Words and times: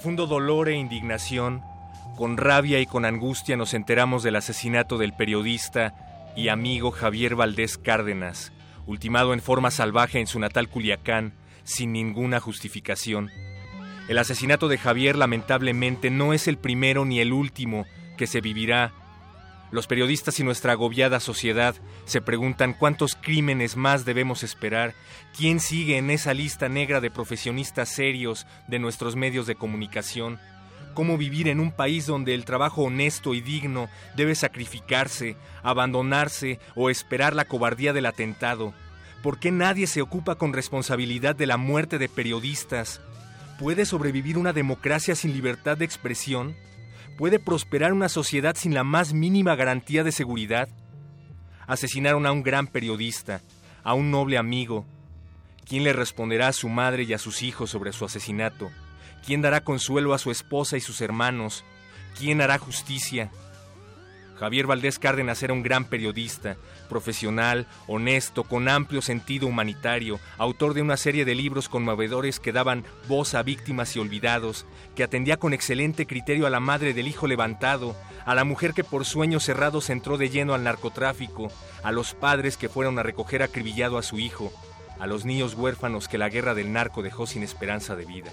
Profundo 0.00 0.26
dolor 0.26 0.70
e 0.70 0.76
indignación, 0.76 1.60
con 2.16 2.38
rabia 2.38 2.80
y 2.80 2.86
con 2.86 3.04
angustia 3.04 3.58
nos 3.58 3.74
enteramos 3.74 4.22
del 4.22 4.36
asesinato 4.36 4.96
del 4.96 5.12
periodista 5.12 6.32
y 6.34 6.48
amigo 6.48 6.90
Javier 6.90 7.34
Valdés 7.34 7.76
Cárdenas, 7.76 8.50
ultimado 8.86 9.34
en 9.34 9.42
forma 9.42 9.70
salvaje 9.70 10.18
en 10.18 10.26
su 10.26 10.38
natal 10.38 10.70
Culiacán, 10.70 11.34
sin 11.64 11.92
ninguna 11.92 12.40
justificación. 12.40 13.28
El 14.08 14.16
asesinato 14.16 14.68
de 14.68 14.78
Javier 14.78 15.16
lamentablemente 15.16 16.08
no 16.08 16.32
es 16.32 16.48
el 16.48 16.56
primero 16.56 17.04
ni 17.04 17.20
el 17.20 17.34
último 17.34 17.84
que 18.16 18.26
se 18.26 18.40
vivirá. 18.40 18.94
Los 19.70 19.86
periodistas 19.86 20.40
y 20.40 20.44
nuestra 20.44 20.72
agobiada 20.72 21.20
sociedad 21.20 21.76
se 22.04 22.20
preguntan 22.20 22.74
cuántos 22.74 23.14
crímenes 23.14 23.76
más 23.76 24.04
debemos 24.04 24.42
esperar, 24.42 24.94
quién 25.36 25.60
sigue 25.60 25.96
en 25.96 26.10
esa 26.10 26.34
lista 26.34 26.68
negra 26.68 27.00
de 27.00 27.10
profesionistas 27.10 27.88
serios 27.88 28.46
de 28.66 28.80
nuestros 28.80 29.14
medios 29.14 29.46
de 29.46 29.54
comunicación, 29.54 30.40
cómo 30.94 31.16
vivir 31.16 31.46
en 31.46 31.60
un 31.60 31.70
país 31.70 32.06
donde 32.06 32.34
el 32.34 32.44
trabajo 32.44 32.82
honesto 32.82 33.32
y 33.32 33.40
digno 33.40 33.88
debe 34.16 34.34
sacrificarse, 34.34 35.36
abandonarse 35.62 36.58
o 36.74 36.90
esperar 36.90 37.36
la 37.36 37.44
cobardía 37.44 37.92
del 37.92 38.06
atentado. 38.06 38.74
¿Por 39.22 39.38
qué 39.38 39.52
nadie 39.52 39.86
se 39.86 40.02
ocupa 40.02 40.34
con 40.34 40.52
responsabilidad 40.52 41.36
de 41.36 41.46
la 41.46 41.58
muerte 41.58 41.98
de 41.98 42.08
periodistas? 42.08 43.00
¿Puede 43.58 43.84
sobrevivir 43.84 44.36
una 44.36 44.52
democracia 44.52 45.14
sin 45.14 45.32
libertad 45.32 45.76
de 45.76 45.84
expresión? 45.84 46.56
¿Puede 47.20 47.38
prosperar 47.38 47.92
una 47.92 48.08
sociedad 48.08 48.56
sin 48.56 48.72
la 48.72 48.82
más 48.82 49.12
mínima 49.12 49.54
garantía 49.54 50.02
de 50.02 50.10
seguridad? 50.10 50.70
Asesinaron 51.66 52.24
a 52.24 52.32
un 52.32 52.42
gran 52.42 52.66
periodista, 52.66 53.42
a 53.84 53.92
un 53.92 54.10
noble 54.10 54.38
amigo. 54.38 54.86
¿Quién 55.68 55.84
le 55.84 55.92
responderá 55.92 56.48
a 56.48 56.54
su 56.54 56.70
madre 56.70 57.02
y 57.02 57.12
a 57.12 57.18
sus 57.18 57.42
hijos 57.42 57.68
sobre 57.68 57.92
su 57.92 58.06
asesinato? 58.06 58.70
¿Quién 59.22 59.42
dará 59.42 59.60
consuelo 59.60 60.14
a 60.14 60.18
su 60.18 60.30
esposa 60.30 60.78
y 60.78 60.80
sus 60.80 61.02
hermanos? 61.02 61.62
¿Quién 62.18 62.40
hará 62.40 62.56
justicia? 62.56 63.30
Javier 64.40 64.66
Valdés 64.66 64.98
Cárdenas 64.98 65.42
era 65.42 65.52
un 65.52 65.62
gran 65.62 65.84
periodista, 65.84 66.56
profesional, 66.88 67.66
honesto, 67.86 68.42
con 68.44 68.70
amplio 68.70 69.02
sentido 69.02 69.46
humanitario, 69.46 70.18
autor 70.38 70.72
de 70.72 70.80
una 70.80 70.96
serie 70.96 71.26
de 71.26 71.34
libros 71.34 71.68
conmovedores 71.68 72.40
que 72.40 72.50
daban 72.50 72.86
voz 73.06 73.34
a 73.34 73.42
víctimas 73.42 73.94
y 73.96 73.98
olvidados, 73.98 74.64
que 74.96 75.04
atendía 75.04 75.36
con 75.36 75.52
excelente 75.52 76.06
criterio 76.06 76.46
a 76.46 76.50
la 76.50 76.58
madre 76.58 76.94
del 76.94 77.06
hijo 77.06 77.26
levantado, 77.26 77.94
a 78.24 78.34
la 78.34 78.44
mujer 78.44 78.72
que 78.72 78.82
por 78.82 79.04
sueños 79.04 79.44
cerrados 79.44 79.90
entró 79.90 80.16
de 80.16 80.30
lleno 80.30 80.54
al 80.54 80.64
narcotráfico, 80.64 81.52
a 81.82 81.92
los 81.92 82.14
padres 82.14 82.56
que 82.56 82.70
fueron 82.70 82.98
a 82.98 83.02
recoger 83.02 83.42
acribillado 83.42 83.98
a 83.98 84.02
su 84.02 84.18
hijo, 84.18 84.50
a 84.98 85.06
los 85.06 85.26
niños 85.26 85.52
huérfanos 85.52 86.08
que 86.08 86.16
la 86.16 86.30
guerra 86.30 86.54
del 86.54 86.72
narco 86.72 87.02
dejó 87.02 87.26
sin 87.26 87.42
esperanza 87.42 87.94
de 87.94 88.06
vida. 88.06 88.30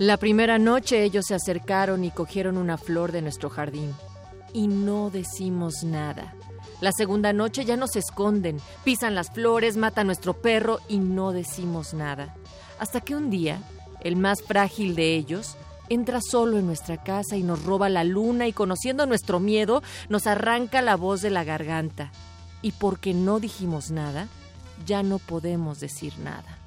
La 0.00 0.16
primera 0.16 0.58
noche 0.58 1.04
ellos 1.04 1.26
se 1.28 1.36
acercaron 1.36 2.02
y 2.02 2.10
cogieron 2.10 2.56
una 2.56 2.76
flor 2.76 3.12
de 3.12 3.22
nuestro 3.22 3.50
jardín 3.50 3.94
y 4.56 4.68
no 4.68 5.10
decimos 5.10 5.84
nada. 5.84 6.34
La 6.80 6.90
segunda 6.96 7.34
noche 7.34 7.66
ya 7.66 7.76
nos 7.76 7.94
esconden, 7.94 8.58
pisan 8.84 9.14
las 9.14 9.30
flores, 9.30 9.76
matan 9.76 10.06
nuestro 10.06 10.32
perro 10.32 10.80
y 10.88 10.96
no 10.96 11.32
decimos 11.32 11.92
nada. 11.92 12.34
Hasta 12.78 13.02
que 13.02 13.14
un 13.14 13.28
día, 13.28 13.60
el 14.00 14.16
más 14.16 14.42
frágil 14.42 14.94
de 14.94 15.14
ellos, 15.14 15.58
entra 15.90 16.20
solo 16.22 16.58
en 16.58 16.66
nuestra 16.66 17.02
casa 17.02 17.36
y 17.36 17.42
nos 17.42 17.64
roba 17.64 17.90
la 17.90 18.02
luna 18.02 18.48
y 18.48 18.54
conociendo 18.54 19.04
nuestro 19.04 19.40
miedo, 19.40 19.82
nos 20.08 20.26
arranca 20.26 20.80
la 20.80 20.96
voz 20.96 21.20
de 21.20 21.28
la 21.28 21.44
garganta. 21.44 22.10
Y 22.62 22.72
porque 22.72 23.12
no 23.12 23.40
dijimos 23.40 23.90
nada, 23.90 24.26
ya 24.86 25.02
no 25.02 25.18
podemos 25.18 25.80
decir 25.80 26.18
nada. 26.18 26.58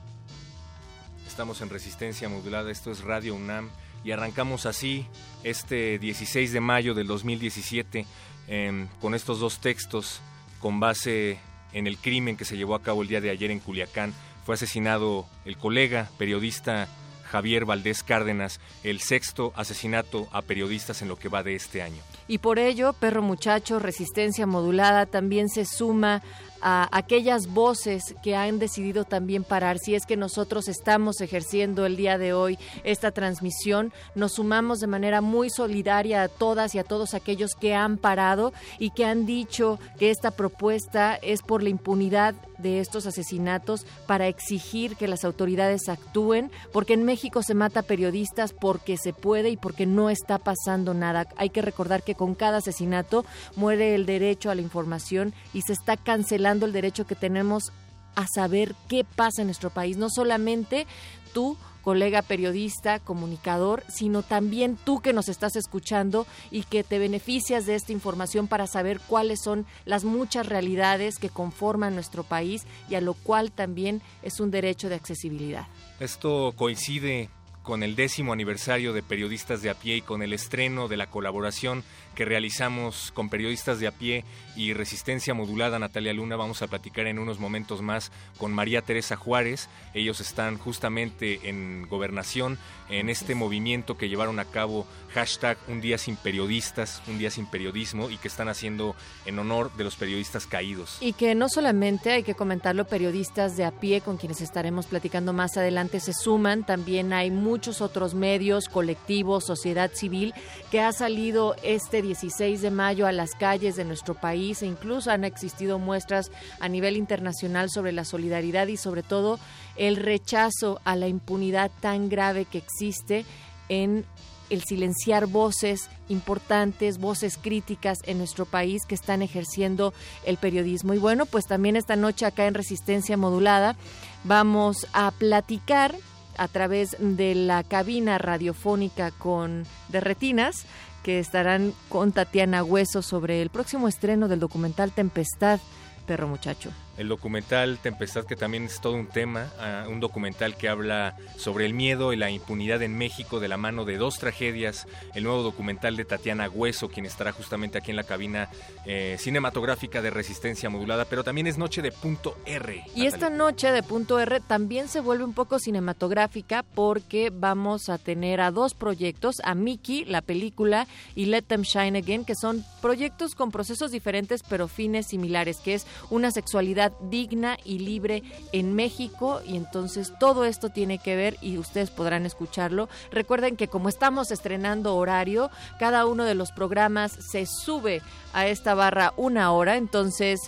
Estamos 1.28 1.60
en 1.62 1.72
Resistencia 1.72 2.30
Modulada, 2.30 2.70
esto 2.70 2.92
es 2.92 3.04
Radio 3.04 3.34
UNAM 3.34 3.72
y 4.04 4.12
arrancamos 4.12 4.66
así 4.66 5.06
este 5.44 6.00
16 6.00 6.52
de 6.52 6.60
mayo 6.60 6.94
del 6.94 7.08
2017 7.08 8.06
em, 8.48 8.88
con 9.02 9.16
estos 9.16 9.40
dos 9.40 9.60
textos 9.60 10.22
con 10.60 10.80
base 10.80 11.40
en 11.74 11.88
el 11.88 11.98
crimen 11.98 12.38
que 12.38 12.46
se 12.46 12.58
llevó 12.58 12.76
a 12.76 12.82
cabo 12.82 13.02
el 13.02 13.08
día 13.08 13.22
de 13.22 13.30
ayer 13.30 13.52
en 13.52 13.60
Culiacán. 13.60 14.14
Fue 14.46 14.56
asesinado 14.56 15.28
el 15.46 15.58
colega 15.58 16.10
periodista 16.18 16.88
Javier 17.30 17.66
Valdés 17.66 18.04
Cárdenas, 18.04 18.60
el 18.84 19.02
sexto 19.02 19.54
asesinato 19.56 20.28
a 20.32 20.42
periodistas 20.42 21.02
en 21.02 21.08
lo 21.08 21.18
que 21.18 21.30
va 21.30 21.44
de 21.44 21.56
este 21.56 21.82
año. 21.82 22.02
Y 22.28 22.40
por 22.40 22.58
ello, 22.58 22.94
Perro 22.94 23.22
Muchacho, 23.22 23.80
Resistencia 23.80 24.48
Modulada, 24.48 25.06
también 25.06 25.50
se 25.50 25.66
suma 25.66 26.24
a 26.62 26.88
aquellas 26.92 27.48
voces 27.48 28.16
que 28.24 28.36
han 28.36 28.60
decidido 28.60 29.04
también 29.04 29.44
parar. 29.44 29.80
Si 29.80 29.96
es 29.96 30.06
que 30.06 30.18
nosotros 30.18 30.68
estamos 30.68 31.22
ejerciendo 31.22 31.86
el 31.86 31.96
día 31.96 32.18
de 32.18 32.34
hoy 32.34 32.58
esta 32.84 33.12
transmisión, 33.12 33.94
nos 34.16 34.34
sumamos 34.34 34.80
de 34.80 34.88
manera 34.88 35.22
muy 35.22 35.50
solidaria 35.50 36.24
a 36.24 36.28
todas 36.28 36.76
y 36.76 36.80
a 36.80 36.84
todos 36.84 37.14
aquellos 37.14 37.52
que 37.56 37.76
han 37.76 37.98
parado 37.98 38.54
y 38.78 38.92
que 38.92 39.06
han 39.06 39.26
dicho 39.26 39.80
que 39.98 40.10
esta 40.10 40.32
propuesta 40.32 41.16
es 41.16 41.42
por 41.42 41.64
la 41.64 41.70
impunidad 41.70 42.36
de 42.58 42.80
estos 42.80 43.06
asesinatos 43.06 43.86
para 44.06 44.28
exigir 44.28 44.98
que 44.98 45.08
las 45.08 45.24
autoridades 45.24 45.88
actúen, 45.88 46.52
porque 46.74 46.94
en 46.94 47.04
México 47.04 47.42
se 47.42 47.54
mata 47.54 47.84
periodistas 47.84 48.54
porque 48.54 48.98
se 48.98 49.14
puede 49.14 49.50
y 49.50 49.58
porque 49.58 49.86
no 49.86 50.10
está 50.10 50.38
pasando 50.38 50.94
nada. 50.94 51.28
Hay 51.38 51.50
que 51.50 51.62
recordar 51.62 52.04
que 52.04 52.16
con 52.16 52.36
cada 52.36 52.58
asesinato 52.58 53.26
muere 53.56 53.96
el 53.96 54.06
derecho 54.06 54.52
a 54.52 54.56
la 54.56 54.62
información 54.62 55.34
y 55.54 55.62
se 55.62 55.74
está 55.74 55.96
cancelando 55.96 56.49
el 56.66 56.74
derecho 56.74 57.06
que 57.06 57.16
tenemos 57.16 57.72
a 58.16 58.26
saber 58.28 58.76
qué 58.88 59.04
pasa 59.04 59.42
en 59.42 59.48
nuestro 59.48 59.70
país. 59.70 59.98
No 59.98 60.10
solamente 60.10 60.88
tú, 61.34 61.58
colega 61.84 62.22
periodista, 62.22 63.00
comunicador, 63.00 63.84
sino 63.88 64.24
también 64.24 64.78
tú 64.78 65.00
que 65.00 65.14
nos 65.14 65.30
estás 65.30 65.56
escuchando 65.56 66.28
y 66.52 66.64
que 66.64 66.84
te 66.84 67.00
beneficias 67.00 67.66
de 67.66 67.76
esta 67.76 67.92
información 67.92 68.48
para 68.48 68.68
saber 68.68 69.00
cuáles 69.00 69.42
son 69.42 69.66
las 69.86 70.04
muchas 70.04 70.48
realidades 70.48 71.18
que 71.18 71.30
conforman 71.30 71.96
nuestro 71.96 72.24
país 72.24 72.64
y 72.90 72.96
a 72.96 73.02
lo 73.02 73.14
cual 73.14 73.52
también 73.52 74.02
es 74.22 74.40
un 74.40 74.52
derecho 74.52 74.90
de 74.90 74.96
accesibilidad. 74.96 75.68
Esto 76.00 76.54
coincide 76.56 77.30
con 77.64 77.84
el 77.84 77.96
décimo 77.96 78.34
aniversario 78.34 78.94
de 78.94 79.04
Periodistas 79.04 79.62
de 79.62 79.70
a 79.70 79.76
pie 79.76 79.98
y 79.98 80.02
con 80.02 80.24
el 80.24 80.34
estreno 80.34 80.88
de 80.88 80.98
la 80.98 81.08
colaboración 81.08 81.84
que 82.16 82.26
realizamos 82.26 83.12
con 83.14 83.30
periodistas 83.30 83.80
de 83.80 83.88
a 83.88 83.92
pie 83.92 84.26
y 84.56 84.74
Resistencia 84.74 85.34
Modulada 85.34 85.78
Natalia 85.78 86.14
Luna. 86.14 86.36
Vamos 86.36 86.62
a 86.62 86.68
platicar 86.68 87.08
en 87.08 87.20
unos 87.20 87.40
momentos 87.40 87.82
más 87.82 88.12
con 88.38 88.54
María 88.54 88.82
Teresa 88.82 89.16
Juárez. 89.16 89.70
Ellos 89.94 90.20
están 90.22 90.58
justamente 90.58 91.50
en 91.50 91.88
gobernación, 91.90 92.58
en 92.90 93.10
este 93.10 93.36
movimiento 93.36 93.98
que 93.98 94.10
llevaron 94.10 94.40
a 94.40 94.46
cabo 94.46 94.88
hashtag 95.14 95.58
Un 95.68 95.82
Día 95.82 95.98
Sin 95.98 96.16
Periodistas, 96.16 97.02
Un 97.08 97.20
Día 97.20 97.30
Sin 97.30 97.46
Periodismo 97.46 98.10
y 98.10 98.18
que 98.18 98.28
están 98.28 98.50
haciendo 98.50 98.96
en 99.26 99.38
honor 99.38 99.72
de 99.76 99.84
los 99.84 99.96
periodistas 99.96 100.48
caídos. 100.48 100.98
Y 101.02 101.14
que 101.14 101.36
no 101.36 101.50
solamente 101.50 102.12
hay 102.12 102.24
que 102.24 102.36
comentarlo, 102.36 102.86
periodistas 102.86 103.58
de 103.58 103.66
a 103.66 103.72
pie 103.72 104.02
con 104.02 104.18
quienes 104.18 104.42
estaremos 104.42 104.88
platicando 104.88 105.34
más 105.34 105.58
adelante 105.58 106.00
se 106.00 106.14
suman, 106.14 106.66
también 106.66 107.14
hay 107.14 107.32
muchos 107.32 107.60
muchos 107.60 107.82
otros 107.82 108.14
medios, 108.14 108.70
colectivos, 108.70 109.44
sociedad 109.44 109.92
civil, 109.94 110.34
que 110.72 110.80
ha 110.80 110.94
salido 110.94 111.56
este 111.62 111.99
16 112.02 112.62
de 112.62 112.72
mayo 112.72 113.08
a 113.08 113.12
las 113.12 113.32
calles 113.32 113.76
de 113.76 113.86
nuestro 113.86 114.14
país 114.14 114.62
e 114.62 114.66
incluso 114.66 115.12
han 115.12 115.24
existido 115.24 115.80
muestras 115.80 116.32
a 116.60 116.68
nivel 116.68 116.98
internacional 116.98 117.70
sobre 117.70 117.92
la 117.92 118.06
solidaridad 118.06 118.68
y 118.68 118.78
sobre 118.78 119.04
todo 119.04 119.40
el 119.76 119.96
rechazo 119.96 120.82
a 120.84 120.96
la 120.96 121.08
impunidad 121.08 121.72
tan 121.82 122.10
grave 122.10 122.46
que 122.46 122.58
existe 122.58 123.26
en 123.70 124.06
el 124.50 124.64
silenciar 124.64 125.28
voces 125.28 125.90
importantes, 126.08 126.98
voces 126.98 127.38
críticas 127.38 128.00
en 128.06 128.18
nuestro 128.18 128.46
país 128.46 128.82
que 128.88 128.96
están 128.96 129.22
ejerciendo 129.22 129.94
el 130.26 130.38
periodismo. 130.38 130.94
Y 130.94 130.98
bueno, 130.98 131.26
pues 131.26 131.46
también 131.46 131.76
esta 131.76 131.96
noche 131.96 132.26
acá 132.26 132.48
en 132.48 132.56
Resistencia 132.56 133.18
Modulada 133.18 133.76
vamos 134.24 134.88
a 134.94 135.12
platicar 135.12 135.96
a 136.38 136.48
través 136.48 136.96
de 137.00 137.36
la 137.36 137.64
cabina 137.64 138.18
radiofónica 138.18 139.12
con 139.12 139.66
de 139.90 140.00
Retinas 140.00 140.66
que 141.10 141.18
estarán 141.18 141.74
con 141.90 142.12
Tatiana 142.12 142.64
Hueso 142.64 143.02
sobre 143.02 143.42
el 143.42 143.50
próximo 143.50 143.88
estreno 143.88 144.28
del 144.28 144.40
documental 144.40 144.92
Tempestad, 144.92 145.60
perro 146.06 146.28
muchacho 146.28 146.70
el 147.00 147.08
documental 147.08 147.80
Tempestad, 147.82 148.26
que 148.26 148.36
también 148.36 148.66
es 148.66 148.82
todo 148.82 148.94
un 148.94 149.08
tema, 149.08 149.48
ah, 149.58 149.86
un 149.88 150.02
documental 150.02 150.58
que 150.58 150.68
habla 150.68 151.16
sobre 151.38 151.66
el 151.66 151.74
miedo 151.74 152.12
y 152.12 152.18
la 152.18 152.30
impunidad 152.30 152.82
en 152.82 152.98
México 152.98 153.40
de 153.40 153.48
la 153.48 153.56
mano 153.56 153.86
de 153.86 153.98
dos 153.98 154.20
tragedias, 154.20 154.86
el 155.16 155.24
nuevo 155.24 155.42
documental 155.42 155.96
de 155.96 156.04
Tatiana 156.04 156.50
Hueso, 156.50 156.90
quien 156.90 157.06
estará 157.06 157.32
justamente 157.32 157.78
aquí 157.78 157.92
en 157.92 157.96
la 157.96 158.04
cabina 158.04 158.50
eh, 158.86 159.16
cinematográfica 159.18 160.02
de 160.02 160.10
Resistencia 160.10 160.70
Modulada, 160.70 161.06
pero 161.06 161.24
también 161.24 161.48
es 161.48 161.58
Noche 161.58 161.82
de 161.82 161.94
Punto 161.94 162.38
R. 162.46 162.84
Y 162.94 163.06
esta 163.06 163.30
noche 163.30 163.72
de 163.72 163.82
Punto 163.82 164.20
R 164.20 164.42
también 164.42 164.90
se 164.90 165.00
vuelve 165.00 165.24
un 165.24 165.34
poco 165.34 165.58
cinematográfica 165.58 166.64
porque 166.76 167.32
vamos 167.34 167.88
a 167.88 167.98
tener 167.98 168.42
a 168.42 168.52
dos 168.52 168.74
proyectos, 168.74 169.38
a 169.46 169.56
Mickey, 169.56 170.04
la 170.04 170.22
película, 170.22 170.86
y 171.16 171.26
Let 171.26 171.44
Them 171.44 171.62
Shine 171.62 171.98
Again, 171.98 172.26
que 172.26 172.36
son 172.36 172.66
proyectos 172.82 173.36
con 173.36 173.52
procesos 173.52 173.92
diferentes 173.92 174.42
pero 174.50 174.68
fines 174.68 175.08
similares, 175.08 175.58
que 175.58 175.76
es 175.76 175.88
una 176.10 176.32
sexualidad 176.32 176.89
digna 177.02 177.58
y 177.64 177.80
libre 177.80 178.24
en 178.52 178.74
México 178.76 179.42
y 179.46 179.56
entonces 179.58 180.14
todo 180.20 180.46
esto 180.46 180.70
tiene 180.70 180.98
que 180.98 181.16
ver 181.16 181.38
y 181.42 181.58
ustedes 181.58 181.90
podrán 181.90 182.26
escucharlo. 182.26 182.90
Recuerden 183.12 183.56
que 183.56 183.68
como 183.68 183.90
estamos 183.90 184.32
estrenando 184.32 184.96
horario, 184.96 185.50
cada 185.80 186.06
uno 186.06 186.24
de 186.24 186.36
los 186.36 186.52
programas 186.52 187.12
se 187.12 187.46
sube 187.46 188.02
a 188.34 188.48
esta 188.48 188.74
barra 188.74 189.14
una 189.18 189.52
hora, 189.52 189.78
entonces 189.78 190.40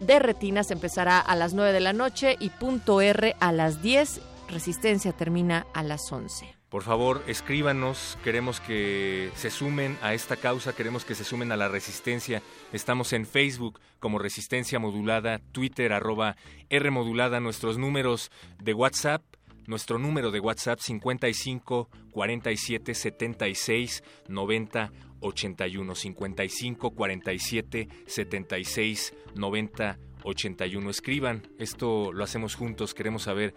de 0.00 0.18
Retinas 0.18 0.70
empezará 0.70 1.18
a 1.20 1.36
las 1.36 1.54
9 1.54 1.72
de 1.72 1.80
la 1.80 1.92
noche 1.92 2.36
y 2.38 2.50
punto 2.50 3.00
R 3.00 3.36
a 3.40 3.52
las 3.52 3.82
10. 3.82 4.20
Resistencia 4.48 5.12
termina 5.12 5.66
a 5.72 5.82
las 5.82 6.10
11. 6.12 6.63
Por 6.74 6.82
favor, 6.82 7.22
escríbanos, 7.28 8.18
queremos 8.24 8.58
que 8.58 9.30
se 9.36 9.50
sumen 9.50 9.96
a 10.02 10.12
esta 10.12 10.34
causa, 10.34 10.74
queremos 10.74 11.04
que 11.04 11.14
se 11.14 11.22
sumen 11.22 11.52
a 11.52 11.56
la 11.56 11.68
resistencia. 11.68 12.42
Estamos 12.72 13.12
en 13.12 13.26
Facebook 13.26 13.78
como 14.00 14.18
Resistencia 14.18 14.80
Modulada, 14.80 15.38
Twitter 15.52 15.92
arroba 15.92 16.34
R 16.70 16.90
Modulada, 16.90 17.38
nuestros 17.38 17.78
números 17.78 18.32
de 18.60 18.74
WhatsApp, 18.74 19.22
nuestro 19.68 20.00
número 20.00 20.32
de 20.32 20.40
WhatsApp 20.40 20.80
55 20.80 21.90
47 22.10 22.92
76 22.92 24.02
90 24.26 24.90
81 25.20 25.94
55 25.94 26.90
47 26.90 27.88
76 28.04 29.14
90 29.36 29.98
81. 30.24 30.90
Escriban, 30.90 31.42
esto 31.60 32.12
lo 32.12 32.24
hacemos 32.24 32.56
juntos, 32.56 32.94
queremos 32.94 33.22
saber 33.22 33.54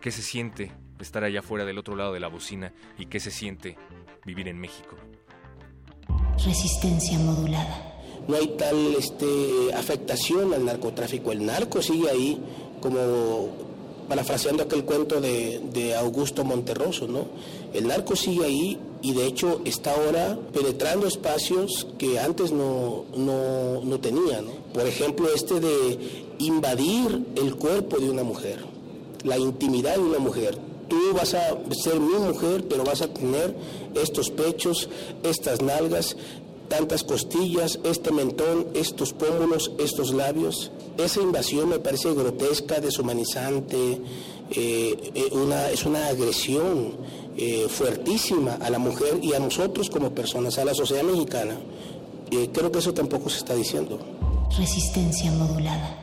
qué 0.00 0.12
se 0.12 0.22
siente 0.22 0.70
estar 1.02 1.24
allá 1.24 1.40
afuera 1.40 1.64
del 1.64 1.78
otro 1.78 1.96
lado 1.96 2.12
de 2.12 2.20
la 2.20 2.28
bocina 2.28 2.72
y 2.98 3.06
qué 3.06 3.20
se 3.20 3.30
siente 3.30 3.76
vivir 4.24 4.48
en 4.48 4.58
México. 4.58 4.96
Resistencia 6.44 7.18
modulada. 7.18 7.88
No 8.28 8.36
hay 8.36 8.48
tal 8.56 8.94
este, 8.96 9.74
afectación 9.74 10.54
al 10.54 10.64
narcotráfico. 10.64 11.32
El 11.32 11.44
narco 11.44 11.82
sigue 11.82 12.08
ahí, 12.08 12.40
como 12.80 13.48
parafraseando 14.08 14.62
aquel 14.62 14.84
cuento 14.84 15.20
de, 15.20 15.94
Augusto 15.98 16.44
Monterroso, 16.44 17.06
¿no? 17.06 17.26
El 17.72 17.88
narco 17.88 18.14
sigue 18.14 18.44
ahí 18.44 18.78
y 19.02 19.12
de 19.14 19.26
hecho 19.26 19.60
está 19.64 19.92
ahora 19.94 20.38
penetrando 20.52 21.06
espacios 21.06 21.86
que 21.98 22.18
antes 22.18 22.52
no, 22.52 23.04
no, 23.16 23.82
no 23.82 24.00
tenía, 24.00 24.40
¿no? 24.40 24.52
Por 24.72 24.86
ejemplo, 24.86 25.28
este 25.34 25.60
de 25.60 25.98
invadir 26.38 27.26
el 27.36 27.56
cuerpo 27.56 27.98
de 27.98 28.10
una 28.10 28.22
mujer 28.22 28.72
la 29.24 29.38
intimidad 29.38 29.94
de 29.94 30.00
una 30.02 30.18
mujer. 30.18 30.58
Tú 30.92 31.14
vas 31.14 31.32
a 31.32 31.56
ser 31.70 31.98
mi 31.98 32.18
mujer, 32.18 32.68
pero 32.68 32.84
vas 32.84 33.00
a 33.00 33.08
tener 33.08 33.56
estos 33.94 34.28
pechos, 34.28 34.90
estas 35.22 35.62
nalgas, 35.62 36.18
tantas 36.68 37.02
costillas, 37.02 37.78
este 37.82 38.12
mentón, 38.12 38.66
estos 38.74 39.14
pómulos, 39.14 39.72
estos 39.78 40.12
labios. 40.12 40.70
Esa 40.98 41.22
invasión 41.22 41.70
me 41.70 41.78
parece 41.78 42.12
grotesca, 42.12 42.78
deshumanizante, 42.78 44.02
eh, 44.50 45.12
eh, 45.14 45.28
una, 45.32 45.70
es 45.70 45.86
una 45.86 46.08
agresión 46.08 46.98
eh, 47.38 47.68
fuertísima 47.70 48.58
a 48.60 48.68
la 48.68 48.78
mujer 48.78 49.18
y 49.22 49.32
a 49.32 49.38
nosotros 49.38 49.88
como 49.88 50.10
personas, 50.10 50.58
a 50.58 50.64
la 50.66 50.74
sociedad 50.74 51.04
mexicana. 51.04 51.56
creo 52.52 52.70
que 52.70 52.80
eso 52.80 52.92
tampoco 52.92 53.30
se 53.30 53.38
está 53.38 53.54
diciendo. 53.54 53.98
Resistencia 54.58 55.32
modulada. 55.32 56.01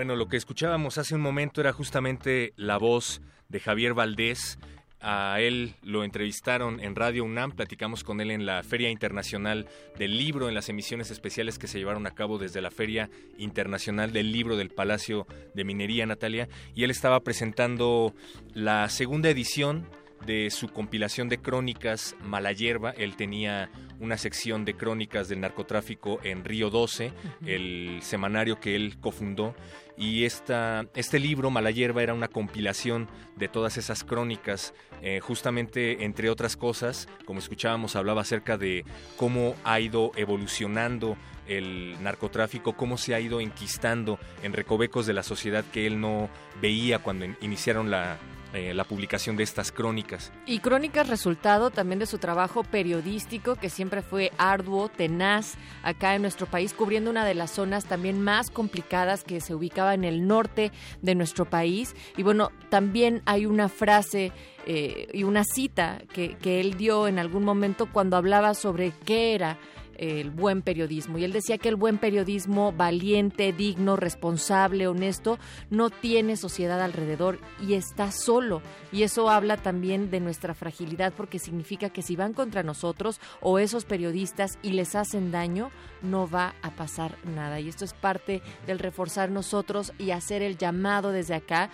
Bueno, 0.00 0.16
lo 0.16 0.28
que 0.28 0.38
escuchábamos 0.38 0.96
hace 0.96 1.14
un 1.14 1.20
momento 1.20 1.60
era 1.60 1.74
justamente 1.74 2.54
la 2.56 2.78
voz 2.78 3.20
de 3.50 3.60
Javier 3.60 3.92
Valdés. 3.92 4.58
A 4.98 5.40
él 5.40 5.74
lo 5.82 6.04
entrevistaron 6.04 6.80
en 6.80 6.96
Radio 6.96 7.22
UNAM, 7.22 7.52
platicamos 7.52 8.02
con 8.02 8.22
él 8.22 8.30
en 8.30 8.46
la 8.46 8.62
Feria 8.62 8.88
Internacional 8.88 9.68
del 9.98 10.16
Libro, 10.16 10.48
en 10.48 10.54
las 10.54 10.70
emisiones 10.70 11.10
especiales 11.10 11.58
que 11.58 11.66
se 11.66 11.78
llevaron 11.78 12.06
a 12.06 12.12
cabo 12.12 12.38
desde 12.38 12.62
la 12.62 12.70
Feria 12.70 13.10
Internacional 13.36 14.10
del 14.10 14.32
Libro 14.32 14.56
del 14.56 14.70
Palacio 14.70 15.26
de 15.54 15.64
Minería, 15.64 16.06
Natalia, 16.06 16.48
y 16.74 16.84
él 16.84 16.90
estaba 16.90 17.20
presentando 17.20 18.14
la 18.54 18.88
segunda 18.88 19.28
edición 19.28 19.86
de 20.26 20.50
su 20.50 20.68
compilación 20.68 21.28
de 21.28 21.38
crónicas 21.38 22.16
Malayerba. 22.22 22.90
Él 22.90 23.16
tenía 23.16 23.70
una 24.00 24.16
sección 24.16 24.64
de 24.64 24.74
crónicas 24.74 25.28
del 25.28 25.40
narcotráfico 25.40 26.20
en 26.22 26.44
Río 26.44 26.70
12, 26.70 27.12
el 27.46 27.98
semanario 28.02 28.58
que 28.60 28.76
él 28.76 28.96
cofundó. 29.00 29.54
Y 29.96 30.24
esta, 30.24 30.86
este 30.94 31.18
libro, 31.18 31.50
Malayerba, 31.50 32.02
era 32.02 32.14
una 32.14 32.28
compilación 32.28 33.08
de 33.36 33.48
todas 33.48 33.76
esas 33.76 34.02
crónicas, 34.02 34.72
eh, 35.02 35.20
justamente 35.20 36.04
entre 36.04 36.30
otras 36.30 36.56
cosas, 36.56 37.06
como 37.26 37.38
escuchábamos, 37.38 37.96
hablaba 37.96 38.22
acerca 38.22 38.56
de 38.56 38.84
cómo 39.18 39.54
ha 39.62 39.78
ido 39.78 40.12
evolucionando 40.16 41.18
el 41.46 42.02
narcotráfico, 42.02 42.76
cómo 42.76 42.96
se 42.96 43.14
ha 43.14 43.20
ido 43.20 43.40
enquistando 43.40 44.18
en 44.42 44.54
recovecos 44.54 45.06
de 45.06 45.12
la 45.12 45.22
sociedad 45.22 45.64
que 45.70 45.86
él 45.86 46.00
no 46.00 46.30
veía 46.62 47.00
cuando 47.00 47.26
iniciaron 47.42 47.90
la, 47.90 48.18
eh, 48.52 48.74
la 48.74 48.84
publicación 48.84 49.36
de 49.36 49.44
estas 49.44 49.70
crónicas. 49.70 50.32
Y 50.44 50.58
crónicas 50.58 51.08
resultado 51.08 51.70
también 51.70 52.00
de 52.00 52.06
su 52.06 52.18
trabajo 52.18 52.64
periodístico, 52.64 53.54
que 53.54 53.70
siempre 53.70 54.02
fue 54.02 54.32
arduo, 54.38 54.88
tenaz, 54.88 55.54
acá 55.82 56.14
en 56.16 56.22
nuestro 56.22 56.46
país, 56.46 56.74
cubriendo 56.74 57.10
una 57.10 57.24
de 57.24 57.34
las 57.34 57.52
zonas 57.52 57.84
también 57.84 58.20
más 58.20 58.50
complicadas 58.50 59.22
que 59.22 59.40
se 59.40 59.54
ubicaba 59.54 59.94
en 59.94 60.04
el 60.04 60.26
norte 60.26 60.72
de 61.00 61.14
nuestro 61.14 61.44
país. 61.44 61.94
Y 62.16 62.22
bueno, 62.22 62.50
también 62.70 63.22
hay 63.24 63.46
una 63.46 63.68
frase 63.68 64.32
eh, 64.66 65.06
y 65.12 65.22
una 65.22 65.44
cita 65.44 66.02
que, 66.12 66.36
que 66.36 66.60
él 66.60 66.76
dio 66.76 67.06
en 67.06 67.18
algún 67.18 67.44
momento 67.44 67.86
cuando 67.92 68.16
hablaba 68.16 68.54
sobre 68.54 68.92
qué 69.04 69.34
era 69.34 69.58
el 70.00 70.30
buen 70.30 70.62
periodismo. 70.62 71.18
Y 71.18 71.24
él 71.24 71.32
decía 71.32 71.58
que 71.58 71.68
el 71.68 71.76
buen 71.76 71.98
periodismo 71.98 72.72
valiente, 72.72 73.52
digno, 73.52 73.96
responsable, 73.96 74.88
honesto, 74.88 75.38
no 75.68 75.90
tiene 75.90 76.36
sociedad 76.36 76.80
alrededor 76.80 77.38
y 77.60 77.74
está 77.74 78.10
solo. 78.10 78.62
Y 78.92 79.02
eso 79.02 79.28
habla 79.28 79.58
también 79.58 80.10
de 80.10 80.20
nuestra 80.20 80.54
fragilidad 80.54 81.12
porque 81.14 81.38
significa 81.38 81.90
que 81.90 82.00
si 82.00 82.16
van 82.16 82.32
contra 82.32 82.62
nosotros 82.62 83.20
o 83.42 83.58
esos 83.58 83.84
periodistas 83.84 84.58
y 84.62 84.70
les 84.70 84.94
hacen 84.94 85.30
daño, 85.30 85.70
no 86.00 86.26
va 86.26 86.54
a 86.62 86.70
pasar 86.70 87.18
nada. 87.24 87.60
Y 87.60 87.68
esto 87.68 87.84
es 87.84 87.92
parte 87.92 88.40
del 88.66 88.78
reforzar 88.78 89.30
nosotros 89.30 89.92
y 89.98 90.12
hacer 90.12 90.40
el 90.40 90.56
llamado 90.56 91.12
desde 91.12 91.34
acá 91.34 91.68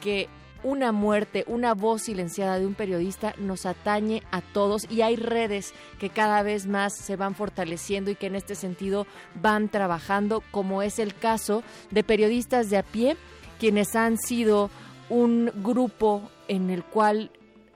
que 0.00 0.28
una 0.64 0.92
muerte, 0.92 1.44
una 1.46 1.74
voz 1.74 2.02
silenciada 2.02 2.58
de 2.58 2.66
un 2.66 2.74
periodista 2.74 3.34
nos 3.38 3.66
atañe 3.66 4.22
a 4.30 4.40
todos 4.40 4.90
y 4.90 5.02
hay 5.02 5.16
redes 5.16 5.74
que 5.98 6.10
cada 6.10 6.42
vez 6.42 6.66
más 6.66 6.96
se 6.96 7.16
van 7.16 7.34
fortaleciendo 7.34 8.10
y 8.10 8.14
que 8.14 8.26
en 8.26 8.36
este 8.36 8.54
sentido 8.54 9.06
van 9.34 9.68
trabajando, 9.68 10.42
como 10.50 10.82
es 10.82 10.98
el 10.98 11.14
caso 11.14 11.62
de 11.90 12.04
periodistas 12.04 12.70
de 12.70 12.78
a 12.78 12.82
pie, 12.82 13.16
quienes 13.58 13.94
han 13.96 14.18
sido 14.18 14.70
un 15.08 15.52
grupo 15.62 16.30
en 16.48 16.70
el 16.70 16.84
cual 16.84 17.30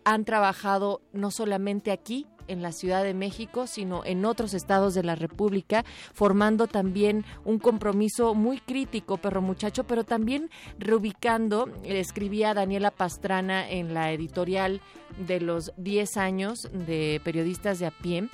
han 0.04 0.24
trabajado 0.24 1.00
no 1.12 1.30
solamente 1.30 1.90
aquí, 1.90 2.26
en 2.48 2.62
la 2.62 2.72
Ciudad 2.72 3.04
de 3.04 3.14
México, 3.14 3.66
sino 3.66 4.04
en 4.04 4.24
otros 4.24 4.54
estados 4.54 4.94
de 4.94 5.02
la 5.02 5.14
República, 5.14 5.84
formando 6.12 6.66
también 6.66 7.24
un 7.44 7.58
compromiso 7.58 8.34
muy 8.34 8.58
crítico, 8.58 9.16
perro 9.16 9.42
muchacho, 9.42 9.84
pero 9.84 10.04
también 10.04 10.50
reubicando, 10.78 11.68
escribía 11.84 12.54
Daniela 12.54 12.90
Pastrana 12.90 13.68
en 13.68 13.94
la 13.94 14.12
editorial 14.12 14.80
de 15.26 15.40
los 15.40 15.72
10 15.76 16.16
años 16.16 16.68
de 16.72 17.20
periodistas 17.24 17.78
de 17.78 17.86
a 17.86 17.90
pie, 17.90 18.28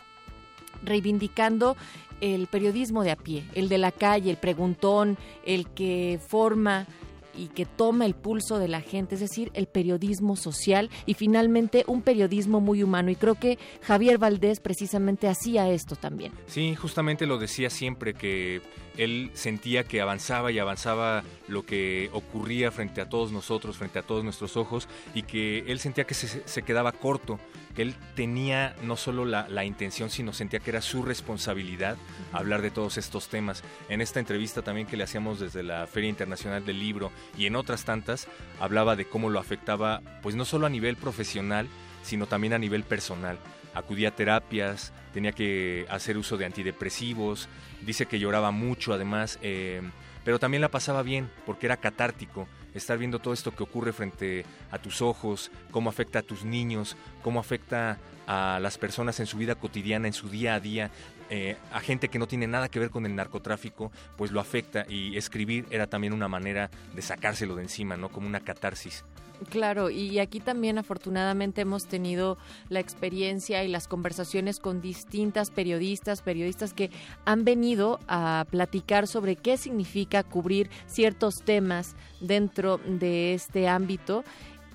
reivindicando 0.82 1.76
el 2.20 2.46
periodismo 2.46 3.02
de 3.02 3.10
a 3.10 3.16
pie, 3.16 3.44
el 3.54 3.68
de 3.68 3.78
la 3.78 3.90
calle, 3.90 4.30
el 4.30 4.36
preguntón, 4.36 5.18
el 5.44 5.68
que 5.70 6.20
forma 6.24 6.86
y 7.34 7.48
que 7.48 7.66
toma 7.66 8.06
el 8.06 8.14
pulso 8.14 8.58
de 8.58 8.68
la 8.68 8.80
gente, 8.80 9.14
es 9.14 9.20
decir, 9.20 9.50
el 9.54 9.66
periodismo 9.66 10.36
social 10.36 10.90
y 11.06 11.14
finalmente 11.14 11.84
un 11.86 12.02
periodismo 12.02 12.60
muy 12.60 12.82
humano. 12.82 13.10
Y 13.10 13.16
creo 13.16 13.34
que 13.34 13.58
Javier 13.82 14.18
Valdés 14.18 14.60
precisamente 14.60 15.28
hacía 15.28 15.68
esto 15.70 15.96
también. 15.96 16.32
Sí, 16.46 16.74
justamente 16.74 17.26
lo 17.26 17.38
decía 17.38 17.70
siempre 17.70 18.14
que 18.14 18.60
él 18.96 19.30
sentía 19.34 19.84
que 19.84 20.00
avanzaba 20.00 20.52
y 20.52 20.58
avanzaba 20.58 21.22
lo 21.48 21.64
que 21.64 22.10
ocurría 22.12 22.70
frente 22.70 23.00
a 23.00 23.08
todos 23.08 23.32
nosotros, 23.32 23.76
frente 23.76 23.98
a 23.98 24.02
todos 24.02 24.24
nuestros 24.24 24.56
ojos, 24.56 24.88
y 25.14 25.22
que 25.22 25.60
él 25.68 25.78
sentía 25.78 26.04
que 26.04 26.14
se, 26.14 26.46
se 26.46 26.62
quedaba 26.62 26.92
corto, 26.92 27.38
que 27.74 27.82
él 27.82 27.94
tenía 28.14 28.76
no 28.82 28.96
solo 28.96 29.24
la, 29.24 29.48
la, 29.48 29.64
intención, 29.64 30.10
sino 30.10 30.32
sentía 30.32 30.60
que 30.60 30.70
era 30.70 30.82
su 30.82 31.02
responsabilidad 31.02 31.96
hablar 32.32 32.62
de 32.62 32.70
todos 32.70 32.98
estos 32.98 33.28
temas. 33.28 33.62
En 33.88 34.00
esta 34.00 34.20
entrevista 34.20 34.62
también 34.62 34.86
que 34.86 34.96
le 34.96 35.04
hacíamos 35.04 35.40
desde 35.40 35.62
la 35.62 35.86
Feria 35.86 36.10
Internacional 36.10 36.64
del 36.64 36.78
Libro 36.78 37.10
y 37.36 37.46
en 37.46 37.56
otras 37.56 37.84
tantas, 37.84 38.28
hablaba 38.60 38.96
de 38.96 39.06
cómo 39.06 39.30
lo 39.30 39.38
afectaba, 39.38 40.02
pues 40.22 40.34
no 40.34 40.44
solo 40.44 40.66
a 40.66 40.70
nivel 40.70 40.96
profesional, 40.96 41.68
sino 42.02 42.26
también 42.26 42.52
a 42.52 42.58
nivel 42.58 42.84
personal 42.84 43.38
acudía 43.74 44.08
a 44.08 44.16
terapias, 44.16 44.92
tenía 45.12 45.32
que 45.32 45.86
hacer 45.88 46.18
uso 46.18 46.36
de 46.36 46.44
antidepresivos, 46.44 47.48
dice 47.84 48.06
que 48.06 48.18
lloraba 48.18 48.50
mucho 48.50 48.92
además, 48.92 49.38
eh, 49.42 49.82
pero 50.24 50.38
también 50.38 50.60
la 50.60 50.70
pasaba 50.70 51.02
bien 51.02 51.30
porque 51.46 51.66
era 51.66 51.76
catártico 51.76 52.46
estar 52.74 52.96
viendo 52.98 53.18
todo 53.18 53.34
esto 53.34 53.54
que 53.54 53.62
ocurre 53.62 53.92
frente 53.92 54.44
a 54.70 54.78
tus 54.78 55.02
ojos, 55.02 55.50
cómo 55.70 55.90
afecta 55.90 56.20
a 56.20 56.22
tus 56.22 56.44
niños, 56.44 56.96
cómo 57.22 57.40
afecta 57.40 57.98
a 58.26 58.58
las 58.60 58.78
personas 58.78 59.20
en 59.20 59.26
su 59.26 59.36
vida 59.36 59.56
cotidiana, 59.56 60.06
en 60.06 60.12
su 60.12 60.28
día 60.28 60.54
a 60.54 60.60
día, 60.60 60.90
eh, 61.34 61.56
a 61.72 61.80
gente 61.80 62.08
que 62.08 62.18
no 62.18 62.26
tiene 62.26 62.46
nada 62.46 62.68
que 62.68 62.78
ver 62.78 62.90
con 62.90 63.06
el 63.06 63.16
narcotráfico, 63.16 63.90
pues 64.18 64.32
lo 64.32 64.38
afecta 64.38 64.84
y 64.86 65.16
escribir 65.16 65.64
era 65.70 65.86
también 65.86 66.12
una 66.12 66.28
manera 66.28 66.70
de 66.94 67.00
sacárselo 67.00 67.56
de 67.56 67.62
encima, 67.62 67.96
¿no? 67.96 68.10
Como 68.10 68.26
una 68.26 68.40
catarsis. 68.40 69.02
Claro, 69.48 69.88
y 69.88 70.18
aquí 70.18 70.40
también 70.40 70.76
afortunadamente 70.76 71.62
hemos 71.62 71.86
tenido 71.86 72.36
la 72.68 72.80
experiencia 72.80 73.64
y 73.64 73.68
las 73.68 73.88
conversaciones 73.88 74.60
con 74.60 74.82
distintas 74.82 75.50
periodistas, 75.50 76.20
periodistas 76.20 76.74
que 76.74 76.90
han 77.24 77.46
venido 77.46 77.98
a 78.08 78.44
platicar 78.50 79.06
sobre 79.06 79.36
qué 79.36 79.56
significa 79.56 80.24
cubrir 80.24 80.68
ciertos 80.86 81.40
temas 81.40 81.96
dentro 82.20 82.76
de 82.76 83.32
este 83.32 83.68
ámbito 83.68 84.22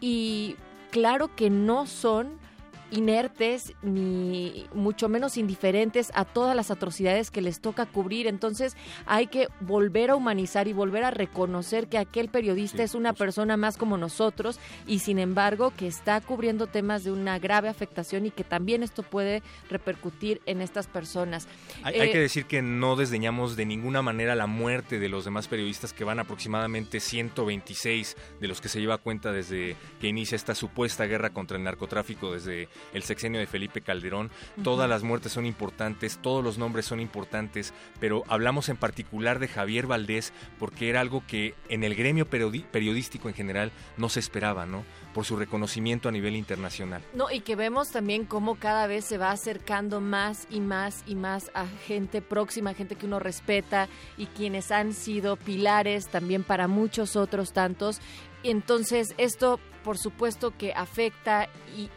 y 0.01 0.55
claro 0.89 1.35
que 1.35 1.51
no 1.51 1.85
son 1.85 2.39
inertes 2.91 3.73
ni 3.81 4.67
mucho 4.73 5.09
menos 5.09 5.37
indiferentes 5.37 6.11
a 6.13 6.25
todas 6.25 6.55
las 6.55 6.71
atrocidades 6.71 7.31
que 7.31 7.41
les 7.41 7.59
toca 7.59 7.85
cubrir. 7.85 8.27
Entonces 8.27 8.75
hay 9.05 9.27
que 9.27 9.47
volver 9.59 10.11
a 10.11 10.15
humanizar 10.15 10.67
y 10.67 10.73
volver 10.73 11.03
a 11.03 11.11
reconocer 11.11 11.87
que 11.87 11.97
aquel 11.97 12.29
periodista 12.29 12.77
sí, 12.77 12.83
es 12.83 12.95
una 12.95 13.13
persona 13.13 13.57
más 13.57 13.77
como 13.77 13.97
nosotros 13.97 14.59
y 14.85 14.99
sin 14.99 15.19
embargo 15.19 15.73
que 15.75 15.87
está 15.87 16.21
cubriendo 16.21 16.67
temas 16.67 17.03
de 17.03 17.11
una 17.11 17.39
grave 17.39 17.69
afectación 17.69 18.25
y 18.25 18.31
que 18.31 18.43
también 18.43 18.83
esto 18.83 19.03
puede 19.03 19.43
repercutir 19.69 20.41
en 20.45 20.61
estas 20.61 20.87
personas. 20.87 21.47
Hay, 21.83 21.95
eh, 21.95 22.01
hay 22.01 22.11
que 22.11 22.19
decir 22.19 22.45
que 22.45 22.61
no 22.61 22.95
desdeñamos 22.95 23.55
de 23.55 23.65
ninguna 23.65 24.01
manera 24.01 24.35
la 24.35 24.47
muerte 24.47 24.99
de 24.99 25.09
los 25.09 25.25
demás 25.25 25.47
periodistas 25.47 25.93
que 25.93 26.03
van 26.03 26.19
aproximadamente 26.19 26.99
126 26.99 28.15
de 28.39 28.47
los 28.47 28.61
que 28.61 28.69
se 28.69 28.79
lleva 28.79 28.97
cuenta 28.97 29.31
desde 29.31 29.75
que 29.99 30.07
inicia 30.07 30.35
esta 30.35 30.55
supuesta 30.55 31.05
guerra 31.05 31.31
contra 31.31 31.57
el 31.57 31.63
narcotráfico 31.63 32.33
desde 32.33 32.69
el 32.93 33.03
sexenio 33.03 33.39
de 33.39 33.47
Felipe 33.47 33.81
Calderón. 33.81 34.27
Uh 34.27 34.59
-huh. 34.59 34.63
Todas 34.63 34.89
las 34.89 35.03
muertes 35.03 35.31
son 35.31 35.45
importantes, 35.45 36.19
todos 36.21 36.43
los 36.43 36.57
nombres 36.57 36.85
son 36.85 36.99
importantes, 36.99 37.73
pero 37.99 38.23
hablamos 38.27 38.69
en 38.69 38.77
particular 38.77 39.39
de 39.39 39.47
Javier 39.47 39.87
Valdés 39.87 40.33
porque 40.59 40.89
era 40.89 41.01
algo 41.01 41.23
que 41.27 41.55
en 41.69 41.83
el 41.83 41.95
gremio 41.95 42.25
periodístico 42.27 43.29
en 43.29 43.35
general 43.35 43.71
no 43.97 44.09
se 44.09 44.19
esperaba, 44.19 44.65
¿no? 44.65 44.83
Por 45.13 45.25
su 45.25 45.35
reconocimiento 45.35 46.09
a 46.09 46.11
nivel 46.11 46.35
internacional. 46.35 47.01
No, 47.13 47.31
y 47.31 47.39
que 47.39 47.55
vemos 47.55 47.89
también 47.89 48.25
cómo 48.25 48.55
cada 48.55 48.87
vez 48.87 49.05
se 49.05 49.17
va 49.17 49.31
acercando 49.31 49.99
más 49.99 50.47
y 50.49 50.59
más 50.59 51.03
y 51.07 51.15
más 51.15 51.51
a 51.53 51.65
gente 51.87 52.21
próxima, 52.21 52.73
gente 52.73 52.95
que 52.95 53.05
uno 53.05 53.19
respeta 53.19 53.87
y 54.17 54.27
quienes 54.27 54.71
han 54.71 54.93
sido 54.93 55.35
pilares 55.35 56.07
también 56.07 56.43
para 56.43 56.67
muchos 56.67 57.15
otros 57.15 57.53
tantos. 57.53 57.99
Entonces, 58.43 59.15
esto 59.17 59.59
por 59.83 59.97
supuesto 59.97 60.51
que 60.57 60.73
afecta 60.73 61.47
y, 61.75 61.89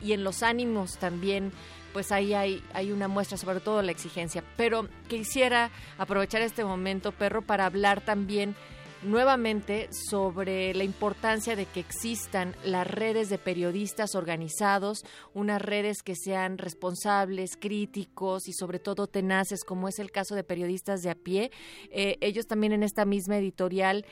y 0.00 0.12
en 0.12 0.24
los 0.24 0.42
ánimos 0.42 0.98
también 0.98 1.52
pues 1.92 2.12
ahí 2.12 2.34
hay, 2.34 2.62
hay 2.72 2.92
una 2.92 3.08
muestra, 3.08 3.36
sobre 3.36 3.60
todo 3.60 3.82
la 3.82 3.90
exigencia. 3.90 4.44
Pero 4.56 4.88
quisiera 5.08 5.70
aprovechar 5.98 6.40
este 6.42 6.64
momento, 6.64 7.12
perro, 7.12 7.42
para 7.42 7.66
hablar 7.66 8.00
también 8.00 8.54
nuevamente 9.02 9.88
sobre 9.92 10.74
la 10.74 10.84
importancia 10.84 11.56
de 11.56 11.66
que 11.66 11.80
existan 11.80 12.54
las 12.64 12.86
redes 12.86 13.30
de 13.30 13.38
periodistas 13.38 14.14
organizados, 14.14 15.04
unas 15.32 15.62
redes 15.62 16.02
que 16.02 16.14
sean 16.14 16.58
responsables, 16.58 17.56
críticos 17.56 18.46
y 18.48 18.52
sobre 18.52 18.78
todo 18.78 19.06
tenaces, 19.06 19.64
como 19.64 19.88
es 19.88 19.98
el 19.98 20.10
caso 20.10 20.34
de 20.34 20.44
periodistas 20.44 21.02
de 21.02 21.10
a 21.10 21.14
pie. 21.14 21.50
Eh, 21.90 22.18
ellos 22.20 22.46
también 22.46 22.72
en 22.72 22.82
esta 22.82 23.04
misma 23.04 23.38
editorial 23.38 24.04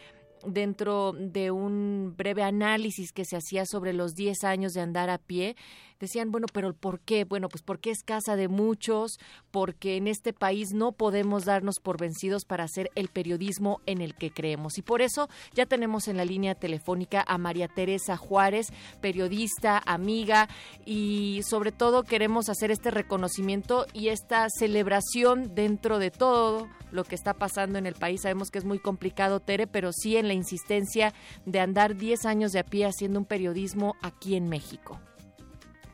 dentro 0.47 1.13
de 1.13 1.51
un 1.51 2.15
breve 2.17 2.43
análisis 2.43 3.13
que 3.13 3.25
se 3.25 3.37
hacía 3.37 3.67
sobre 3.67 3.93
los 3.93 4.15
10 4.15 4.45
años 4.45 4.73
de 4.73 4.81
andar 4.81 5.11
a 5.11 5.19
pie, 5.19 5.57
decían, 6.01 6.31
bueno, 6.31 6.47
pero 6.53 6.73
¿por 6.75 7.01
qué? 7.01 7.25
Bueno, 7.25 7.49
pues 7.49 7.63
porque 7.63 7.91
es 7.91 8.03
casa 8.03 8.37
de 8.37 8.49
muchos, 8.49 9.19
porque 9.51 9.97
en 9.97 10.07
este 10.07 10.33
país 10.33 10.73
no 10.73 10.93
podemos 10.93 11.45
darnos 11.45 11.81
por 11.81 11.99
vencidos 11.99 12.45
para 12.45 12.65
hacer 12.65 12.91
el 12.95 13.09
periodismo 13.09 13.81
en 13.87 14.01
el 14.01 14.15
que 14.15 14.31
creemos. 14.31 14.79
Y 14.79 14.83
por 14.83 15.03
eso 15.03 15.29
ya 15.55 15.67
tenemos 15.67 16.09
en 16.09 16.17
la 16.17 16.25
línea 16.25 16.55
telefónica 16.55 17.25
a 17.27 17.39
María 17.39 17.69
Teresa 17.69 18.17
Juárez, 18.17 18.73
periodista, 19.01 19.83
amiga, 19.87 20.49
y 20.85 21.41
sobre 21.45 21.73
todo 21.73 22.03
queremos 22.03 22.49
hacer 22.49 22.71
este 22.71 22.91
reconocimiento 22.91 23.87
y 23.93 24.09
esta 24.09 24.47
celebración 24.51 25.55
dentro 25.55 25.99
de 25.99 26.11
todo 26.11 26.69
lo 26.91 27.05
que 27.05 27.15
está 27.15 27.35
pasando 27.35 27.79
en 27.79 27.87
el 27.87 27.95
país. 27.95 28.23
Sabemos 28.23 28.51
que 28.51 28.59
es 28.59 28.65
muy 28.65 28.79
complicado, 28.79 29.41
Tere, 29.41 29.67
pero 29.67 29.93
sí 29.93 30.17
en 30.17 30.29
la 30.29 30.35
insistencia 30.35 31.13
de 31.45 31.61
andar 31.61 31.97
10 31.97 32.25
años 32.25 32.53
de 32.53 32.61
a 32.61 32.65
pie 32.65 32.87
haciendo 32.87 33.19
un 33.19 33.27
periodismo 33.27 33.97
aquí 34.03 34.35
en 34.35 34.49
México. 34.49 35.01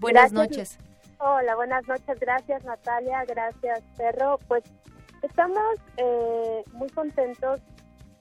Buenas 0.04 0.34
gracias. 0.34 0.78
noches. 0.78 0.78
Hola, 1.18 1.56
buenas 1.56 1.88
noches. 1.88 2.20
Gracias, 2.20 2.62
Natalia. 2.64 3.24
Gracias, 3.24 3.82
Perro. 3.96 4.38
Pues 4.48 4.62
estamos 5.22 5.76
eh, 5.96 6.62
muy 6.72 6.90
contentos 6.90 7.60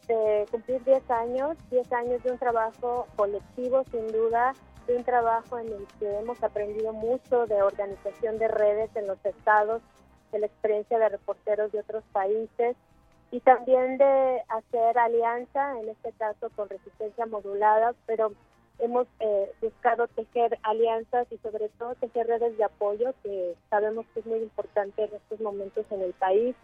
de 0.08 0.46
cumplir 0.50 0.82
10 0.86 1.12
años, 1.12 1.58
10 1.72 1.92
años 1.92 2.24
de 2.24 2.32
un 2.32 2.38
trabajo 2.38 3.06
colectivo, 3.18 3.84
sin 3.92 4.08
duda, 4.14 4.54
de 4.88 4.96
un 4.96 5.04
trabajo 5.04 5.60
en 5.60 5.68
el 5.68 5.86
que 6.00 6.20
hemos 6.20 6.42
aprendido 6.42 6.94
mucho 6.94 7.48
de 7.48 7.62
organización 7.62 8.38
de 8.40 8.48
redes 8.48 8.90
en 8.96 9.08
los 9.08 9.18
estados, 9.26 9.82
de 10.32 10.40
la 10.40 10.46
experiencia 10.46 10.98
de 10.98 11.10
reporteros 11.10 11.70
de 11.74 11.80
otros 11.80 12.06
países 12.14 12.78
y 13.30 13.42
también 13.42 13.98
de 13.98 14.42
hacer 14.48 14.98
alianza, 14.98 15.78
en 15.82 15.90
este 15.90 16.14
caso 16.14 16.50
con 16.56 16.70
resistencia 16.70 17.26
modulada, 17.26 17.94
pero 18.06 18.32
hemos 18.80 19.08
eh, 19.20 19.52
buscado 19.62 20.08
tejer 20.08 20.58
alianzas 20.64 21.28
y 21.32 21.38
sobre 21.38 21.70
todo 21.70 21.96
tejer 21.96 22.28
redes 22.28 22.58
de 22.58 22.64
apoyo 22.64 23.14
que 23.24 23.56
sabemos 23.70 24.06
que 24.14 24.22
es 24.22 24.26
muy 24.26 24.40
importante 24.40 25.04
en 25.04 25.14
estos 25.14 25.40
momentos 25.40 25.86
en 25.92 26.02
el 26.02 26.14
país 26.14 26.56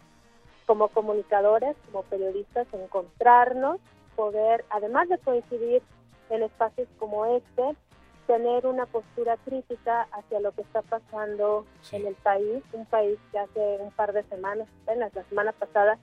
como 0.66 0.88
comunicadores, 0.88 1.76
como 1.86 2.02
periodistas, 2.04 2.66
encontrarnos, 2.72 3.80
poder, 4.14 4.64
además 4.70 5.08
de 5.08 5.18
coincidir 5.18 5.82
en 6.28 6.44
espacios 6.44 6.88
como 6.98 7.26
este, 7.26 7.74
tener 8.26 8.66
una 8.66 8.86
postura 8.86 9.36
crítica 9.44 10.06
hacia 10.12 10.38
lo 10.38 10.52
que 10.52 10.62
está 10.62 10.82
pasando 10.82 11.66
sí. 11.80 11.96
en 11.96 12.06
el 12.06 12.14
país, 12.14 12.62
un 12.72 12.86
país 12.86 13.18
que 13.32 13.38
hace 13.40 13.78
un 13.80 13.90
par 13.90 14.12
de 14.12 14.22
semanas, 14.24 14.68
apenas 14.84 15.12
la 15.14 15.24
semana 15.24 15.52
pasada, 15.52 15.98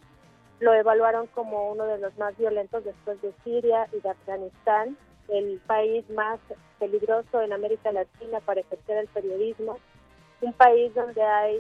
lo 0.59 0.73
evaluaron 0.73 1.27
como 1.27 1.71
uno 1.71 1.85
de 1.85 1.99
los 1.99 2.17
más 2.17 2.35
violentos 2.37 2.83
después 2.83 3.21
de 3.21 3.31
Siria 3.43 3.87
y 3.93 4.01
de 4.01 4.09
Afganistán, 4.09 4.97
el 5.29 5.60
país 5.67 6.10
más 6.10 6.39
peligroso 6.79 7.41
en 7.41 7.53
América 7.53 7.91
Latina 7.91 8.39
para 8.41 8.62
ejercer 8.62 8.98
el 8.98 9.07
periodismo, 9.07 9.77
un 10.41 10.53
país 10.53 10.93
donde 10.93 11.22
hay 11.22 11.60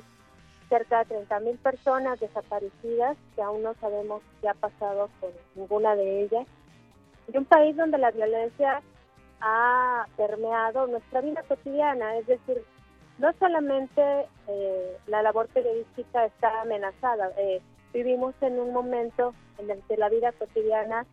cerca 0.69 0.99
de 0.99 1.05
30 1.05 1.39
mil 1.41 1.57
personas 1.57 2.19
desaparecidas 2.19 3.17
que 3.35 3.41
aún 3.41 3.63
no 3.63 3.73
sabemos 3.75 4.21
qué 4.41 4.49
ha 4.49 4.53
pasado 4.53 5.09
con 5.19 5.31
ninguna 5.55 5.95
de 5.95 6.23
ellas, 6.23 6.47
y 7.31 7.37
un 7.37 7.45
país 7.45 7.75
donde 7.75 7.97
la 7.97 8.11
violencia 8.11 8.81
ha 9.41 10.07
permeado 10.15 10.87
nuestra 10.87 11.21
vida 11.21 11.43
cotidiana, 11.43 12.17
es 12.17 12.27
decir, 12.27 12.63
no 13.17 13.31
solamente 13.39 14.01
eh, 14.47 14.97
la 15.07 15.21
labor 15.21 15.47
periodística 15.47 16.25
está 16.25 16.61
amenazada, 16.61 17.31
eh, 17.37 17.61
vivimos 17.93 18.35
en 18.41 18.59
un 18.59 18.73
momento 18.73 19.33
en 19.57 19.69
el 19.71 19.81
que 19.83 19.97
la 19.97 20.09
vida 20.09 20.31
cotidiana 20.33 21.05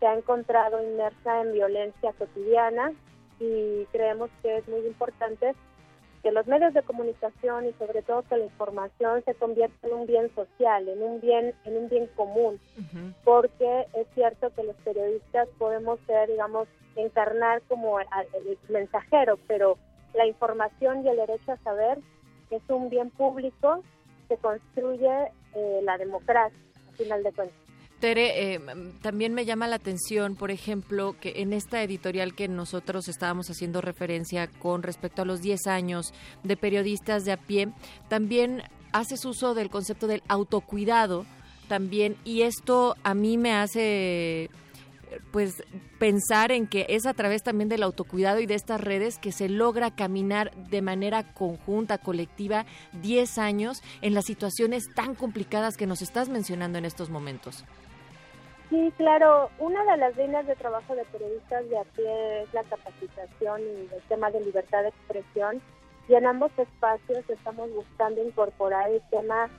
se 0.00 0.06
ha 0.06 0.14
encontrado 0.14 0.82
inmersa 0.82 1.42
en 1.42 1.52
violencia 1.52 2.12
cotidiana 2.14 2.92
y 3.38 3.84
creemos 3.92 4.30
que 4.42 4.56
es 4.58 4.68
muy 4.68 4.80
importante 4.80 5.54
que 6.22 6.32
los 6.32 6.46
medios 6.46 6.74
de 6.74 6.82
comunicación 6.82 7.66
y 7.66 7.72
sobre 7.74 8.02
todo 8.02 8.22
que 8.22 8.36
la 8.36 8.44
información 8.44 9.22
se 9.24 9.34
convierta 9.34 9.86
en 9.86 9.94
un 9.94 10.06
bien 10.06 10.34
social, 10.34 10.88
en 10.88 11.02
un 11.02 11.20
bien, 11.20 11.54
en 11.64 11.76
un 11.76 11.88
bien 11.88 12.08
común, 12.14 12.60
porque 13.24 13.86
es 13.94 14.06
cierto 14.14 14.50
que 14.54 14.64
los 14.64 14.76
periodistas 14.76 15.48
podemos 15.58 15.98
ser, 16.06 16.28
digamos, 16.28 16.68
encarnar 16.96 17.62
como 17.68 18.00
el 18.00 18.06
mensajero, 18.68 19.38
pero 19.46 19.78
la 20.14 20.26
información 20.26 21.04
y 21.04 21.08
el 21.08 21.16
derecho 21.16 21.52
a 21.52 21.56
saber 21.58 21.98
es 22.50 22.62
un 22.68 22.90
bien 22.90 23.10
público 23.10 23.82
que 24.28 24.36
construye 24.36 25.32
eh, 25.54 25.80
la 25.82 25.96
democracia, 25.96 26.58
al 26.88 26.94
final 26.96 27.22
de 27.22 27.32
cuentas. 27.32 27.59
Tere, 28.00 28.54
eh, 28.54 28.60
también 29.02 29.34
me 29.34 29.44
llama 29.44 29.68
la 29.68 29.76
atención, 29.76 30.34
por 30.34 30.50
ejemplo, 30.50 31.16
que 31.20 31.42
en 31.42 31.52
esta 31.52 31.82
editorial 31.82 32.34
que 32.34 32.48
nosotros 32.48 33.08
estábamos 33.08 33.50
haciendo 33.50 33.82
referencia 33.82 34.46
con 34.48 34.82
respecto 34.82 35.20
a 35.20 35.26
los 35.26 35.42
10 35.42 35.66
años 35.66 36.14
de 36.42 36.56
periodistas 36.56 37.26
de 37.26 37.32
a 37.32 37.36
pie, 37.36 37.68
también 38.08 38.62
haces 38.92 39.26
uso 39.26 39.54
del 39.54 39.68
concepto 39.68 40.06
del 40.06 40.22
autocuidado 40.28 41.26
también 41.68 42.16
y 42.24 42.42
esto 42.42 42.96
a 43.04 43.14
mí 43.14 43.36
me 43.36 43.52
hace 43.52 44.50
pues 45.30 45.62
pensar 45.98 46.52
en 46.52 46.66
que 46.66 46.86
es 46.88 47.04
a 47.04 47.14
través 47.14 47.42
también 47.42 47.68
del 47.68 47.82
autocuidado 47.82 48.40
y 48.40 48.46
de 48.46 48.54
estas 48.54 48.80
redes 48.80 49.18
que 49.18 49.32
se 49.32 49.48
logra 49.48 49.94
caminar 49.94 50.52
de 50.70 50.82
manera 50.82 51.34
conjunta, 51.34 51.98
colectiva, 51.98 52.64
10 53.02 53.38
años 53.38 53.82
en 54.00 54.14
las 54.14 54.24
situaciones 54.24 54.84
tan 54.94 55.14
complicadas 55.14 55.76
que 55.76 55.86
nos 55.86 56.02
estás 56.02 56.28
mencionando 56.28 56.78
en 56.78 56.84
estos 56.84 57.10
momentos. 57.10 57.64
Sí, 58.70 58.92
claro. 58.96 59.50
Una 59.58 59.84
de 59.84 59.96
las 59.96 60.16
líneas 60.16 60.46
de 60.46 60.54
trabajo 60.54 60.94
de 60.94 61.04
periodistas 61.06 61.68
de 61.68 61.76
a 61.76 61.82
pie 61.82 62.42
es 62.42 62.54
la 62.54 62.62
capacitación 62.62 63.60
y 63.62 63.92
el 63.92 64.02
tema 64.08 64.30
de 64.30 64.40
libertad 64.44 64.82
de 64.82 64.90
expresión. 64.90 65.60
Y 66.08 66.14
en 66.14 66.24
ambos 66.24 66.52
espacios 66.56 67.28
estamos 67.28 67.68
buscando 67.74 68.22
incorporar 68.22 68.88
el 68.88 69.02
tema 69.10 69.50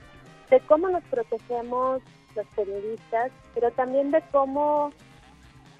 de 0.48 0.60
cómo 0.60 0.88
nos 0.88 1.04
protegemos 1.04 2.00
los 2.34 2.46
periodistas, 2.56 3.30
pero 3.54 3.70
también 3.72 4.10
de 4.12 4.22
cómo 4.32 4.90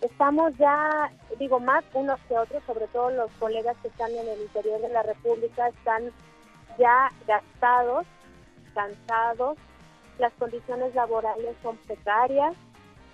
estamos 0.03 0.55
ya, 0.59 1.11
digo, 1.39 1.59
más 1.59 1.85
unos 1.95 2.21
que 2.29 2.37
otros, 2.37 2.63
sobre 2.67 2.87
todo 2.89 3.11
los 3.11 3.31
colegas 3.39 3.77
que 3.81 3.89
están 3.89 4.11
en 4.11 4.29
el 4.29 4.43
interior 4.43 4.79
de 4.83 4.91
la 4.91 5.03
República, 5.05 5.69
están 5.69 6.11
ya 6.79 7.11
gastados, 7.27 8.07
cansados, 8.75 9.57
las 10.19 10.33
condiciones 10.35 10.95
laborales 10.95 11.57
son 11.63 11.79
precarias 11.87 12.55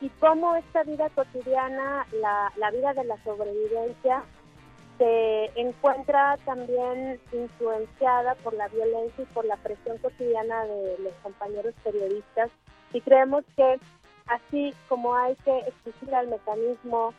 y 0.00 0.08
cómo 0.20 0.54
esta 0.56 0.82
vida 0.84 1.08
cotidiana, 1.10 2.06
la, 2.20 2.52
la 2.56 2.70
vida 2.70 2.94
de 2.94 3.04
la 3.04 3.22
sobrevivencia, 3.24 4.22
se 4.96 5.50
encuentra 5.54 6.36
también 6.44 7.20
influenciada 7.32 8.34
por 8.36 8.54
la 8.54 8.68
violencia 8.68 9.22
y 9.22 9.32
por 9.32 9.44
la 9.44 9.56
presión 9.56 9.98
cotidiana 9.98 10.64
de 10.64 10.98
los 10.98 11.12
compañeros 11.22 11.74
periodistas 11.84 12.50
y 12.92 13.00
creemos 13.00 13.44
que 13.56 13.78
así 14.26 14.74
como 14.88 15.14
hay 15.14 15.36
que 15.36 15.58
exigir 15.60 16.14
al 16.14 16.28
mecanismo 16.28 17.14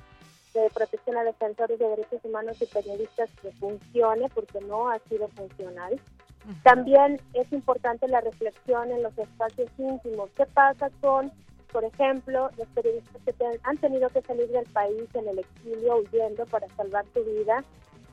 de 0.53 0.69
protección 0.73 1.17
a 1.17 1.23
defensores 1.23 1.77
de 1.79 1.87
derechos 1.87 2.21
humanos 2.23 2.61
y 2.61 2.65
periodistas 2.65 3.29
que 3.41 3.51
funcione, 3.53 4.29
porque 4.29 4.59
no 4.61 4.89
ha 4.89 4.99
sido 5.09 5.27
funcional. 5.29 5.99
También 6.63 7.21
es 7.33 7.51
importante 7.51 8.07
la 8.07 8.21
reflexión 8.21 8.91
en 8.91 9.03
los 9.03 9.15
espacios 9.17 9.69
íntimos. 9.77 10.29
¿Qué 10.35 10.45
pasa 10.47 10.89
con, 11.01 11.31
por 11.71 11.83
ejemplo, 11.83 12.49
los 12.57 12.67
periodistas 12.69 13.21
que 13.25 13.59
han 13.63 13.77
tenido 13.77 14.09
que 14.09 14.21
salir 14.21 14.47
del 14.49 14.65
país 14.65 15.03
en 15.13 15.27
el 15.27 15.39
exilio 15.39 15.97
huyendo 15.97 16.45
para 16.47 16.67
salvar 16.75 17.05
su 17.13 17.23
vida? 17.23 17.63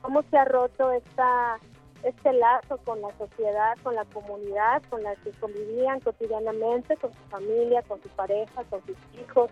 ¿Cómo 0.01 0.21
se 0.23 0.37
ha 0.37 0.45
roto 0.45 0.91
este 0.91 2.33
lazo 2.33 2.77
con 2.85 3.01
la 3.01 3.09
sociedad, 3.17 3.75
con 3.83 3.95
la 3.95 4.05
comunidad, 4.05 4.81
con 4.89 5.03
la 5.03 5.15
que 5.15 5.31
convivían 5.39 5.99
cotidianamente, 6.01 6.95
con 6.97 7.11
su 7.11 7.19
familia, 7.29 7.81
con 7.83 8.01
su 8.01 8.09
pareja, 8.09 8.63
con 8.69 8.85
sus 8.85 8.97
hijos, 9.19 9.49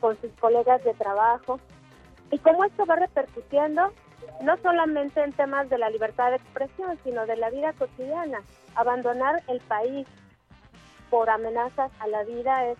con 0.00 0.20
sus 0.20 0.30
colegas 0.40 0.84
de 0.84 0.94
trabajo. 0.94 1.58
Y 2.30 2.38
cómo 2.38 2.64
esto 2.64 2.84
va 2.86 2.96
repercutiendo 2.96 3.92
no 4.42 4.56
solamente 4.58 5.22
en 5.22 5.32
temas 5.32 5.68
de 5.68 5.78
la 5.78 5.90
libertad 5.90 6.30
de 6.30 6.36
expresión, 6.36 6.98
sino 7.04 7.26
de 7.26 7.36
la 7.36 7.50
vida 7.50 7.72
cotidiana. 7.72 8.42
Abandonar 8.74 9.42
el 9.48 9.60
país 9.60 10.06
por 11.10 11.28
amenazas 11.28 11.90
a 11.98 12.06
la 12.06 12.22
vida 12.24 12.66
es, 12.66 12.78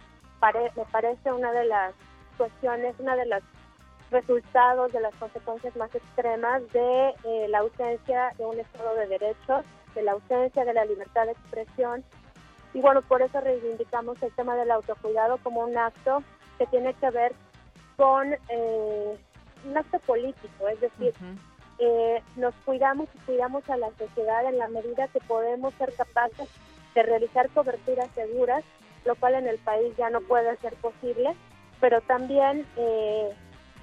me 0.77 0.85
parece 0.91 1.33
una 1.33 1.53
de 1.53 1.65
las 1.67 1.95
cuestiones, 2.37 2.95
una 2.99 3.17
de 3.17 3.27
las 3.27 3.43
resultados 4.11 4.93
de 4.93 5.01
las 5.01 5.15
consecuencias 5.17 5.77
más 5.77 5.95
extremas 5.95 6.63
de 6.73 7.15
eh, 7.25 7.47
la 7.49 7.59
ausencia 7.59 8.33
de 8.39 8.45
un 8.45 8.59
Estado 8.59 8.95
de 8.97 9.07
derechos, 9.07 9.65
de 9.95 10.03
la 10.03 10.13
ausencia 10.13 10.65
de 10.65 10.75
la 10.75 10.85
libertad 10.85 11.27
de 11.27 11.33
expresión. 11.33 12.05
Y 12.75 12.81
bueno, 12.81 13.03
por 13.03 13.23
eso 13.23 13.41
reivindicamos 13.41 14.21
el 14.23 14.33
tema 14.33 14.57
del 14.57 14.71
autocuidado 14.71 15.39
como 15.39 15.61
un 15.61 15.77
acto 15.77 16.23
que 16.59 16.67
tiene 16.67 16.95
que 16.95 17.11
ver 17.11 17.33
con 17.97 18.33
eh, 18.33 19.19
un 19.65 19.77
acto 19.77 19.99
político, 20.01 20.69
es 20.69 20.81
decir, 20.81 21.13
eh, 21.79 22.23
nos 22.37 22.55
cuidamos 22.65 23.09
y 23.15 23.19
cuidamos 23.21 23.69
a 23.69 23.77
la 23.77 23.91
sociedad 23.99 24.45
en 24.47 24.59
la 24.59 24.69
medida 24.69 25.09
que 25.09 25.21
podemos 25.21 25.75
ser 25.75 25.93
capaces 25.95 26.49
de 26.95 27.03
realizar 27.03 27.49
coberturas 27.51 28.09
seguras, 28.15 28.65
lo 29.05 29.15
cual 29.17 29.35
en 29.35 29.47
el 29.47 29.59
país 29.59 29.95
ya 29.97 30.11
no 30.11 30.21
puede 30.21 30.57
ser 30.59 30.75
posible, 30.75 31.35
pero 31.81 32.01
también 32.03 32.67
eh, 32.77 33.31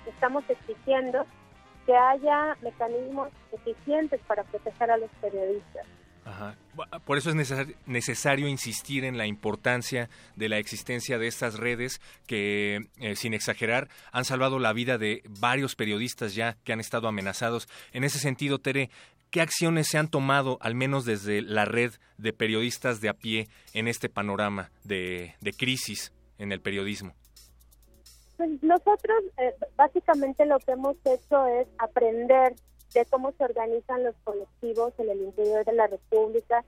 estamos 0.05 0.43
exigiendo 0.49 1.25
que 1.85 1.95
haya 1.95 2.57
mecanismos 2.61 3.29
eficientes 3.51 4.19
para 4.27 4.43
proteger 4.43 4.91
a 4.91 4.97
los 4.97 5.09
periodistas. 5.21 5.85
Por 7.05 7.17
eso 7.17 7.29
es 7.29 7.67
necesario 7.85 8.47
insistir 8.47 9.05
en 9.05 9.17
la 9.17 9.25
importancia 9.25 10.09
de 10.35 10.49
la 10.49 10.57
existencia 10.57 11.17
de 11.17 11.27
estas 11.27 11.57
redes 11.57 12.01
que, 12.27 12.89
eh, 12.97 13.15
sin 13.15 13.33
exagerar, 13.33 13.87
han 14.11 14.25
salvado 14.25 14.59
la 14.59 14.73
vida 14.73 14.97
de 14.97 15.23
varios 15.39 15.75
periodistas 15.75 16.35
ya 16.35 16.57
que 16.63 16.73
han 16.73 16.79
estado 16.79 17.07
amenazados. 17.07 17.67
En 17.93 18.03
ese 18.03 18.19
sentido, 18.19 18.59
Tere, 18.59 18.89
¿qué 19.31 19.41
acciones 19.41 19.87
se 19.87 19.97
han 19.97 20.09
tomado, 20.09 20.57
al 20.61 20.75
menos 20.75 21.05
desde 21.05 21.41
la 21.41 21.65
red 21.65 21.91
de 22.17 22.33
periodistas 22.33 23.01
de 23.01 23.09
a 23.09 23.13
pie, 23.13 23.47
en 23.73 23.87
este 23.87 24.09
panorama 24.09 24.71
de 24.83 25.35
crisis 25.57 26.11
en 26.37 26.51
el 26.51 26.61
periodismo? 26.61 27.13
Pues 28.37 28.61
nosotros 28.61 29.23
eh, 29.37 29.55
básicamente 29.75 30.45
lo 30.45 30.59
que 30.59 30.71
hemos 30.71 30.95
hecho 31.05 31.47
es 31.47 31.67
aprender 31.79 32.55
de 32.93 33.05
cómo 33.05 33.31
se 33.31 33.43
organizan 33.43 34.03
los 34.03 34.15
colectivos 34.23 34.93
en 34.99 35.09
el 35.09 35.21
interior 35.21 35.65
de 35.65 35.73
la 35.73 35.87
República, 35.87 36.63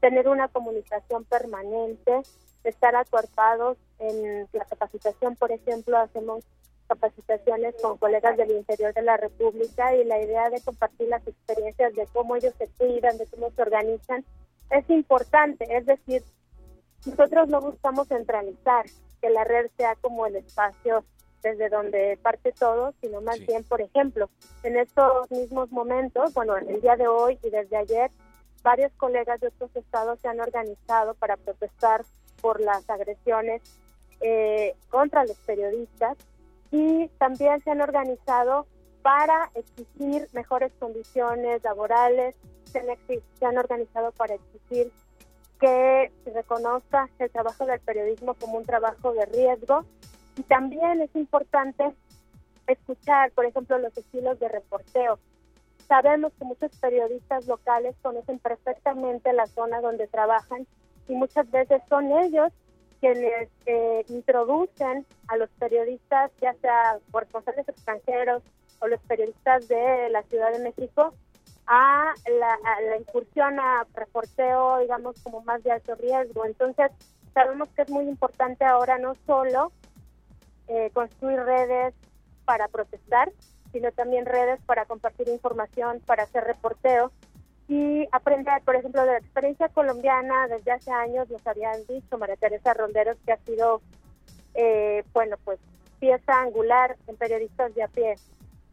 tener 0.00 0.28
una 0.28 0.48
comunicación 0.48 1.24
permanente, 1.24 2.20
estar 2.62 2.94
acuerpados 2.94 3.78
en 3.98 4.46
la 4.52 4.66
capacitación, 4.66 5.34
por 5.36 5.50
ejemplo, 5.50 5.96
hacemos 5.96 6.44
capacitaciones 6.88 7.74
con 7.80 7.98
colegas 7.98 8.36
del 8.36 8.50
interior 8.50 8.92
de 8.94 9.02
la 9.02 9.16
República 9.16 9.94
y 9.94 10.04
la 10.04 10.20
idea 10.20 10.50
de 10.50 10.60
compartir 10.60 11.08
las 11.08 11.26
experiencias 11.26 11.94
de 11.94 12.06
cómo 12.12 12.36
ellos 12.36 12.54
se 12.58 12.68
cuidan, 12.78 13.18
de 13.18 13.26
cómo 13.26 13.50
se 13.50 13.62
organizan, 13.62 14.24
es 14.70 14.88
importante. 14.90 15.66
Es 15.76 15.86
decir, 15.86 16.22
nosotros 17.06 17.48
no 17.48 17.60
buscamos 17.60 18.08
centralizar, 18.08 18.86
que 19.20 19.30
la 19.30 19.44
red 19.44 19.70
sea 19.76 19.94
como 19.96 20.26
el 20.26 20.36
espacio 20.36 21.04
desde 21.42 21.68
donde 21.68 22.18
parte 22.22 22.52
todo, 22.52 22.94
sino 23.00 23.20
más 23.20 23.38
bien, 23.40 23.64
por 23.64 23.80
ejemplo, 23.80 24.30
en 24.62 24.76
estos 24.76 25.30
mismos 25.30 25.70
momentos, 25.70 26.32
bueno, 26.34 26.56
el 26.56 26.80
día 26.80 26.96
de 26.96 27.06
hoy 27.06 27.38
y 27.42 27.50
desde 27.50 27.76
ayer, 27.76 28.10
varios 28.62 28.92
colegas 28.94 29.40
de 29.40 29.48
otros 29.48 29.70
estados 29.76 30.18
se 30.20 30.28
han 30.28 30.40
organizado 30.40 31.14
para 31.14 31.36
protestar 31.36 32.04
por 32.40 32.60
las 32.60 32.88
agresiones 32.88 33.62
eh, 34.20 34.74
contra 34.88 35.24
los 35.24 35.36
periodistas 35.38 36.16
y 36.74 37.08
también 37.18 37.62
se 37.62 37.70
han 37.70 37.80
organizado 37.80 38.66
para 39.02 39.48
exigir 39.54 40.26
mejores 40.32 40.72
condiciones 40.80 41.62
laborales, 41.62 42.34
se 42.64 42.80
han, 42.80 42.86
se 43.06 43.46
han 43.46 43.58
organizado 43.58 44.10
para 44.10 44.34
exigir 44.34 44.90
que 45.60 46.10
se 46.24 46.30
reconozca 46.32 47.08
el 47.20 47.30
trabajo 47.30 47.64
del 47.64 47.78
periodismo 47.78 48.34
como 48.34 48.58
un 48.58 48.64
trabajo 48.64 49.12
de 49.12 49.24
riesgo 49.26 49.84
y 50.36 50.42
también 50.42 51.00
es 51.00 51.14
importante 51.14 51.94
escuchar, 52.66 53.30
por 53.30 53.44
ejemplo, 53.44 53.78
los 53.78 53.96
estilos 53.96 54.40
de 54.40 54.48
reporteo. 54.48 55.20
Sabemos 55.86 56.32
que 56.36 56.44
muchos 56.44 56.76
periodistas 56.80 57.46
locales 57.46 57.94
conocen 58.02 58.40
perfectamente 58.40 59.32
la 59.32 59.46
zona 59.46 59.80
donde 59.80 60.08
trabajan 60.08 60.66
y 61.06 61.14
muchas 61.14 61.48
veces 61.52 61.82
son 61.88 62.10
ellos 62.10 62.52
quienes 63.04 63.50
eh, 63.66 64.02
introducen 64.08 65.04
a 65.28 65.36
los 65.36 65.50
periodistas, 65.58 66.30
ya 66.40 66.54
sea 66.54 66.96
por 67.10 67.24
responsables 67.24 67.68
extranjeros 67.68 68.42
o 68.78 68.86
los 68.86 68.98
periodistas 69.02 69.68
de 69.68 70.08
la 70.08 70.22
Ciudad 70.22 70.50
de 70.52 70.60
México, 70.60 71.12
a 71.66 72.14
la, 72.26 72.96
incursión 72.96 73.60
a 73.60 73.86
reporteo, 73.94 74.78
digamos, 74.78 75.20
como 75.22 75.42
más 75.42 75.62
de 75.64 75.72
alto 75.72 75.94
riesgo. 75.96 76.46
Entonces, 76.46 76.92
sabemos 77.34 77.68
que 77.76 77.82
es 77.82 77.90
muy 77.90 78.08
importante 78.08 78.64
ahora 78.64 78.96
no 78.96 79.16
solo 79.26 79.70
eh, 80.68 80.88
construir 80.94 81.40
redes 81.40 81.92
para 82.46 82.68
protestar, 82.68 83.30
sino 83.70 83.92
también 83.92 84.24
redes 84.24 84.62
para 84.64 84.86
compartir 84.86 85.28
información, 85.28 86.00
para 86.06 86.22
hacer 86.22 86.44
reporteo 86.44 87.12
y 87.68 88.06
aprender, 88.12 88.62
por 88.62 88.76
ejemplo, 88.76 89.02
de 89.02 89.12
la 89.12 89.18
experiencia 89.18 89.68
colombiana 89.68 90.48
desde 90.48 90.72
hace 90.72 90.90
años, 90.90 91.30
nos 91.30 91.46
habían 91.46 91.84
dicho 91.86 92.18
María 92.18 92.36
Teresa 92.36 92.74
Ronderos, 92.74 93.16
que 93.24 93.32
ha 93.32 93.38
sido, 93.38 93.80
eh, 94.54 95.02
bueno, 95.12 95.36
pues 95.44 95.58
pieza 95.98 96.40
angular 96.40 96.96
en 97.06 97.16
periodistas 97.16 97.74
de 97.74 97.82
a 97.82 97.88
pie, 97.88 98.16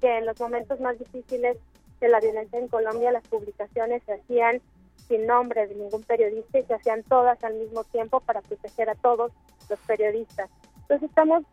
que 0.01 0.17
en 0.17 0.25
los 0.25 0.39
momentos 0.39 0.79
más 0.81 0.99
difíciles 0.99 1.57
de 2.01 2.09
la 2.09 2.19
violencia 2.19 2.59
en 2.59 2.67
Colombia 2.67 3.11
las 3.11 3.25
publicaciones 3.27 4.03
se 4.03 4.13
hacían 4.13 4.61
sin 5.07 5.25
nombre 5.27 5.67
de 5.67 5.75
ningún 5.75 6.03
periodista 6.03 6.59
y 6.59 6.63
se 6.63 6.73
hacían 6.73 7.03
todas 7.03 7.41
al 7.43 7.53
mismo 7.53 7.83
tiempo 7.85 8.19
para 8.19 8.41
proteger 8.41 8.89
a 8.89 8.95
todos 8.95 9.31
los 9.69 9.79
periodistas. 9.81 10.49
Entonces 10.81 11.09
estamos 11.09 11.43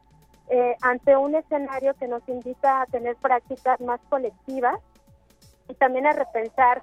eh, 0.51 0.77
ante 0.81 1.17
un 1.17 1.35
escenario 1.35 1.95
que 1.95 2.09
nos 2.09 2.27
invita 2.29 2.83
a 2.83 2.87
tener 2.87 3.17
prácticas 3.17 3.81
más 3.81 4.01
colectivas 4.09 4.81
y 5.69 5.75
también 5.75 6.07
a 6.07 6.13
repensar 6.13 6.83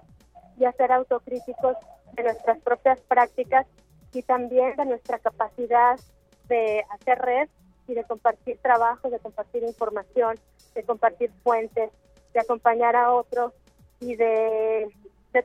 y 0.58 0.66
a 0.66 0.72
ser 0.74 0.92
autocríticos 0.92 1.78
de 2.14 2.24
nuestras 2.24 2.60
propias 2.60 3.00
prácticas 3.02 3.66
y 4.14 4.22
también 4.22 4.76
de 4.76 4.86
nuestra 4.86 5.20
capacidad 5.20 6.00
de 6.48 6.84
hacer 6.92 7.20
red 7.20 7.50
y 7.88 7.94
de 7.94 8.04
compartir 8.04 8.58
trabajo, 8.60 9.10
de 9.10 9.20
compartir 9.20 9.64
información, 9.64 10.38
de 10.74 10.84
compartir 10.84 11.32
fuentes, 11.44 11.92
de 12.34 12.40
acompañar 12.40 12.96
a 12.96 13.12
otros 13.12 13.54
y 14.00 14.16
de, 14.16 14.90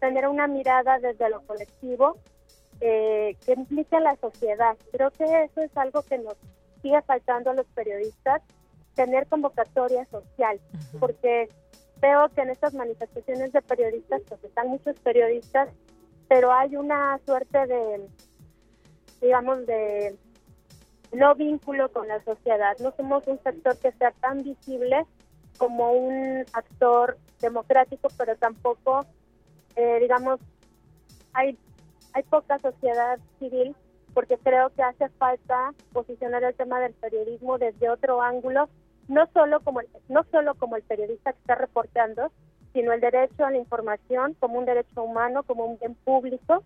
tener 0.01 0.29
una 0.29 0.47
mirada 0.47 1.01
desde 1.01 1.29
lo 1.31 1.41
colectivo 1.43 2.17
eh, 2.81 3.37
que 3.45 3.55
implique 3.55 3.97
a 3.97 4.01
la 4.01 4.15
sociedad. 4.17 4.77
Creo 4.93 5.11
que 5.11 5.25
eso 5.25 5.63
es 5.63 5.77
algo 5.77 6.03
que 6.03 6.19
nos 6.19 6.37
sigue 6.81 7.03
faltando 7.03 7.51
a 7.51 7.55
los 7.55 7.67
periodistas, 7.67 8.41
tener 8.95 9.27
convocatoria 9.27 10.05
social, 10.07 10.61
porque 11.01 11.49
veo 12.01 12.29
que 12.31 12.41
en 12.43 12.51
estas 12.51 12.75
manifestaciones 12.75 13.53
de 13.53 13.63
periodistas, 13.63 14.23
pues 14.29 14.43
están 14.45 14.69
muchos 14.69 14.99
periodistas, 15.01 15.69
pero 16.29 16.53
hay 16.53 16.77
una 16.77 17.19
suerte 17.27 17.67
de, 17.67 18.09
digamos, 19.21 19.67
de 19.67 20.17
no 21.13 21.35
vínculo 21.35 21.91
con 21.93 22.09
la 22.09 22.23
sociedad. 22.23 22.77
No 22.79 22.93
somos 22.97 23.27
un 23.27 23.43
sector 23.43 23.77
que 23.79 23.93
sea 23.93 24.13
tan 24.13 24.43
visible 24.43 25.05
como 25.59 25.93
un 25.93 26.45
actor 26.53 27.19
democrático, 27.41 28.09
pero 28.17 28.37
tampoco, 28.37 29.05
eh, 29.77 29.99
digamos, 30.01 30.41
hay, 31.33 31.59
hay 32.13 32.23
poca 32.25 32.59
sociedad 32.59 33.19
civil 33.39 33.75
porque 34.15 34.39
creo 34.39 34.71
que 34.71 34.83
hace 34.83 35.09
falta 35.11 35.73
posicionar 35.93 36.43
el 36.45 36.55
tema 36.55 36.81
del 36.81 36.95
periodismo 36.95 37.59
desde 37.59 37.91
otro 37.91 38.23
ángulo, 38.23 38.69
no 39.11 39.27
solo 39.35 39.61
como 39.61 39.81
no 40.09 40.25
solo 40.31 40.55
como 40.55 40.77
el 40.77 40.83
periodista 40.83 41.33
que 41.33 41.41
está 41.41 41.57
reportando, 41.57 42.31
sino 42.73 42.93
el 42.93 43.01
derecho 43.01 43.45
a 43.45 43.51
la 43.51 43.59
información 43.59 44.35
como 44.39 44.59
un 44.59 44.65
derecho 44.65 45.03
humano, 45.03 45.43
como 45.43 45.65
un 45.65 45.79
bien 45.79 45.97
público 45.97 46.63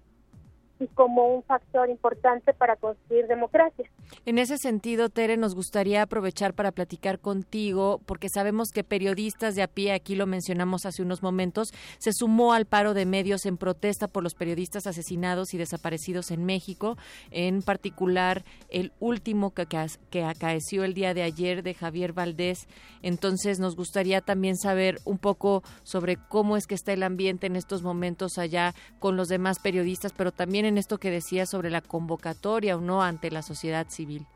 y 0.84 0.88
como 0.88 1.34
un 1.34 1.42
factor 1.42 1.88
importante 1.88 2.52
para 2.52 2.76
construir 2.76 3.26
democracia. 3.26 3.88
En 4.26 4.38
ese 4.38 4.58
sentido, 4.58 5.08
Tere, 5.08 5.36
nos 5.36 5.54
gustaría 5.54 6.02
aprovechar 6.02 6.54
para 6.54 6.72
platicar 6.72 7.18
contigo, 7.18 8.00
porque 8.06 8.28
sabemos 8.28 8.68
que 8.70 8.84
periodistas 8.84 9.54
de 9.54 9.62
a 9.62 9.66
pie, 9.66 9.92
aquí 9.92 10.14
lo 10.14 10.26
mencionamos 10.26 10.84
hace 10.86 11.02
unos 11.02 11.22
momentos, 11.22 11.68
se 11.98 12.12
sumó 12.12 12.52
al 12.52 12.66
paro 12.66 12.94
de 12.94 13.06
medios 13.06 13.46
en 13.46 13.56
protesta 13.56 14.08
por 14.08 14.22
los 14.22 14.34
periodistas 14.34 14.86
asesinados 14.86 15.54
y 15.54 15.58
desaparecidos 15.58 16.30
en 16.30 16.44
México, 16.44 16.96
en 17.30 17.62
particular 17.62 18.44
el 18.68 18.92
último 19.00 19.52
que, 19.52 19.66
que 20.10 20.24
acaeció 20.24 20.84
el 20.84 20.94
día 20.94 21.14
de 21.14 21.22
ayer 21.22 21.62
de 21.62 21.74
Javier 21.74 22.12
Valdés. 22.12 22.68
Entonces, 23.02 23.58
nos 23.58 23.76
gustaría 23.76 24.20
también 24.20 24.56
saber 24.56 24.98
un 25.04 25.18
poco 25.18 25.62
sobre 25.82 26.16
cómo 26.28 26.56
es 26.56 26.66
que 26.66 26.74
está 26.74 26.92
el 26.92 27.02
ambiente 27.02 27.46
en 27.46 27.56
estos 27.56 27.82
momentos 27.82 28.38
allá 28.38 28.74
con 28.98 29.16
los 29.16 29.28
demás 29.28 29.58
periodistas, 29.58 30.12
pero 30.12 30.32
también 30.32 30.64
en 30.74 30.78
esto 30.78 30.98
que 30.98 31.10
decía 31.10 31.46
sobre 31.46 31.70
la 31.70 31.80
convocatoria 31.80 32.76
o 32.76 32.80
no 32.80 33.02
ante 33.02 33.30
la 33.30 33.42
sociedad 33.42 33.86
civil. 33.88 34.26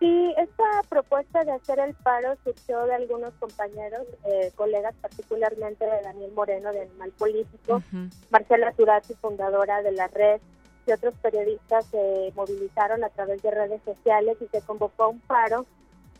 Sí, 0.00 0.34
esta 0.36 0.82
propuesta 0.88 1.44
de 1.44 1.52
hacer 1.52 1.78
el 1.78 1.94
paro 1.94 2.36
surgió 2.44 2.84
de 2.84 2.94
algunos 2.96 3.32
compañeros, 3.34 4.02
eh, 4.26 4.50
colegas, 4.56 4.94
particularmente 5.00 5.86
de 5.86 6.02
Daniel 6.02 6.32
Moreno 6.32 6.70
de 6.72 6.82
Animal 6.82 7.12
Político, 7.12 7.82
Marcela 8.30 8.72
Turati, 8.72 9.14
fundadora 9.14 9.82
de 9.82 9.92
la 9.92 10.08
red, 10.08 10.40
y 10.86 10.92
otros 10.92 11.14
periodistas 11.22 11.86
se 11.86 12.32
movilizaron 12.34 13.04
a 13.04 13.08
través 13.08 13.40
de 13.42 13.50
redes 13.50 13.80
sociales 13.84 14.36
y 14.40 14.48
se 14.48 14.60
convocó 14.62 15.08
un 15.08 15.20
paro. 15.20 15.64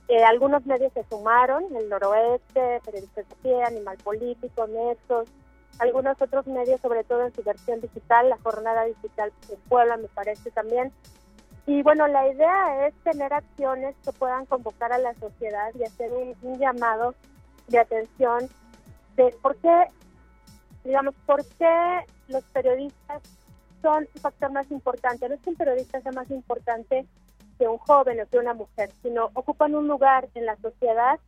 Eh, 0.08 0.24
algunos 0.24 0.64
medios 0.66 0.92
se 0.92 1.04
sumaron, 1.10 1.64
el 1.76 1.88
Noroeste, 1.88 2.80
Periodistas 2.84 3.28
de 3.28 3.34
Pie, 3.42 3.62
Animal 3.64 3.98
Político, 3.98 4.66
Nexos, 4.68 5.28
algunos 5.78 6.20
otros 6.20 6.46
medios, 6.46 6.80
sobre 6.80 7.04
todo 7.04 7.26
en 7.26 7.34
su 7.34 7.42
versión 7.42 7.80
digital, 7.80 8.28
la 8.28 8.38
jornada 8.38 8.84
digital 8.84 9.32
de 9.48 9.56
Puebla 9.68 9.96
me 9.96 10.08
parece 10.08 10.50
también. 10.50 10.92
Y 11.66 11.82
bueno, 11.82 12.06
la 12.06 12.28
idea 12.28 12.86
es 12.86 12.94
tener 13.02 13.32
acciones 13.32 13.96
que 14.04 14.12
puedan 14.12 14.46
convocar 14.46 14.92
a 14.92 14.98
la 14.98 15.14
sociedad 15.14 15.70
y 15.74 15.82
hacer 15.82 16.12
un, 16.12 16.58
llamado 16.58 17.14
de 17.66 17.78
atención 17.78 18.48
de 19.16 19.34
por 19.42 19.56
qué, 19.56 19.86
digamos, 20.84 21.14
por 21.26 21.44
qué 21.44 22.04
los 22.28 22.44
periodistas 22.44 23.22
son 23.82 24.06
un 24.14 24.20
factor 24.20 24.52
más 24.52 24.70
importante. 24.70 25.28
No 25.28 25.34
es 25.34 25.40
que 25.40 25.50
un 25.50 25.56
periodista 25.56 26.00
sea 26.00 26.12
más 26.12 26.30
importante 26.30 27.04
que 27.58 27.66
un 27.66 27.78
joven 27.78 28.20
o 28.20 28.26
que 28.26 28.38
una 28.38 28.54
mujer, 28.54 28.90
sino 29.02 29.30
ocupan 29.34 29.74
un 29.74 29.88
lugar 29.88 30.28
en 30.34 30.46
la 30.46 30.56
sociedad 30.56 31.18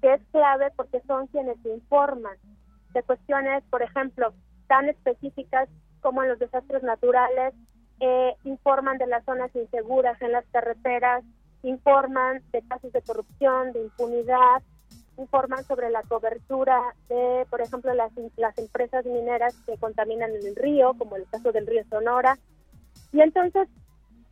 que 0.00 0.14
es 0.14 0.22
clave 0.30 0.70
porque 0.76 1.00
son 1.06 1.26
quienes 1.26 1.56
informan, 1.64 2.36
de 2.96 3.02
cuestiones, 3.02 3.62
por 3.68 3.82
ejemplo, 3.82 4.32
tan 4.68 4.88
específicas 4.88 5.68
como 6.00 6.22
los 6.24 6.38
desastres 6.38 6.82
naturales, 6.82 7.52
eh, 8.00 8.34
informan 8.44 8.96
de 8.96 9.06
las 9.06 9.22
zonas 9.24 9.54
inseguras 9.54 10.20
en 10.22 10.32
las 10.32 10.46
carreteras, 10.46 11.22
informan 11.62 12.42
de 12.52 12.62
casos 12.62 12.92
de 12.92 13.02
corrupción, 13.02 13.72
de 13.72 13.82
impunidad, 13.82 14.62
informan 15.18 15.62
sobre 15.64 15.90
la 15.90 16.02
cobertura 16.04 16.80
de, 17.08 17.46
por 17.50 17.60
ejemplo, 17.60 17.92
las, 17.92 18.12
las 18.36 18.56
empresas 18.56 19.04
mineras 19.04 19.54
que 19.66 19.76
contaminan 19.76 20.30
el 20.30 20.56
río, 20.56 20.94
como 20.96 21.16
el 21.16 21.26
caso 21.28 21.52
del 21.52 21.66
río 21.66 21.84
Sonora. 21.90 22.38
Y 23.12 23.20
entonces, 23.20 23.68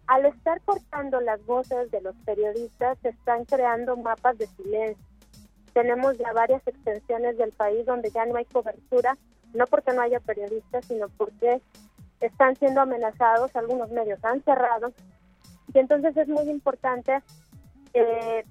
al 0.06 0.24
estar 0.24 0.60
cortando 0.62 1.20
las 1.20 1.44
voces 1.44 1.90
de 1.90 2.00
los 2.00 2.16
periodistas, 2.24 2.98
se 3.02 3.10
están 3.10 3.44
creando 3.44 3.96
mapas 3.96 4.38
de 4.38 4.46
silencio 4.46 5.13
tenemos 5.74 6.16
ya 6.16 6.32
varias 6.32 6.66
extensiones 6.66 7.36
del 7.36 7.52
país 7.52 7.84
donde 7.84 8.10
ya 8.10 8.24
no 8.24 8.36
hay 8.36 8.46
cobertura, 8.46 9.18
no 9.52 9.66
porque 9.66 9.92
no 9.92 10.00
haya 10.00 10.20
periodistas, 10.20 10.86
sino 10.86 11.08
porque 11.10 11.60
están 12.20 12.56
siendo 12.56 12.80
amenazados, 12.80 13.54
algunos 13.54 13.90
medios 13.90 14.24
han 14.24 14.42
cerrado, 14.42 14.92
y 15.74 15.78
entonces 15.78 16.16
es 16.16 16.28
muy 16.28 16.48
importante 16.48 17.20
eh, 17.92 18.44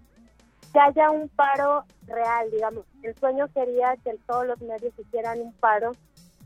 que 0.71 0.79
haya 0.79 1.09
un 1.09 1.29
paro 1.29 1.85
real, 2.07 2.51
digamos. 2.51 2.85
El 3.01 3.15
sueño 3.15 3.47
sería 3.53 3.95
que 4.03 4.15
todos 4.27 4.45
los 4.45 4.61
medios 4.61 4.93
hicieran 4.99 5.39
un 5.39 5.53
paro, 5.53 5.93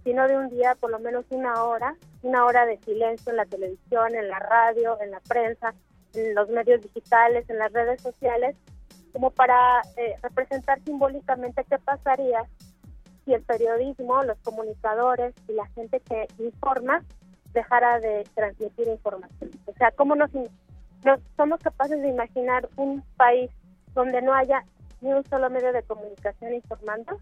sino 0.04 0.28
de 0.28 0.38
un 0.38 0.50
día, 0.50 0.76
por 0.76 0.92
lo 0.92 1.00
menos 1.00 1.26
una 1.32 1.64
hora, 1.64 1.96
una 2.22 2.46
hora 2.46 2.66
de 2.66 2.78
silencio 2.80 3.32
en 3.32 3.38
la 3.38 3.46
televisión, 3.46 4.16
en 4.16 4.30
la 4.30 4.40
radio, 4.40 5.00
en 5.02 5.12
la 5.12 5.20
prensa, 5.22 5.74
en 6.14 6.36
los 6.36 6.50
medios 6.50 6.82
digitales, 6.82 7.50
en 7.50 7.58
las 7.58 7.74
redes 7.74 8.02
sociales, 8.02 8.56
como 9.18 9.32
para 9.32 9.82
eh, 9.96 10.16
representar 10.22 10.80
simbólicamente 10.84 11.64
qué 11.68 11.80
pasaría 11.80 12.44
si 13.26 13.34
el 13.34 13.42
periodismo, 13.42 14.24
los 14.24 14.38
comunicadores 14.44 15.34
y 15.48 15.54
la 15.54 15.66
gente 15.70 16.00
que 16.02 16.28
informa 16.38 17.02
dejara 17.52 18.00
de 18.00 18.26
transmitir 18.36 18.88
información. 18.88 19.50
O 19.66 19.74
sea, 19.74 19.90
¿cómo 19.90 20.16
nos, 20.16 20.30
somos 21.36 21.60
capaces 21.62 22.00
de 22.00 22.10
imaginar 22.10 22.70
un 22.76 23.02
país 23.18 23.50
donde 23.96 24.22
no 24.22 24.36
haya 24.36 24.64
ni 25.02 25.12
un 25.12 25.24
solo 25.24 25.50
medio 25.50 25.74
de 25.74 25.82
comunicación 25.82 26.54
informando? 26.54 27.18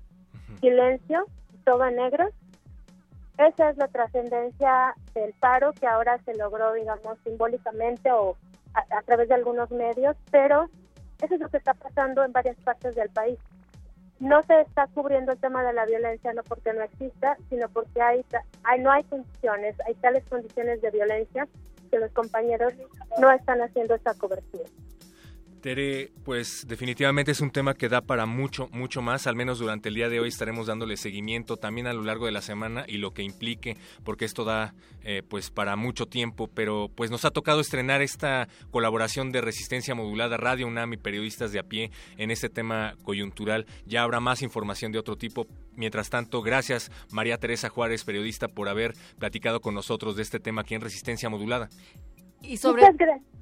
Silencio, 0.59 1.27
todo 1.63 1.85
en 1.85 1.95
negro. 1.95 2.27
Esa 3.37 3.69
es 3.69 3.77
la 3.77 3.87
trascendencia 3.87 4.95
del 5.13 5.33
paro 5.39 5.71
que 5.71 5.87
ahora 5.87 6.19
se 6.25 6.35
logró, 6.35 6.73
digamos, 6.73 7.17
simbólicamente 7.23 8.11
o 8.11 8.35
a 8.73 9.01
través 9.03 9.29
de 9.29 9.35
algunos 9.35 9.71
medios, 9.71 10.17
pero 10.29 10.69
eso 11.21 11.35
es 11.35 11.39
lo 11.39 11.49
que 11.49 11.57
está 11.57 11.73
pasando 11.73 12.23
en 12.23 12.31
varias 12.31 12.57
partes 12.57 12.95
del 12.95 13.09
país. 13.09 13.39
No 14.19 14.41
se 14.43 14.61
está 14.61 14.87
cubriendo 14.87 15.33
el 15.33 15.39
tema 15.39 15.63
de 15.63 15.73
la 15.73 15.85
violencia 15.85 16.33
no 16.33 16.43
porque 16.43 16.73
no 16.73 16.81
exista, 16.83 17.37
sino 17.49 17.67
porque 17.69 18.01
hay, 18.01 18.25
hay 18.63 18.79
no 18.81 18.91
hay 18.91 19.03
condiciones, 19.03 19.75
hay 19.85 19.95
tales 19.95 20.23
condiciones 20.29 20.81
de 20.81 20.91
violencia 20.91 21.47
que 21.91 21.99
los 21.99 22.11
compañeros 22.11 22.73
no 23.19 23.31
están 23.31 23.61
haciendo 23.61 23.95
esa 23.95 24.13
cobertura. 24.13 24.65
Tere, 25.65 26.11
pues 26.23 26.65
definitivamente 26.67 27.31
es 27.31 27.41
un 27.41 27.49
tema 27.49 27.73
que 27.73 27.89
da 27.89 28.01
para 28.01 28.27
mucho, 28.27 28.69
mucho 28.71 29.01
más. 29.01 29.25
Al 29.25 29.35
menos 29.35 29.57
durante 29.57 29.89
el 29.89 29.95
día 29.95 30.09
de 30.09 30.19
hoy 30.19 30.27
estaremos 30.29 30.67
dándole 30.67 30.95
seguimiento 30.95 31.57
también 31.57 31.87
a 31.87 31.93
lo 31.93 32.03
largo 32.03 32.27
de 32.27 32.31
la 32.31 32.43
semana 32.43 32.85
y 32.87 32.97
lo 32.97 33.15
que 33.15 33.23
implique, 33.23 33.75
porque 34.03 34.25
esto 34.25 34.43
da 34.43 34.75
eh, 35.03 35.23
pues 35.27 35.49
para 35.49 35.75
mucho 35.75 36.05
tiempo. 36.05 36.47
Pero 36.53 36.91
pues 36.93 37.09
nos 37.09 37.25
ha 37.25 37.31
tocado 37.31 37.61
estrenar 37.61 38.03
esta 38.03 38.47
colaboración 38.69 39.31
de 39.31 39.41
Resistencia 39.41 39.95
Modulada 39.95 40.37
Radio 40.37 40.67
UNAM 40.67 40.93
y 40.93 40.97
periodistas 40.97 41.51
de 41.51 41.57
a 41.57 41.63
pie 41.63 41.89
en 42.17 42.29
este 42.29 42.47
tema 42.47 42.93
coyuntural. 43.01 43.65
Ya 43.87 44.03
habrá 44.03 44.19
más 44.19 44.43
información 44.43 44.91
de 44.91 44.99
otro 44.99 45.15
tipo. 45.15 45.47
Mientras 45.75 46.11
tanto, 46.11 46.43
gracias 46.43 46.91
María 47.09 47.39
Teresa 47.39 47.69
Juárez, 47.69 48.03
periodista, 48.03 48.47
por 48.47 48.69
haber 48.69 48.93
platicado 49.17 49.61
con 49.61 49.73
nosotros 49.73 50.15
de 50.15 50.21
este 50.21 50.39
tema 50.39 50.61
aquí 50.61 50.75
en 50.75 50.81
Resistencia 50.81 51.27
Modulada. 51.27 51.69
Y 52.47 52.57
sobre, 52.57 52.83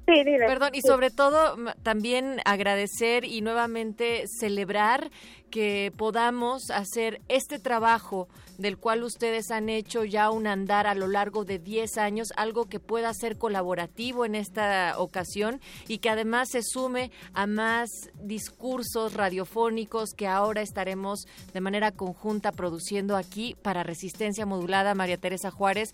Perdón, 0.06 0.70
y 0.74 0.82
sobre 0.82 1.10
todo 1.10 1.56
también 1.82 2.40
agradecer 2.44 3.24
y 3.24 3.40
nuevamente 3.40 4.24
celebrar 4.26 5.10
que 5.50 5.92
podamos 5.96 6.70
hacer 6.70 7.22
este 7.28 7.58
trabajo 7.58 8.28
del 8.58 8.76
cual 8.76 9.02
ustedes 9.02 9.50
han 9.50 9.68
hecho 9.68 10.04
ya 10.04 10.30
un 10.30 10.46
andar 10.46 10.86
a 10.86 10.94
lo 10.94 11.06
largo 11.06 11.44
de 11.44 11.58
10 11.58 11.96
años, 11.98 12.28
algo 12.36 12.66
que 12.66 12.80
pueda 12.80 13.12
ser 13.14 13.38
colaborativo 13.38 14.24
en 14.24 14.34
esta 14.34 14.94
ocasión 14.98 15.60
y 15.88 15.98
que 15.98 16.10
además 16.10 16.50
se 16.50 16.62
sume 16.62 17.10
a 17.32 17.46
más 17.46 17.88
discursos 18.20 19.14
radiofónicos 19.14 20.10
que 20.16 20.26
ahora 20.26 20.60
estaremos 20.60 21.24
de 21.52 21.60
manera 21.60 21.92
conjunta 21.92 22.52
produciendo 22.52 23.16
aquí 23.16 23.56
para 23.62 23.84
Resistencia 23.84 24.46
Modulada, 24.46 24.94
María 24.94 25.18
Teresa 25.18 25.50
Juárez, 25.50 25.92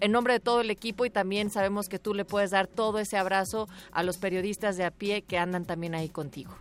en 0.00 0.12
nombre 0.12 0.34
de 0.34 0.40
todo 0.40 0.60
el 0.60 0.70
equipo 0.70 1.04
y 1.04 1.10
también 1.10 1.50
sabemos 1.50 1.86
que 1.88 1.98
tú 1.98 2.14
le 2.14 2.24
puedes 2.24 2.49
dar 2.50 2.66
todo 2.66 2.98
ese 2.98 3.16
abrazo 3.16 3.68
a 3.92 4.02
los 4.02 4.18
periodistas 4.18 4.76
de 4.76 4.84
a 4.84 4.90
pie 4.90 5.22
que 5.22 5.38
andan 5.38 5.64
también 5.64 5.94
ahí 5.94 6.08
contigo. 6.08 6.52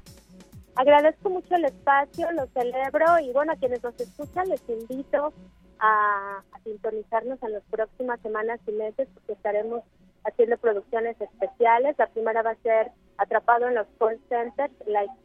Agradezco 0.75 1.29
mucho 1.29 1.55
el 1.55 1.65
espacio, 1.65 2.31
lo 2.31 2.47
celebro 2.47 3.19
y 3.19 3.33
bueno, 3.33 3.51
a 3.51 3.55
quienes 3.57 3.83
nos 3.83 3.99
escuchan 3.99 4.47
les 4.47 4.61
invito 4.69 5.33
a, 5.79 6.41
sintonizarnos 6.63 7.41
en 7.43 7.53
las 7.53 7.63
próximas 7.69 8.19
semanas 8.21 8.59
y 8.67 8.71
meses 8.71 9.07
porque 9.13 9.33
estaremos 9.33 9.81
haciendo 10.23 10.57
producciones 10.57 11.19
especiales. 11.19 11.95
La 11.97 12.07
primera 12.07 12.41
va 12.41 12.51
a 12.51 12.55
ser 12.55 12.91
Atrapado 13.17 13.67
en 13.67 13.75
los 13.75 13.87
call 13.99 14.17
centers, 14.29 14.73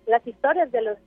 las 0.06 0.26
historias 0.26 0.72
de 0.72 0.82
los 0.82 0.98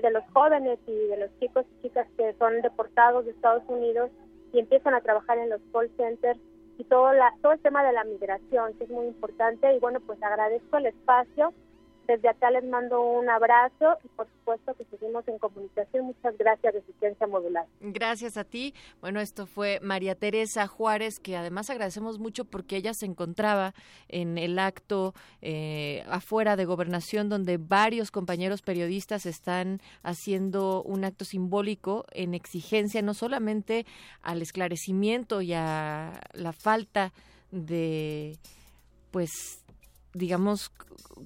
de 0.00 0.10
los 0.12 0.22
jóvenes 0.32 0.78
y 0.86 0.92
de 1.08 1.16
los 1.16 1.30
chicos 1.40 1.66
y 1.66 1.82
chicas 1.82 2.06
que 2.16 2.32
son 2.34 2.62
deportados 2.62 3.24
de 3.24 3.32
Estados 3.32 3.64
Unidos 3.66 4.10
y 4.52 4.60
empiezan 4.60 4.94
a 4.94 5.00
trabajar 5.00 5.38
en 5.38 5.50
los 5.50 5.60
call 5.72 5.90
centers 5.96 6.38
y 6.78 6.84
todo 6.84 7.12
la 7.12 7.32
todo 7.42 7.52
el 7.52 7.60
tema 7.60 7.84
de 7.84 7.92
la 7.92 8.04
migración 8.04 8.74
que 8.74 8.84
es 8.84 8.90
muy 8.90 9.06
importante 9.06 9.74
y 9.74 9.78
bueno 9.78 10.00
pues 10.00 10.22
agradezco 10.22 10.76
el 10.78 10.86
espacio 10.86 11.52
desde 12.06 12.28
acá 12.28 12.50
les 12.50 12.64
mando 12.64 13.00
un 13.02 13.28
abrazo 13.28 13.98
y 14.04 14.08
por 14.08 14.26
supuesto 14.28 14.74
que 14.74 14.84
seguimos 14.84 15.26
en 15.28 15.38
comunicación. 15.38 16.06
Muchas 16.06 16.36
gracias, 16.38 16.74
Resistencia 16.74 17.26
Modular. 17.26 17.66
Gracias 17.80 18.36
a 18.36 18.44
ti. 18.44 18.74
Bueno, 19.00 19.20
esto 19.20 19.46
fue 19.46 19.80
María 19.82 20.14
Teresa 20.14 20.66
Juárez, 20.66 21.18
que 21.18 21.36
además 21.36 21.70
agradecemos 21.70 22.18
mucho 22.18 22.44
porque 22.44 22.76
ella 22.76 22.92
se 22.94 23.06
encontraba 23.06 23.74
en 24.08 24.38
el 24.38 24.58
acto 24.58 25.14
eh, 25.40 26.04
afuera 26.08 26.56
de 26.56 26.64
gobernación 26.64 27.28
donde 27.28 27.56
varios 27.58 28.10
compañeros 28.10 28.62
periodistas 28.62 29.26
están 29.26 29.80
haciendo 30.02 30.82
un 30.82 31.04
acto 31.04 31.24
simbólico 31.24 32.04
en 32.12 32.34
exigencia 32.34 33.02
no 33.02 33.14
solamente 33.14 33.86
al 34.22 34.42
esclarecimiento 34.42 35.42
y 35.42 35.52
a 35.54 36.20
la 36.32 36.52
falta 36.52 37.12
de 37.50 38.36
pues 39.10 39.63
digamos, 40.14 40.72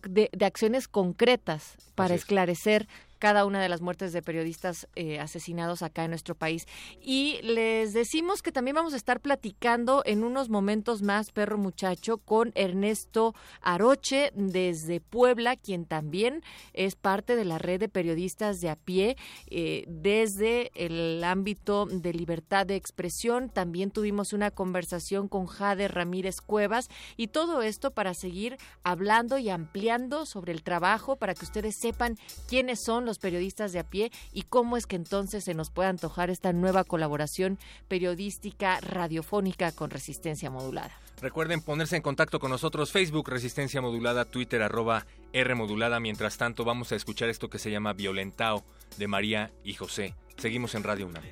de, 0.03 0.31
de 0.33 0.45
acciones 0.45 0.89
concretas 0.89 1.77
para 1.95 2.15
esclarecer 2.15 2.89
cada 3.19 3.45
una 3.45 3.61
de 3.61 3.69
las 3.69 3.81
muertes 3.81 4.13
de 4.13 4.23
periodistas 4.23 4.89
eh, 4.95 5.19
asesinados 5.19 5.83
acá 5.83 6.05
en 6.05 6.11
nuestro 6.11 6.35
país. 6.35 6.67
Y 7.01 7.41
les 7.43 7.93
decimos 7.93 8.43
que 8.43 8.53
también 8.53 8.77
vamos 8.77 8.95
a 8.95 8.97
estar 8.97 9.21
platicando 9.21 10.03
en 10.05 10.25
unos 10.25 10.49
momentos 10.49 11.03
más, 11.03 11.31
perro 11.31 11.59
muchacho, 11.59 12.19
con 12.19 12.53
Ernesto 12.55 13.35
Aroche 13.61 14.33
desde 14.35 15.01
Puebla, 15.01 15.57
quien 15.57 15.85
también 15.85 16.43
es 16.73 16.97
parte 16.97 17.37
de 17.37 17.45
la 17.45 17.59
red 17.59 17.81
de 17.81 17.89
periodistas 17.89 18.61
de 18.61 18.71
a 18.71 18.77
pie 18.77 19.17
eh, 19.49 19.85
desde 19.89 20.71
el 20.75 21.23
ámbito 21.25 21.87
de 21.87 22.13
libertad 22.13 22.67
de 22.67 22.77
expresión. 22.77 23.51
También 23.51 23.91
tuvimos 23.91 24.33
una 24.33 24.51
conversación 24.51 25.29
con 25.29 25.47
Jade 25.47 25.89
Ramírez 25.89 26.41
Cuevas 26.41 26.89
y 27.17 27.29
todo 27.29 27.63
esto 27.63 27.91
para 27.91 28.15
seguir 28.15 28.57
hablando 28.83 29.39
y 29.39 29.49
ampliando 29.51 30.27
sobre 30.27 30.53
el 30.53 30.63
trabajo 30.63 31.17
para 31.17 31.35
que 31.35 31.45
ustedes 31.45 31.77
sepan 31.81 32.17
quiénes 32.49 32.83
son 32.85 33.08
los 33.09 33.19
periodistas 33.19 33.73
de 33.73 33.81
a 33.81 33.85
pie 33.85 34.13
y 34.33 34.43
cómo 34.43 34.77
es 34.77 34.87
que 34.87 34.97
entonces 34.97 35.45
se 35.45 35.55
nos 35.55 35.71
puede 35.71 35.89
antojar 35.89 36.31
esta 36.31 36.53
nueva 36.53 36.85
colaboración 36.85 37.59
periodística 37.89 38.81
radiofónica 38.81 39.73
con 39.73 39.91
resistencia 39.91 40.51
modulada. 40.51 40.93
Recuerden 41.21 41.61
ponerse 41.61 41.97
en 41.97 42.03
contacto 42.03 42.39
con 42.39 42.51
nosotros, 42.51 42.93
Facebook 42.93 43.29
Resistencia 43.29 43.81
Modulada, 43.81 44.25
Twitter 44.25 44.63
arroba 44.63 45.05
R 45.33 45.55
Modulada. 45.57 45.99
Mientras 45.99 46.37
tanto, 46.37 46.65
vamos 46.65 46.93
a 46.93 46.97
escuchar 46.97 47.29
esto 47.29 47.51
que 47.51 47.59
se 47.59 47.73
llama 47.73 47.93
Violentao 47.93 48.65
de 48.99 49.09
María 49.09 49.51
y 49.65 49.75
José. 49.75 50.15
Seguimos 50.37 50.77
en 50.77 50.85
Radio 50.85 51.07
UNAM. 51.07 51.25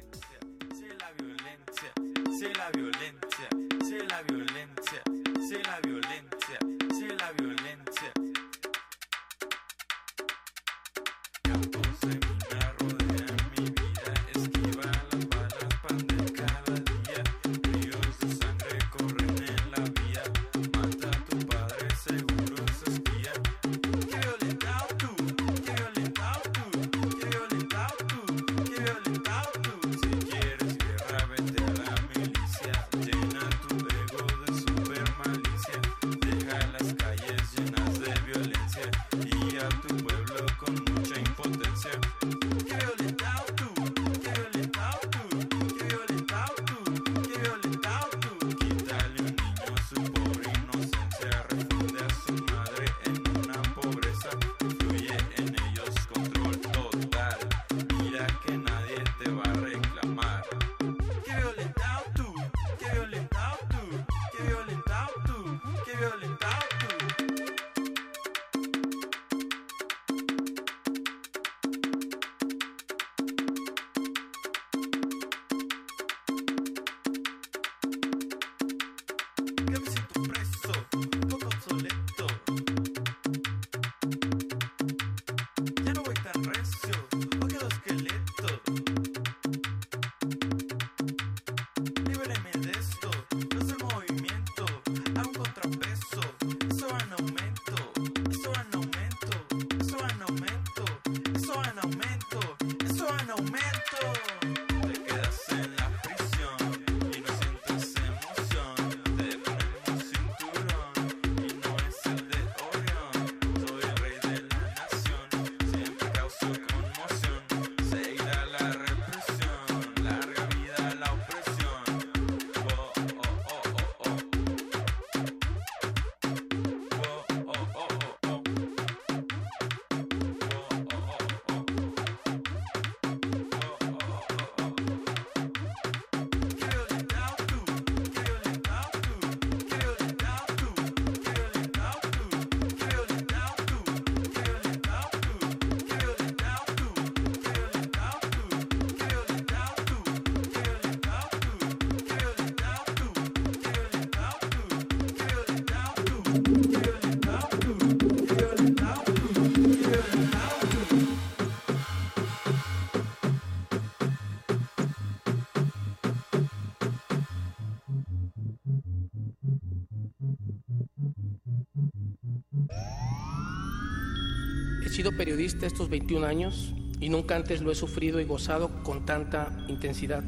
Periodista 175.16 175.66
estos 175.66 175.88
21 175.88 176.26
años 176.26 176.72
y 177.00 177.08
nunca 177.08 177.36
antes 177.36 177.62
lo 177.62 177.70
he 177.70 177.74
sufrido 177.74 178.20
y 178.20 178.24
gozado 178.24 178.82
con 178.82 179.04
tanta 179.04 179.64
intensidad 179.68 180.24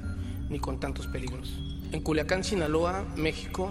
ni 0.48 0.58
con 0.58 0.80
tantos 0.80 1.06
peligros. 1.06 1.52
En 1.92 2.00
Culiacán, 2.00 2.44
Sinaloa, 2.44 3.06
México, 3.16 3.70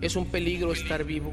es 0.00 0.16
un 0.16 0.26
peligro 0.26 0.72
estar 0.72 1.04
vivo 1.04 1.32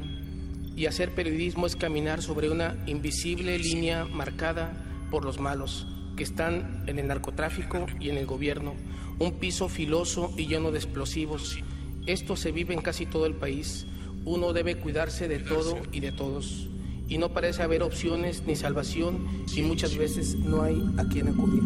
y 0.76 0.86
hacer 0.86 1.14
periodismo 1.14 1.66
es 1.66 1.76
caminar 1.76 2.22
sobre 2.22 2.50
una 2.50 2.76
invisible 2.86 3.58
línea 3.58 4.04
marcada 4.06 4.72
por 5.10 5.24
los 5.24 5.38
malos 5.38 5.86
que 6.16 6.22
están 6.22 6.84
en 6.86 6.98
el 6.98 7.08
narcotráfico 7.08 7.86
y 8.00 8.10
en 8.10 8.16
el 8.16 8.26
gobierno, 8.26 8.74
un 9.18 9.32
piso 9.32 9.68
filoso 9.68 10.32
y 10.36 10.46
lleno 10.46 10.70
de 10.70 10.78
explosivos. 10.78 11.58
Esto 12.06 12.36
se 12.36 12.52
vive 12.52 12.74
en 12.74 12.80
casi 12.80 13.06
todo 13.06 13.26
el 13.26 13.34
país. 13.34 13.86
Uno 14.24 14.52
debe 14.52 14.76
cuidarse 14.76 15.28
de 15.28 15.38
todo 15.38 15.78
y 15.92 16.00
de 16.00 16.12
todos. 16.12 16.68
Y 17.08 17.18
no 17.18 17.30
parece 17.30 17.62
haber 17.62 17.82
opciones 17.82 18.42
ni 18.46 18.56
salvación 18.56 19.26
y 19.54 19.62
muchas 19.62 19.96
veces 19.96 20.36
no 20.36 20.62
hay 20.62 20.82
a 20.96 21.04
quien 21.04 21.28
acudir. 21.28 21.62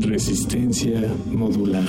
Resistencia 0.00 1.02
modulada. 1.26 1.88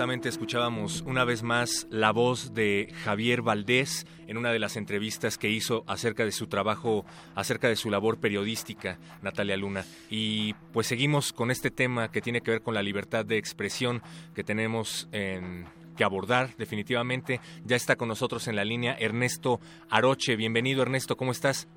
Escuchábamos 0.00 1.02
una 1.02 1.24
vez 1.24 1.42
más 1.42 1.86
la 1.90 2.10
voz 2.10 2.54
de 2.54 2.90
Javier 3.04 3.42
Valdés 3.42 4.06
en 4.28 4.38
una 4.38 4.50
de 4.50 4.58
las 4.58 4.78
entrevistas 4.78 5.36
que 5.36 5.50
hizo 5.50 5.84
acerca 5.86 6.24
de 6.24 6.32
su 6.32 6.46
trabajo, 6.46 7.04
acerca 7.34 7.68
de 7.68 7.76
su 7.76 7.90
labor 7.90 8.18
periodística, 8.18 8.98
Natalia 9.20 9.58
Luna. 9.58 9.84
Y 10.08 10.54
pues 10.72 10.86
seguimos 10.86 11.34
con 11.34 11.50
este 11.50 11.70
tema 11.70 12.10
que 12.10 12.22
tiene 12.22 12.40
que 12.40 12.50
ver 12.50 12.62
con 12.62 12.72
la 12.72 12.82
libertad 12.82 13.26
de 13.26 13.36
expresión 13.36 14.00
que 14.34 14.42
tenemos 14.42 15.06
que 15.12 16.02
abordar 16.04 16.56
definitivamente. 16.56 17.42
Ya 17.66 17.76
está 17.76 17.96
con 17.96 18.08
nosotros 18.08 18.48
en 18.48 18.56
la 18.56 18.64
línea 18.64 18.96
Ernesto 18.98 19.60
Aroche. 19.90 20.34
Bienvenido 20.34 20.80
Ernesto, 20.80 21.18
¿cómo 21.18 21.30
estás? 21.30 21.68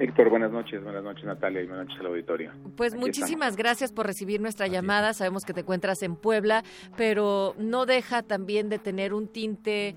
Héctor, 0.00 0.30
buenas 0.30 0.52
noches, 0.52 0.82
buenas 0.82 1.02
noches 1.02 1.24
Natalia 1.24 1.60
y 1.60 1.66
buenas 1.66 1.86
noches 1.86 2.00
al 2.00 2.06
auditorio. 2.06 2.52
Pues 2.76 2.94
muchísimas 2.94 3.56
gracias 3.56 3.92
por 3.92 4.06
recibir 4.06 4.40
nuestra 4.40 4.68
llamada. 4.68 5.12
Sabemos 5.12 5.44
que 5.44 5.52
te 5.52 5.60
encuentras 5.60 6.02
en 6.02 6.14
Puebla, 6.14 6.62
pero 6.96 7.54
no 7.58 7.84
deja 7.84 8.22
también 8.22 8.68
de 8.68 8.78
tener 8.78 9.12
un 9.12 9.26
tinte 9.26 9.96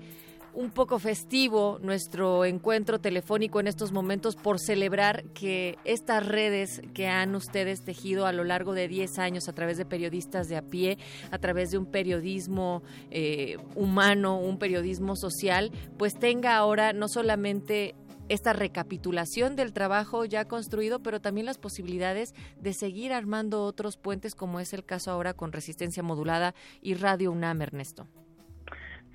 un 0.54 0.70
poco 0.70 0.98
festivo 0.98 1.78
nuestro 1.82 2.44
encuentro 2.44 3.00
telefónico 3.00 3.60
en 3.60 3.68
estos 3.68 3.92
momentos 3.92 4.36
por 4.36 4.58
celebrar 4.58 5.24
que 5.32 5.78
estas 5.84 6.26
redes 6.26 6.82
que 6.92 7.06
han 7.06 7.34
ustedes 7.34 7.82
tejido 7.84 8.26
a 8.26 8.32
lo 8.32 8.44
largo 8.44 8.74
de 8.74 8.88
10 8.88 9.18
años 9.18 9.48
a 9.48 9.54
través 9.54 9.78
de 9.78 9.86
periodistas 9.86 10.48
de 10.48 10.56
a 10.56 10.62
pie, 10.62 10.98
a 11.30 11.38
través 11.38 11.70
de 11.70 11.78
un 11.78 11.86
periodismo 11.86 12.82
eh, 13.10 13.56
humano, 13.76 14.38
un 14.38 14.58
periodismo 14.58 15.16
social, 15.16 15.70
pues 15.96 16.18
tenga 16.18 16.56
ahora 16.56 16.92
no 16.92 17.08
solamente 17.08 17.94
esta 18.28 18.52
recapitulación 18.52 19.56
del 19.56 19.72
trabajo 19.72 20.24
ya 20.24 20.46
construido, 20.46 21.02
pero 21.02 21.20
también 21.20 21.46
las 21.46 21.58
posibilidades 21.58 22.34
de 22.60 22.72
seguir 22.72 23.12
armando 23.12 23.64
otros 23.64 23.96
puentes, 23.96 24.34
como 24.34 24.60
es 24.60 24.72
el 24.72 24.84
caso 24.84 25.10
ahora 25.10 25.34
con 25.34 25.52
Resistencia 25.52 26.02
Modulada 26.02 26.54
y 26.80 26.94
Radio 26.94 27.32
UNAM, 27.32 27.62
Ernesto. 27.62 28.06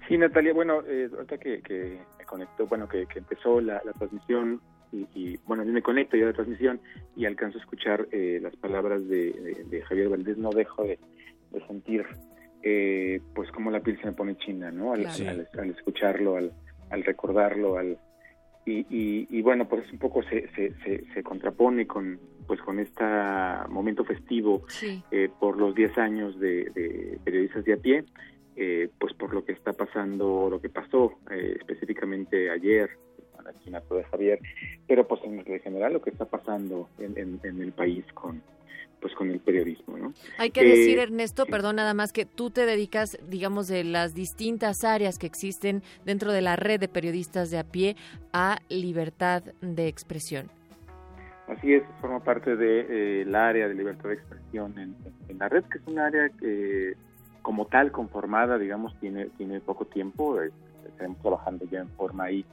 Sí, 0.08 0.18
Natalia, 0.18 0.54
bueno, 0.54 0.84
eh, 0.88 1.10
ahorita 1.14 1.38
que, 1.38 1.62
que 1.62 2.00
me 2.18 2.26
conectó, 2.26 2.66
bueno, 2.68 2.88
que, 2.88 3.08
empezó 3.16 3.60
la, 3.60 3.82
transmisión 3.98 4.62
y, 4.94 5.38
bueno, 5.46 5.66
yo 5.66 5.74
me 5.74 5.82
conecto 5.82 6.16
ya 6.16 6.24
a 6.24 6.28
la 6.28 6.34
transmisión 6.34 6.80
y 7.16 7.26
alcanzo 7.26 7.58
a 7.58 7.62
escuchar 7.62 8.08
eh, 8.12 8.40
las 8.42 8.56
palabras 8.56 9.06
de, 9.08 9.84
Javier 9.88 10.10
Valdés, 10.10 10.38
no 10.38 10.52
dejo 10.52 10.84
de, 10.84 10.98
sentir 11.68 12.06
eh, 12.64 13.20
pues 13.34 13.52
como 13.52 13.72
la 13.72 13.82
piel 13.82 14.00
se 14.00 14.06
me 14.06 14.14
pone 14.14 14.38
china, 14.38 14.72
¿no? 14.72 14.94
Al, 14.94 15.06
escucharlo, 15.72 16.38
al, 16.38 16.54
al 16.90 17.04
recordarlo, 17.04 17.78
al, 17.78 17.98
y, 18.70 19.42
bueno, 19.42 19.68
pues 19.68 19.92
un 19.92 20.00
poco 20.00 20.24
se, 20.24 20.50
se, 20.56 20.74
se, 21.14 21.24
contrapone 21.24 21.88
con 21.88 22.20
pues 22.46 22.62
con 22.62 22.80
este 22.80 23.04
momento 23.70 24.06
festivo 24.06 24.64
eh, 25.12 25.30
por 25.40 25.58
los 25.58 25.76
10 25.76 25.98
años 25.98 26.40
de, 26.40 27.20
periodistas 27.24 27.66
de 27.66 27.74
a 27.74 27.78
pie, 27.78 28.06
eh, 28.56 28.90
pues 29.00 29.14
por 29.14 29.34
lo 29.34 29.44
que 29.44 29.52
está 29.52 29.74
pasando, 29.74 30.48
lo 30.50 30.62
que 30.62 30.70
pasó 30.70 31.20
eh, 31.30 31.58
específicamente 31.60 32.50
ayer, 32.50 32.90
el 33.40 33.48
asesinato 33.48 33.96
de 33.96 34.04
Javier, 34.06 34.40
pero 34.88 35.08
pues 35.08 35.22
en 35.24 35.44
general 35.60 35.94
lo 35.94 36.02
que 36.02 36.10
está 36.10 36.26
pasando 36.26 36.90
en 37.00 37.40
el 37.44 37.72
país 37.74 38.06
con, 38.14 38.42
pues 39.02 39.14
con 39.14 39.30
el 39.30 39.40
periodismo, 39.40 39.98
¿no? 39.98 40.14
Hay 40.38 40.52
que 40.52 40.64
decir, 40.64 40.98
eh, 40.98 41.04
Ernesto, 41.04 41.46
perdón, 41.46 41.76
nada 41.76 41.94
más 41.94 42.12
que 42.12 42.26
tú 42.26 42.50
te 42.50 42.66
dedicas, 42.66 43.18
digamos, 43.28 43.68
de 43.68 43.84
las 43.84 44.14
distintas 44.14 44.84
áreas 44.84 45.18
que 45.18 45.28
existen 45.28 45.84
dentro 46.06 46.32
de 46.32 46.42
la 46.42 46.56
red 46.56 46.80
de 46.80 46.88
periodistas 46.88 47.52
de 47.52 47.60
a 47.60 47.64
pie 47.64 47.96
a 48.34 48.60
libertad 48.70 49.44
de 49.62 49.88
expresión. 49.88 50.50
Así 51.48 51.74
es, 51.74 51.84
forma 52.02 52.20
parte 52.20 52.56
del 52.56 52.86
de, 52.88 53.22
eh, 53.22 53.36
área 53.36 53.68
de 53.68 53.76
libertad 53.76 54.10
de 54.10 54.16
expresión 54.16 54.78
en, 54.78 54.96
la 55.38 55.48
red, 55.48 55.64
que 55.66 55.78
es 55.78 55.88
un 55.88 56.00
área 56.00 56.30
que 56.30 56.94
como 57.42 57.66
tal 57.66 57.92
conformada, 57.92 58.58
digamos, 58.58 59.00
tiene 59.00 59.28
tiene 59.38 59.62
poco 59.62 59.86
tiempo, 59.86 60.42
eh, 60.42 60.52
estamos 60.88 61.22
trabajando 61.22 61.66
ya 61.70 61.80
en 61.80 61.90
forma 61.90 62.26
ahí 62.26 62.44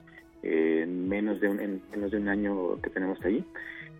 en 0.43 1.09
menos 1.09 1.41
de 1.41 1.49
un, 1.49 1.59
en 1.59 1.83
menos 1.91 2.11
de 2.11 2.19
un 2.19 2.29
año 2.29 2.81
que 2.83 2.91
tenemos 2.91 3.19
ahí 3.25 3.45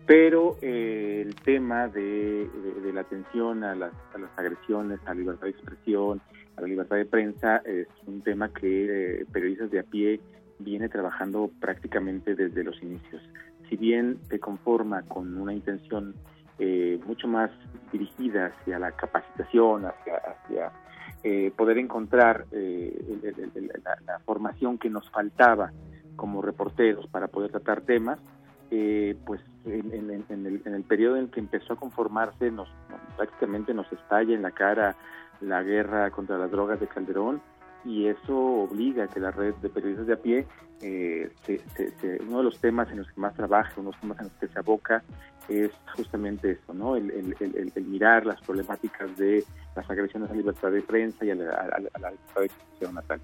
pero 0.05 0.57
eh, 0.61 1.23
el 1.25 1.35
tema 1.35 1.87
de, 1.87 2.47
la 2.93 3.01
atención 3.01 3.63
a 3.63 3.75
las, 3.75 3.91
agresiones, 4.35 4.99
a 5.05 5.09
la 5.09 5.15
libertad 5.15 5.45
de 5.45 5.49
expresión, 5.49 6.21
a 6.57 6.61
la 6.61 6.67
libertad 6.67 6.97
de 6.97 7.05
prensa, 7.05 7.57
es 7.65 7.87
un 8.05 8.21
tema 8.21 8.49
que 8.49 9.21
eh, 9.21 9.25
periodistas 9.31 9.71
de 9.71 9.79
a 9.79 9.83
pie 9.83 10.19
viene 10.59 10.89
trabajando 10.89 11.49
prácticamente 11.59 12.35
desde 12.35 12.63
los 12.63 12.81
inicios. 12.83 13.21
Si 13.67 13.77
bien 13.77 14.19
se 14.29 14.39
conforma 14.39 15.01
con 15.01 15.37
una 15.37 15.53
intención 15.53 16.13
eh, 16.59 16.99
mucho 17.05 17.27
más 17.27 17.49
dirigida 17.91 18.47
hacia 18.47 18.77
la 18.79 18.91
capacitación, 18.91 19.85
hacia, 19.85 20.15
hacia 20.17 20.71
poder 21.57 21.79
encontrar 21.79 22.45
la, 22.51 23.97
la 24.05 24.19
formación 24.19 24.77
que 24.77 24.91
nos 24.91 25.09
faltaba 25.09 25.71
como 26.15 26.43
reporteros 26.43 27.07
para 27.07 27.27
poder 27.27 27.49
tratar 27.49 27.81
temas, 27.81 28.19
eh, 28.77 29.15
pues 29.25 29.39
en, 29.65 30.09
el, 30.09 30.83
periodo 30.83 31.15
en 31.15 31.29
que 31.29 31.39
empezó 31.39 31.73
a 31.73 31.75
conformarse, 31.77 32.51
nos, 32.51 32.67
prácticamente 33.15 33.73
nos 33.73 33.89
estalla 33.91 34.35
en 34.35 34.41
la 34.41 34.51
cara 34.51 34.97
la 35.39 35.63
guerra 35.63 36.11
contra 36.11 36.37
las 36.37 36.51
drogas 36.51 36.79
de 36.81 36.87
Calderón 36.87 37.41
y 37.85 38.07
eso 38.07 38.35
obliga 38.35 39.05
a 39.05 39.07
que 39.07 39.21
la 39.21 39.31
red 39.31 39.53
de 39.55 39.69
periodistas 39.69 40.07
de 40.07 40.13
a 40.13 40.17
pie, 40.17 40.45
eh, 40.81 41.31
uno 42.27 42.39
de 42.39 42.43
los 42.43 42.59
temas 42.59 42.91
en 42.91 42.97
los 42.97 43.07
que 43.09 43.21
más 43.21 43.33
trabaja, 43.33 43.71
uno 43.77 43.91
de 43.91 43.95
los 43.95 44.01
temas 44.01 44.19
en 44.19 44.25
los 44.25 44.33
que 44.33 44.47
se 44.49 44.59
aboca 44.59 45.03
es 45.47 45.71
justamente 45.95 46.51
eso, 46.51 46.73
¿no? 46.73 46.97
El, 46.97 47.33
mirar 47.87 48.25
las 48.25 48.41
problemáticas 48.41 49.15
de 49.15 49.45
las 49.73 49.89
agresiones 49.89 50.29
a 50.29 50.33
la 50.33 50.37
libertad 50.37 50.71
de 50.71 50.81
prensa 50.81 51.23
y 51.23 51.31
a 51.31 51.35
la, 51.35 51.77
libertad 51.77 52.11
de 52.39 52.45
expresión 52.45 52.95
natal. 52.95 53.21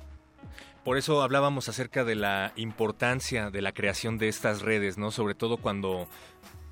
Por 0.84 0.98
eso 0.98 1.22
hablábamos 1.22 1.70
acerca 1.70 2.04
de 2.04 2.16
la 2.16 2.54
importancia 2.56 3.52
de 3.52 3.62
la 3.62 3.72
creación 3.72 4.18
de 4.18 4.30
estas 4.30 4.64
redes, 4.64 4.98
¿no? 4.98 5.12
Sobre 5.12 5.36
todo 5.36 5.58
cuando 5.58 6.08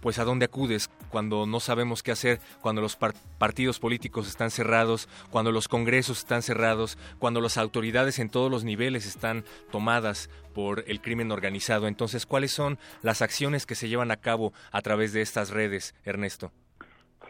pues 0.02 0.18
a 0.18 0.24
dónde 0.24 0.46
acudes 0.46 0.90
cuando 1.10 1.46
no 1.46 1.60
sabemos 1.60 2.02
qué 2.04 2.12
hacer, 2.12 2.40
cuando 2.62 2.82
los 2.82 2.96
partidos 2.96 3.80
políticos 3.80 4.28
están 4.28 4.50
cerrados, 4.50 5.10
cuando 5.30 5.52
los 5.52 5.68
congresos 5.68 6.20
están 6.20 6.42
cerrados, 6.42 6.98
cuando 7.20 7.42
las 7.42 7.58
autoridades 7.58 8.18
en 8.18 8.30
todos 8.30 8.50
los 8.50 8.64
niveles 8.64 9.06
están 9.06 9.44
tomadas 9.72 10.30
por 10.54 10.86
el 10.88 11.02
crimen 11.02 11.32
organizado. 11.32 11.88
Entonces, 11.88 12.26
¿cuáles 12.26 12.52
son 12.52 12.80
las 13.02 13.22
acciones 13.22 13.66
que 13.66 13.76
se 13.76 13.90
llevan 13.90 14.12
a 14.12 14.18
cabo 14.18 14.54
a 14.72 14.82
través 14.82 15.14
de 15.14 15.22
estas 15.22 15.50
redes, 15.50 15.94
Ernesto? 16.04 16.52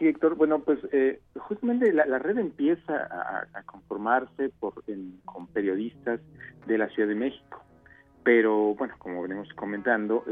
Sí, 0.00 0.08
Héctor. 0.08 0.34
Bueno, 0.34 0.60
pues 0.60 0.78
eh, 0.92 1.20
justamente 1.36 1.92
la, 1.92 2.18
red 2.18 2.38
empieza 2.38 3.06
a, 3.52 3.62
conformarse 3.64 4.48
por, 4.58 4.82
con 5.26 5.46
periodistas 5.48 6.20
de 6.66 6.78
la 6.78 6.88
Ciudad 6.88 7.06
de 7.06 7.14
México. 7.14 7.62
Pero 8.24 8.74
bueno, 8.76 8.94
como 8.98 9.22
venimos 9.22 9.52
comentando, 9.52 10.24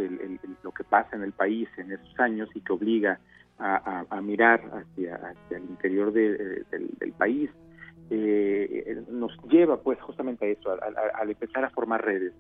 lo 0.63 0.73
que 0.73 0.85
pasa 0.85 1.17
en 1.17 1.23
el 1.23 1.33
país 1.33 1.69
en 1.77 1.93
esos 1.93 2.19
años 2.19 2.49
y 2.55 2.63
que 2.63 2.73
obliga 2.73 3.21
a, 3.59 4.21
mirar 4.23 4.63
hacia, 4.73 5.35
el 5.51 5.65
interior 5.65 6.15
del, 6.15 6.65
país, 7.19 7.51
eh, 8.09 9.03
nos 9.11 9.37
lleva 9.51 9.83
pues 9.83 10.01
justamente 10.01 10.47
a 10.47 10.49
eso, 10.49 10.71
al 10.73 11.31
empezar 11.31 11.65
a 11.65 11.71
formar 11.71 12.03
redes, 12.07 12.33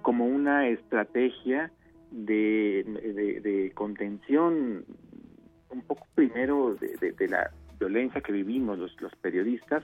como 0.00 0.24
una 0.24 0.68
estrategia 0.68 1.70
de 2.10 3.72
contención 3.74 4.86
un 5.70 5.82
poco 5.82 6.06
primero 6.14 6.74
de, 6.74 7.28
la 7.28 7.50
violencia 7.78 8.20
que 8.20 8.32
vivimos 8.32 8.78
los, 8.78 9.16
periodistas 9.20 9.82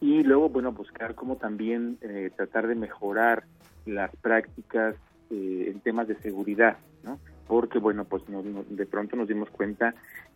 y 0.00 0.22
luego, 0.22 0.48
bueno, 0.48 0.72
buscar 0.72 1.14
cómo 1.14 1.36
también 1.36 1.98
eh, 2.02 2.30
tratar 2.36 2.66
de 2.68 2.74
mejorar 2.74 3.44
las 3.84 4.14
prácticas 4.16 4.94
eh, 5.30 5.70
en 5.72 5.80
temas 5.80 6.08
de 6.08 6.16
seguridad, 6.16 6.78
¿no? 7.02 7.18
Porque, 7.46 7.78
bueno, 7.78 8.04
pues 8.04 8.22
de 8.26 8.86
pronto 8.86 9.16
nos 9.16 9.26
dimos 9.26 9.48
cuenta 9.50 9.94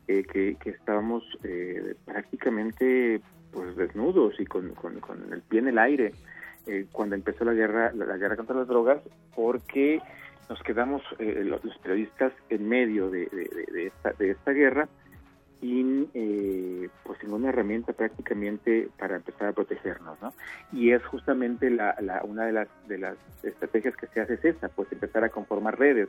eh, 0.09 0.25
que, 0.25 0.57
que, 0.57 0.71
estábamos 0.71 1.23
eh, 1.45 1.95
prácticamente 2.05 3.21
pues 3.53 3.77
desnudos 3.77 4.35
y 4.41 4.45
con, 4.47 4.71
con, 4.71 4.99
con, 4.99 5.33
el 5.33 5.43
pie 5.43 5.61
en 5.61 5.69
el 5.69 5.79
aire 5.79 6.13
eh, 6.67 6.87
cuando 6.91 7.15
empezó 7.15 7.45
la 7.45 7.53
guerra 7.53 7.93
la, 7.93 8.17
guerra 8.17 8.35
contra 8.35 8.57
las 8.57 8.67
drogas 8.67 9.01
porque 9.37 10.03
nos 10.49 10.63
quedamos 10.63 11.03
eh, 11.19 11.45
los, 11.45 11.61
periodistas 11.79 12.33
en 12.51 12.69
medio 12.69 13.11
de, 13.11 13.29
esta, 13.87 14.13
de 14.13 14.31
esta 14.31 14.53
guerra 14.53 14.89
sin 15.61 16.11
eh, 16.15 16.89
pues 17.05 17.23
ninguna 17.23 17.51
herramienta 17.51 17.93
prácticamente 17.93 18.89
para 18.99 19.17
empezar 19.17 19.49
a 19.49 19.53
protegernos 19.53 20.21
no 20.21 20.35
y 20.73 20.91
es 20.91 21.05
justamente 21.05 21.71
la, 21.71 21.95
la, 22.01 22.23
una 22.25 22.45
de 22.47 22.99
las 22.99 23.17
estrategias 23.43 23.97
que 23.97 24.09
se 24.09 24.21
hace 24.21 24.35
es 24.35 24.45
esa 24.45 24.69
pues 24.69 24.91
empezar 24.93 25.25
a 25.25 25.29
conformar 25.29 25.79
redes. 25.79 26.09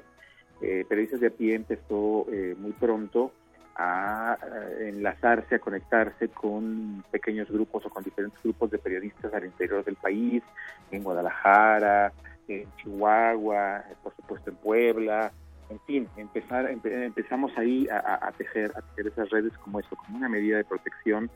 Eh, 0.61 0.85
periodistas 0.87 1.19
de 1.19 1.27
a 1.27 1.31
pie 1.31 1.55
empezó 1.55 2.25
eh, 2.31 2.55
muy 2.57 2.71
pronto 2.71 3.33
a, 3.75 4.37
enlazarse, 4.79 5.55
a 5.55 5.59
conectarse 5.59 6.29
con 6.29 7.03
pequeños 7.11 7.49
grupos 7.49 7.85
o 7.85 7.89
con 7.89 8.03
diferentes 8.03 8.41
grupos 8.41 8.71
de 8.71 8.77
periodistas 8.77 9.33
al 9.33 9.45
interior 9.45 9.83
del 9.83 9.95
país, 9.95 10.43
en 10.91 11.03
Guadalajara, 11.03 12.13
en 12.47 12.75
Chihuahua, 12.77 13.83
por 14.01 14.15
supuesto 14.15 14.49
en 14.49 14.55
Puebla, 14.57 15.31
en 15.69 15.79
fin, 15.81 16.07
empezar, 16.17 16.69
empe, 16.69 17.05
empezamos 17.05 17.51
ahí 17.57 17.87
a, 17.89 18.27
a, 18.27 18.31
tejer, 18.33 18.71
a 18.75 18.81
tejer 18.81 19.07
esas 19.07 19.29
redes 19.29 19.57
como 19.59 19.79
eso, 19.79 19.95
como 19.95 20.17
una 20.17 20.29
medida 20.29 20.57
de 20.57 20.65
protección 20.65 21.29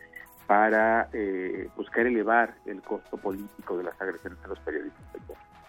para 0.45 1.09
eh, 1.13 1.67
buscar 1.75 2.07
elevar 2.07 2.55
el 2.65 2.81
costo 2.81 3.17
político 3.17 3.77
de 3.77 3.83
las 3.83 4.01
agresiones 4.01 4.39
a 4.43 4.47
los 4.47 4.59
periodistas. 4.59 5.03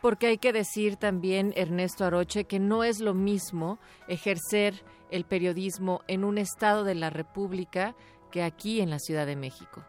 Porque 0.01 0.29
hay 0.29 0.39
que 0.39 0.53
decir 0.53 0.97
también, 0.97 1.53
Ernesto 1.57 2.05
Aroche, 2.05 2.45
que 2.45 2.61
no 2.61 2.85
es 2.85 3.01
lo 3.01 3.15
mismo 3.15 3.79
ejercer 4.07 4.75
el 5.11 5.25
periodismo 5.25 6.03
en 6.07 6.23
un 6.23 6.39
estado 6.39 6.85
de 6.85 6.95
la 6.95 7.11
República 7.11 7.95
que 8.31 8.43
aquí 8.45 8.81
en 8.81 8.91
la 8.91 9.01
Ciudad 9.01 9.27
de 9.27 9.35
México. 9.35 9.83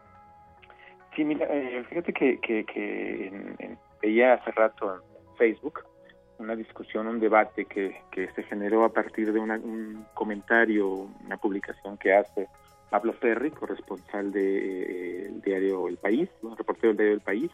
Sí, 1.14 1.24
mira, 1.24 1.46
eh, 1.48 1.84
fíjate 1.88 2.12
que, 2.12 2.40
que, 2.40 2.64
que 2.64 3.28
en, 3.28 3.56
en, 3.58 3.78
veía 4.02 4.34
hace 4.34 4.50
rato 4.50 5.00
Facebook 5.40 5.80
una 6.40 6.56
discusión, 6.56 7.06
un 7.06 7.20
debate 7.20 7.66
que, 7.66 7.94
que 8.10 8.28
se 8.32 8.42
generó 8.44 8.84
a 8.84 8.92
partir 8.92 9.32
de 9.32 9.38
una, 9.38 9.56
un 9.56 10.06
comentario, 10.14 11.08
una 11.24 11.36
publicación 11.36 11.98
que 11.98 12.14
hace 12.14 12.48
Pablo 12.88 13.12
Ferri, 13.12 13.50
corresponsal 13.50 14.32
del 14.32 15.34
de, 15.34 15.40
diario 15.44 15.86
El 15.86 15.98
País, 15.98 16.28
un 16.42 16.56
reportero 16.56 16.88
del 16.88 16.96
diario 16.96 17.14
El 17.14 17.20
País, 17.20 17.50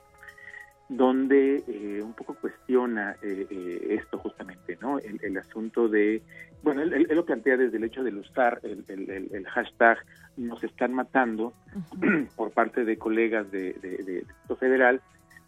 donde 0.88 1.64
eh, 1.66 2.00
un 2.00 2.14
poco 2.14 2.36
cuestiona 2.40 3.16
eh, 3.22 3.46
eh, 3.50 3.98
esto 4.00 4.18
justamente, 4.18 4.78
¿no? 4.80 5.00
El, 5.00 5.18
el 5.20 5.36
asunto 5.36 5.88
de, 5.88 6.22
bueno, 6.62 6.80
él, 6.80 6.92
él, 6.92 7.16
lo 7.16 7.24
plantea 7.24 7.56
desde 7.56 7.76
el 7.76 7.84
hecho 7.84 8.04
de 8.04 8.14
usar 8.14 8.60
el, 8.62 8.84
el, 8.88 9.28
el 9.34 9.46
hashtag 9.48 9.98
nos 10.36 10.62
están 10.62 10.94
matando 10.94 11.52
uh 11.74 11.96
-huh. 11.96 12.28
por 12.36 12.52
parte 12.52 12.84
de 12.84 12.96
colegas 12.96 13.50
de, 13.50 13.72
de, 13.82 13.90
de, 14.04 14.24
de 14.48 14.56
federal, 14.56 15.02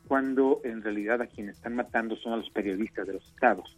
cuando 0.08 0.60
en 0.64 0.82
realidad 0.82 1.20
a 1.22 1.26
quienes 1.26 1.56
están 1.56 1.76
matando 1.76 2.16
son 2.16 2.32
a 2.32 2.36
los 2.36 2.50
periodistas 2.50 3.06
de 3.06 3.12
los 3.14 3.24
estados. 3.24 3.76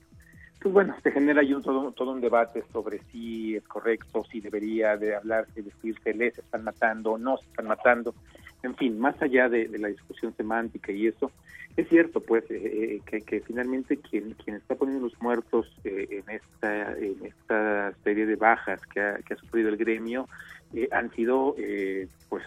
Pues 0.61 0.72
bueno, 0.72 0.95
se 1.03 1.11
genera 1.11 1.41
ahí 1.41 1.53
un, 1.55 1.62
todo, 1.62 1.91
todo 1.93 2.12
un 2.12 2.20
debate 2.20 2.62
sobre 2.72 3.01
si 3.11 3.57
es 3.57 3.64
correcto, 3.64 4.24
si 4.31 4.41
debería 4.41 4.97
de 4.97 5.16
hablarse, 5.16 5.62
decirse, 5.62 6.14
les 6.14 6.39
están 6.39 6.64
matando 6.64 7.18
no 7.18 7.39
se 7.39 7.47
están 7.47 7.66
matando. 7.66 8.14
En 8.62 8.76
fin, 8.76 8.99
más 8.99 9.20
allá 9.22 9.49
de, 9.49 9.68
de 9.68 9.78
la 9.78 9.89
discusión 9.89 10.35
semántica 10.37 10.93
y 10.93 11.07
eso, 11.07 11.33
es 11.76 11.89
cierto, 11.89 12.20
pues, 12.20 12.45
eh, 12.51 13.01
que, 13.07 13.20
que, 13.20 13.41
finalmente 13.41 13.97
quien, 13.97 14.35
quien 14.35 14.57
está 14.57 14.74
poniendo 14.74 15.07
los 15.07 15.20
muertos 15.22 15.66
eh, 15.85 16.07
en, 16.11 16.35
esta, 16.35 16.93
en 16.99 17.24
esta 17.24 17.93
serie 18.05 18.26
de 18.26 18.37
bajas 18.37 18.81
que 18.87 19.01
ha, 19.01 19.14
que 19.18 19.35
ha 19.35 19.37
sufrido 19.37 19.68
el 19.68 19.76
gremio 19.76 20.28
eh, 20.74 20.89
han 20.93 21.11
sido, 21.12 21.57
pues, 22.28 22.45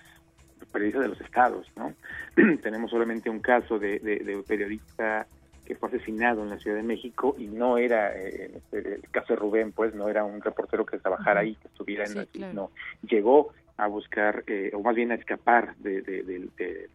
periodistas 0.73 1.03
de 1.03 1.09
los 1.09 1.21
estados, 1.21 1.71
¿no? 1.77 1.93
Tenemos 2.61 2.91
solamente 2.91 3.29
un 3.29 3.39
caso 3.39 3.79
de, 3.79 3.99
de, 3.99 4.17
de, 4.19 4.35
un 4.35 4.43
periodista 4.43 5.25
que 5.65 5.75
fue 5.75 5.87
asesinado 5.87 6.43
en 6.43 6.49
la 6.49 6.57
Ciudad 6.57 6.75
de 6.75 6.83
México 6.83 7.35
y 7.37 7.47
no 7.47 7.77
era, 7.77 8.11
eh, 8.17 8.59
el 8.73 9.09
caso 9.11 9.33
de 9.33 9.39
Rubén, 9.39 9.71
pues, 9.71 9.95
no 9.95 10.09
era 10.09 10.25
un 10.25 10.41
reportero 10.41 10.85
que 10.85 10.97
trabajara 10.97 11.39
ahí, 11.39 11.55
que 11.55 11.69
estuviera 11.69 12.03
en 12.03 12.15
la, 12.15 12.25
claro. 12.25 12.53
no, 12.53 12.71
llegó 13.07 13.53
a 13.77 13.87
buscar, 13.87 14.43
eh, 14.47 14.71
o 14.73 14.81
más 14.81 14.95
bien 14.95 15.11
a 15.11 15.15
escapar 15.15 15.75
de, 15.77 16.01
de, 16.01 16.23
de 16.23 16.89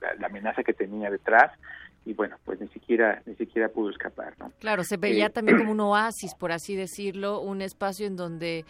la, 0.00 0.14
la, 0.14 0.26
amenaza 0.26 0.64
que 0.64 0.72
tenía 0.72 1.10
detrás 1.10 1.52
y 2.04 2.14
bueno, 2.14 2.36
pues 2.44 2.58
ni 2.60 2.68
siquiera 2.68 3.22
ni 3.26 3.34
siquiera 3.34 3.68
pudo 3.68 3.90
escapar, 3.90 4.34
¿no? 4.38 4.50
Claro, 4.60 4.82
se 4.82 4.96
veía 4.96 5.26
eh, 5.26 5.30
también 5.30 5.58
como 5.58 5.72
un 5.72 5.80
oasis, 5.92 6.34
por 6.34 6.52
así 6.52 6.74
decirlo, 6.74 7.40
un 7.40 7.60
espacio 7.60 8.06
en 8.06 8.16
donde 8.16 8.64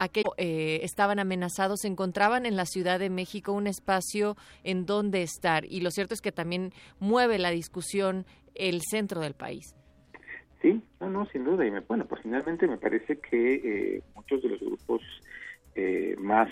aquellos 0.00 0.32
eh, 0.38 0.80
estaban 0.82 1.20
amenazados 1.20 1.80
se 1.82 1.88
encontraban 1.88 2.46
en 2.46 2.56
la 2.56 2.64
Ciudad 2.64 2.98
de 2.98 3.10
México 3.10 3.52
un 3.52 3.68
espacio 3.68 4.36
en 4.64 4.86
donde 4.86 5.22
estar 5.22 5.64
y 5.66 5.80
lo 5.80 5.90
cierto 5.90 6.14
es 6.14 6.20
que 6.20 6.32
también 6.32 6.72
mueve 6.98 7.38
la 7.38 7.50
discusión 7.50 8.26
el 8.54 8.80
centro 8.82 9.20
del 9.20 9.34
país. 9.34 9.76
Sí, 10.60 10.82
no, 11.00 11.08
no, 11.08 11.26
sin 11.26 11.44
duda. 11.44 11.64
Y 11.66 11.70
me, 11.70 11.80
bueno, 11.80 12.06
pues 12.06 12.22
finalmente 12.22 12.66
me 12.66 12.76
parece 12.76 13.18
que 13.18 13.54
eh, 13.54 14.02
muchos 14.14 14.42
de 14.42 14.50
los 14.50 14.60
grupos 14.60 15.00
eh, 15.74 16.16
más, 16.18 16.50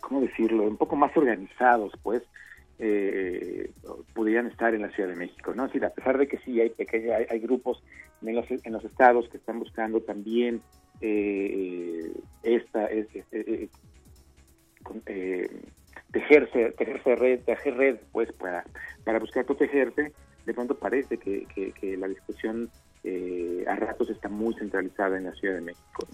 ¿cómo 0.00 0.20
decirlo?, 0.20 0.64
un 0.64 0.76
poco 0.76 0.94
más 0.94 1.16
organizados, 1.16 1.92
pues, 2.02 2.22
eh, 2.78 3.72
estar 4.46 4.74
en 4.74 4.82
la 4.82 4.90
Ciudad 4.90 5.08
de 5.08 5.16
México, 5.16 5.52
¿no? 5.54 5.66
Es 5.66 5.82
a 5.82 5.90
pesar 5.90 6.18
de 6.18 6.28
que 6.28 6.38
sí 6.38 6.60
hay 6.60 6.72
hay, 6.78 7.26
hay, 7.28 7.40
grupos 7.40 7.82
en 8.22 8.34
los, 8.34 8.46
en 8.50 8.72
los 8.72 8.84
estados 8.84 9.28
que 9.28 9.36
están 9.36 9.58
buscando 9.58 10.00
también 10.00 10.60
eh, 11.00 12.12
esta 12.42 12.86
es, 12.86 13.06
es, 13.14 13.24
es, 13.32 13.70
eh, 15.06 15.50
tejerse, 16.12 16.72
tejerse 16.72 17.16
red, 17.16 17.40
tejer 17.40 17.76
red, 17.76 17.96
pues 18.12 18.32
para, 18.32 18.64
para 19.04 19.18
buscar 19.18 19.44
protegerse, 19.44 20.12
de 20.46 20.54
pronto 20.54 20.74
parece 20.76 21.18
que, 21.18 21.46
que, 21.54 21.72
que 21.72 21.96
la 21.96 22.08
discusión 22.08 22.70
eh, 23.04 23.64
a 23.66 23.76
ratos 23.76 24.10
está 24.10 24.28
muy 24.28 24.54
centralizada 24.54 25.16
en 25.18 25.24
la 25.24 25.32
Ciudad 25.32 25.54
de 25.54 25.60
México. 25.60 26.06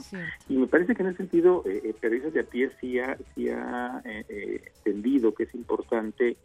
Y 0.49 0.57
me 0.57 0.67
parece 0.67 0.95
que 0.95 1.03
en 1.03 1.09
ese 1.09 1.19
sentido, 1.19 1.63
eh, 1.67 1.95
periodistas 2.01 2.35
de 2.35 2.41
a 2.41 2.45
pie 2.45 2.71
sí 2.81 2.99
ha, 2.99 3.17
sí 3.35 3.49
ha 3.49 4.03
eh, 4.05 4.63
entendido 4.77 5.35
que 5.35 5.45
es 5.45 5.55
importante 5.55 6.37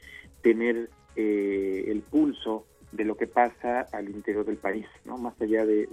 tener 0.42 0.90
eh, 1.16 1.86
el 1.88 2.02
pulso 2.02 2.66
de 2.92 3.06
lo 3.06 3.16
que 3.16 3.28
pasa 3.28 3.82
al 3.92 4.10
interior 4.10 4.46
del 4.46 4.58
país, 4.58 4.86
¿no? 5.06 5.18
Más 5.18 5.40
allá 5.42 5.66
de, 5.66 5.88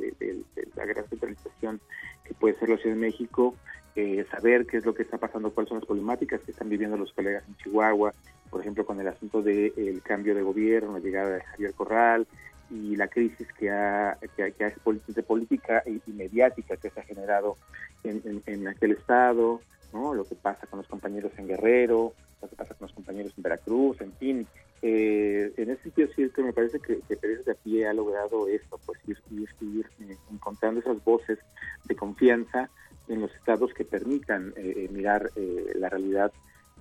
la 0.74 0.84
gran 0.86 1.06
centralización 1.08 1.80
que 2.24 2.34
puede 2.34 2.58
ser 2.58 2.70
la 2.70 2.76
Ciudad 2.76 2.96
de 2.96 3.00
México, 3.00 3.54
eh, 3.94 4.26
saber 4.30 4.66
qué 4.66 4.78
es 4.78 4.86
lo 4.86 4.94
que 4.94 5.02
está 5.02 5.18
pasando, 5.18 5.50
cuáles 5.50 5.68
son 5.68 5.78
las 5.78 5.86
problemáticas 5.86 6.40
que 6.42 6.50
están 6.50 6.68
viviendo 6.68 6.96
los 6.96 7.12
colegas 7.12 7.44
en 7.48 7.56
Chihuahua, 7.56 8.12
por 8.50 8.60
ejemplo, 8.60 8.86
con 8.86 9.00
el 9.00 9.08
asunto 9.08 9.42
del 9.42 9.74
de, 9.74 10.00
cambio 10.02 10.34
de 10.34 10.42
gobierno, 10.42 10.92
la 10.92 11.00
llegada 11.00 11.30
de 11.30 11.42
Javier 11.42 11.74
Corral 11.74 12.26
y 12.70 12.96
la 12.96 13.08
crisis 13.08 13.46
que 13.58 13.70
ha, 13.70 14.18
que, 14.36 14.52
que 14.52 14.64
ha 14.64 14.72
de 15.08 15.22
política 15.22 15.82
y, 15.86 16.00
mediática 16.12 16.76
que 16.76 16.90
se 16.90 17.00
ha 17.00 17.04
generado 17.04 17.56
en, 18.02 18.68
aquel 18.68 18.92
estado, 18.92 19.60
¿no? 19.92 20.14
lo 20.14 20.24
que 20.24 20.34
pasa 20.34 20.66
con 20.66 20.78
los 20.78 20.88
compañeros 20.88 21.32
en 21.38 21.48
Guerrero, 21.48 22.12
lo 22.42 22.48
que 22.48 22.56
pasa 22.56 22.74
con 22.74 22.86
los 22.86 22.94
compañeros 22.94 23.32
en 23.36 23.42
Veracruz, 23.42 24.00
en 24.00 24.12
fin, 24.14 24.46
eh, 24.82 25.52
en 25.56 25.70
ese 25.70 25.82
sentido 25.84 26.08
sí 26.14 26.22
es 26.22 26.32
que 26.32 26.42
me 26.42 26.52
parece 26.52 26.78
que, 26.80 27.00
que 27.00 27.16
Pérez 27.16 27.44
de 27.44 27.88
ha 27.88 27.92
logrado 27.92 28.46
esto, 28.48 28.78
pues 28.84 28.98
ir, 29.06 29.18
ir, 29.30 29.48
ir 29.60 29.86
eh, 30.00 30.16
encontrando 30.30 30.80
esas 30.80 31.02
voces 31.04 31.38
de 31.84 31.96
confianza 31.96 32.70
en 33.08 33.20
los 33.20 33.34
estados 33.34 33.72
que 33.72 33.84
permitan 33.84 34.52
eh, 34.56 34.88
mirar 34.90 35.30
eh, 35.36 35.72
la 35.76 35.88
realidad 35.88 36.32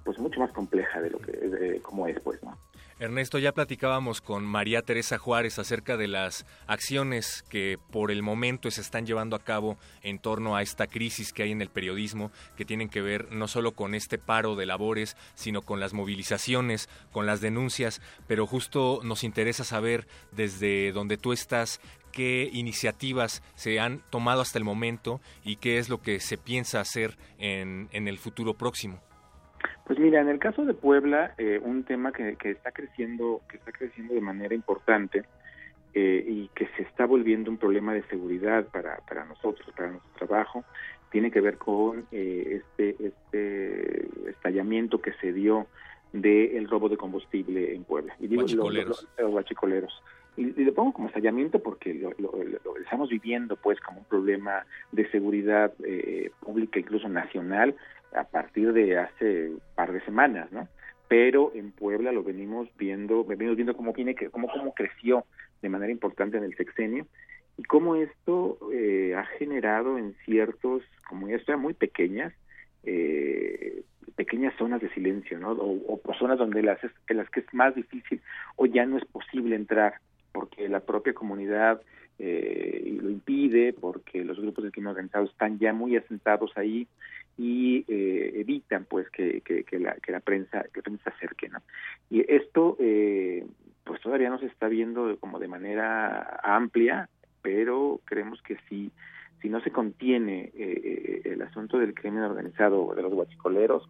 pues 0.03 0.19
mucho 0.19 0.39
más 0.39 0.51
compleja 0.51 1.01
de 1.01 1.09
lo 1.09 1.19
que 1.19 1.79
como 1.81 2.07
es 2.07 2.19
pues 2.19 2.41
no 2.43 2.57
Ernesto, 2.97 3.39
ya 3.39 3.51
platicábamos 3.51 4.21
con 4.21 4.45
María 4.45 4.81
Teresa 4.81 5.17
Juárez 5.17 5.59
acerca 5.59 5.97
de 5.97 6.07
las 6.07 6.45
acciones 6.65 7.43
que 7.49 7.77
por 7.91 8.09
el 8.09 8.23
momento 8.23 8.71
se 8.71 8.79
están 8.79 9.05
llevando 9.05 9.35
a 9.35 9.43
cabo 9.43 9.77
en 10.01 10.17
torno 10.17 10.55
a 10.55 10.61
esta 10.61 10.87
crisis 10.87 11.33
que 11.33 11.43
hay 11.43 11.51
en 11.51 11.61
el 11.61 11.67
periodismo, 11.67 12.31
que 12.55 12.63
tienen 12.63 12.87
que 12.87 13.01
ver 13.01 13.33
no 13.33 13.49
solo 13.49 13.73
con 13.73 13.95
este 13.95 14.17
paro 14.17 14.55
de 14.55 14.65
labores, 14.65 15.17
sino 15.33 15.61
con 15.61 15.81
las 15.81 15.93
movilizaciones, 15.93 16.87
con 17.11 17.25
las 17.25 17.41
denuncias, 17.41 18.01
pero 18.27 18.47
justo 18.47 19.01
nos 19.03 19.25
interesa 19.25 19.65
saber 19.65 20.07
desde 20.31 20.93
donde 20.93 21.17
tú 21.17 21.33
estás 21.33 21.81
qué 22.13 22.49
iniciativas 22.53 23.43
se 23.55 23.77
han 23.81 24.03
tomado 24.09 24.39
hasta 24.39 24.57
el 24.57 24.63
momento 24.63 25.19
y 25.43 25.57
qué 25.57 25.79
es 25.79 25.89
lo 25.89 26.01
que 26.01 26.21
se 26.21 26.37
piensa 26.37 26.79
hacer 26.79 27.17
en, 27.39 27.89
en 27.91 28.07
el 28.07 28.17
futuro 28.19 28.53
próximo. 28.53 29.01
Pues 29.85 29.99
mira, 29.99 30.21
en 30.21 30.29
el 30.29 30.39
caso 30.39 30.65
de 30.65 30.73
Puebla, 30.73 31.33
eh, 31.37 31.59
un 31.63 31.83
tema 31.83 32.11
que, 32.11 32.35
que, 32.35 32.51
está 32.51 32.71
creciendo, 32.71 33.41
que 33.49 33.57
está 33.57 33.71
creciendo 33.71 34.13
de 34.13 34.21
manera 34.21 34.55
importante 34.55 35.25
eh, 35.93 36.25
y 36.27 36.49
que 36.55 36.67
se 36.75 36.83
está 36.83 37.05
volviendo 37.05 37.49
un 37.49 37.57
problema 37.57 37.93
de 37.93 38.03
seguridad 38.03 38.65
para, 38.65 38.97
para 39.07 39.25
nosotros, 39.25 39.67
para 39.75 39.91
nuestro 39.91 40.27
trabajo, 40.27 40.65
tiene 41.11 41.31
que 41.31 41.39
ver 41.39 41.57
con 41.57 42.05
eh, 42.11 42.61
este, 42.61 42.95
este 42.99 44.29
estallamiento 44.29 45.01
que 45.01 45.13
se 45.13 45.31
dio 45.31 45.67
del 46.11 46.63
de 46.63 46.67
robo 46.69 46.89
de 46.89 46.97
combustible 46.97 47.73
en 47.73 47.83
Puebla. 47.83 48.15
Y 48.19 48.27
digo, 48.27 48.41
los, 48.41 48.53
los, 48.53 48.73
los, 48.73 49.07
los 49.17 49.31
guachicoleros. 49.31 50.03
y, 50.35 50.45
lo 50.63 50.73
pongo 50.73 50.93
como 50.93 51.07
estallamiento 51.07 51.59
porque 51.59 51.93
lo, 51.93 52.13
estamos 52.81 53.09
viviendo 53.09 53.55
pues 53.55 53.79
como 53.79 53.99
un 53.99 54.05
problema 54.05 54.65
de 54.91 55.09
seguridad 55.11 55.73
eh, 55.83 56.31
pública, 56.41 56.79
incluso 56.79 57.07
nacional, 57.07 57.75
a 58.15 58.23
partir 58.23 58.73
de 58.73 58.97
hace 58.97 59.49
un 59.49 59.61
par 59.75 59.91
de 59.91 60.01
semanas, 60.01 60.51
¿no? 60.51 60.67
Pero 61.07 61.51
en 61.53 61.71
Puebla 61.71 62.11
lo 62.11 62.23
venimos 62.23 62.67
viendo, 62.77 63.23
venimos 63.23 63.55
viendo 63.55 63.75
cómo 63.75 63.93
viene, 63.93 64.15
cómo, 64.31 64.47
cómo 64.47 64.73
creció 64.73 65.25
de 65.61 65.69
manera 65.69 65.91
importante 65.91 66.37
en 66.37 66.43
el 66.43 66.55
sexenio 66.55 67.05
y 67.57 67.63
cómo 67.63 67.95
esto 67.95 68.57
eh, 68.73 69.13
ha 69.15 69.25
generado 69.37 69.97
en 69.97 70.15
ciertos 70.25 70.83
comunidades 71.07 71.45
muy 71.57 71.73
pequeñas, 71.73 72.33
eh, 72.83 73.83
pequeñas 74.15 74.55
zonas 74.57 74.81
de 74.81 74.89
silencio, 74.89 75.39
¿no? 75.39 75.51
O, 75.51 76.01
zonas 76.17 76.37
donde 76.37 76.63
las, 76.63 76.79
en 76.83 77.17
las 77.17 77.29
que 77.29 77.41
es 77.41 77.53
más 77.53 77.75
difícil 77.75 78.21
o 78.55 78.65
ya 78.65 78.85
no 78.85 78.97
es 78.97 79.05
posible 79.05 79.55
entrar 79.55 79.95
porque 80.31 80.69
la 80.69 80.79
propia 80.79 81.13
comunidad 81.13 81.81
eh, 82.19 82.97
lo 83.01 83.09
impide, 83.09 83.73
porque 83.73 84.23
los 84.23 84.39
grupos 84.39 84.63
de 84.63 84.71
crimen 84.71 84.91
organizado 84.91 85.25
están 85.25 85.59
ya 85.59 85.73
muy 85.73 85.97
asentados 85.97 86.51
ahí 86.55 86.87
y 87.37 87.83
eh, 87.87 88.31
evitan 88.35 88.85
pues 88.85 89.09
que, 89.09 89.41
la, 89.71 89.95
que 89.95 90.11
la 90.11 90.19
prensa 90.21 90.63
que 90.63 90.79
la 90.79 90.83
prensa 90.83 91.03
se 91.03 91.09
acerque 91.09 91.49
¿no? 91.49 91.59
y 92.09 92.23
esto 92.33 92.77
eh, 92.79 93.45
pues 93.83 94.01
todavía 94.01 94.29
no 94.29 94.39
se 94.39 94.45
está 94.45 94.67
viendo 94.67 95.17
como 95.19 95.39
de 95.39 95.49
manera 95.49 96.39
amplia 96.43 97.09
pero 97.41 97.99
creemos 98.05 98.41
que 98.41 98.57
si 98.69 98.91
si 99.41 99.49
no 99.49 99.59
se 99.61 99.71
contiene 99.71 100.51
eh, 100.55 101.21
el 101.25 101.41
asunto 101.41 101.77
del 101.77 101.93
crimen 101.93 102.23
organizado 102.23 102.93
de 102.95 103.01
los 103.01 103.13
guachicoleros 103.13 103.89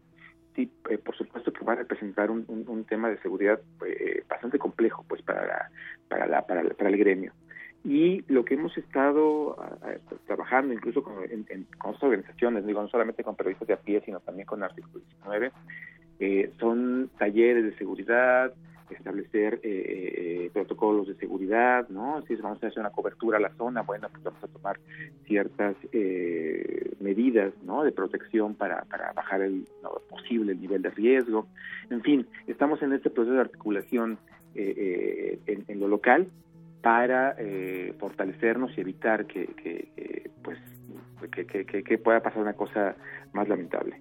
sí 0.55 0.71
por 1.03 1.15
supuesto 1.15 1.53
que 1.53 1.63
va 1.63 1.73
a 1.73 1.77
representar 1.77 2.31
un, 2.31 2.45
un, 2.47 2.83
tema 2.85 3.09
de 3.09 3.19
seguridad 3.19 3.59
bastante 4.27 4.57
complejo 4.57 5.05
pues 5.07 5.21
para 5.21 5.69
para 6.07 6.25
la, 6.25 6.47
para, 6.47 6.63
para 6.63 6.89
el 6.89 6.97
gremio 6.97 7.31
y 7.85 8.23
lo 8.27 8.43
que 8.43 8.55
hemos 8.55 8.75
estado 8.77 9.55
trabajando 10.25 10.73
incluso 10.73 11.03
con, 11.03 11.13
con 11.77 11.89
otras 11.91 12.03
organizaciones, 12.03 12.65
digo, 12.65 12.81
no 12.81 12.87
solamente 12.87 13.23
con 13.23 13.35
periodistas 13.35 13.67
de 13.67 13.73
a 13.75 13.77
pie, 13.77 14.01
sino 14.03 14.19
también 14.21 14.47
con 14.47 14.63
Artículo 14.63 15.03
19, 15.21 15.51
eh, 16.19 16.51
son 16.59 17.11
talleres 17.19 17.63
de 17.63 17.77
seguridad, 17.77 18.53
establecer 18.89 19.59
eh, 19.63 20.45
eh, 20.45 20.49
protocolos 20.51 21.07
de 21.07 21.15
seguridad, 21.15 21.87
¿no? 21.89 22.23
Si 22.27 22.35
vamos 22.35 22.63
a 22.63 22.67
hacer 22.67 22.79
una 22.79 22.91
cobertura 22.91 23.37
a 23.37 23.41
la 23.41 23.53
zona, 23.55 23.81
bueno, 23.81 24.07
pues 24.09 24.23
vamos 24.23 24.43
a 24.43 24.47
tomar 24.47 24.79
ciertas 25.25 25.75
medidas, 26.99 27.53
¿no? 27.63 27.83
De 27.83 27.91
protección 27.91 28.55
para, 28.55 28.83
para 28.85 29.13
bajar 29.13 29.41
el 29.41 29.67
posible 30.09 30.53
el 30.53 30.61
nivel 30.61 30.81
de 30.81 30.89
riesgo. 30.89 31.47
En 31.91 32.01
fin, 32.01 32.27
estamos 32.47 32.81
en 32.81 32.93
este 32.93 33.11
proceso 33.11 33.35
de 33.35 33.41
articulación 33.41 34.17
en, 34.55 35.65
en, 35.67 35.79
lo 35.79 35.87
local 35.87 36.27
para 36.85 37.33
eh, 37.39 37.95
fortalecernos 37.97 38.77
y 38.77 38.81
evitar 38.81 39.25
que, 39.25 40.29
pues 40.43 40.59
que, 41.31 41.97
pueda 41.97 42.21
pasar 42.21 42.43
una 42.43 42.53
cosa 42.53 42.95
más 43.33 43.47
lamentable. 43.47 43.99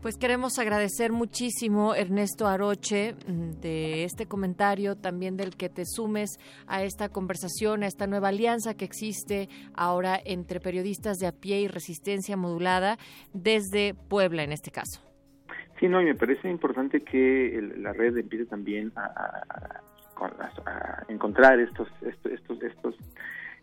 Pues 0.00 0.16
queremos 0.16 0.58
agradecer 0.58 1.12
muchísimo, 1.12 1.94
Ernesto 1.94 2.46
Aroche, 2.46 3.12
mm, 3.12 3.60
de 3.60 4.04
este 4.04 4.24
comentario, 4.24 4.96
también 4.96 5.36
del 5.36 5.54
que 5.54 5.68
te 5.68 5.84
sumes 5.84 6.38
a 6.66 6.82
esta 6.82 7.10
conversación, 7.10 7.82
a 7.82 7.88
esta 7.88 8.06
nueva 8.06 8.28
alianza 8.28 8.72
que 8.72 8.86
existe 8.86 9.50
ahora 9.74 10.18
entre 10.24 10.60
periodistas 10.60 11.18
de 11.18 11.26
a 11.26 11.32
pie 11.32 11.60
y 11.60 11.68
resistencia 11.68 12.38
modulada 12.38 12.96
desde 13.34 13.92
Puebla 13.92 14.44
en 14.44 14.52
este 14.52 14.70
caso. 14.70 15.02
Sí, 15.78 15.88
no, 15.88 16.00
y 16.00 16.06
me 16.06 16.14
parece 16.14 16.48
importante 16.48 17.02
que 17.02 17.60
la 17.76 17.92
red 17.92 18.16
empiece 18.16 18.46
también 18.46 18.92
a 18.96 19.02
a 19.04 19.82
encontrar 21.08 21.60
estos, 21.60 21.88
estos, 22.02 22.32
estos, 22.32 22.62
estos 22.62 22.94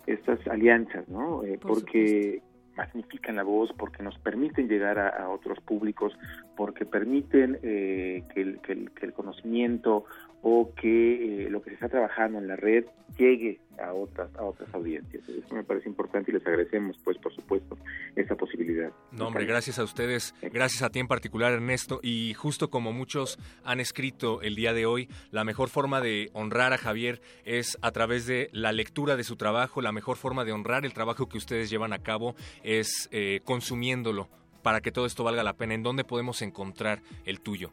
estas 0.08 0.46
alianzas, 0.48 1.08
¿no? 1.08 1.44
Eh, 1.44 1.60
porque 1.62 2.42
magnifican 2.76 3.36
la 3.36 3.44
voz, 3.44 3.72
porque 3.78 4.02
nos 4.04 4.18
permiten 4.20 4.68
llegar 4.68 4.98
a, 5.00 5.30
otros 5.30 5.60
públicos, 5.60 6.14
porque 6.58 6.86
permiten 6.86 7.60
eh, 7.62 8.24
que, 8.34 8.42
el, 8.42 8.62
que, 8.62 9.06
el, 9.06 9.14
conocimiento 9.14 10.06
o 10.44 10.74
que 10.76 11.46
eh, 11.46 11.50
lo 11.50 11.62
que 11.62 11.70
se 11.70 11.76
está 11.76 11.88
trabajando 11.90 12.38
en 12.38 12.48
la 12.48 12.58
red 12.58 12.86
llegue 13.18 13.60
a 13.80 13.94
otras 13.94 14.30
a 14.36 14.44
otras 14.44 14.72
audiencias. 14.74 15.28
Eso 15.28 15.56
me 15.56 15.64
parece 15.64 15.88
importante 15.88 16.32
y 16.32 16.34
les 16.34 16.46
agradecemos, 16.46 16.98
pues, 17.04 17.18
por 17.18 17.34
supuesto, 17.34 17.78
esa 18.16 18.36
posibilidad. 18.36 18.92
No, 19.12 19.28
hombre, 19.28 19.46
gracias 19.46 19.80
a 19.80 19.84
ustedes, 19.84 20.36
gracias 20.42 20.84
a 20.84 20.90
ti 20.90 21.00
en 21.00 21.08
particular, 21.08 21.54
Ernesto, 21.54 22.00
y 22.04 22.34
justo 22.34 22.70
como 22.70 22.92
muchos 22.92 23.40
han 23.64 23.80
escrito 23.80 24.42
el 24.42 24.56
día 24.56 24.74
de 24.74 24.86
hoy, 24.86 25.08
la 25.32 25.46
mejor 25.46 25.70
forma 25.70 26.02
de 26.02 26.30
honrar 26.34 26.74
a 26.74 26.78
Javier 26.78 27.22
es 27.46 27.78
a 27.82 27.92
través 27.92 28.28
de 28.28 28.50
la 28.52 28.74
lectura 28.74 29.16
de 29.16 29.24
su 29.24 29.38
trabajo, 29.38 29.82
la 29.82 29.94
mejor 29.94 30.18
forma 30.18 30.44
de 30.44 30.52
honrar 30.52 30.86
el 30.86 30.94
trabajo 30.94 31.30
que 31.30 31.38
ustedes 31.38 31.70
llevan 31.70 31.94
a 31.94 32.00
cabo 32.00 32.36
es 32.64 33.08
eh, 33.12 33.40
consumiéndolo 33.46 34.28
para 34.62 34.82
que 34.82 34.92
todo 34.92 35.06
esto 35.06 35.24
valga 35.24 35.44
la 35.44 35.54
pena. 35.54 35.74
¿En 35.74 35.84
dónde 35.84 36.04
podemos 36.04 36.42
encontrar 36.42 37.02
el 37.26 37.40
tuyo? 37.40 37.72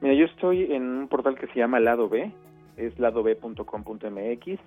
Mira, 0.00 0.14
yo 0.14 0.24
estoy 0.24 0.72
en 0.72 0.82
un 0.82 1.08
portal 1.08 1.38
que 1.38 1.46
se 1.48 1.58
llama 1.58 1.78
Lado 1.78 2.08
B, 2.08 2.32
es 2.76 2.98
ladob.com.mx 2.98 4.60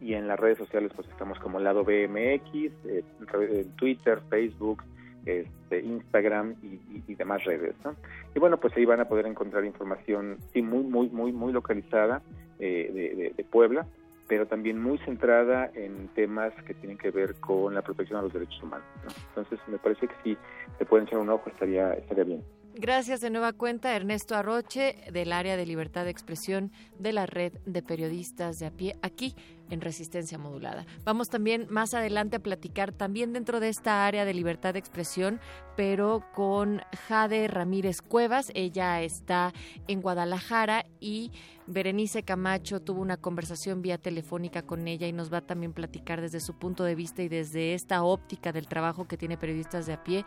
y 0.00 0.14
en 0.14 0.28
las 0.28 0.38
redes 0.38 0.58
sociales 0.58 0.92
pues 0.94 1.08
estamos 1.08 1.38
como 1.38 1.58
Lado 1.58 1.84
BMX, 1.84 2.54
eh, 2.84 3.66
Twitter, 3.76 4.20
Facebook, 4.28 4.82
este, 5.24 5.80
Instagram 5.80 6.56
y, 6.62 7.14
demás 7.14 7.44
redes. 7.44 7.74
¿no? 7.84 7.96
Y 8.34 8.38
bueno, 8.38 8.58
pues 8.58 8.76
ahí 8.76 8.84
van 8.84 9.00
a 9.00 9.06
poder 9.06 9.26
encontrar 9.26 9.64
información 9.64 10.38
sí 10.52 10.60
muy, 10.60 10.82
muy, 10.82 11.08
muy, 11.08 11.32
muy 11.32 11.52
localizada 11.52 12.20
eh, 12.58 13.32
de, 13.34 13.44
Puebla, 13.44 13.86
pero 14.28 14.46
también 14.46 14.82
muy 14.82 14.98
centrada 14.98 15.70
en 15.74 16.08
temas 16.08 16.52
que 16.66 16.74
tienen 16.74 16.98
que 16.98 17.10
ver 17.10 17.36
con 17.36 17.74
la 17.74 17.82
protección 17.82 18.18
de 18.18 18.24
los 18.24 18.32
derechos 18.32 18.62
humanos. 18.62 18.86
Entonces 19.28 19.58
me 19.68 19.78
parece 19.78 20.08
que 20.08 20.14
si 20.22 20.36
se 20.76 20.84
pueden 20.84 21.06
echar 21.06 21.20
un 21.20 21.30
ojo 21.30 21.48
estaría, 21.48 21.94
estaría 21.94 22.24
bien. 22.24 22.42
Gracias 22.76 23.20
de 23.20 23.30
nueva 23.30 23.52
cuenta, 23.52 23.94
Ernesto 23.94 24.34
Arroche, 24.34 24.96
del 25.12 25.32
área 25.32 25.56
de 25.56 25.64
libertad 25.64 26.02
de 26.02 26.10
expresión 26.10 26.72
de 26.98 27.12
la 27.12 27.24
red 27.24 27.52
de 27.66 27.84
periodistas 27.84 28.58
de 28.58 28.66
a 28.66 28.72
pie, 28.72 28.96
aquí 29.00 29.36
en 29.70 29.80
Resistencia 29.80 30.38
Modulada. 30.38 30.84
Vamos 31.04 31.28
también 31.28 31.68
más 31.70 31.94
adelante 31.94 32.36
a 32.36 32.42
platicar 32.42 32.90
también 32.90 33.32
dentro 33.32 33.60
de 33.60 33.68
esta 33.68 34.04
área 34.04 34.24
de 34.24 34.34
libertad 34.34 34.72
de 34.72 34.80
expresión, 34.80 35.38
pero 35.76 36.24
con 36.34 36.82
Jade 37.06 37.46
Ramírez 37.46 38.02
Cuevas. 38.02 38.50
Ella 38.56 39.00
está 39.02 39.52
en 39.86 40.02
Guadalajara 40.02 40.84
y 40.98 41.30
Berenice 41.68 42.24
Camacho 42.24 42.80
tuvo 42.82 43.00
una 43.00 43.16
conversación 43.16 43.82
vía 43.82 43.98
telefónica 43.98 44.62
con 44.62 44.88
ella 44.88 45.06
y 45.06 45.12
nos 45.12 45.32
va 45.32 45.38
a 45.38 45.46
también 45.46 45.74
platicar 45.74 46.20
desde 46.20 46.40
su 46.40 46.58
punto 46.58 46.82
de 46.82 46.96
vista 46.96 47.22
y 47.22 47.28
desde 47.28 47.74
esta 47.74 48.02
óptica 48.02 48.50
del 48.50 48.66
trabajo 48.66 49.06
que 49.06 49.16
tiene 49.16 49.38
periodistas 49.38 49.86
de 49.86 49.92
a 49.92 50.02
pie 50.02 50.24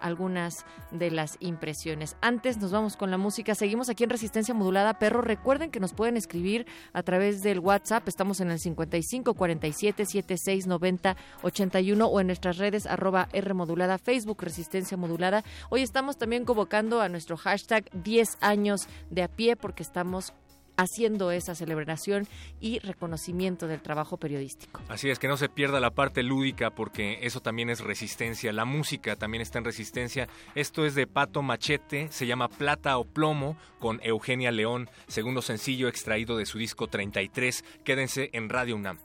algunas 0.00 0.64
de 0.90 1.10
las 1.10 1.36
impresiones. 1.40 2.16
Antes 2.20 2.58
nos 2.58 2.72
vamos 2.72 2.96
con 2.96 3.10
la 3.10 3.18
música. 3.18 3.54
Seguimos 3.54 3.88
aquí 3.88 4.04
en 4.04 4.10
Resistencia 4.10 4.54
Modulada. 4.54 4.98
Perro, 4.98 5.22
recuerden 5.22 5.70
que 5.70 5.80
nos 5.80 5.92
pueden 5.92 6.16
escribir 6.16 6.66
a 6.92 7.02
través 7.02 7.42
del 7.42 7.60
WhatsApp. 7.60 8.06
Estamos 8.08 8.40
en 8.40 8.50
el 8.50 8.58
55 8.58 9.34
47 9.34 10.06
76 10.06 10.66
90 10.66 11.16
81 11.42 12.06
o 12.06 12.20
en 12.20 12.26
nuestras 12.26 12.58
redes 12.58 12.86
arroba 12.86 13.28
R 13.32 13.54
modulada, 13.54 13.98
Facebook 13.98 14.42
Resistencia 14.42 14.96
Modulada. 14.96 15.44
Hoy 15.70 15.82
estamos 15.82 16.16
también 16.16 16.44
convocando 16.44 17.00
a 17.00 17.08
nuestro 17.08 17.36
hashtag 17.36 17.84
10 17.92 18.38
años 18.40 18.88
de 19.10 19.22
a 19.22 19.28
pie 19.28 19.56
porque 19.56 19.82
estamos 19.82 20.32
haciendo 20.76 21.30
esa 21.30 21.54
celebración 21.54 22.26
y 22.60 22.78
reconocimiento 22.80 23.66
del 23.66 23.80
trabajo 23.80 24.16
periodístico. 24.16 24.80
Así 24.88 25.10
es, 25.10 25.18
que 25.18 25.28
no 25.28 25.36
se 25.36 25.48
pierda 25.48 25.80
la 25.80 25.90
parte 25.90 26.22
lúdica 26.22 26.70
porque 26.70 27.18
eso 27.22 27.40
también 27.40 27.70
es 27.70 27.80
resistencia. 27.80 28.52
La 28.52 28.64
música 28.64 29.16
también 29.16 29.42
está 29.42 29.58
en 29.58 29.64
resistencia. 29.64 30.28
Esto 30.54 30.86
es 30.86 30.94
de 30.94 31.06
Pato 31.06 31.42
Machete, 31.42 32.08
se 32.10 32.26
llama 32.26 32.48
Plata 32.48 32.98
o 32.98 33.04
Plomo 33.04 33.56
con 33.78 34.00
Eugenia 34.02 34.50
León, 34.50 34.88
segundo 35.08 35.42
sencillo 35.42 35.88
extraído 35.88 36.36
de 36.36 36.46
su 36.46 36.58
disco 36.58 36.86
33. 36.86 37.64
Quédense 37.84 38.30
en 38.32 38.48
Radio 38.48 38.76
UNAM. 38.76 38.98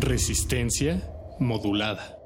Resistencia 0.00 1.02
modulada. 1.38 2.23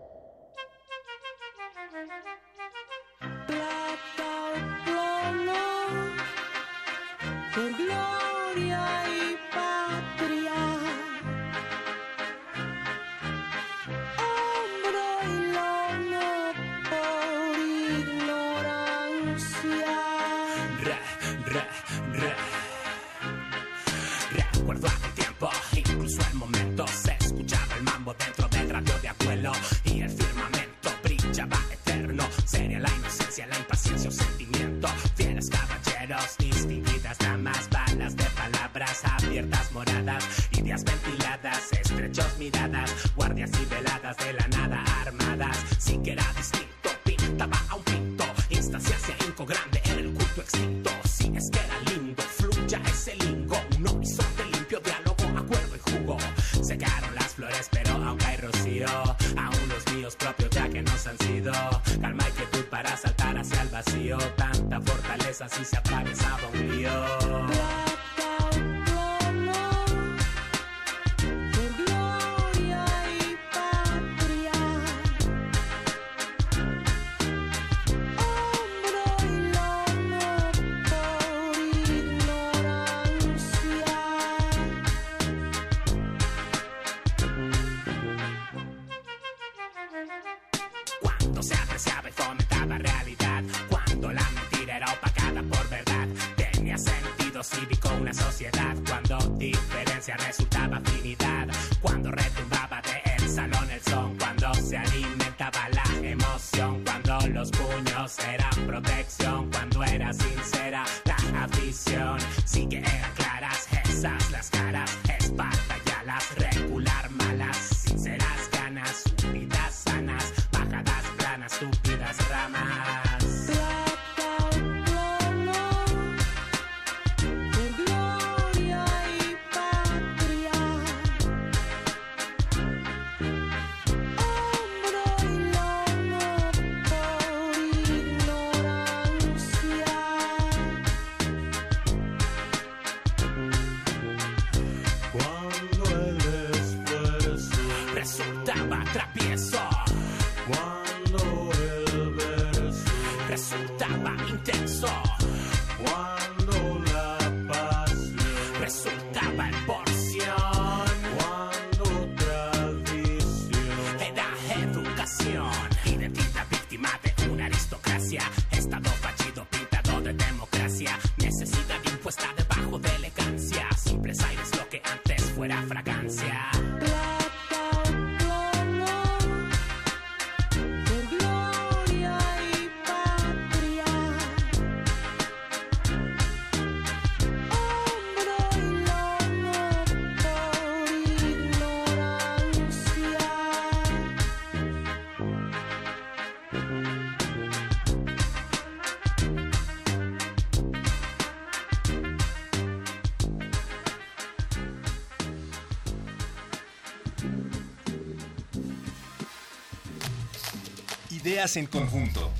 En 211.38 211.66
conjunto. 211.66 212.32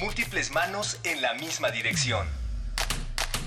Múltiples 0.00 0.52
manos 0.52 1.00
en 1.02 1.20
la 1.20 1.34
misma 1.34 1.72
dirección. 1.72 2.28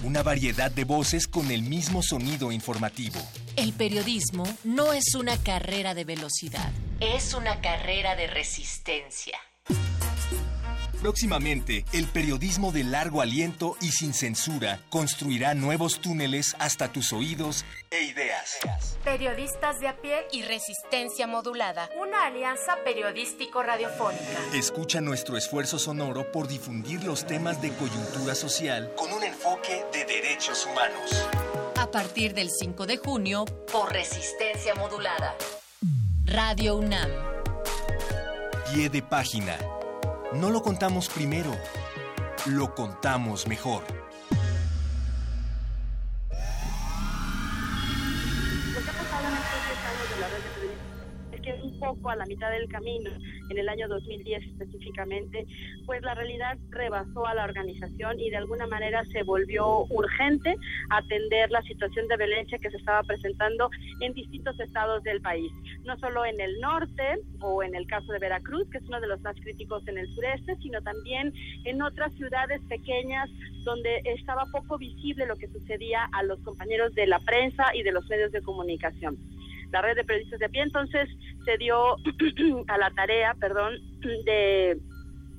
Una 0.03 0.23
variedad 0.23 0.69
de 0.69 0.83
voces 0.83 1.25
con 1.25 1.51
el 1.51 1.61
mismo 1.61 2.03
sonido 2.03 2.51
informativo. 2.51 3.17
El 3.55 3.71
periodismo 3.71 4.43
no 4.65 4.91
es 4.91 5.15
una 5.15 5.37
carrera 5.41 5.93
de 5.93 6.03
velocidad, 6.03 6.69
es 6.99 7.33
una 7.33 7.61
carrera 7.61 8.17
de 8.17 8.27
resistencia. 8.27 9.39
Próximamente, 11.01 11.85
el 11.93 12.05
periodismo 12.05 12.73
de 12.73 12.83
largo 12.83 13.21
aliento 13.21 13.77
y 13.79 13.91
sin 13.91 14.13
censura 14.13 14.81
construirá 14.89 15.53
nuevos 15.53 16.01
túneles 16.01 16.55
hasta 16.59 16.91
tus 16.91 17.13
oídos. 17.13 17.63
Periodistas 19.17 19.79
de 19.79 19.87
a 19.87 19.99
pie 19.99 20.27
y 20.31 20.43
resistencia 20.43 21.25
modulada. 21.25 21.89
Una 21.99 22.27
alianza 22.27 22.77
periodístico-radiofónica. 22.85 24.53
Escucha 24.53 25.01
nuestro 25.01 25.37
esfuerzo 25.37 25.79
sonoro 25.79 26.31
por 26.31 26.47
difundir 26.47 27.03
los 27.03 27.25
temas 27.25 27.59
de 27.59 27.73
coyuntura 27.73 28.35
social 28.35 28.93
con 28.95 29.11
un 29.11 29.23
enfoque 29.23 29.83
de 29.91 30.05
derechos 30.05 30.67
humanos. 30.67 31.27
A 31.79 31.89
partir 31.89 32.35
del 32.35 32.51
5 32.51 32.85
de 32.85 32.97
junio, 32.97 33.45
por 33.71 33.91
resistencia 33.91 34.75
modulada. 34.75 35.35
Radio 36.25 36.75
UNAM. 36.75 37.09
Pie 38.71 38.87
de 38.91 39.01
página. 39.01 39.57
No 40.33 40.51
lo 40.51 40.61
contamos 40.61 41.09
primero, 41.09 41.57
lo 42.45 42.75
contamos 42.75 43.47
mejor. 43.47 43.81
Poco 51.79 52.09
a 52.09 52.15
la 52.15 52.25
mitad 52.25 52.51
del 52.51 52.67
camino, 52.67 53.09
en 53.49 53.57
el 53.57 53.69
año 53.69 53.87
2010 53.87 54.43
específicamente, 54.43 55.45
pues 55.85 56.01
la 56.01 56.13
realidad 56.15 56.57
rebasó 56.69 57.25
a 57.25 57.33
la 57.33 57.45
organización 57.45 58.19
y 58.19 58.29
de 58.29 58.37
alguna 58.37 58.67
manera 58.67 59.03
se 59.05 59.23
volvió 59.23 59.85
urgente 59.89 60.55
atender 60.89 61.49
la 61.51 61.61
situación 61.61 62.07
de 62.07 62.17
violencia 62.17 62.57
que 62.57 62.69
se 62.69 62.77
estaba 62.77 63.03
presentando 63.03 63.69
en 64.01 64.13
distintos 64.13 64.59
estados 64.59 65.03
del 65.03 65.21
país, 65.21 65.51
no 65.85 65.97
solo 65.97 66.25
en 66.25 66.39
el 66.41 66.59
norte 66.59 67.19
o 67.41 67.63
en 67.63 67.75
el 67.75 67.87
caso 67.87 68.11
de 68.11 68.19
Veracruz, 68.19 68.69
que 68.69 68.79
es 68.79 68.83
uno 68.87 68.99
de 68.99 69.07
los 69.07 69.21
más 69.21 69.35
críticos 69.41 69.87
en 69.87 69.97
el 69.97 70.07
sureste, 70.13 70.55
sino 70.61 70.81
también 70.81 71.33
en 71.65 71.81
otras 71.81 72.13
ciudades 72.15 72.61
pequeñas 72.67 73.29
donde 73.63 74.01
estaba 74.05 74.45
poco 74.51 74.77
visible 74.77 75.25
lo 75.25 75.35
que 75.35 75.47
sucedía 75.47 76.07
a 76.13 76.23
los 76.23 76.39
compañeros 76.41 76.93
de 76.95 77.07
la 77.07 77.19
prensa 77.19 77.65
y 77.73 77.83
de 77.83 77.91
los 77.91 78.07
medios 78.07 78.31
de 78.31 78.41
comunicación 78.41 79.17
la 79.71 79.81
red 79.81 79.95
de 79.95 80.03
periodistas 80.03 80.39
de 80.39 80.45
a 80.45 80.49
pie, 80.49 80.61
entonces 80.61 81.09
se 81.45 81.57
dio 81.57 81.95
a 82.67 82.77
la 82.77 82.91
tarea, 82.91 83.33
perdón, 83.39 83.75
de 84.25 84.77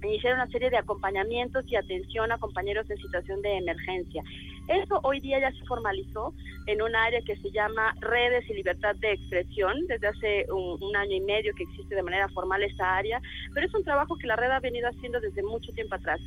iniciar 0.02 0.34
una 0.34 0.46
serie 0.48 0.70
de 0.70 0.78
acompañamientos 0.78 1.64
y 1.68 1.76
atención 1.76 2.30
a 2.30 2.38
compañeros 2.38 2.88
en 2.90 2.98
situación 2.98 3.42
de 3.42 3.56
emergencia. 3.56 4.22
Eso 4.68 5.00
hoy 5.02 5.20
día 5.20 5.40
ya 5.40 5.50
se 5.50 5.64
formalizó 5.64 6.34
en 6.66 6.82
un 6.82 6.94
área 6.94 7.20
que 7.22 7.36
se 7.36 7.50
llama 7.50 7.94
Redes 8.00 8.48
y 8.50 8.54
Libertad 8.54 8.94
de 8.96 9.12
Expresión, 9.12 9.86
desde 9.88 10.08
hace 10.08 10.46
un, 10.52 10.94
año 10.94 11.16
y 11.16 11.20
medio 11.20 11.54
que 11.54 11.62
existe 11.62 11.94
de 11.94 12.02
manera 12.02 12.28
formal 12.28 12.62
esta 12.62 12.96
área, 12.96 13.20
pero 13.54 13.66
es 13.66 13.74
un 13.74 13.84
trabajo 13.84 14.16
que 14.18 14.26
la 14.26 14.36
red 14.36 14.50
ha 14.50 14.60
venido 14.60 14.88
haciendo 14.88 15.20
desde 15.20 15.42
mucho 15.42 15.72
tiempo 15.72 15.94
atrás. 15.94 16.20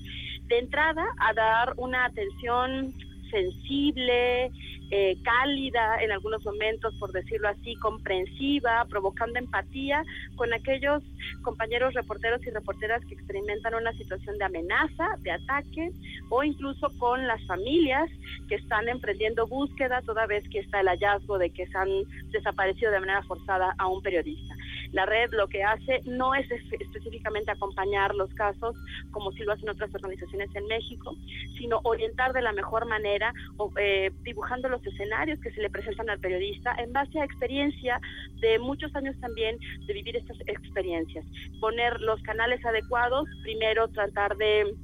De 0.47 0.58
entrada, 0.58 1.06
a 1.20 1.34
dar 1.34 1.74
una 1.78 2.06
atención 2.06 2.93
sensible, 3.30 4.52
eh, 4.92 5.18
cálida 5.24 6.02
en 6.02 6.12
algunos 6.12 6.44
momentos, 6.44 6.94
por 7.00 7.12
decirlo 7.14 7.48
así, 7.48 7.76
comprensiva, 7.76 8.86
provocando 8.89 9.39
empatía 9.39 10.04
con 10.36 10.54
aquellos 10.54 11.02
compañeros 11.44 11.94
reporteros 11.94 12.46
y 12.46 12.50
reporteras 12.50 13.04
que 13.06 13.14
experimentan 13.14 13.74
una 13.74 13.94
situación 13.94 14.38
de 14.38 14.44
amenaza, 14.44 15.08
de 15.20 15.32
ataque 15.32 15.92
o 16.30 16.44
incluso 16.44 16.89
con 17.00 17.26
las 17.26 17.42
familias 17.48 18.10
que 18.50 18.56
están 18.56 18.89
emprendiendo 18.89 19.48
búsqueda 19.48 20.02
toda 20.02 20.26
vez 20.28 20.44
que 20.50 20.60
está 20.60 20.82
el 20.82 20.88
hallazgo 20.88 21.38
de 21.38 21.50
que 21.52 21.68
se 21.68 21.78
han 21.78 21.89
desaparecido 22.32 22.92
de 22.92 23.00
manera 23.00 23.24
forzada 23.24 23.74
a 23.78 23.88
un 23.88 24.02
periodista. 24.02 24.56
La 24.92 25.06
red 25.06 25.30
lo 25.32 25.48
que 25.48 25.64
hace 25.64 26.02
no 26.06 26.36
es 26.36 26.48
espe- 26.50 26.78
específicamente 26.80 27.52
acompañar 27.52 28.14
los 28.16 28.30
casos 28.34 28.76
como 29.12 29.32
si 29.32 29.44
lo 29.44 29.54
hacen 29.54 29.70
otras 29.70 29.94
organizaciones 29.96 30.50
en 30.56 30.66
México, 30.68 31.16
sino 31.58 31.80
orientar 31.84 32.34
de 32.34 32.42
la 32.42 32.52
mejor 32.52 32.86
manera, 32.86 33.34
o, 33.58 33.72
eh, 33.80 34.12
dibujando 34.24 34.70
los 34.70 34.86
escenarios 34.86 35.39
que 35.39 35.52
se 35.52 35.62
le 35.62 35.70
presentan 35.70 36.10
al 36.10 36.20
periodista 36.20 36.76
en 36.78 36.92
base 36.94 37.20
a 37.20 37.26
experiencia 37.26 38.00
de 38.42 38.60
muchos 38.60 38.94
años 38.96 39.16
también 39.20 39.58
de 39.88 39.94
vivir 39.94 40.18
estas 40.18 40.38
experiencias. 40.48 41.26
Poner 41.60 42.00
los 42.02 42.22
canales 42.24 42.64
adecuados, 42.66 43.28
primero 43.44 43.88
tratar 43.89 44.36
de 44.38 44.76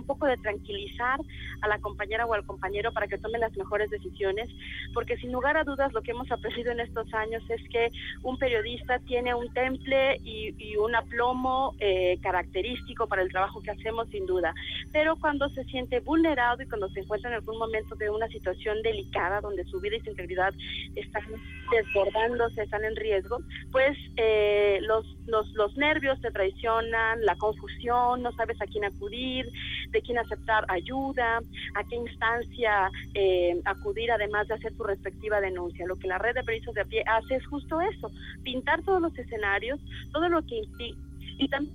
un 0.00 0.06
poco 0.06 0.26
de 0.26 0.36
tranquilizar 0.38 1.20
a 1.60 1.68
la 1.68 1.78
compañera 1.78 2.26
o 2.26 2.34
al 2.34 2.44
compañero 2.44 2.92
para 2.92 3.06
que 3.06 3.18
tome 3.18 3.38
las 3.38 3.56
mejores 3.56 3.90
decisiones, 3.90 4.48
porque 4.94 5.16
sin 5.18 5.32
lugar 5.32 5.56
a 5.56 5.64
dudas 5.64 5.92
lo 5.92 6.02
que 6.02 6.12
hemos 6.12 6.30
aprendido 6.30 6.72
en 6.72 6.80
estos 6.80 7.12
años 7.14 7.42
es 7.48 7.62
que 7.68 7.90
un 8.22 8.38
periodista 8.38 8.98
tiene 9.00 9.34
un 9.34 9.52
temple 9.52 10.16
y, 10.24 10.54
y 10.58 10.76
un 10.76 10.94
aplomo 10.94 11.74
eh, 11.78 12.18
característico 12.22 13.06
para 13.06 13.22
el 13.22 13.30
trabajo 13.30 13.62
que 13.62 13.70
hacemos 13.70 14.08
sin 14.08 14.26
duda, 14.26 14.54
pero 14.92 15.16
cuando 15.16 15.48
se 15.50 15.64
siente 15.64 16.00
vulnerado 16.00 16.62
y 16.62 16.66
cuando 16.66 16.88
se 16.90 17.00
encuentra 17.00 17.30
en 17.30 17.36
algún 17.36 17.58
momento 17.58 17.94
de 17.96 18.10
una 18.10 18.28
situación 18.28 18.82
delicada 18.82 19.40
donde 19.40 19.64
su 19.64 19.80
vida 19.80 19.96
y 19.96 20.00
su 20.00 20.10
integridad 20.10 20.52
están 20.96 21.24
desbordándose, 21.70 22.62
están 22.62 22.84
en 22.84 22.96
riesgo, 22.96 23.38
pues 23.70 23.96
eh, 24.16 24.78
los, 24.82 25.06
los, 25.26 25.48
los 25.52 25.76
nervios 25.76 26.20
te 26.20 26.30
traicionan, 26.30 27.24
la 27.24 27.36
confusión, 27.36 28.22
no 28.22 28.32
sabes 28.32 28.60
a 28.60 28.66
quién 28.66 28.84
acudir, 28.84 29.50
de 29.90 30.02
quién 30.02 30.18
aceptar 30.18 30.64
ayuda, 30.68 31.40
a 31.74 31.84
qué 31.84 31.96
instancia 31.96 32.90
eh, 33.14 33.60
acudir 33.64 34.10
además 34.10 34.48
de 34.48 34.54
hacer 34.54 34.74
tu 34.76 34.84
respectiva 34.84 35.40
denuncia. 35.40 35.86
Lo 35.86 35.96
que 35.96 36.08
la 36.08 36.18
red 36.18 36.34
de 36.34 36.42
periodistas 36.42 36.74
de 36.74 36.80
a 36.82 36.84
pie 36.84 37.04
hace 37.06 37.36
es 37.36 37.46
justo 37.46 37.80
eso, 37.80 38.10
pintar 38.42 38.82
todos 38.82 39.00
los 39.00 39.16
escenarios, 39.18 39.80
todo 40.12 40.28
lo 40.28 40.42
que 40.42 40.56
implica 40.56 40.98
y 41.40 41.48
también 41.48 41.74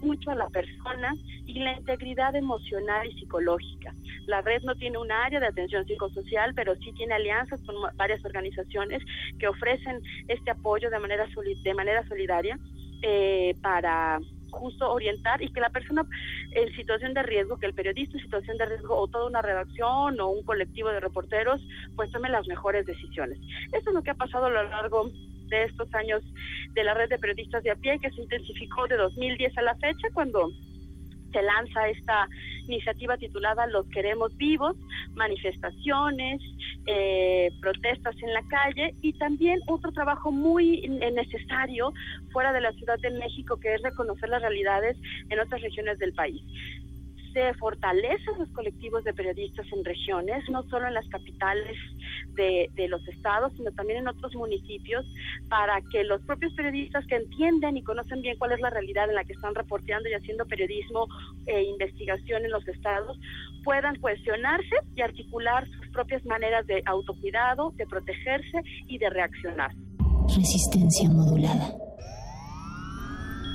mucho 0.00 0.30
a 0.30 0.34
la 0.34 0.48
persona 0.48 1.14
y 1.46 1.58
la 1.58 1.76
integridad 1.76 2.34
emocional 2.36 3.06
y 3.06 3.18
psicológica. 3.18 3.92
La 4.26 4.40
red 4.40 4.62
no 4.62 4.74
tiene 4.76 4.98
un 4.98 5.10
área 5.10 5.40
de 5.40 5.48
atención 5.48 5.84
psicosocial, 5.86 6.54
pero 6.54 6.76
sí 6.76 6.92
tiene 6.92 7.14
alianzas 7.14 7.60
con 7.62 7.74
varias 7.96 8.24
organizaciones 8.24 9.02
que 9.38 9.48
ofrecen 9.48 10.00
este 10.28 10.52
apoyo 10.52 10.88
de 10.88 10.98
manera, 11.00 11.26
de 11.64 11.74
manera 11.74 12.06
solidaria 12.06 12.58
eh, 13.02 13.56
para 13.60 14.20
justo 14.52 14.90
orientar 14.90 15.42
y 15.42 15.52
que 15.52 15.60
la 15.60 15.70
persona 15.70 16.06
en 16.52 16.72
situación 16.76 17.14
de 17.14 17.22
riesgo, 17.22 17.58
que 17.58 17.66
el 17.66 17.74
periodista 17.74 18.16
en 18.16 18.22
situación 18.22 18.56
de 18.58 18.66
riesgo 18.66 18.96
o 18.96 19.08
toda 19.08 19.26
una 19.26 19.42
redacción 19.42 20.20
o 20.20 20.28
un 20.28 20.44
colectivo 20.44 20.90
de 20.90 21.00
reporteros, 21.00 21.60
pues 21.96 22.10
tome 22.12 22.28
las 22.28 22.46
mejores 22.46 22.86
decisiones. 22.86 23.38
Esto 23.72 23.90
es 23.90 23.94
lo 23.94 24.02
que 24.02 24.10
ha 24.10 24.14
pasado 24.14 24.46
a 24.46 24.50
lo 24.50 24.62
largo 24.62 25.10
de 25.48 25.64
estos 25.64 25.92
años 25.94 26.22
de 26.72 26.84
la 26.84 26.94
red 26.94 27.08
de 27.08 27.18
periodistas 27.18 27.62
de 27.62 27.70
a 27.70 27.76
pie, 27.76 27.98
que 27.98 28.10
se 28.10 28.22
intensificó 28.22 28.86
de 28.86 28.96
2010 28.96 29.58
a 29.58 29.62
la 29.62 29.74
fecha, 29.76 30.08
cuando 30.14 30.50
se 31.32 31.42
lanza 31.42 31.88
esta 31.88 32.28
iniciativa 32.66 33.16
titulada 33.16 33.66
Los 33.66 33.86
Queremos 33.88 34.36
Vivos, 34.36 34.76
manifestaciones, 35.14 36.40
eh, 36.86 37.50
protestas 37.60 38.14
en 38.22 38.32
la 38.32 38.42
calle 38.42 38.94
y 39.02 39.12
también 39.14 39.60
otro 39.66 39.92
trabajo 39.92 40.30
muy 40.30 40.80
necesario 40.88 41.92
fuera 42.32 42.52
de 42.52 42.60
la 42.60 42.72
Ciudad 42.72 42.98
de 43.00 43.10
México, 43.10 43.56
que 43.58 43.74
es 43.74 43.82
reconocer 43.82 44.28
las 44.28 44.42
realidades 44.42 44.96
en 45.30 45.40
otras 45.40 45.60
regiones 45.60 45.98
del 45.98 46.12
país 46.12 46.42
se 47.32 47.54
fortalecen 47.54 48.38
los 48.38 48.48
colectivos 48.50 49.04
de 49.04 49.12
periodistas 49.12 49.66
en 49.72 49.84
regiones, 49.84 50.44
no 50.50 50.62
solo 50.64 50.88
en 50.88 50.94
las 50.94 51.08
capitales 51.08 51.76
de, 52.34 52.68
los 52.88 53.06
estados, 53.08 53.52
sino 53.56 53.70
también 53.72 54.00
en 54.00 54.08
otros 54.08 54.34
municipios, 54.34 55.04
para 55.48 55.80
que 55.90 56.04
los 56.04 56.20
propios 56.22 56.52
periodistas 56.54 57.06
que 57.06 57.16
entienden 57.16 57.76
y 57.76 57.82
conocen 57.82 58.20
bien 58.20 58.36
cuál 58.38 58.52
es 58.52 58.60
la 58.60 58.70
realidad 58.70 59.08
en 59.08 59.14
la 59.14 59.24
que 59.24 59.32
están 59.32 59.54
reporteando 59.54 60.08
y 60.08 60.14
haciendo 60.14 60.44
periodismo 60.46 61.06
e 61.46 61.62
investigación 61.62 62.44
en 62.44 62.50
los 62.50 62.66
estados, 62.68 63.18
puedan 63.64 63.96
cuestionarse 64.00 64.76
y 64.96 65.02
articular 65.02 65.66
sus 65.68 65.88
propias 65.88 66.24
maneras 66.26 66.66
de 66.66 66.82
autocuidado, 66.86 67.70
de 67.76 67.86
protegerse 67.86 68.62
y 68.88 68.98
de 68.98 69.10
reaccionar. 69.10 69.70
Resistencia 70.28 71.08
modulada. 71.10 71.91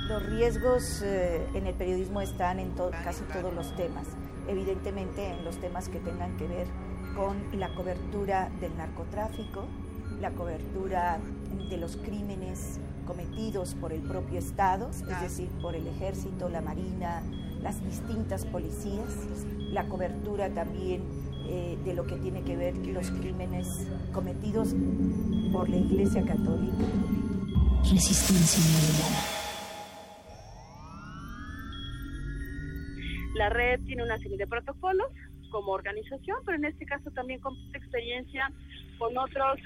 Los 0.07 0.25
riesgos 0.25 1.01
eh, 1.03 1.45
en 1.53 1.67
el 1.67 1.73
periodismo 1.73 2.21
están 2.21 2.59
en 2.59 2.75
to 2.75 2.91
casi 3.03 3.23
todos 3.25 3.53
los 3.53 3.75
temas, 3.75 4.05
evidentemente 4.47 5.31
en 5.31 5.43
los 5.43 5.57
temas 5.57 5.89
que 5.89 5.99
tengan 5.99 6.37
que 6.37 6.47
ver 6.47 6.67
con 7.13 7.59
la 7.59 7.73
cobertura 7.75 8.49
del 8.61 8.77
narcotráfico, 8.77 9.65
la 10.21 10.31
cobertura 10.31 11.19
de 11.69 11.77
los 11.77 11.97
crímenes 11.97 12.79
cometidos 13.05 13.75
por 13.75 13.91
el 13.91 14.01
propio 14.01 14.39
Estado, 14.39 14.89
es 14.91 15.21
decir, 15.21 15.49
por 15.61 15.75
el 15.75 15.87
ejército, 15.87 16.47
la 16.47 16.61
marina, 16.61 17.21
las 17.61 17.83
distintas 17.83 18.45
policías, 18.45 19.13
la 19.71 19.89
cobertura 19.89 20.49
también 20.49 21.03
eh, 21.49 21.77
de 21.83 21.93
lo 21.93 22.05
que 22.05 22.15
tiene 22.15 22.43
que 22.43 22.55
ver 22.55 22.77
los 22.77 23.11
crímenes 23.11 23.67
cometidos 24.13 24.69
por 25.51 25.67
la 25.67 25.77
Iglesia 25.77 26.23
Católica. 26.23 26.85
Resistencia 27.83 28.63
modulada. 28.71 29.36
La 33.37 33.49
red 33.49 33.79
tiene 33.85 34.03
una 34.03 34.17
serie 34.17 34.37
de 34.37 34.47
protocolos 34.47 35.07
como 35.51 35.71
organización, 35.71 36.37
pero 36.43 36.57
en 36.57 36.65
este 36.65 36.85
caso 36.85 37.11
también 37.11 37.39
con 37.39 37.55
experiencia 37.73 38.51
con 38.97 39.15
otros 39.17 39.59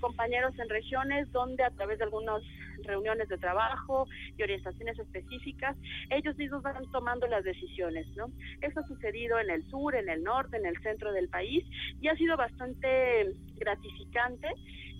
compañeros 0.00 0.58
en 0.58 0.68
regiones 0.68 1.30
donde 1.32 1.62
a 1.62 1.70
través 1.70 1.98
de 1.98 2.04
algunas 2.04 2.42
reuniones 2.84 3.28
de 3.28 3.36
trabajo 3.36 4.06
y 4.36 4.42
orientaciones 4.42 4.98
específicas, 4.98 5.76
ellos 6.10 6.36
mismos 6.36 6.62
van 6.62 6.90
tomando 6.90 7.26
las 7.26 7.44
decisiones, 7.44 8.06
¿no? 8.16 8.30
Eso 8.62 8.80
ha 8.80 8.86
sucedido 8.86 9.38
en 9.38 9.50
el 9.50 9.68
sur, 9.68 9.94
en 9.94 10.08
el 10.08 10.22
norte, 10.22 10.56
en 10.56 10.64
el 10.64 10.80
centro 10.80 11.12
del 11.12 11.28
país 11.28 11.64
y 12.00 12.08
ha 12.08 12.16
sido 12.16 12.36
bastante 12.36 13.34
gratificante 13.56 14.48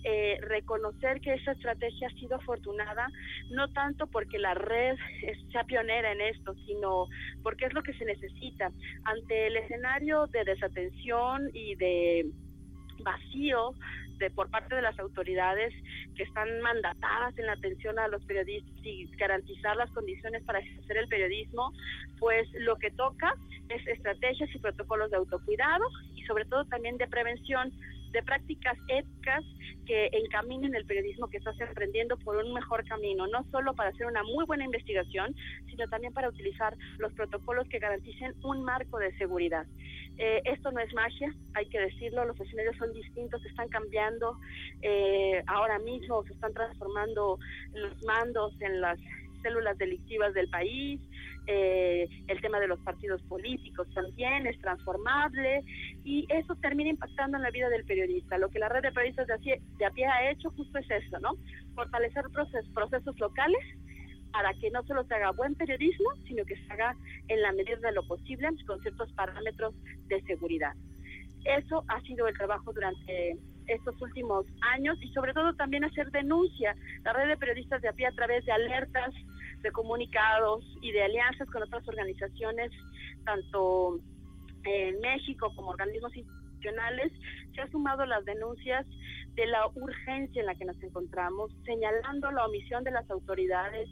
eh, 0.03 0.39
reconocer 0.41 1.19
que 1.21 1.33
esa 1.33 1.51
estrategia 1.51 2.07
ha 2.07 2.19
sido 2.19 2.37
afortunada, 2.37 3.07
no 3.51 3.67
tanto 3.69 4.07
porque 4.07 4.39
la 4.39 4.53
red 4.53 4.95
sea 5.51 5.63
pionera 5.65 6.11
en 6.11 6.21
esto, 6.21 6.53
sino 6.65 7.07
porque 7.43 7.65
es 7.65 7.73
lo 7.73 7.83
que 7.83 7.93
se 7.93 8.05
necesita. 8.05 8.71
Ante 9.03 9.47
el 9.47 9.57
escenario 9.57 10.27
de 10.27 10.43
desatención 10.45 11.49
y 11.53 11.75
de 11.75 12.25
vacío 13.03 13.73
de, 14.19 14.29
por 14.31 14.49
parte 14.49 14.75
de 14.75 14.81
las 14.81 14.97
autoridades 14.99 15.73
que 16.15 16.23
están 16.23 16.61
mandatadas 16.61 17.37
en 17.37 17.45
la 17.45 17.53
atención 17.53 17.97
a 17.99 18.07
los 18.07 18.23
periodistas 18.25 18.71
y 18.83 19.07
garantizar 19.17 19.75
las 19.77 19.89
condiciones 19.91 20.43
para 20.43 20.59
ejercer 20.59 20.97
el 20.97 21.07
periodismo, 21.07 21.71
pues 22.19 22.47
lo 22.53 22.75
que 22.75 22.91
toca 22.91 23.33
es 23.69 23.85
estrategias 23.87 24.53
y 24.53 24.59
protocolos 24.59 25.11
de 25.11 25.17
autocuidado 25.17 25.85
y 26.15 26.23
sobre 26.23 26.45
todo 26.45 26.65
también 26.65 26.97
de 26.97 27.07
prevención 27.07 27.71
de 28.11 28.23
prácticas 28.23 28.77
éticas 28.87 29.43
que 29.85 30.09
encaminen 30.13 30.75
el 30.75 30.85
periodismo 30.85 31.27
que 31.27 31.37
estás 31.37 31.59
emprendiendo 31.59 32.17
por 32.17 32.37
un 32.37 32.53
mejor 32.53 32.85
camino, 32.85 33.27
no 33.27 33.43
solo 33.51 33.73
para 33.73 33.89
hacer 33.89 34.05
una 34.05 34.23
muy 34.23 34.45
buena 34.45 34.65
investigación, 34.65 35.35
sino 35.67 35.87
también 35.87 36.13
para 36.13 36.29
utilizar 36.29 36.75
los 36.97 37.13
protocolos 37.13 37.67
que 37.69 37.79
garanticen 37.79 38.33
un 38.43 38.63
marco 38.63 38.99
de 38.99 39.15
seguridad. 39.17 39.65
Eh, 40.17 40.41
esto 40.45 40.71
no 40.71 40.79
es 40.79 40.93
magia, 40.93 41.33
hay 41.53 41.65
que 41.67 41.79
decirlo, 41.79 42.25
los 42.25 42.39
escenarios 42.39 42.75
son 42.77 42.93
distintos, 42.93 43.43
están 43.45 43.69
cambiando, 43.69 44.37
eh, 44.81 45.41
ahora 45.47 45.79
mismo 45.79 46.23
se 46.23 46.33
están 46.33 46.53
transformando 46.53 47.39
los 47.73 48.03
mandos 48.03 48.53
en 48.61 48.81
las 48.81 48.99
células 49.41 49.77
delictivas 49.77 50.33
del 50.33 50.49
país, 50.49 50.99
eh, 51.51 52.07
el 52.27 52.41
tema 52.41 52.59
de 52.59 52.67
los 52.67 52.79
partidos 52.81 53.23
políticos 53.23 53.87
también 53.95 54.45
es 54.45 54.61
transformable 54.61 55.63
y 56.03 56.27
eso 56.29 56.55
termina 56.57 56.91
impactando 56.91 57.37
en 57.37 57.43
la 57.43 57.49
vida 57.49 57.69
del 57.69 57.85
periodista. 57.85 58.37
Lo 58.37 58.49
que 58.49 58.59
la 58.59 58.69
red 58.69 58.83
de 58.83 58.91
periodistas 58.91 59.25
de 59.25 59.33
a 59.85 59.89
pie, 59.89 60.05
ha 60.05 60.29
hecho 60.29 60.51
justo 60.51 60.77
es 60.77 60.85
eso, 60.91 61.17
¿no? 61.19 61.31
Fortalecer 61.73 62.25
proces, 62.31 62.63
procesos 62.75 63.19
locales 63.19 63.65
para 64.31 64.53
que 64.53 64.69
no 64.69 64.83
solo 64.83 65.03
se 65.05 65.15
haga 65.15 65.31
buen 65.31 65.55
periodismo, 65.55 66.11
sino 66.27 66.45
que 66.45 66.55
se 66.55 66.71
haga 66.71 66.95
en 67.29 67.41
la 67.41 67.51
medida 67.51 67.77
de 67.77 67.93
lo 67.93 68.05
posible 68.07 68.47
con 68.67 68.79
ciertos 68.81 69.11
parámetros 69.13 69.73
de 70.05 70.21
seguridad. 70.21 70.73
Eso 71.45 71.83
ha 71.87 71.99
sido 72.01 72.27
el 72.27 72.37
trabajo 72.37 72.71
durante 72.73 73.37
estos 73.65 73.99
últimos 74.03 74.45
años 74.61 75.01
y 75.01 75.11
sobre 75.13 75.33
todo 75.33 75.53
también 75.55 75.83
hacer 75.83 76.11
denuncia. 76.11 76.75
La 77.03 77.13
red 77.13 77.27
de 77.27 77.37
periodistas 77.37 77.81
de 77.81 77.89
a 77.89 77.93
pie 77.93 78.05
a 78.05 78.11
través 78.11 78.45
de 78.45 78.51
alertas, 78.51 79.15
de 79.61 79.71
comunicados 79.71 80.65
y 80.81 80.91
de 80.91 81.03
alianzas 81.03 81.49
con 81.49 81.63
otras 81.63 81.87
organizaciones, 81.87 82.71
tanto 83.25 83.99
en 84.63 84.99
México 84.99 85.51
como 85.55 85.69
organismos 85.69 86.15
institucionales, 86.15 87.11
se 87.53 87.61
ha 87.61 87.69
sumado 87.69 88.05
las 88.05 88.23
denuncias 88.25 88.85
de 89.35 89.47
la 89.47 89.67
urgencia 89.75 90.41
en 90.41 90.45
la 90.45 90.55
que 90.55 90.65
nos 90.65 90.81
encontramos, 90.83 91.51
señalando 91.65 92.31
la 92.31 92.45
omisión 92.45 92.83
de 92.83 92.91
las 92.91 93.09
autoridades 93.09 93.87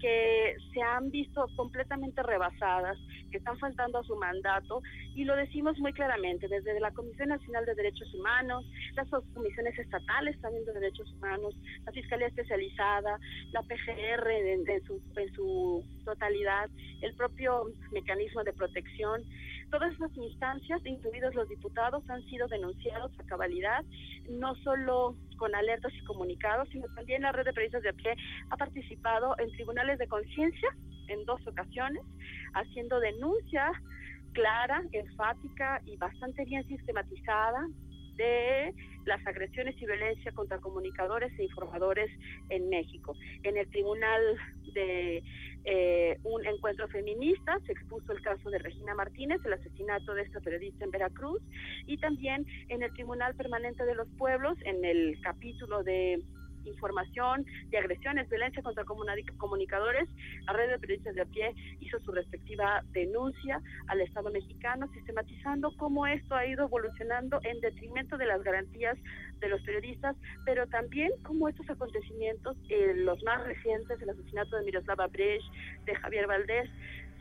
que 0.00 0.56
se 0.72 0.82
han 0.82 1.10
visto 1.10 1.46
completamente 1.56 2.22
rebasadas, 2.22 2.98
que 3.30 3.38
están 3.38 3.58
faltando 3.58 3.98
a 3.98 4.04
su 4.04 4.16
mandato, 4.16 4.82
y 5.14 5.24
lo 5.24 5.34
decimos 5.36 5.78
muy 5.78 5.92
claramente, 5.92 6.48
desde 6.48 6.78
la 6.80 6.92
Comisión 6.92 7.28
Nacional 7.28 7.64
de 7.66 7.74
Derechos 7.74 8.12
Humanos, 8.14 8.64
las 8.94 9.08
comisiones 9.34 9.78
estatales 9.78 10.40
también 10.40 10.64
de 10.64 10.72
derechos 10.72 11.10
humanos, 11.14 11.54
la 11.84 11.92
Fiscalía 11.92 12.28
Especializada, 12.28 13.18
la 13.52 13.62
PGR 13.62 14.30
en, 14.30 14.68
en 14.68 14.84
su, 14.84 15.00
en 15.16 15.32
su 15.34 15.84
totalidad, 16.04 16.70
el 17.02 17.14
propio 17.14 17.64
mecanismo 17.92 18.44
de 18.44 18.52
protección, 18.52 19.22
todas 19.70 19.92
esas 19.92 20.16
instancias, 20.16 20.80
incluidos 20.84 21.34
los 21.34 21.48
diputados, 21.48 22.08
han 22.08 22.22
sido 22.24 22.46
denunciados 22.48 23.12
a 23.18 23.24
cabalidad, 23.24 23.84
no 24.30 24.54
solo 24.56 25.16
con 25.36 25.54
alertas 25.54 25.92
y 25.94 26.04
comunicados, 26.04 26.68
sino 26.70 26.86
también 26.94 27.22
la 27.22 27.32
red 27.32 27.44
de 27.44 27.52
periodistas 27.52 27.82
de 27.82 27.92
pie 27.92 28.14
ha 28.50 28.56
participado 28.56 29.34
en 29.38 29.50
tribunales 29.52 29.98
de 29.98 30.08
conciencia 30.08 30.68
en 31.08 31.24
dos 31.24 31.40
ocasiones, 31.46 32.02
haciendo 32.54 33.00
denuncia 33.00 33.70
clara, 34.32 34.82
enfática 34.92 35.80
y 35.86 35.96
bastante 35.96 36.44
bien 36.44 36.66
sistematizada 36.66 37.66
de 38.16 38.74
las 39.04 39.24
agresiones 39.26 39.80
y 39.80 39.86
violencia 39.86 40.32
contra 40.32 40.58
comunicadores 40.58 41.32
e 41.38 41.44
informadores 41.44 42.10
en 42.48 42.68
México. 42.68 43.16
En 43.44 43.56
el 43.56 43.68
Tribunal 43.70 44.36
de 44.74 45.22
eh, 45.64 46.18
un 46.22 46.46
encuentro 46.46 46.86
feminista 46.88 47.58
se 47.66 47.72
expuso 47.72 48.12
el 48.12 48.22
caso 48.22 48.50
de 48.50 48.58
Regina 48.58 48.94
Martínez, 48.94 49.40
el 49.44 49.52
asesinato 49.52 50.14
de 50.14 50.22
esta 50.22 50.40
periodista 50.40 50.84
en 50.84 50.90
Veracruz, 50.90 51.40
y 51.86 51.98
también 51.98 52.46
en 52.68 52.82
el 52.82 52.92
Tribunal 52.92 53.34
Permanente 53.34 53.84
de 53.84 53.94
los 53.94 54.08
Pueblos, 54.18 54.58
en 54.64 54.84
el 54.84 55.20
capítulo 55.22 55.82
de 55.82 56.22
información 56.66 57.44
de 57.70 57.78
agresiones, 57.78 58.28
violencia 58.28 58.62
contra 58.62 58.84
comunicadores, 58.84 60.08
la 60.46 60.52
red 60.52 60.70
de 60.70 60.78
periodistas 60.78 61.14
de 61.14 61.22
a 61.22 61.26
pie 61.26 61.54
hizo 61.80 61.98
su 62.00 62.12
respectiva 62.12 62.82
denuncia 62.92 63.60
al 63.88 64.00
Estado 64.00 64.30
mexicano, 64.30 64.88
sistematizando 64.92 65.72
cómo 65.76 66.06
esto 66.06 66.34
ha 66.34 66.46
ido 66.46 66.64
evolucionando 66.64 67.40
en 67.42 67.60
detrimento 67.60 68.16
de 68.16 68.26
las 68.26 68.42
garantías 68.42 68.96
de 69.40 69.48
los 69.48 69.60
periodistas, 69.62 70.16
pero 70.44 70.66
también 70.66 71.10
cómo 71.22 71.48
estos 71.48 71.68
acontecimientos, 71.68 72.56
eh, 72.68 72.94
los 72.96 73.22
más 73.24 73.44
recientes, 73.44 74.00
el 74.00 74.10
asesinato 74.10 74.56
de 74.56 74.64
Miroslava 74.64 75.06
Brecht, 75.08 75.44
de 75.84 75.94
Javier 75.94 76.26
Valdés, 76.26 76.70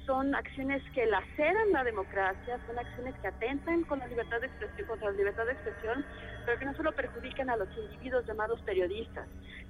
son 0.06 0.36
acciones 0.36 0.82
que 0.94 1.06
laceran 1.06 1.72
la 1.72 1.84
democracia, 1.84 2.60
son 2.68 2.78
acciones 2.78 3.16
que 3.22 3.28
atentan 3.28 3.84
con 3.84 4.00
la 4.00 4.08
libertad 4.08 4.40
de 4.40 4.48
expresión, 4.48 4.88
contra 4.88 5.12
la 5.12 5.18
libertad 5.18 5.46
de 5.46 5.54
expresión, 5.54 6.06
pero 6.46 6.60
que 6.60 6.66
no 6.66 6.76
solo 6.76 6.92
perjudican 6.92 7.50
a 7.50 7.58
los 7.58 7.68
individuos 7.78 8.26
llamados 8.26 8.62
periodistas, 8.62 9.28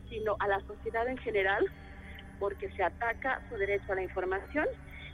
sino 0.09 0.35
a 0.39 0.47
la 0.47 0.59
sociedad 0.61 1.07
en 1.07 1.17
general, 1.17 1.65
porque 2.39 2.69
se 2.71 2.83
ataca 2.83 3.41
su 3.49 3.55
derecho 3.55 3.93
a 3.93 3.95
la 3.95 4.03
información 4.03 4.67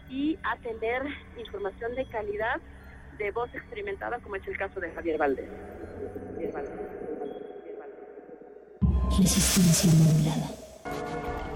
y 0.10 0.38
a 0.44 0.58
tener 0.58 1.04
información 1.38 1.96
de 1.96 2.06
calidad 2.08 2.60
de 3.18 3.32
voz 3.32 3.54
experimentada, 3.54 4.20
como 4.20 4.36
es 4.36 4.48
el 4.48 4.58
caso 4.58 4.80
de 4.80 4.92
Javier 4.92 5.18
Valdés. 5.18 5.50
Javier 6.34 6.52
Valdés. 6.52 6.72
Resistencia 9.18 9.92
modulada. 9.94 11.51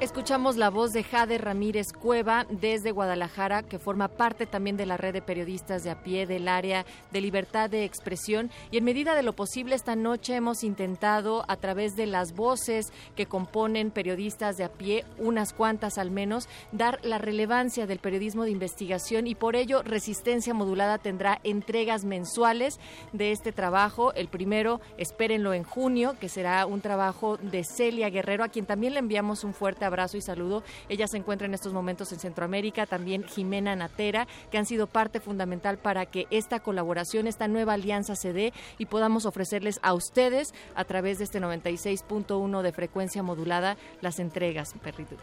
Escuchamos 0.00 0.56
la 0.56 0.70
voz 0.70 0.92
de 0.94 1.04
Jade 1.04 1.36
Ramírez 1.36 1.92
Cueva 1.92 2.46
desde 2.48 2.90
Guadalajara, 2.90 3.62
que 3.62 3.78
forma 3.78 4.08
parte 4.08 4.46
también 4.46 4.78
de 4.78 4.86
la 4.86 4.96
red 4.96 5.12
de 5.12 5.20
periodistas 5.20 5.84
de 5.84 5.90
a 5.90 6.02
pie 6.02 6.26
del 6.26 6.48
área 6.48 6.86
de 7.12 7.20
libertad 7.20 7.68
de 7.68 7.84
expresión. 7.84 8.50
Y 8.70 8.78
en 8.78 8.84
medida 8.84 9.14
de 9.14 9.22
lo 9.22 9.34
posible, 9.34 9.74
esta 9.74 9.96
noche 9.96 10.36
hemos 10.36 10.64
intentado, 10.64 11.44
a 11.48 11.56
través 11.56 11.96
de 11.96 12.06
las 12.06 12.32
voces 12.32 12.94
que 13.14 13.26
componen 13.26 13.90
periodistas 13.90 14.56
de 14.56 14.64
a 14.64 14.72
pie, 14.72 15.04
unas 15.18 15.52
cuantas 15.52 15.98
al 15.98 16.10
menos, 16.10 16.48
dar 16.72 16.98
la 17.04 17.18
relevancia 17.18 17.86
del 17.86 17.98
periodismo 17.98 18.44
de 18.44 18.52
investigación 18.52 19.26
y 19.26 19.34
por 19.34 19.54
ello 19.54 19.82
Resistencia 19.82 20.54
Modulada 20.54 20.96
tendrá 20.96 21.40
entregas 21.44 22.06
mensuales 22.06 22.80
de 23.12 23.32
este 23.32 23.52
trabajo. 23.52 24.14
El 24.14 24.28
primero, 24.28 24.80
espérenlo 24.96 25.52
en 25.52 25.62
junio, 25.62 26.16
que 26.18 26.30
será 26.30 26.64
un 26.64 26.80
trabajo 26.80 27.36
de 27.36 27.64
Celia 27.64 28.08
Guerrero, 28.08 28.44
a 28.44 28.48
quien 28.48 28.64
también 28.64 28.94
le 28.94 29.00
enviamos 29.00 29.44
un 29.44 29.52
fuerte 29.52 29.84
abrazo 29.84 29.89
y 30.14 30.20
saludo. 30.20 30.62
Ella 30.88 31.06
se 31.08 31.16
encuentra 31.16 31.46
en 31.46 31.54
estos 31.54 31.72
momentos 31.72 32.12
en 32.12 32.20
Centroamérica, 32.20 32.86
también 32.86 33.24
Jimena 33.24 33.74
Natera, 33.74 34.26
que 34.50 34.58
han 34.58 34.66
sido 34.66 34.86
parte 34.86 35.20
fundamental 35.20 35.78
para 35.78 36.06
que 36.06 36.26
esta 36.30 36.60
colaboración, 36.60 37.26
esta 37.26 37.48
nueva 37.48 37.74
alianza 37.74 38.14
se 38.14 38.32
dé 38.32 38.52
y 38.78 38.86
podamos 38.86 39.26
ofrecerles 39.26 39.80
a 39.82 39.92
ustedes 39.94 40.54
a 40.74 40.84
través 40.84 41.18
de 41.18 41.24
este 41.24 41.40
96.1 41.40 42.62
de 42.62 42.72
frecuencia 42.72 43.22
modulada 43.22 43.76
las 44.00 44.20
entregas, 44.20 44.74
perrito. 44.82 45.16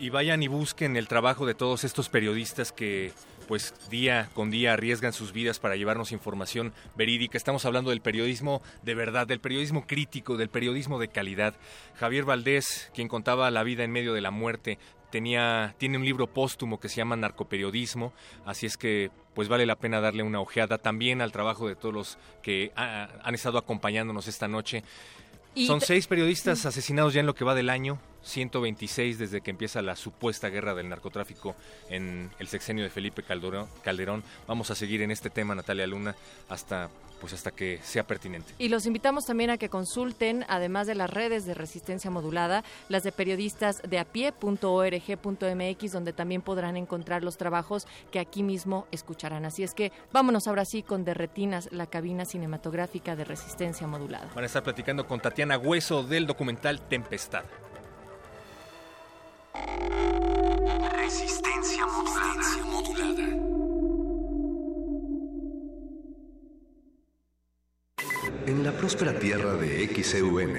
Y 0.00 0.08
vayan 0.08 0.42
y 0.42 0.48
busquen 0.48 0.96
el 0.96 1.08
trabajo 1.08 1.44
de 1.44 1.54
todos 1.54 1.84
estos 1.84 2.08
periodistas 2.08 2.72
que 2.72 3.12
pues 3.46 3.74
día 3.90 4.30
con 4.32 4.50
día 4.50 4.72
arriesgan 4.72 5.12
sus 5.12 5.32
vidas 5.32 5.58
para 5.58 5.76
llevarnos 5.76 6.10
información 6.10 6.72
verídica. 6.96 7.36
Estamos 7.36 7.66
hablando 7.66 7.90
del 7.90 8.00
periodismo 8.00 8.62
de 8.82 8.94
verdad, 8.94 9.26
del 9.26 9.40
periodismo 9.40 9.86
crítico, 9.86 10.38
del 10.38 10.48
periodismo 10.48 10.98
de 10.98 11.08
calidad. 11.08 11.54
Javier 11.96 12.24
Valdés, 12.24 12.90
quien 12.94 13.08
contaba 13.08 13.50
la 13.50 13.62
vida 13.62 13.84
en 13.84 13.92
medio 13.92 14.14
de 14.14 14.22
la 14.22 14.30
muerte, 14.30 14.78
tenía 15.10 15.74
tiene 15.76 15.98
un 15.98 16.04
libro 16.06 16.28
póstumo 16.28 16.80
que 16.80 16.88
se 16.88 16.96
llama 16.96 17.16
Narcoperiodismo, 17.16 18.14
así 18.46 18.64
es 18.64 18.78
que 18.78 19.10
pues 19.34 19.48
vale 19.48 19.66
la 19.66 19.76
pena 19.76 20.00
darle 20.00 20.22
una 20.22 20.40
ojeada 20.40 20.78
también 20.78 21.20
al 21.20 21.30
trabajo 21.30 21.68
de 21.68 21.76
todos 21.76 21.94
los 21.94 22.18
que 22.42 22.72
ha, 22.74 23.08
han 23.22 23.34
estado 23.34 23.58
acompañándonos 23.58 24.28
esta 24.28 24.48
noche. 24.48 24.82
Y 25.54 25.66
Son 25.66 25.80
seis 25.80 26.06
periodistas 26.06 26.64
asesinados 26.64 27.12
ya 27.12 27.20
en 27.20 27.26
lo 27.26 27.34
que 27.34 27.44
va 27.44 27.54
del 27.54 27.70
año, 27.70 27.98
126 28.22 29.18
desde 29.18 29.40
que 29.40 29.50
empieza 29.50 29.82
la 29.82 29.96
supuesta 29.96 30.48
guerra 30.48 30.74
del 30.74 30.88
narcotráfico 30.88 31.54
en 31.88 32.30
el 32.38 32.48
sexenio 32.48 32.84
de 32.84 32.90
Felipe 32.90 33.22
Calderón. 33.22 34.24
Vamos 34.46 34.70
a 34.70 34.74
seguir 34.74 35.02
en 35.02 35.10
este 35.10 35.30
tema, 35.30 35.54
Natalia 35.54 35.86
Luna, 35.86 36.14
hasta 36.48 36.90
pues 37.20 37.34
hasta 37.34 37.50
que 37.50 37.78
sea 37.82 38.04
pertinente. 38.04 38.54
Y 38.58 38.68
los 38.68 38.86
invitamos 38.86 39.26
también 39.26 39.50
a 39.50 39.58
que 39.58 39.68
consulten, 39.68 40.44
además 40.48 40.86
de 40.86 40.94
las 40.94 41.10
redes 41.10 41.44
de 41.44 41.54
resistencia 41.54 42.10
modulada, 42.10 42.64
las 42.88 43.02
de 43.02 43.12
periodistas 43.12 43.82
de 43.82 43.98
a 43.98 44.04
pie.org.mx, 44.04 45.92
donde 45.92 46.12
también 46.12 46.42
podrán 46.42 46.76
encontrar 46.76 47.22
los 47.22 47.36
trabajos 47.36 47.86
que 48.10 48.18
aquí 48.18 48.42
mismo 48.42 48.86
escucharán. 48.90 49.44
Así 49.44 49.62
es 49.62 49.74
que 49.74 49.92
vámonos 50.12 50.48
ahora 50.48 50.64
sí 50.64 50.82
con 50.82 51.04
Derretinas, 51.04 51.68
la 51.72 51.86
cabina 51.86 52.24
cinematográfica 52.24 53.14
de 53.14 53.24
resistencia 53.24 53.86
modulada. 53.86 54.30
Van 54.34 54.44
a 54.44 54.46
estar 54.46 54.62
platicando 54.62 55.06
con 55.06 55.20
Tatiana 55.20 55.58
Hueso 55.58 56.02
del 56.02 56.26
documental 56.26 56.80
Tempestad. 56.88 57.44
Resistencia 60.92 61.86
modulada. 61.86 63.28
En 68.46 68.64
la 68.64 68.72
próspera 68.72 69.18
tierra 69.18 69.54
de 69.54 69.86
XEUN, 69.88 70.56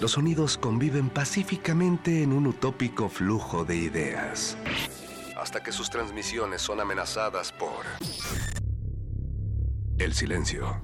los 0.00 0.12
sonidos 0.12 0.58
conviven 0.58 1.10
pacíficamente 1.10 2.22
en 2.22 2.32
un 2.32 2.46
utópico 2.46 3.08
flujo 3.08 3.64
de 3.64 3.76
ideas. 3.76 4.56
Hasta 5.36 5.62
que 5.62 5.72
sus 5.72 5.90
transmisiones 5.90 6.60
son 6.62 6.80
amenazadas 6.80 7.52
por 7.52 7.84
el 9.98 10.14
silencio. 10.14 10.82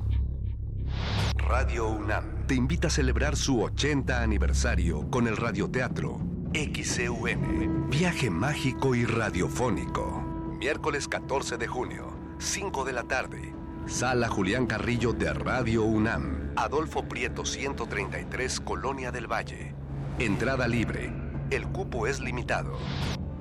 Radio 1.37 1.89
UNAM 1.89 2.47
te 2.47 2.55
invita 2.55 2.89
a 2.89 2.91
celebrar 2.91 3.37
su 3.37 3.63
80 3.63 4.23
aniversario 4.23 5.11
con 5.11 5.29
el 5.29 5.37
radioteatro 5.37 6.36
XCUN, 6.57 7.91
Viaje 7.91 8.31
Mágico 8.31 8.95
y 8.95 9.05
Radiofónico. 9.05 10.23
Miércoles 10.59 11.07
14 11.07 11.59
de 11.59 11.67
junio, 11.67 12.15
5 12.39 12.87
de 12.87 12.93
la 12.95 13.03
tarde. 13.03 13.53
Sala 13.87 14.29
Julián 14.29 14.67
Carrillo 14.67 15.13
de 15.13 15.35
Radio 15.35 15.83
UNAM, 15.83 16.53
Adolfo 16.57 17.07
Prieto 17.07 17.45
133, 17.45 18.61
Colonia 18.61 19.13
del 19.13 19.31
Valle. 19.31 19.75
Entrada 20.19 20.67
libre. 20.67 21.13
El 21.51 21.69
cupo 21.69 22.07
es 22.07 22.21
limitado. 22.21 22.79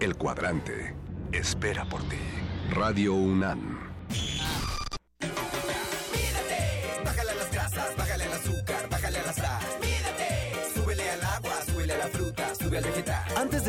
El 0.01 0.17
cuadrante 0.17 0.93
espera 1.31 1.85
por 1.85 2.01
ti. 2.09 2.17
Radio 2.71 3.13
UNAM. 3.13 3.79
Bájale 7.05 7.31
las 7.33 7.95
bájale 7.95 8.23
al 8.25 8.33
azúcar, 8.33 8.89
bájale 8.89 9.19
a 9.19 9.25
la 9.25 9.33
sal. 9.33 9.63
Mídete, 9.79 10.53
súbele 10.75 11.09
al 11.11 11.23
agua, 11.23 11.53
súbele 11.65 11.93
a 11.93 11.97
la 11.97 12.07
fruta, 12.07 12.53
sube. 12.55 12.65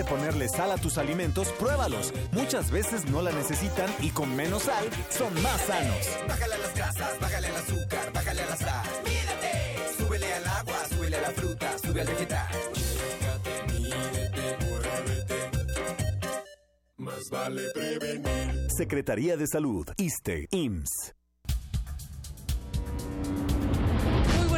Ponerle 0.09 0.49
sal 0.49 0.71
a 0.71 0.77
tus 0.77 0.99
alimentos, 0.99 1.49
pruébalos. 1.59 2.13
Muchas 2.33 2.71
veces 2.71 3.07
no 3.07 3.23
la 3.23 3.33
necesitan 3.33 3.91
y 4.01 4.11
con 4.11 4.35
menos 4.37 4.63
sal 4.65 4.85
son 5.11 5.35
más 5.43 5.61
sanos. 5.63 6.09
Bájale 6.29 6.55
a 6.55 6.59
las 6.59 6.75
grasas, 6.75 7.21
bájale 7.21 7.49
al 7.49 7.57
azúcar, 7.57 8.13
bájale 8.13 8.43
a 8.43 8.47
la 8.47 8.57
sal. 8.57 8.87
Mídete, 9.05 9.97
súbele 9.99 10.33
al 10.35 10.47
agua, 10.47 10.79
súbele 10.89 11.17
a 11.17 11.21
la 11.21 11.31
fruta, 11.31 11.79
sube 11.79 12.01
al 12.01 12.07
vegetal. 12.07 12.49
Más 16.99 17.31
vale 17.31 17.63
prevenir. 17.75 18.69
Secretaría 18.77 19.37
de 19.37 19.47
Salud, 19.47 19.87
ISTE, 19.97 20.47
IMSS. 20.51 21.17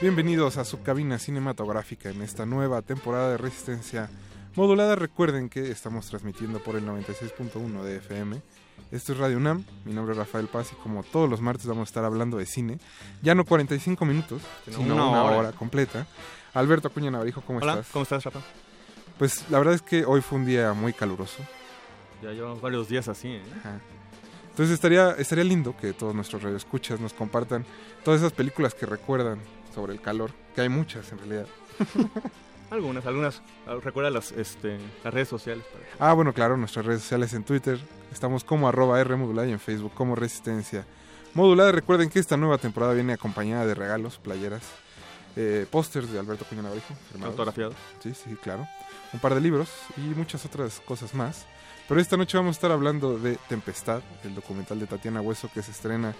Bienvenidos 0.00 0.58
a 0.58 0.64
su 0.64 0.82
cabina 0.82 1.18
cinematográfica 1.18 2.10
en 2.10 2.22
esta 2.22 2.44
nueva 2.46 2.82
temporada 2.82 3.30
de 3.30 3.38
Resistencia 3.38 4.10
Modulada. 4.54 4.96
Recuerden 4.96 5.48
que 5.48 5.70
estamos 5.70 6.06
transmitiendo 6.08 6.58
por 6.62 6.76
el 6.76 6.84
96.1 6.86 7.82
de 7.82 7.96
FM. 7.96 8.42
Esto 8.90 9.12
es 9.12 9.18
Radio 9.18 9.38
UNAM, 9.38 9.64
mi 9.84 9.92
nombre 9.94 10.12
es 10.12 10.18
Rafael 10.18 10.46
Paz 10.48 10.70
y 10.72 10.82
como 10.82 11.02
todos 11.04 11.28
los 11.28 11.40
martes 11.40 11.66
vamos 11.66 11.88
a 11.88 11.90
estar 11.90 12.04
hablando 12.04 12.36
de 12.36 12.46
cine. 12.46 12.78
Ya 13.22 13.34
no 13.34 13.44
45 13.44 14.04
minutos, 14.04 14.42
Sino 14.66 14.80
una 14.94 14.94
una, 15.08 15.22
hora. 15.24 15.36
hora. 15.36 15.52
completa. 15.52 16.06
Alberto 16.52 16.88
Acuña 16.88 17.10
Navarijo, 17.10 17.40
¿cómo 17.40 17.60
Hola, 17.60 17.72
estás? 17.74 17.88
¿cómo 17.92 18.02
estás, 18.02 18.24
Rafa? 18.24 18.40
Pues 19.18 19.44
la 19.50 19.58
verdad 19.58 19.74
es 19.74 19.82
que 19.82 20.04
hoy 20.04 20.20
fue 20.20 20.38
un 20.38 20.44
día 20.44 20.72
muy 20.74 20.92
caluroso. 20.92 21.38
Ya 22.24 22.30
llevamos 22.32 22.60
varios 22.60 22.88
días 22.88 23.06
así, 23.08 23.28
¿eh? 23.28 23.42
Ajá. 23.60 23.80
Entonces 24.50 24.72
estaría, 24.74 25.10
estaría 25.12 25.44
lindo 25.44 25.76
que 25.76 25.92
todos 25.92 26.14
nuestros 26.14 26.42
radioescuchas 26.42 27.00
nos 27.00 27.12
compartan 27.12 27.64
todas 28.04 28.20
esas 28.20 28.32
películas 28.32 28.72
que 28.74 28.86
recuerdan 28.86 29.40
sobre 29.74 29.92
el 29.92 30.00
calor, 30.00 30.30
que 30.54 30.60
hay 30.62 30.68
muchas 30.68 31.10
en 31.12 31.18
realidad. 31.18 31.46
Algunas, 32.70 33.06
algunas. 33.06 33.42
Ah, 33.68 33.76
Recuerda 33.82 34.10
las, 34.10 34.32
este, 34.32 34.78
las 35.04 35.14
redes 35.14 35.28
sociales. 35.28 35.64
para- 35.98 36.10
Ah, 36.10 36.14
bueno, 36.14 36.32
claro, 36.32 36.56
nuestras 36.56 36.84
redes 36.84 37.02
sociales 37.02 37.32
en 37.34 37.44
Twitter. 37.44 37.78
Estamos 38.12 38.42
como 38.42 38.66
arroba 38.68 39.00
R 39.00 39.14
modulada 39.16 39.46
y 39.46 39.52
en 39.52 39.60
Facebook 39.60 39.92
como 39.94 40.16
Resistencia 40.16 40.84
Modulada. 41.34 41.70
Recuerden 41.72 42.08
que 42.08 42.18
esta 42.18 42.36
nueva 42.36 42.58
temporada 42.58 42.92
viene 42.94 43.12
acompañada 43.12 43.66
de 43.66 43.74
regalos, 43.74 44.18
playeras, 44.18 44.62
eh, 45.36 45.66
pósters 45.70 46.10
de 46.10 46.18
Alberto 46.18 46.44
Cuña 46.46 46.62
Navarijo. 46.62 46.94
Autografiados. 47.22 47.74
Sí, 48.02 48.12
sí, 48.14 48.34
claro. 48.42 48.66
Un 49.12 49.20
par 49.20 49.34
de 49.34 49.40
libros 49.40 49.68
y 49.96 50.00
muchas 50.00 50.44
otras 50.44 50.80
cosas 50.80 51.14
más. 51.14 51.46
Pero 51.88 52.00
esta 52.00 52.16
noche 52.16 52.36
vamos 52.38 52.56
a 52.56 52.58
estar 52.58 52.72
hablando 52.72 53.18
de 53.18 53.36
Tempestad, 53.48 54.00
el 54.24 54.34
documental 54.34 54.80
de 54.80 54.86
Tatiana 54.86 55.20
Hueso 55.20 55.50
que 55.52 55.62
se 55.62 55.70
estrena 55.70 56.14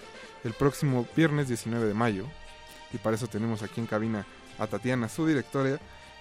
el 0.45 0.53
próximo 0.53 1.07
viernes 1.17 1.49
19 1.49 1.87
de 1.87 1.95
mayo. 1.95 2.27
Y 2.93 2.99
para 2.99 3.17
eso 3.17 3.27
tenemos 3.29 3.63
aquí 3.63 3.81
en 3.81 3.87
cabina 3.87 4.27
a 4.59 4.67
Tatiana, 4.67 5.09
su 5.09 5.27
directora, 5.27 5.79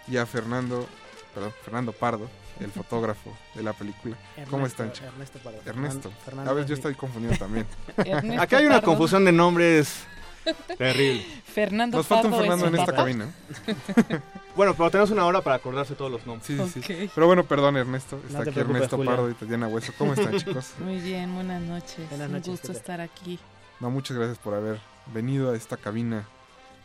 y 0.08 0.18
a 0.18 0.26
Fernando, 0.26 0.88
perdón, 1.34 1.54
Fernando 1.64 1.91
Pardo, 1.91 2.30
el 2.60 2.72
fotógrafo 2.72 3.36
de 3.54 3.64
la 3.64 3.74
película. 3.74 4.16
¿Cómo 4.50 4.66
Ernesto, 4.66 4.84
están, 4.84 4.91
chicos? 4.94 5.12
Ernesto 5.14 5.39
Pardo. 5.39 5.60
Ernesto. 5.66 6.12
Fernando 6.24 6.52
a 6.52 6.54
ver, 6.54 6.66
yo 6.66 6.74
estoy 6.76 6.96
confundido 6.96 7.36
también. 7.38 7.68
Aquí 8.39 8.56
hay 8.56 8.66
una 8.66 8.76
Pardo. 8.76 8.88
confusión 8.88 9.26
de 9.26 9.34
nombres 9.34 10.06
terrible. 10.78 11.26
Fernando 11.46 11.98
Nos 11.98 12.08
falta 12.08 12.28
un 12.28 12.34
Fernando 12.36 12.68
en 12.68 12.76
esta 12.76 12.86
papá. 12.88 12.98
cabina. 12.98 13.32
Bueno, 14.56 14.76
pero 14.76 14.91
tenemos 14.91 15.10
una 15.10 15.26
hora 15.26 15.41
para 15.41 15.56
acordarse 15.56 15.96
todos 15.96 16.12
los 16.12 16.28
nombres. 16.28 16.46
Sí, 16.46 16.60
sí, 16.72 16.84
sí. 16.86 17.10
Pero 17.16 17.26
bueno, 17.26 17.44
perdón, 17.44 17.76
Ernesto. 17.76 18.22
Está 18.28 18.44
aquí 18.44 18.60
Ernesto 18.60 18.98
Julia. 18.98 19.12
Pardo 19.14 19.32
y 19.32 19.34
Tatiana 19.34 19.68
Hueso. 19.68 19.94
¿Cómo 19.98 20.14
están, 20.14 20.38
chicos? 20.38 20.74
Muy 20.78 21.00
bien, 21.00 21.34
buenas 21.34 21.60
noches. 21.64 22.08
Buenas 22.12 22.30
Un 22.30 22.39
gusto 22.52 22.72
estar 22.72 23.02
aquí. 23.02 23.39
No, 23.80 23.89
muchas 23.89 24.16
gracias 24.16 24.38
por 24.38 24.54
haber 24.54 24.80
venido 25.12 25.52
a 25.52 25.56
esta 25.56 25.76
cabina 25.76 26.28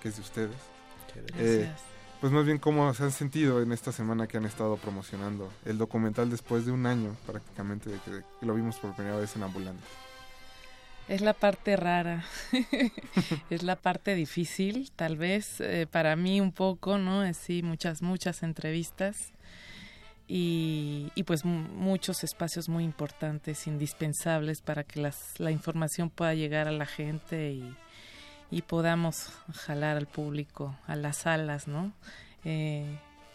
que 0.01 0.09
es 0.09 0.17
de 0.17 0.23
ustedes. 0.23 0.57
Eh, 1.37 1.59
Gracias. 1.67 1.81
pues 2.23 2.33
más 2.33 2.47
bien, 2.47 2.57
¿cómo 2.57 2.95
se 2.95 3.03
han 3.03 3.13
sentido 3.13 3.61
en 3.61 3.73
esta 3.73 3.93
semana 3.93 4.27
que 4.27 4.39
han 4.39 4.47
estado 4.47 4.79
promocionando 4.79 5.51
el 5.67 5.77
documental 5.77 6.31
después 6.31 6.65
de 6.65 6.73
un 6.73 6.87
año 6.87 7.17
prácticamente 7.27 7.91
de 7.91 7.99
que, 7.99 8.11
de 8.13 8.25
que 8.41 8.47
lo 8.47 8.55
vimos 8.55 8.77
por 8.77 8.95
primera 8.95 9.17
vez 9.17 9.37
en 9.37 9.43
Ambulante? 9.43 9.85
Es 11.09 11.23
la 11.23 11.33
parte 11.33 11.75
rara, 11.77 12.25
es 13.51 13.63
la 13.63 13.77
parte 13.77 14.15
difícil, 14.15 14.91
tal 14.95 15.17
vez 15.17 15.59
eh, 15.61 15.87
para 15.91 16.17
mí 16.17 16.41
un 16.41 16.53
poco, 16.53 16.99
¿no? 16.99 17.23
Así 17.23 17.63
muchas, 17.63 18.03
muchas 18.03 18.43
entrevistas 18.43 19.33
y, 20.27 21.11
y 21.15 21.23
pues 21.23 21.47
mu- 21.47 21.67
muchos 21.75 22.25
espacios 22.25 22.69
muy 22.69 22.85
importantes, 22.85 23.67
indispensables 23.67 24.61
para 24.61 24.85
que 24.85 25.01
las, 25.01 25.41
la 25.41 25.51
información 25.51 26.11
pueda 26.11 26.35
llegar 26.35 26.69
a 26.69 26.73
la 26.73 26.85
gente 26.87 27.53
y, 27.53 27.75
podamos 28.67 29.31
jalar 29.55 29.97
al 29.99 30.07
público 30.07 30.77
a 30.87 30.97
las 30.97 31.19
salas, 31.19 31.69
¿no? 31.69 31.93
Eh, 32.45 32.85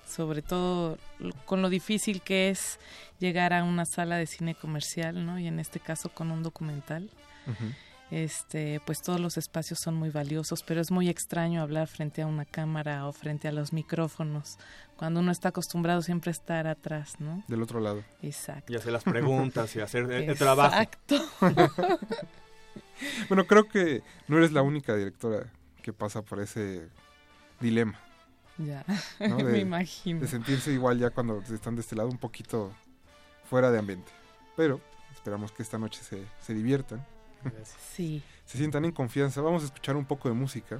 sobre 0.07 0.41
todo 0.41 0.97
con 1.45 1.61
lo 1.61 1.69
difícil 1.69 2.21
que 2.21 2.49
es 2.49 2.79
llegar 3.19 3.53
a 3.53 3.63
una 3.63 3.85
sala 3.85 4.17
de 4.17 4.25
cine 4.27 4.53
comercial, 4.53 5.25
¿no? 5.25 5.39
Y 5.39 5.47
en 5.47 5.59
este 5.59 5.79
caso 5.79 6.09
con 6.09 6.29
un 6.31 6.43
documental 6.43 7.09
este 8.11 8.79
pues 8.85 9.01
todos 9.01 9.19
los 9.19 9.37
espacios 9.37 9.79
son 9.79 9.95
muy 9.95 10.09
valiosos 10.11 10.61
pero 10.61 10.81
es 10.81 10.91
muy 10.91 11.09
extraño 11.09 11.61
hablar 11.61 11.87
frente 11.87 12.21
a 12.21 12.27
una 12.27 12.45
cámara 12.45 13.07
o 13.07 13.13
frente 13.13 13.47
a 13.47 13.51
los 13.51 13.73
micrófonos 13.73 14.57
cuando 14.97 15.19
uno 15.21 15.31
está 15.31 15.49
acostumbrado 15.49 16.01
siempre 16.03 16.29
a 16.29 16.33
estar 16.33 16.67
atrás 16.67 17.15
no 17.19 17.43
Del 17.47 17.61
otro 17.63 17.79
lado. 17.79 18.03
exacto 18.21 18.71
Y 18.71 18.75
hacer 18.75 18.91
las 18.93 19.03
preguntas 19.03 19.75
y 19.75 19.79
hacer 19.79 20.03
el, 20.11 20.29
el 20.29 20.37
trabajo. 20.37 20.75
exacto 20.75 21.15
Bueno, 23.27 23.45
creo 23.45 23.67
que 23.67 24.01
no 24.27 24.37
eres 24.37 24.51
la 24.51 24.61
única 24.61 24.95
directora 24.95 25.51
que 25.81 25.91
pasa 25.91 26.21
por 26.21 26.39
ese 26.39 26.87
dilema. 27.59 27.99
ya 28.57 28.85
¿no? 29.19 29.37
me 29.37 29.43
De- 29.43 29.59
imagino 29.59 30.21
De 30.21 30.27
sentirse 30.27 30.71
igual 30.71 30.99
ya 30.99 31.09
cuando 31.09 31.39
están 31.41 31.75
de 31.75 31.81
este 31.81 31.95
lado 31.95 32.09
un 32.09 32.17
poquito 32.17 32.71
fuera 33.49 33.71
de 33.71 33.79
ambiente. 33.79 34.11
Pero 34.55 34.79
esperamos 35.13 35.51
que 35.51 35.63
esta 35.63 35.77
noche 35.77 36.01
se, 36.03 36.23
se 36.41 36.53
diviertan. 36.53 37.05
Sí 37.95 38.23
se 38.45 38.57
sientan 38.57 38.85
en 38.85 38.91
confianza. 38.91 39.41
Vamos 39.41 39.63
a 39.63 39.65
escuchar 39.65 39.95
un 39.95 40.05
poco 40.05 40.29
de 40.29 40.35
música. 40.35 40.79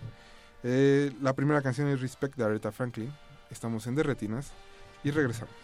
Eh, 0.63 1.11
la 1.21 1.33
primera 1.33 1.61
canción 1.61 1.87
es 1.87 2.01
Respect 2.01 2.35
de 2.35 2.43
Aretha 2.43 2.71
Franklin. 2.71 3.11
Estamos 3.49 3.87
en 3.87 3.95
Derretinas 3.95 4.51
y 5.03 5.11
regresamos. 5.11 5.55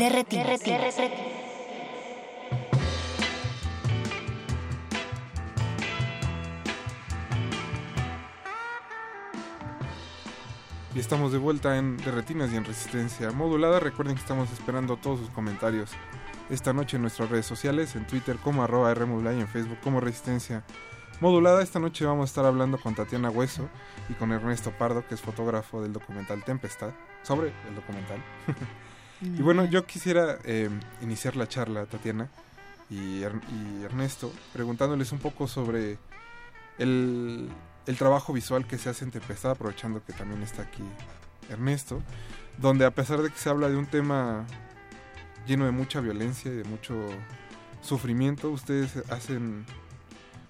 De 0.00 0.08
retinas. 0.08 0.60
Y 10.94 10.98
estamos 10.98 11.32
de 11.32 11.38
vuelta 11.38 11.76
en 11.76 11.98
De 11.98 12.10
Retinas 12.10 12.50
y 12.50 12.56
en 12.56 12.64
Resistencia 12.64 13.30
Modulada. 13.32 13.78
Recuerden 13.78 14.14
que 14.14 14.22
estamos 14.22 14.50
esperando 14.52 14.96
todos 14.96 15.20
sus 15.20 15.28
comentarios 15.30 15.90
esta 16.48 16.72
noche 16.72 16.96
en 16.96 17.02
nuestras 17.02 17.28
redes 17.28 17.44
sociales, 17.44 17.94
en 17.94 18.06
Twitter 18.06 18.38
como 18.38 18.64
arroba 18.64 18.94
Rmodulada 18.94 19.36
y 19.36 19.40
en 19.40 19.48
Facebook 19.48 19.80
como 19.82 20.00
Resistencia 20.00 20.64
Modulada. 21.20 21.62
Esta 21.62 21.78
noche 21.78 22.06
vamos 22.06 22.22
a 22.22 22.30
estar 22.30 22.46
hablando 22.46 22.80
con 22.80 22.94
Tatiana 22.94 23.28
Hueso 23.28 23.68
y 24.08 24.14
con 24.14 24.32
Ernesto 24.32 24.70
Pardo, 24.70 25.06
que 25.06 25.14
es 25.14 25.20
fotógrafo 25.20 25.82
del 25.82 25.92
documental 25.92 26.42
Tempestad, 26.42 26.92
sobre 27.22 27.52
el 27.68 27.74
documental. 27.74 28.18
y 29.20 29.42
bueno, 29.42 29.64
yo 29.66 29.86
quisiera 29.86 30.38
eh, 30.44 30.70
iniciar 31.02 31.36
la 31.36 31.46
charla, 31.46 31.86
Tatiana 31.86 32.30
y, 32.88 33.20
y 33.20 33.82
Ernesto, 33.84 34.32
preguntándoles 34.52 35.12
un 35.12 35.18
poco 35.18 35.46
sobre 35.46 35.98
el, 36.78 37.48
el 37.86 37.96
trabajo 37.96 38.32
visual 38.32 38.66
que 38.66 38.78
se 38.78 38.88
hace 38.88 39.04
en 39.04 39.10
Tempestad, 39.10 39.52
aprovechando 39.52 40.04
que 40.04 40.12
también 40.12 40.42
está 40.42 40.62
aquí 40.62 40.82
Ernesto, 41.50 42.02
donde 42.58 42.84
a 42.84 42.90
pesar 42.92 43.20
de 43.22 43.30
que 43.30 43.38
se 43.38 43.48
habla 43.48 43.68
de 43.68 43.76
un 43.76 43.86
tema 43.86 44.46
lleno 45.46 45.64
de 45.64 45.72
mucha 45.72 46.00
violencia 46.00 46.50
y 46.50 46.56
de 46.56 46.64
mucho 46.64 46.94
sufrimiento, 47.82 48.50
ustedes 48.50 48.96
hacen 49.10 49.64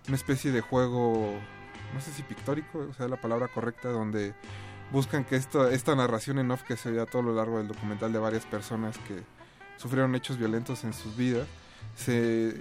una 0.06 0.16
especie 0.16 0.52
de 0.52 0.60
juego, 0.60 1.38
no 1.94 2.00
sé 2.00 2.12
si 2.12 2.22
pictórico, 2.22 2.86
o 2.90 2.94
sea, 2.94 3.08
la 3.08 3.20
palabra 3.20 3.48
correcta, 3.48 3.88
donde 3.88 4.34
buscan 4.92 5.24
que 5.24 5.36
esta, 5.36 5.70
esta 5.70 5.94
narración 5.94 6.38
en 6.38 6.50
off 6.50 6.62
que 6.62 6.76
se 6.76 6.90
ve 6.90 7.00
a 7.00 7.06
todo 7.06 7.22
lo 7.22 7.34
largo 7.34 7.58
del 7.58 7.68
documental 7.68 8.12
de 8.12 8.18
varias 8.18 8.44
personas 8.44 8.98
que 8.98 9.22
sufrieron 9.76 10.14
hechos 10.14 10.36
violentos 10.38 10.84
en 10.84 10.92
sus 10.92 11.16
vidas, 11.16 11.46
se, 11.96 12.60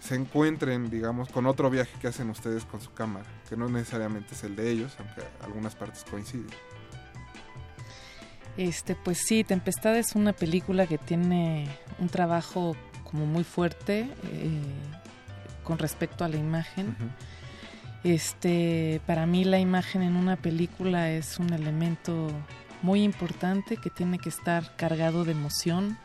se 0.00 0.14
encuentren, 0.14 0.90
digamos, 0.90 1.28
con 1.30 1.46
otro 1.46 1.70
viaje 1.70 1.90
que 2.00 2.08
hacen 2.08 2.30
ustedes 2.30 2.64
con 2.64 2.80
su 2.80 2.92
cámara, 2.92 3.26
que 3.48 3.56
no 3.56 3.68
necesariamente 3.68 4.34
es 4.34 4.44
el 4.44 4.54
de 4.54 4.70
ellos, 4.70 4.94
aunque 4.98 5.22
algunas 5.42 5.74
partes 5.74 6.04
coinciden. 6.08 6.48
Este, 8.56 8.96
pues 8.96 9.18
sí, 9.24 9.44
Tempestad 9.44 9.96
es 9.96 10.14
una 10.16 10.32
película 10.32 10.86
que 10.86 10.98
tiene 10.98 11.68
un 11.98 12.08
trabajo 12.08 12.76
como 13.04 13.24
muy 13.24 13.44
fuerte 13.44 14.10
eh, 14.24 14.60
con 15.64 15.78
respecto 15.78 16.24
a 16.24 16.28
la 16.28 16.36
imagen. 16.36 16.96
Este, 18.04 19.00
para 19.06 19.26
mí 19.26 19.44
la 19.44 19.58
imagen 19.58 20.02
en 20.02 20.16
una 20.16 20.36
película 20.36 21.10
es 21.10 21.38
un 21.38 21.52
elemento 21.52 22.28
muy 22.82 23.02
importante 23.02 23.76
que 23.76 23.90
tiene 23.90 24.18
que 24.18 24.28
estar 24.28 24.76
cargado 24.76 25.24
de 25.24 25.32
emoción 25.32 25.98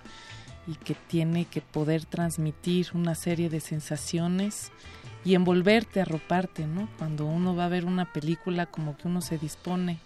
y 0.66 0.76
que 0.76 0.96
tiene 0.96 1.46
que 1.46 1.62
poder 1.62 2.06
transmitir 2.06 2.88
una 2.94 3.16
serie 3.16 3.50
de 3.50 3.60
sensaciones 3.60 4.72
y 5.24 5.36
envolverte, 5.36 6.02
arroparte, 6.02 6.66
¿no? 6.66 6.89
Cuando 6.98 7.26
uno 7.26 7.56
va 7.56 7.66
a 7.66 7.70
ver 7.70 7.86
una 7.86 8.12
película 8.12 8.66
como 8.66 8.98
que 8.98 9.08
uno 9.08 9.22
se 9.22 9.38
dispone 9.38 10.00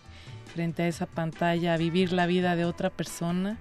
frente 0.54 0.84
a 0.84 0.88
esa 0.88 1.06
pantalla 1.06 1.74
a 1.74 1.78
vivir 1.78 2.12
la 2.12 2.26
vida 2.26 2.56
de 2.56 2.66
otra 2.66 2.90
persona. 2.90 3.58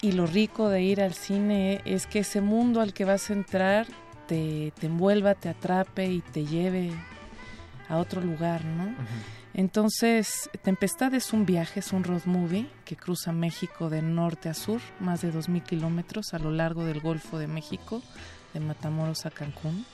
Y 0.00 0.12
lo 0.12 0.26
rico 0.26 0.68
de 0.68 0.82
ir 0.82 1.00
al 1.00 1.14
cine 1.14 1.80
es 1.84 2.06
que 2.06 2.20
ese 2.20 2.40
mundo 2.40 2.80
al 2.80 2.92
que 2.92 3.04
vas 3.04 3.30
a 3.30 3.32
entrar 3.32 3.86
te, 4.28 4.72
te 4.78 4.86
envuelva, 4.86 5.34
te 5.34 5.48
atrape 5.48 6.06
y 6.06 6.20
te 6.20 6.44
lleve 6.44 6.92
a 7.88 7.96
otro 7.96 8.20
lugar, 8.20 8.64
¿no? 8.64 8.94
Entonces, 9.54 10.50
Tempestad 10.62 11.14
es 11.14 11.32
un 11.32 11.46
viaje, 11.46 11.80
es 11.80 11.92
un 11.92 12.04
road 12.04 12.26
movie 12.26 12.68
que 12.84 12.96
cruza 12.96 13.32
México 13.32 13.90
de 13.90 14.02
norte 14.02 14.48
a 14.48 14.54
sur, 14.54 14.80
más 15.00 15.22
de 15.22 15.32
2.000 15.32 15.64
kilómetros 15.64 16.32
a 16.32 16.38
lo 16.38 16.52
largo 16.52 16.84
del 16.84 17.00
Golfo 17.00 17.38
de 17.38 17.48
México, 17.48 18.02
de 18.54 18.60
Matamoros 18.60 19.26
a 19.26 19.30
Cancún. 19.30 19.84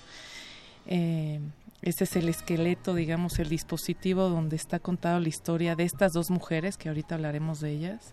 Eh, 0.86 1.40
este 1.82 2.04
es 2.04 2.16
el 2.16 2.28
esqueleto, 2.28 2.94
digamos, 2.94 3.38
el 3.38 3.48
dispositivo 3.48 4.28
donde 4.28 4.56
está 4.56 4.80
contada 4.80 5.20
la 5.20 5.28
historia 5.28 5.76
de 5.76 5.84
estas 5.84 6.12
dos 6.12 6.30
mujeres, 6.30 6.76
que 6.76 6.88
ahorita 6.88 7.14
hablaremos 7.14 7.60
de 7.60 7.70
ellas. 7.70 8.12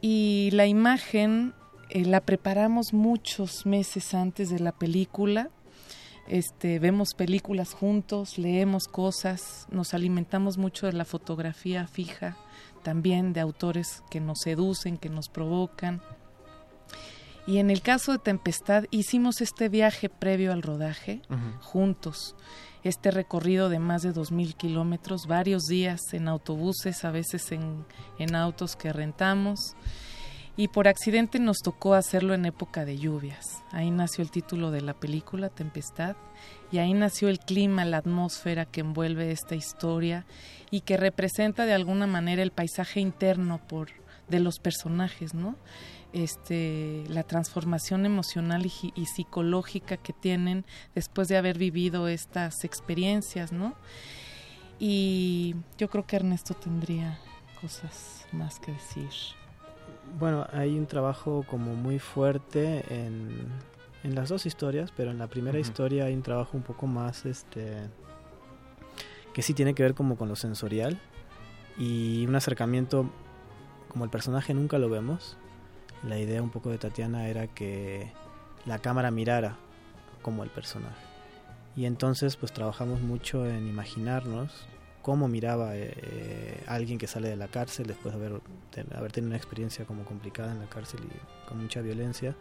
Y 0.00 0.50
la 0.52 0.66
imagen 0.66 1.54
eh, 1.94 2.06
la 2.06 2.22
preparamos 2.22 2.94
muchos 2.94 3.66
meses 3.66 4.14
antes 4.14 4.48
de 4.48 4.60
la 4.60 4.72
película. 4.72 5.50
Este, 6.26 6.78
vemos 6.78 7.12
películas 7.12 7.74
juntos, 7.74 8.38
leemos 8.38 8.88
cosas, 8.88 9.66
nos 9.70 9.92
alimentamos 9.92 10.56
mucho 10.56 10.86
de 10.86 10.94
la 10.94 11.04
fotografía 11.04 11.86
fija, 11.86 12.38
también 12.82 13.34
de 13.34 13.40
autores 13.40 14.02
que 14.10 14.20
nos 14.20 14.38
seducen, 14.40 14.96
que 14.96 15.10
nos 15.10 15.28
provocan. 15.28 16.00
Y 17.46 17.58
en 17.58 17.70
el 17.70 17.82
caso 17.82 18.12
de 18.12 18.18
Tempestad 18.20 18.84
hicimos 18.90 19.42
este 19.42 19.68
viaje 19.68 20.08
previo 20.08 20.52
al 20.52 20.62
rodaje 20.62 21.20
juntos, 21.60 22.36
este 22.84 23.10
recorrido 23.10 23.68
de 23.68 23.80
más 23.80 24.00
de 24.00 24.14
2.000 24.14 24.54
kilómetros, 24.54 25.26
varios 25.26 25.64
días 25.64 26.14
en 26.14 26.26
autobuses, 26.28 27.04
a 27.04 27.10
veces 27.10 27.52
en, 27.52 27.84
en 28.18 28.34
autos 28.34 28.76
que 28.76 28.94
rentamos. 28.94 29.76
Y 30.54 30.68
por 30.68 30.86
accidente 30.86 31.38
nos 31.38 31.58
tocó 31.58 31.94
hacerlo 31.94 32.34
en 32.34 32.44
época 32.44 32.84
de 32.84 32.98
lluvias. 32.98 33.62
Ahí 33.70 33.90
nació 33.90 34.22
el 34.22 34.30
título 34.30 34.70
de 34.70 34.82
la 34.82 34.92
película, 34.92 35.48
Tempestad, 35.48 36.14
y 36.70 36.78
ahí 36.78 36.92
nació 36.92 37.30
el 37.30 37.38
clima, 37.38 37.86
la 37.86 37.98
atmósfera 37.98 38.66
que 38.66 38.80
envuelve 38.80 39.30
esta 39.30 39.54
historia 39.54 40.26
y 40.70 40.82
que 40.82 40.98
representa 40.98 41.64
de 41.64 41.72
alguna 41.72 42.06
manera 42.06 42.42
el 42.42 42.50
paisaje 42.50 43.00
interno 43.00 43.66
por, 43.66 43.88
de 44.28 44.40
los 44.40 44.58
personajes, 44.58 45.32
¿no? 45.32 45.56
Este, 46.12 47.04
la 47.08 47.22
transformación 47.22 48.04
emocional 48.04 48.66
y, 48.66 48.92
y 48.94 49.06
psicológica 49.06 49.96
que 49.96 50.12
tienen 50.12 50.66
después 50.94 51.28
de 51.28 51.38
haber 51.38 51.56
vivido 51.56 52.08
estas 52.08 52.64
experiencias, 52.64 53.52
¿no? 53.52 53.74
Y 54.78 55.54
yo 55.78 55.88
creo 55.88 56.06
que 56.06 56.16
Ernesto 56.16 56.52
tendría 56.52 57.18
cosas 57.58 58.26
más 58.32 58.58
que 58.58 58.72
decir. 58.72 59.08
Bueno, 60.18 60.46
hay 60.52 60.78
un 60.78 60.86
trabajo 60.86 61.44
como 61.48 61.74
muy 61.74 61.98
fuerte 61.98 62.84
en, 62.88 63.48
en 64.04 64.14
las 64.14 64.28
dos 64.28 64.46
historias, 64.46 64.92
pero 64.96 65.10
en 65.10 65.18
la 65.18 65.26
primera 65.26 65.58
historia 65.58 66.04
hay 66.04 66.14
un 66.14 66.22
trabajo 66.22 66.56
un 66.56 66.62
poco 66.62 66.86
más, 66.86 67.24
este, 67.24 67.88
que 69.32 69.42
sí 69.42 69.54
tiene 69.54 69.74
que 69.74 69.82
ver 69.82 69.94
como 69.94 70.16
con 70.16 70.28
lo 70.28 70.36
sensorial 70.36 70.98
y 71.78 72.26
un 72.26 72.34
acercamiento, 72.34 73.10
como 73.88 74.04
el 74.04 74.10
personaje 74.10 74.54
nunca 74.54 74.78
lo 74.78 74.88
vemos, 74.88 75.36
la 76.06 76.18
idea 76.18 76.42
un 76.42 76.50
poco 76.50 76.70
de 76.70 76.78
Tatiana 76.78 77.28
era 77.28 77.46
que 77.46 78.12
la 78.66 78.78
cámara 78.80 79.10
mirara 79.10 79.56
como 80.20 80.42
el 80.42 80.50
personaje. 80.50 81.02
Y 81.76 81.86
entonces 81.86 82.36
pues 82.36 82.52
trabajamos 82.52 83.00
mucho 83.00 83.46
en 83.46 83.68
imaginarnos 83.68 84.66
cómo 85.02 85.28
miraba 85.28 85.76
eh, 85.76 85.92
eh, 85.96 86.64
alguien 86.66 86.98
que 86.98 87.06
sale 87.06 87.28
de 87.28 87.36
la 87.36 87.48
cárcel 87.48 87.86
después 87.86 88.14
de 88.14 88.26
haber, 88.26 89.12
tenido 89.12 89.28
una 89.28 89.36
experiencia 89.36 89.84
como 89.84 90.04
complicada 90.04 90.52
en 90.52 90.60
la 90.60 90.66
cárcel 90.66 91.00
y 91.04 91.48
con 91.48 91.60
mucha 91.60 91.82
violencia, 91.82 92.34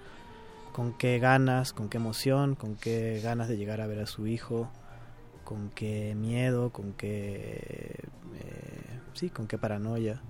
con 0.71 0.93
qué 0.93 1.19
ganas, 1.19 1.73
con 1.73 1.89
qué 1.89 1.97
emoción, 1.97 2.55
con 2.55 2.75
qué 2.75 3.19
ganas 3.21 3.49
de 3.49 3.57
llegar 3.57 3.81
a 3.81 3.87
ver 3.87 3.99
a 3.99 4.05
su 4.05 4.27
hijo, 4.27 4.69
con 5.43 5.69
qué 5.69 6.15
miedo, 6.15 6.69
con 6.69 6.93
qué 6.93 7.95
eh, 8.39 8.99
sí, 9.13 9.29
con 9.29 9.47
qué 9.47 9.57
paranoia. 9.57 10.21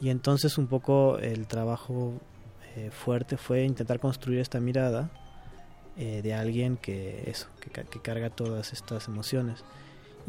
Y 0.00 0.10
entonces 0.10 0.58
un 0.58 0.66
poco 0.66 1.18
el 1.18 1.46
trabajo 1.46 2.14
eh, 2.76 2.90
fuerte 2.90 3.36
fue 3.36 3.64
intentar 3.64 4.00
construir 4.00 4.40
esta 4.40 4.60
mirada 4.60 5.10
de 5.96 6.32
alguien 6.32 6.78
que 6.78 7.28
eso, 7.28 7.48
que, 7.60 7.68
que 7.68 8.00
carga 8.00 8.30
todas 8.30 8.72
estas 8.72 9.06
emociones. 9.06 9.64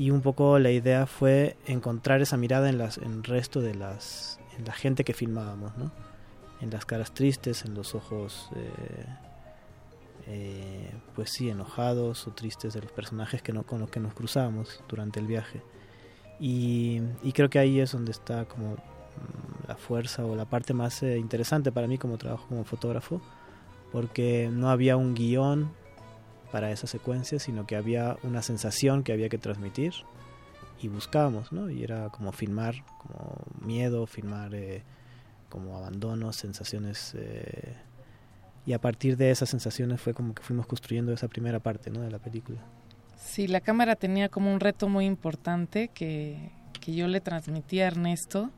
Y 0.01 0.09
un 0.09 0.21
poco 0.21 0.57
la 0.57 0.71
idea 0.71 1.05
fue 1.05 1.57
encontrar 1.67 2.23
esa 2.23 2.35
mirada 2.35 2.69
en 2.69 2.79
las 2.79 2.97
en 2.97 3.11
el 3.11 3.23
resto 3.23 3.61
de 3.61 3.75
las 3.75 4.39
en 4.57 4.65
la 4.65 4.73
gente 4.73 5.03
que 5.03 5.13
filmábamos, 5.13 5.77
¿no? 5.77 5.91
En 6.59 6.71
las 6.71 6.87
caras 6.87 7.13
tristes, 7.13 7.65
en 7.65 7.75
los 7.75 7.93
ojos 7.93 8.49
eh, 8.55 9.05
eh, 10.25 10.91
pues 11.13 11.29
sí, 11.29 11.51
enojados 11.51 12.25
o 12.25 12.31
tristes 12.31 12.73
de 12.73 12.81
los 12.81 12.91
personajes 12.91 13.43
que 13.43 13.53
no, 13.53 13.61
con 13.61 13.79
los 13.79 13.91
que 13.91 13.99
nos 13.99 14.15
cruzábamos 14.15 14.83
durante 14.89 15.19
el 15.19 15.27
viaje. 15.27 15.61
Y, 16.39 17.01
y 17.21 17.31
creo 17.33 17.51
que 17.51 17.59
ahí 17.59 17.79
es 17.79 17.91
donde 17.91 18.11
está 18.11 18.45
como 18.45 18.71
mm, 18.71 19.67
la 19.67 19.75
fuerza 19.75 20.25
o 20.25 20.35
la 20.35 20.45
parte 20.45 20.73
más 20.73 21.03
eh, 21.03 21.19
interesante 21.19 21.71
para 21.71 21.85
mí 21.85 21.99
como 21.99 22.17
trabajo 22.17 22.47
como 22.47 22.63
fotógrafo, 22.63 23.21
porque 23.91 24.49
no 24.51 24.71
había 24.71 24.97
un 24.97 25.13
guion 25.13 25.69
para 26.51 26.71
esa 26.71 26.87
secuencia, 26.87 27.39
sino 27.39 27.65
que 27.65 27.75
había 27.75 28.17
una 28.23 28.41
sensación 28.41 29.03
que 29.03 29.13
había 29.13 29.29
que 29.29 29.37
transmitir 29.37 29.93
y 30.81 30.87
buscábamos, 30.87 31.51
¿no? 31.51 31.69
Y 31.69 31.83
era 31.83 32.09
como 32.09 32.31
filmar 32.31 32.75
como 32.99 33.37
miedo, 33.61 34.05
filmar 34.05 34.53
eh, 34.55 34.83
como 35.49 35.77
abandono, 35.77 36.33
sensaciones... 36.33 37.13
eh, 37.15 37.75
y 38.63 38.73
a 38.73 38.79
partir 38.79 39.17
de 39.17 39.31
esas 39.31 39.49
sensaciones 39.49 39.99
fue 39.99 40.13
como 40.13 40.35
que 40.35 40.43
fuimos 40.43 40.67
construyendo 40.67 41.11
esa 41.13 41.27
primera 41.27 41.59
parte, 41.59 41.89
¿no? 41.89 42.01
De 42.01 42.11
la 42.11 42.19
película. 42.19 42.59
Sí, 43.17 43.47
la 43.47 43.59
cámara 43.59 43.95
tenía 43.95 44.29
como 44.29 44.53
un 44.53 44.59
reto 44.59 44.87
muy 44.87 45.05
importante 45.05 45.87
que, 45.87 46.51
que 46.79 46.93
yo 46.93 47.07
le 47.07 47.21
transmití 47.21 47.79
a 47.79 47.87
Ernesto, 47.87 48.51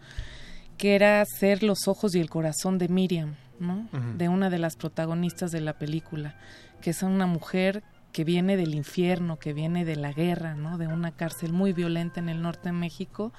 que 0.77 0.95
era 0.95 1.23
ser 1.25 1.63
los 1.63 1.87
ojos 1.87 2.15
y 2.15 2.19
el 2.19 2.29
corazón 2.29 2.77
de 2.77 2.89
Miriam, 2.89 3.35
¿no? 3.59 3.87
Ujú. 3.93 4.17
De 4.17 4.27
una 4.27 4.49
de 4.49 4.59
las 4.59 4.75
protagonistas 4.75 5.51
de 5.51 5.61
la 5.61 5.73
película, 5.73 6.35
que 6.83 6.89
es 6.89 7.01
una 7.01 7.27
mujer 7.27 7.81
que 8.11 8.25
viene 8.25 8.57
del 8.57 8.75
infierno, 8.75 9.39
que 9.39 9.53
viene 9.53 9.85
de 9.85 9.95
la 9.95 10.11
guerra, 10.11 10.53
¿no? 10.53 10.77
De 10.77 10.87
una 10.87 11.15
cárcel 11.15 11.53
muy 11.53 11.71
violenta 11.71 12.19
en 12.19 12.27
el 12.27 12.41
norte 12.41 12.69
de 12.69 12.73
México, 12.73 13.31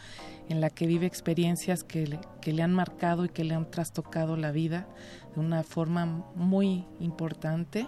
en 0.48 0.62
la 0.62 0.70
que 0.70 0.86
vive 0.86 1.04
experiencias 1.04 1.84
que 1.84 2.18
le, 2.46 2.62
han 2.62 2.72
marcado 2.72 3.26
y 3.26 3.28
que 3.28 3.44
le 3.44 3.54
han 3.54 3.70
trastocado 3.70 4.38
la 4.38 4.50
vida 4.50 4.88
de 5.34 5.40
una 5.42 5.62
forma 5.62 6.06
muy 6.34 6.86
importante. 7.00 7.86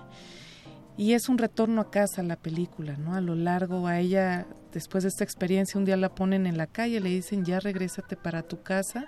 Y 0.99 1.15
es 1.15 1.31
un 1.31 1.39
retorno 1.39 1.81
a 1.81 1.91
casa 1.91 2.23
la 2.23 2.37
película, 2.37 2.99
¿no? 2.99 3.15
A 3.15 3.23
lo 3.23 3.35
largo, 3.35 3.87
a 3.87 3.99
ella, 3.99 4.47
después 4.75 5.05
de 5.05 5.09
esta 5.09 5.25
experiencia, 5.25 5.79
un 5.79 5.87
día 5.87 5.97
la 5.97 6.15
ponen 6.15 6.47
en 6.47 6.59
la 6.59 6.67
calle, 6.67 7.01
le 7.01 7.09
dicen, 7.09 7.47
ya 7.47 7.61
regrésate 7.61 8.17
para 8.17 8.43
tu 8.43 8.63
casa. 8.63 9.07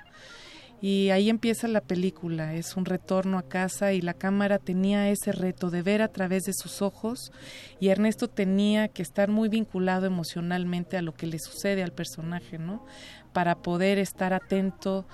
Y 0.81 1.11
ahí 1.11 1.29
empieza 1.29 1.67
la 1.67 1.81
película, 1.81 2.55
es 2.55 2.77
un 2.77 2.85
retorno 2.85 3.39
a 3.39 3.49
casa 3.49 3.93
y 3.93 4.01
la 4.01 4.15
cámara 4.15 4.59
tenía 4.59 5.09
ese 5.09 5.33
reto 5.33 5.71
de 5.71 5.83
ver 5.83 6.03
a 6.03 6.09
través 6.09 6.45
de 6.45 6.53
sus 6.53 6.83
ojos 6.83 7.33
y 7.81 7.89
Ernesto 7.89 8.29
tenía 8.29 8.87
que 8.87 9.03
estar 9.03 9.29
muy 9.29 9.49
vinculado 9.49 10.07
emocionalmente 10.07 10.97
a 10.97 11.03
lo 11.03 11.15
que 11.15 11.27
le 11.27 11.41
sucede 11.41 11.83
al 11.83 11.93
personaje, 11.93 12.59
¿no? 12.59 12.87
Para 13.33 13.57
poder 13.57 13.99
estar 13.99 14.33
atento, 14.33 15.05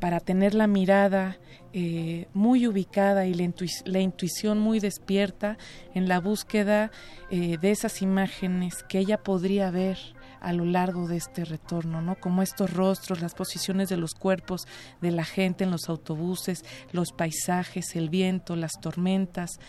para 0.00 0.20
tener 0.20 0.54
la 0.54 0.68
mirada 0.68 1.38
eh, 1.72 2.28
muy 2.32 2.66
ubicada 2.66 3.26
y 3.26 3.34
la, 3.34 3.52
la 3.86 4.00
intuición 4.00 4.60
muy 4.60 4.78
despierta 4.78 5.58
en 5.94 6.08
la 6.08 6.20
búsqueda 6.20 6.92
eh, 7.30 7.58
de 7.58 7.70
esas 7.72 8.02
imágenes 8.02 8.84
que 8.88 8.98
ella 8.98 9.18
podría 9.18 9.70
ver 9.72 9.98
a 10.40 10.52
lo 10.52 10.64
largo 10.64 11.06
de 11.06 11.16
este 11.16 11.44
retorno, 11.44 12.02
¿no? 12.02 12.16
Como 12.16 12.42
estos 12.42 12.72
rostros, 12.72 13.20
las 13.20 13.34
posiciones 13.34 13.88
de 13.88 13.96
los 13.96 14.14
cuerpos 14.14 14.66
de 15.00 15.10
la 15.10 15.24
gente 15.24 15.64
en 15.64 15.70
los 15.70 15.88
autobuses, 15.88 16.64
los 16.92 17.12
paisajes, 17.12 17.94
el 17.96 18.08
viento, 18.08 18.56
las 18.56 18.80
tormentas, 18.80 19.60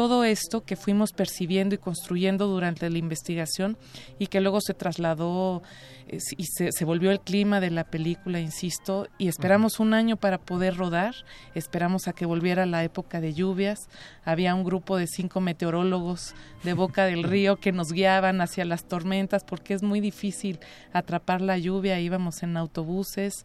todo 0.00 0.24
esto 0.24 0.64
que 0.64 0.76
fuimos 0.76 1.12
percibiendo 1.12 1.74
y 1.74 1.78
construyendo 1.78 2.46
durante 2.46 2.88
la 2.88 2.96
investigación 2.96 3.76
y 4.18 4.28
que 4.28 4.40
luego 4.40 4.62
se 4.62 4.72
trasladó 4.72 5.62
eh, 6.08 6.16
y 6.38 6.46
se, 6.46 6.72
se 6.72 6.84
volvió 6.86 7.10
el 7.10 7.20
clima 7.20 7.60
de 7.60 7.68
la 7.68 7.84
película, 7.84 8.40
insisto, 8.40 9.08
y 9.18 9.28
esperamos 9.28 9.78
un 9.78 9.92
año 9.92 10.16
para 10.16 10.38
poder 10.38 10.78
rodar, 10.78 11.14
esperamos 11.54 12.08
a 12.08 12.14
que 12.14 12.24
volviera 12.24 12.64
la 12.64 12.82
época 12.82 13.20
de 13.20 13.34
lluvias, 13.34 13.90
había 14.24 14.54
un 14.54 14.64
grupo 14.64 14.96
de 14.96 15.06
cinco 15.06 15.42
meteorólogos 15.42 16.34
de 16.64 16.72
Boca 16.72 17.04
del 17.04 17.22
Río 17.30 17.56
que 17.56 17.70
nos 17.70 17.92
guiaban 17.92 18.40
hacia 18.40 18.64
las 18.64 18.88
tormentas 18.88 19.44
porque 19.44 19.74
es 19.74 19.82
muy 19.82 20.00
difícil 20.00 20.60
atrapar 20.94 21.42
la 21.42 21.58
lluvia, 21.58 22.00
íbamos 22.00 22.42
en 22.42 22.56
autobuses 22.56 23.44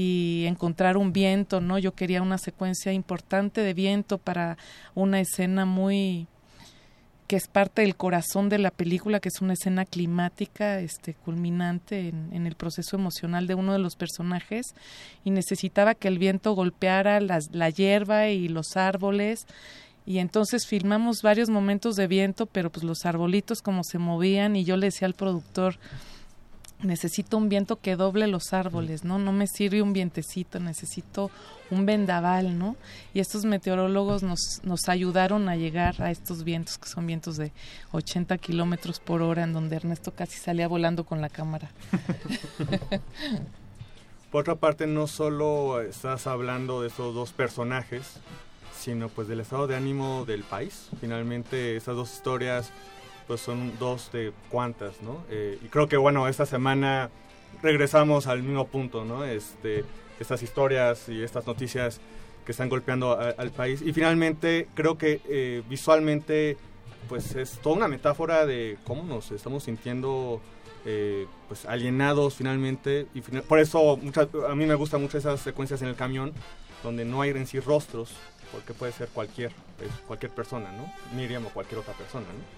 y 0.00 0.44
encontrar 0.46 0.96
un 0.96 1.12
viento, 1.12 1.60
¿no? 1.60 1.76
Yo 1.76 1.90
quería 1.90 2.22
una 2.22 2.38
secuencia 2.38 2.92
importante 2.92 3.62
de 3.62 3.74
viento 3.74 4.16
para 4.16 4.56
una 4.94 5.18
escena 5.18 5.64
muy 5.64 6.28
que 7.26 7.34
es 7.34 7.48
parte 7.48 7.82
del 7.82 7.96
corazón 7.96 8.48
de 8.48 8.58
la 8.58 8.70
película, 8.70 9.18
que 9.18 9.28
es 9.28 9.42
una 9.42 9.54
escena 9.54 9.84
climática, 9.84 10.78
este, 10.78 11.14
culminante 11.14 12.08
en, 12.08 12.46
el 12.46 12.54
proceso 12.54 12.96
emocional 12.96 13.48
de 13.48 13.56
uno 13.56 13.72
de 13.72 13.80
los 13.80 13.96
personajes, 13.96 14.66
y 15.24 15.30
necesitaba 15.30 15.96
que 15.96 16.06
el 16.06 16.18
viento 16.18 16.52
golpeara 16.52 17.20
la 17.20 17.70
hierba 17.70 18.28
y 18.28 18.48
los 18.48 18.76
árboles, 18.76 19.46
y 20.06 20.20
entonces 20.20 20.66
filmamos 20.66 21.22
varios 21.22 21.50
momentos 21.50 21.96
de 21.96 22.06
viento, 22.06 22.46
pero 22.46 22.70
pues 22.70 22.84
los 22.84 23.04
arbolitos 23.04 23.62
como 23.62 23.82
se 23.82 23.98
movían, 23.98 24.54
y 24.54 24.64
yo 24.64 24.76
le 24.76 24.86
decía 24.86 25.06
al 25.06 25.14
productor, 25.14 25.78
necesito 26.80 27.36
un 27.36 27.48
viento 27.48 27.80
que 27.80 27.96
doble 27.96 28.26
los 28.26 28.52
árboles, 28.52 29.04
¿no? 29.04 29.18
No 29.18 29.32
me 29.32 29.46
sirve 29.46 29.82
un 29.82 29.92
vientecito, 29.92 30.60
necesito 30.60 31.30
un 31.70 31.86
vendaval, 31.86 32.58
¿no? 32.58 32.76
Y 33.14 33.20
estos 33.20 33.44
meteorólogos 33.44 34.22
nos, 34.22 34.60
nos 34.62 34.88
ayudaron 34.88 35.48
a 35.48 35.56
llegar 35.56 36.00
a 36.02 36.10
estos 36.10 36.44
vientos, 36.44 36.78
que 36.78 36.88
son 36.88 37.06
vientos 37.06 37.36
de 37.36 37.52
80 37.92 38.38
kilómetros 38.38 39.00
por 39.00 39.22
hora, 39.22 39.42
en 39.42 39.52
donde 39.52 39.76
Ernesto 39.76 40.12
casi 40.12 40.38
salía 40.38 40.68
volando 40.68 41.04
con 41.04 41.20
la 41.20 41.28
cámara. 41.28 41.70
Por 44.30 44.42
otra 44.42 44.56
parte, 44.56 44.86
no 44.86 45.06
solo 45.06 45.80
estás 45.80 46.26
hablando 46.26 46.82
de 46.82 46.88
esos 46.88 47.14
dos 47.14 47.32
personajes, 47.32 48.20
sino 48.78 49.08
pues 49.08 49.26
del 49.26 49.40
estado 49.40 49.66
de 49.66 49.74
ánimo 49.74 50.26
del 50.26 50.42
país. 50.42 50.90
Finalmente, 51.00 51.76
esas 51.76 51.96
dos 51.96 52.12
historias 52.12 52.70
pues 53.28 53.40
son 53.40 53.78
dos 53.78 54.10
de 54.12 54.32
cuantas, 54.50 55.00
¿no? 55.02 55.22
Eh, 55.30 55.58
y 55.64 55.66
creo 55.68 55.86
que 55.88 55.96
bueno, 55.96 56.26
esta 56.26 56.46
semana 56.46 57.10
regresamos 57.62 58.26
al 58.26 58.42
mismo 58.42 58.66
punto, 58.66 59.04
¿no? 59.04 59.24
Este, 59.24 59.84
estas 60.18 60.42
historias 60.42 61.08
y 61.08 61.22
estas 61.22 61.46
noticias 61.46 62.00
que 62.44 62.52
están 62.52 62.68
golpeando 62.68 63.12
a- 63.12 63.30
al 63.38 63.50
país. 63.52 63.82
Y 63.82 63.92
finalmente, 63.92 64.66
creo 64.74 64.96
que 64.98 65.20
eh, 65.28 65.62
visualmente, 65.68 66.56
pues 67.08 67.34
es 67.36 67.58
toda 67.62 67.76
una 67.76 67.88
metáfora 67.88 68.46
de 68.46 68.78
cómo 68.84 69.02
nos 69.04 69.30
estamos 69.30 69.64
sintiendo 69.64 70.40
eh, 70.86 71.26
pues 71.48 71.66
alienados 71.66 72.34
finalmente. 72.34 73.06
Y 73.14 73.20
fina- 73.20 73.42
por 73.42 73.58
eso 73.58 74.00
a 74.48 74.54
mí 74.54 74.64
me 74.64 74.74
gustan 74.74 75.02
mucho 75.02 75.18
esas 75.18 75.40
secuencias 75.40 75.82
en 75.82 75.88
el 75.88 75.96
camión, 75.96 76.32
donde 76.82 77.04
no 77.04 77.20
hay 77.20 77.30
en 77.30 77.46
sí 77.46 77.60
rostros, 77.60 78.12
porque 78.52 78.72
puede 78.72 78.92
ser 78.92 79.08
cualquier, 79.08 79.52
pues, 79.76 79.90
cualquier 80.06 80.32
persona, 80.32 80.72
¿no? 80.72 80.90
Miriam 81.14 81.44
o 81.44 81.50
cualquier 81.50 81.80
otra 81.80 81.92
persona, 81.94 82.24
¿no? 82.26 82.57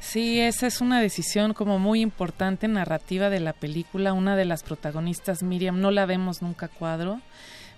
Sí, 0.00 0.40
esa 0.40 0.66
es 0.66 0.80
una 0.80 1.00
decisión 1.00 1.52
como 1.52 1.78
muy 1.78 2.00
importante 2.00 2.66
narrativa 2.68 3.28
de 3.28 3.40
la 3.40 3.52
película. 3.52 4.12
Una 4.12 4.34
de 4.34 4.46
las 4.46 4.62
protagonistas, 4.62 5.42
Miriam, 5.42 5.80
no 5.80 5.90
la 5.90 6.06
vemos 6.06 6.42
nunca 6.42 6.68
cuadro. 6.68 7.20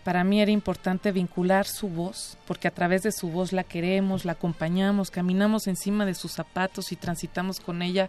Para 0.04 0.24
mí 0.24 0.40
era 0.40 0.50
importante 0.50 1.12
vincular 1.12 1.66
su 1.66 1.88
voz, 1.88 2.38
porque 2.46 2.68
a 2.68 2.72
través 2.72 3.02
de 3.02 3.12
su 3.12 3.28
voz 3.28 3.52
la 3.52 3.64
queremos, 3.64 4.24
la 4.24 4.32
acompañamos, 4.32 5.10
caminamos 5.10 5.66
encima 5.66 6.06
de 6.06 6.14
sus 6.14 6.32
zapatos 6.32 6.90
y 6.90 6.96
transitamos 6.96 7.60
con 7.60 7.82
ella 7.82 8.08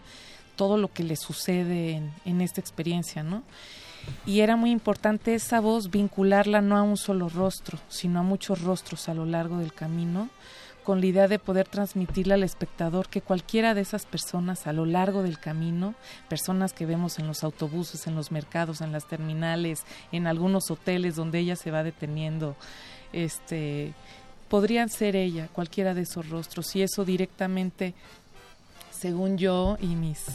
todo 0.56 0.78
lo 0.78 0.92
que 0.92 1.04
le 1.04 1.16
sucede 1.16 1.92
en, 1.92 2.12
en 2.26 2.42
esta 2.42 2.62
experiencia, 2.62 3.24
¿no? 3.24 3.44
Y 4.26 4.42
era 4.42 4.56
muy 4.56 4.72
importante 4.72 5.34
esa 5.34 5.60
voz 5.60 5.90
vincularla 5.90 6.62
no 6.62 6.78
a 6.78 6.82
un 6.82 6.98
solo 6.98 7.30
rostro, 7.30 7.80
sino 7.90 8.20
a 8.20 8.24
muchos 8.24 8.62
rostros 8.62 9.08
a 9.08 9.14
lo 9.14 9.26
largo 9.26 9.58
del 9.58 9.74
camino 9.74 10.30
con 10.84 11.02
la 11.02 11.08
idea 11.08 11.28
de 11.28 11.40
poder 11.40 11.68
transmitirle 11.68 12.34
al 12.34 12.44
espectador 12.44 13.08
que 13.08 13.22
cualquiera 13.22 13.74
de 13.74 13.82
esas 13.82 14.06
personas 14.06 14.68
a 14.68 14.74
lo 14.74 14.86
largo 14.86 15.24
del 15.24 15.40
camino, 15.40 15.96
personas 16.30 16.74
que 16.74 16.86
vemos 16.86 17.20
en 17.20 17.28
los 17.28 17.44
autobuses, 17.44 18.06
en 18.08 18.16
los 18.16 18.32
mercados, 18.32 18.82
en 18.82 18.92
las 18.92 19.08
terminales, 19.08 19.84
en 20.12 20.28
algunos 20.28 20.70
hoteles 20.70 21.16
donde 21.16 21.40
ella 21.40 21.56
se 21.56 21.72
va 21.72 21.84
deteniendo, 21.84 22.56
este 23.12 23.94
podrían 24.50 24.90
ser 24.90 25.16
ella, 25.16 25.48
cualquiera 25.52 25.96
de 25.96 26.02
esos 26.02 26.30
rostros, 26.30 26.76
y 26.76 26.84
eso 26.84 27.06
directamente, 27.06 27.96
según 28.92 29.40
yo 29.40 29.78
y 29.82 29.88
mis 29.96 30.26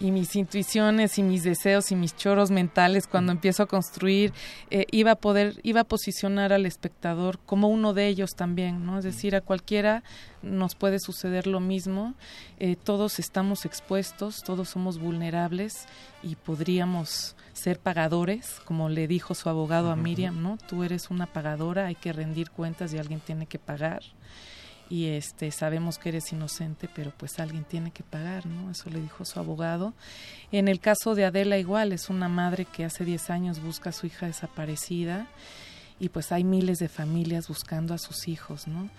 y 0.00 0.10
mis 0.10 0.34
intuiciones 0.34 1.18
y 1.18 1.22
mis 1.22 1.44
deseos 1.44 1.92
y 1.92 1.96
mis 1.96 2.16
choros 2.16 2.50
mentales 2.50 3.06
cuando 3.06 3.32
empiezo 3.32 3.62
a 3.62 3.66
construir 3.66 4.32
eh, 4.70 4.86
iba 4.90 5.12
a 5.12 5.16
poder 5.16 5.60
iba 5.62 5.82
a 5.82 5.84
posicionar 5.84 6.52
al 6.52 6.64
espectador 6.64 7.38
como 7.44 7.68
uno 7.68 7.92
de 7.92 8.08
ellos 8.08 8.30
también 8.34 8.86
no 8.86 8.98
es 8.98 9.04
decir 9.04 9.36
a 9.36 9.42
cualquiera 9.42 10.02
nos 10.42 10.74
puede 10.74 11.00
suceder 11.00 11.46
lo 11.46 11.60
mismo. 11.60 12.14
Eh, 12.58 12.74
todos 12.82 13.18
estamos 13.18 13.66
expuestos 13.66 14.42
todos 14.42 14.70
somos 14.70 14.98
vulnerables 14.98 15.86
y 16.22 16.34
podríamos 16.36 17.36
ser 17.52 17.78
pagadores 17.78 18.60
como 18.64 18.88
le 18.88 19.06
dijo 19.06 19.34
su 19.34 19.50
abogado 19.50 19.90
a 19.90 19.96
Miriam 19.96 20.42
no 20.42 20.56
tú 20.66 20.82
eres 20.82 21.10
una 21.10 21.26
pagadora 21.26 21.86
hay 21.86 21.94
que 21.94 22.12
rendir 22.12 22.50
cuentas 22.50 22.94
y 22.94 22.98
alguien 22.98 23.20
tiene 23.20 23.46
que 23.46 23.58
pagar 23.58 24.02
y 24.90 25.06
este 25.06 25.52
sabemos 25.52 25.98
que 25.98 26.10
eres 26.10 26.32
inocente, 26.32 26.88
pero 26.92 27.12
pues 27.16 27.38
alguien 27.38 27.64
tiene 27.64 27.92
que 27.92 28.02
pagar, 28.02 28.44
¿no? 28.44 28.72
Eso 28.72 28.90
le 28.90 29.00
dijo 29.00 29.24
su 29.24 29.38
abogado. 29.38 29.94
En 30.50 30.66
el 30.66 30.80
caso 30.80 31.14
de 31.14 31.24
Adela 31.24 31.56
igual, 31.58 31.92
es 31.92 32.10
una 32.10 32.28
madre 32.28 32.64
que 32.64 32.84
hace 32.84 33.04
10 33.04 33.30
años 33.30 33.62
busca 33.62 33.90
a 33.90 33.92
su 33.92 34.06
hija 34.06 34.26
desaparecida 34.26 35.28
y 36.00 36.08
pues 36.08 36.32
hay 36.32 36.42
miles 36.42 36.78
de 36.78 36.88
familias 36.88 37.46
buscando 37.46 37.94
a 37.94 37.98
sus 37.98 38.26
hijos, 38.26 38.66
¿no? 38.66 38.90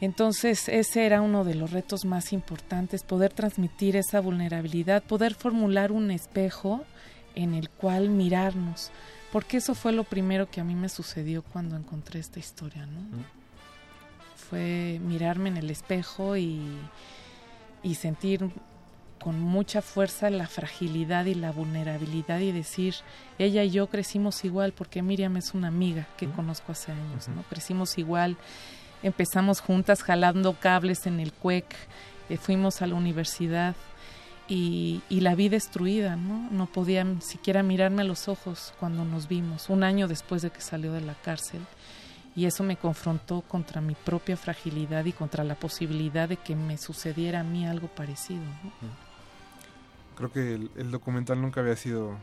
Entonces, 0.00 0.68
ese 0.68 1.06
era 1.06 1.22
uno 1.22 1.44
de 1.44 1.54
los 1.54 1.70
retos 1.70 2.04
más 2.04 2.32
importantes, 2.32 3.04
poder 3.04 3.32
transmitir 3.32 3.94
esa 3.94 4.20
vulnerabilidad, 4.20 5.04
poder 5.04 5.34
formular 5.34 5.92
un 5.92 6.10
espejo 6.10 6.84
en 7.36 7.54
el 7.54 7.70
cual 7.70 8.10
mirarnos, 8.10 8.90
porque 9.32 9.58
eso 9.58 9.76
fue 9.76 9.92
lo 9.92 10.02
primero 10.02 10.50
que 10.50 10.60
a 10.60 10.64
mí 10.64 10.74
me 10.74 10.88
sucedió 10.88 11.42
cuando 11.42 11.76
encontré 11.76 12.18
esta 12.18 12.40
historia, 12.40 12.86
¿no? 12.86 13.43
Fue 14.48 15.00
mirarme 15.02 15.48
en 15.48 15.56
el 15.56 15.70
espejo 15.70 16.36
y, 16.36 16.60
y 17.82 17.94
sentir 17.94 18.50
con 19.24 19.40
mucha 19.40 19.80
fuerza 19.80 20.28
la 20.28 20.46
fragilidad 20.46 21.24
y 21.24 21.34
la 21.34 21.50
vulnerabilidad 21.50 22.40
y 22.40 22.52
decir, 22.52 22.94
ella 23.38 23.64
y 23.64 23.70
yo 23.70 23.86
crecimos 23.86 24.44
igual 24.44 24.72
porque 24.72 25.00
Miriam 25.00 25.38
es 25.38 25.54
una 25.54 25.68
amiga 25.68 26.06
que 26.18 26.28
conozco 26.28 26.72
hace 26.72 26.92
años, 26.92 27.28
¿no? 27.28 27.42
Crecimos 27.44 27.96
igual, 27.96 28.36
empezamos 29.02 29.60
juntas 29.60 30.02
jalando 30.02 30.52
cables 30.60 31.06
en 31.06 31.20
el 31.20 31.32
CUEC, 31.32 31.64
eh, 32.28 32.36
fuimos 32.36 32.82
a 32.82 32.86
la 32.86 32.96
universidad 32.96 33.74
y, 34.46 35.00
y 35.08 35.20
la 35.20 35.34
vi 35.34 35.48
destruida, 35.48 36.16
¿no? 36.16 36.50
No 36.50 36.66
podía 36.66 37.06
siquiera 37.20 37.62
mirarme 37.62 38.02
a 38.02 38.04
los 38.04 38.28
ojos 38.28 38.74
cuando 38.78 39.06
nos 39.06 39.26
vimos, 39.26 39.70
un 39.70 39.84
año 39.84 40.06
después 40.06 40.42
de 40.42 40.50
que 40.50 40.60
salió 40.60 40.92
de 40.92 41.00
la 41.00 41.14
cárcel 41.14 41.62
y 42.36 42.46
eso 42.46 42.62
me 42.64 42.76
confrontó 42.76 43.42
contra 43.42 43.80
mi 43.80 43.94
propia 43.94 44.36
fragilidad 44.36 45.04
y 45.04 45.12
contra 45.12 45.44
la 45.44 45.54
posibilidad 45.54 46.28
de 46.28 46.36
que 46.36 46.56
me 46.56 46.76
sucediera 46.78 47.40
a 47.40 47.44
mí 47.44 47.66
algo 47.66 47.88
parecido. 47.88 48.42
¿no? 48.42 48.72
Creo 50.16 50.32
que 50.32 50.54
el, 50.54 50.70
el 50.76 50.90
documental 50.90 51.40
nunca 51.40 51.60
había 51.60 51.76
sido 51.76 52.16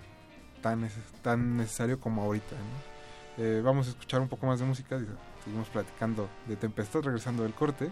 tan, 0.61 0.89
tan 1.21 1.57
necesario 1.57 1.99
como 1.99 2.23
ahorita. 2.23 2.55
¿no? 2.55 3.43
Eh, 3.43 3.61
vamos 3.63 3.87
a 3.87 3.91
escuchar 3.91 4.21
un 4.21 4.27
poco 4.27 4.45
más 4.45 4.59
de 4.59 4.65
música. 4.65 4.99
Seguimos 5.43 5.69
platicando 5.69 6.29
de 6.47 6.55
Tempestad, 6.55 7.01
regresando 7.01 7.43
del 7.43 7.53
corte. 7.53 7.89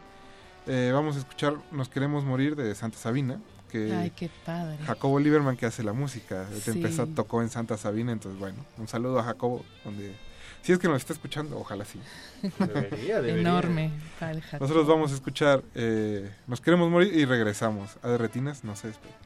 Eh, 0.67 0.91
vamos 0.93 1.15
a 1.15 1.19
escuchar 1.19 1.55
Nos 1.71 1.89
Queremos 1.89 2.23
Morir 2.25 2.55
de 2.55 2.75
Santa 2.75 2.97
Sabina. 2.97 3.39
Que 3.71 3.93
Ay, 3.93 4.09
qué 4.11 4.29
padre. 4.45 4.77
Jacobo 4.85 5.19
Lieberman, 5.19 5.55
que 5.55 5.65
hace 5.65 5.83
la 5.83 5.93
música 5.93 6.45
de 6.45 6.59
Sí. 6.59 6.71
Tempestad, 6.73 7.07
tocó 7.15 7.41
en 7.41 7.49
Santa 7.49 7.77
Sabina. 7.77 8.11
Entonces, 8.11 8.39
bueno, 8.39 8.57
un 8.77 8.87
saludo 8.87 9.19
a 9.19 9.23
Jacobo. 9.23 9.63
donde 9.85 10.15
Si 10.61 10.73
es 10.73 10.79
que 10.79 10.87
nos 10.87 10.97
está 10.97 11.13
escuchando, 11.13 11.57
ojalá 11.57 11.85
sí. 11.85 11.99
Debería, 12.57 13.21
debería. 13.21 13.41
Enorme. 13.41 13.91
Nosotros 14.59 14.87
vamos 14.87 15.11
a 15.11 15.15
escuchar 15.15 15.63
eh, 15.75 16.29
Nos 16.47 16.61
Queremos 16.61 16.89
Morir 16.89 17.13
y 17.13 17.25
regresamos. 17.25 17.97
A 18.03 18.09
de 18.09 18.17
Retinas, 18.17 18.63
no 18.63 18.75
se 18.75 18.87
despeguen. 18.87 19.17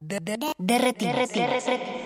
De, 0.00 0.20
de, 0.20 0.52
de 0.58 2.03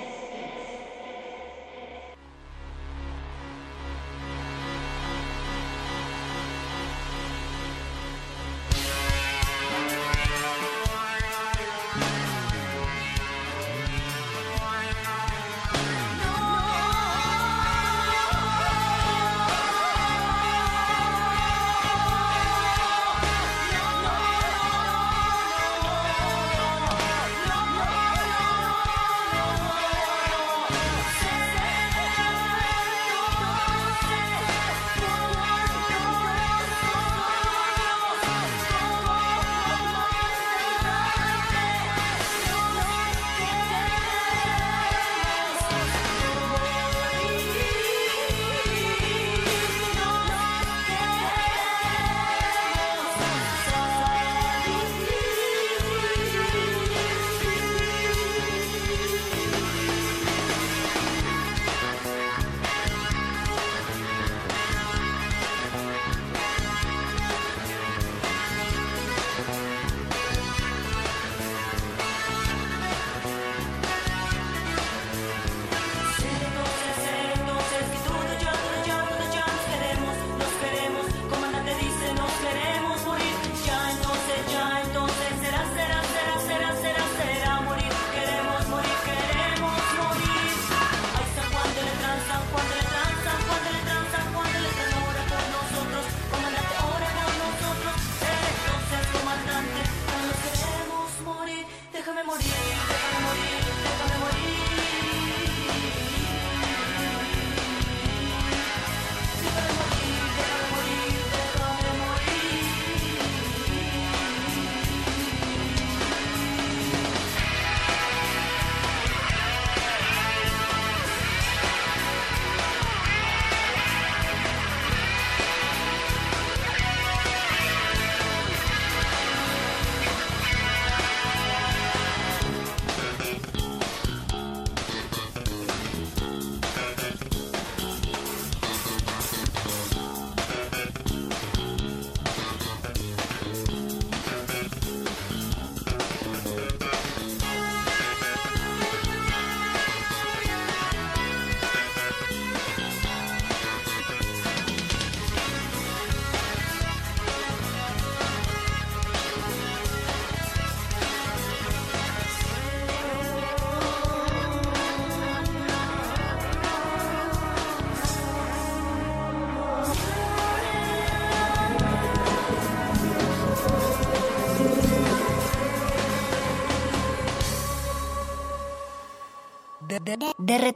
De, 180.09 180.17
de. 180.17 180.73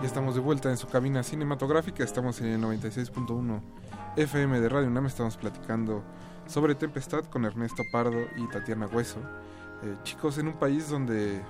Ya 0.00 0.06
estamos 0.06 0.34
de 0.34 0.40
vuelta 0.40 0.70
en 0.70 0.76
su 0.76 0.88
cabina 0.88 1.22
cinematográfica, 1.22 2.02
estamos 2.02 2.40
en 2.40 2.46
el 2.46 2.60
96.1 2.60 3.60
FM 4.16 4.58
de 4.58 4.68
Radio 4.68 4.88
UNAM, 4.88 5.06
estamos 5.06 5.36
platicando 5.36 6.02
sobre 6.48 6.74
Tempestad 6.74 7.26
con 7.26 7.44
Ernesto 7.44 7.84
Pardo 7.92 8.26
y 8.36 8.48
Tatiana 8.48 8.86
Hueso. 8.86 9.20
Eh, 9.84 9.94
chicos, 10.02 10.38
en 10.38 10.48
un 10.48 10.54
país 10.54 10.88
donde 10.88 11.40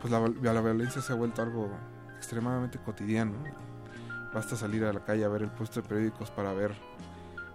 pues 0.00 0.12
la, 0.12 0.20
la 0.20 0.60
violencia 0.60 1.02
se 1.02 1.12
ha 1.12 1.16
vuelto 1.16 1.42
algo 1.42 1.68
extremadamente 2.16 2.78
cotidiano, 2.78 3.32
basta 4.32 4.54
salir 4.54 4.84
a 4.84 4.92
la 4.92 5.04
calle 5.04 5.24
a 5.24 5.28
ver 5.28 5.42
el 5.42 5.50
puesto 5.50 5.82
de 5.82 5.88
periódicos 5.88 6.30
para 6.30 6.52
ver 6.52 6.72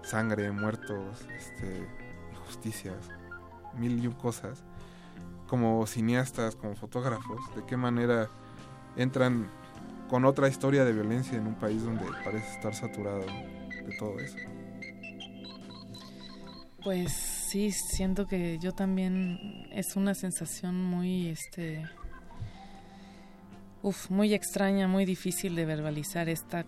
sangre, 0.06 0.52
muertos, 0.52 1.26
este, 1.38 1.88
injusticias, 2.32 3.10
mil 3.77 4.02
y 4.03 4.07
un 4.07 4.14
cosas. 4.14 4.64
Como 5.48 5.86
cineastas, 5.86 6.56
como 6.56 6.76
fotógrafos, 6.76 7.40
de 7.56 7.65
qué 7.65 7.77
manera 7.77 8.30
entran 8.95 9.49
con 10.10 10.26
otra 10.26 10.48
historia 10.48 10.86
de 10.86 10.94
violencia 10.94 11.38
en 11.38 11.48
un 11.48 11.56
país 11.56 11.84
donde 11.84 12.06
parece 12.23 12.52
estar 12.53 12.73
saturado 12.73 13.22
de 13.22 13.95
todo 13.99 14.19
eso. 14.19 14.38
Pues 16.84 17.11
sí, 17.11 17.72
siento 17.72 18.27
que 18.27 18.60
yo 18.60 18.72
también 18.72 19.68
es 19.72 19.95
una 19.95 20.14
sensación 20.14 20.84
muy, 20.84 21.30
este, 21.30 21.84
uf, 23.82 24.10
muy 24.11 24.34
extraña, 24.34 24.88
muy 24.88 25.06
difícil 25.06 25.56
de 25.56 25.65
verbalizar 25.65 26.30
esta, 26.30 26.65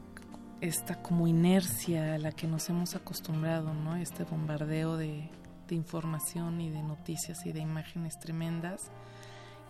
esta 0.61 1.01
como 1.01 1.27
inercia 1.27 2.15
a 2.15 2.17
la 2.17 2.31
que 2.31 2.47
nos 2.47 2.69
hemos 2.69 2.95
acostumbrado, 2.95 3.73
¿no? 3.73 3.95
Este 3.95 4.23
bombardeo 4.23 4.97
de, 4.97 5.29
de 5.67 5.75
información 5.75 6.59
y 6.61 6.69
de 6.69 6.81
noticias 6.81 7.45
y 7.45 7.51
de 7.51 7.59
imágenes 7.59 8.19
tremendas 8.19 8.91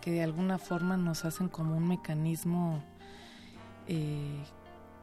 que 0.00 0.12
de 0.12 0.22
alguna 0.22 0.58
forma 0.58 0.96
nos 0.96 1.24
hacen 1.24 1.48
como 1.48 1.76
un 1.76 1.88
mecanismo 1.88 2.82
eh, 3.86 4.42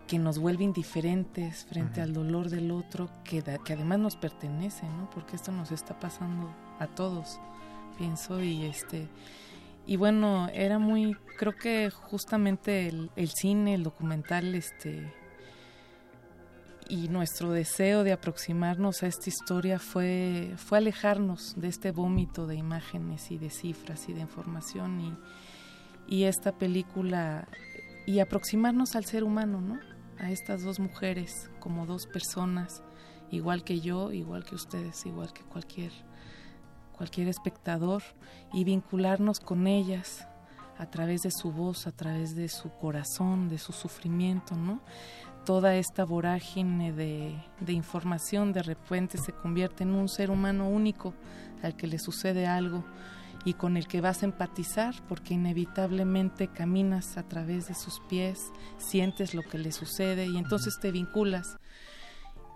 que 0.07 0.17
nos 0.19 0.37
vuelve 0.39 0.63
indiferentes 0.63 1.65
frente 1.65 1.99
al 2.01 2.13
dolor 2.13 2.49
del 2.49 2.71
otro, 2.71 3.09
que, 3.23 3.41
da- 3.41 3.57
que 3.57 3.73
además 3.73 3.99
nos 3.99 4.15
pertenece, 4.15 4.87
¿no? 4.87 5.09
Porque 5.09 5.35
esto 5.35 5.51
nos 5.51 5.71
está 5.71 5.99
pasando 5.99 6.49
a 6.79 6.87
todos. 6.87 7.39
pienso, 7.97 8.41
y 8.41 8.65
este 8.65 9.07
y 9.87 9.97
bueno, 9.97 10.47
era 10.53 10.79
muy, 10.79 11.15
creo 11.37 11.55
que 11.55 11.91
justamente 11.91 12.87
el, 12.87 13.11
el 13.15 13.29
cine, 13.29 13.75
el 13.75 13.83
documental, 13.83 14.55
este 14.55 15.13
y 16.89 17.07
nuestro 17.07 17.51
deseo 17.51 18.03
de 18.03 18.11
aproximarnos 18.11 19.03
a 19.03 19.07
esta 19.07 19.29
historia 19.29 19.79
fue, 19.79 20.53
fue 20.57 20.77
alejarnos 20.77 21.55
de 21.57 21.67
este 21.67 21.91
vómito 21.91 22.47
de 22.47 22.55
imágenes 22.55 23.31
y 23.31 23.37
de 23.37 23.49
cifras 23.49 24.07
y 24.07 24.13
de 24.13 24.21
información 24.21 25.17
y, 26.07 26.23
esta 26.25 26.51
película 26.51 27.47
y 28.05 28.19
aproximarnos 28.19 28.95
al 28.95 29.05
ser 29.05 29.23
humano, 29.23 29.59
¿no? 29.59 29.79
A 30.19 30.29
estas 30.29 30.63
dos 30.63 30.79
mujeres 30.79 31.49
como 31.59 31.87
dos 31.87 32.05
personas, 32.05 32.83
igual 33.31 33.63
que 33.63 33.79
yo, 33.79 34.11
igual 34.11 34.45
que 34.45 34.55
ustedes, 34.55 35.05
igual 35.05 35.33
que 35.33 35.41
cualquier 35.41 35.91
cualquier 36.95 37.27
espectador 37.27 38.03
y 38.53 38.63
vincularnos 38.63 39.39
con 39.39 39.67
ellas 39.67 40.27
a 40.77 40.89
través 40.89 41.21
de 41.21 41.31
su 41.31 41.51
voz, 41.51 41.87
a 41.87 41.91
través 41.91 42.35
de 42.35 42.49
su 42.49 42.69
corazón, 42.69 43.49
de 43.49 43.57
su 43.57 43.73
sufrimiento, 43.73 44.55
¿no? 44.55 44.81
Toda 45.45 45.75
esta 45.75 46.05
vorágine 46.05 46.91
de, 46.91 47.35
de 47.59 47.73
información 47.73 48.51
de 48.51 48.63
repente 48.63 49.17
se 49.17 49.31
convierte 49.31 49.83
en 49.83 49.91
un 49.93 50.09
ser 50.09 50.31
humano 50.31 50.67
único 50.67 51.13
al 51.61 51.75
que 51.75 51.87
le 51.87 51.99
sucede 51.99 52.47
algo 52.47 52.83
y 53.45 53.53
con 53.53 53.77
el 53.77 53.87
que 53.87 54.01
vas 54.01 54.23
a 54.23 54.25
empatizar 54.25 54.95
porque 55.07 55.35
inevitablemente 55.35 56.47
caminas 56.47 57.15
a 57.17 57.23
través 57.23 57.67
de 57.67 57.75
sus 57.75 58.01
pies, 58.09 58.51
sientes 58.79 59.35
lo 59.35 59.43
que 59.43 59.59
le 59.59 59.71
sucede 59.71 60.25
y 60.25 60.37
entonces 60.37 60.79
te 60.81 60.91
vinculas. 60.91 61.57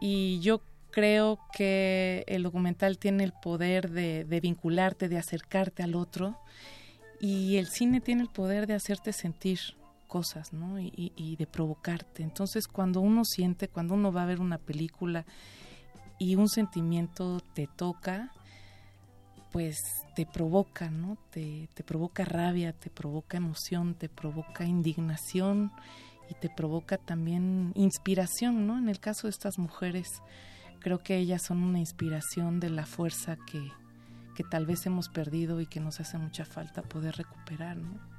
Y 0.01 0.39
yo 0.39 0.61
creo 0.89 1.39
que 1.55 2.23
el 2.27 2.41
documental 2.41 2.97
tiene 2.97 3.23
el 3.23 3.33
poder 3.33 3.91
de, 3.91 4.25
de, 4.25 4.39
vincularte, 4.39 5.07
de 5.09 5.19
acercarte 5.19 5.83
al 5.83 5.93
otro 5.93 6.39
y 7.21 7.57
el 7.57 7.67
cine 7.67 8.01
tiene 8.01 8.23
el 8.23 8.29
poder 8.29 8.65
de 8.65 8.73
hacerte 8.73 9.13
sentir 9.13 9.59
cosas, 10.09 10.51
¿no? 10.51 10.77
Y, 10.79 11.35
de 11.37 11.47
provocarte. 11.47 12.23
Entonces, 12.23 12.67
cuando 12.67 12.99
uno 12.99 13.23
siente, 13.23 13.69
cuando 13.69 13.93
uno 13.93 14.11
va 14.11 14.23
a 14.23 14.25
ver 14.25 14.41
una 14.41 14.57
película 14.57 15.25
y 16.17 16.35
un 16.35 16.49
sentimiento 16.49 17.39
te 17.53 17.67
toca, 17.67 18.33
pues 19.51 19.77
te 20.15 20.25
provoca, 20.25 20.89
¿no? 20.89 21.17
Te, 21.29 21.69
te 21.73 21.83
provoca 21.83 22.25
rabia, 22.25 22.73
te 22.73 22.89
provoca 22.89 23.37
emoción, 23.37 23.95
te 23.95 24.09
provoca 24.09 24.65
indignación 24.65 25.71
y 26.29 26.33
te 26.33 26.49
provoca 26.49 26.97
también 26.97 27.71
inspiración, 27.75 28.67
¿no? 28.67 28.77
En 28.77 28.89
el 28.89 28.99
caso 28.99 29.27
de 29.27 29.31
estas 29.31 29.57
mujeres, 29.57 30.07
creo 30.79 30.99
que 30.99 31.17
ellas 31.17 31.43
son 31.43 31.63
una 31.63 31.79
inspiración 31.79 32.59
de 32.59 32.69
la 32.69 32.85
fuerza 32.85 33.37
que, 33.47 33.71
que 34.35 34.43
tal 34.43 34.65
vez 34.65 34.85
hemos 34.85 35.07
perdido 35.09 35.61
y 35.61 35.67
que 35.67 35.79
nos 35.79 35.99
hace 35.99 36.17
mucha 36.17 36.45
falta 36.45 36.81
poder 36.81 37.15
recuperar, 37.15 37.77
¿no? 37.77 38.18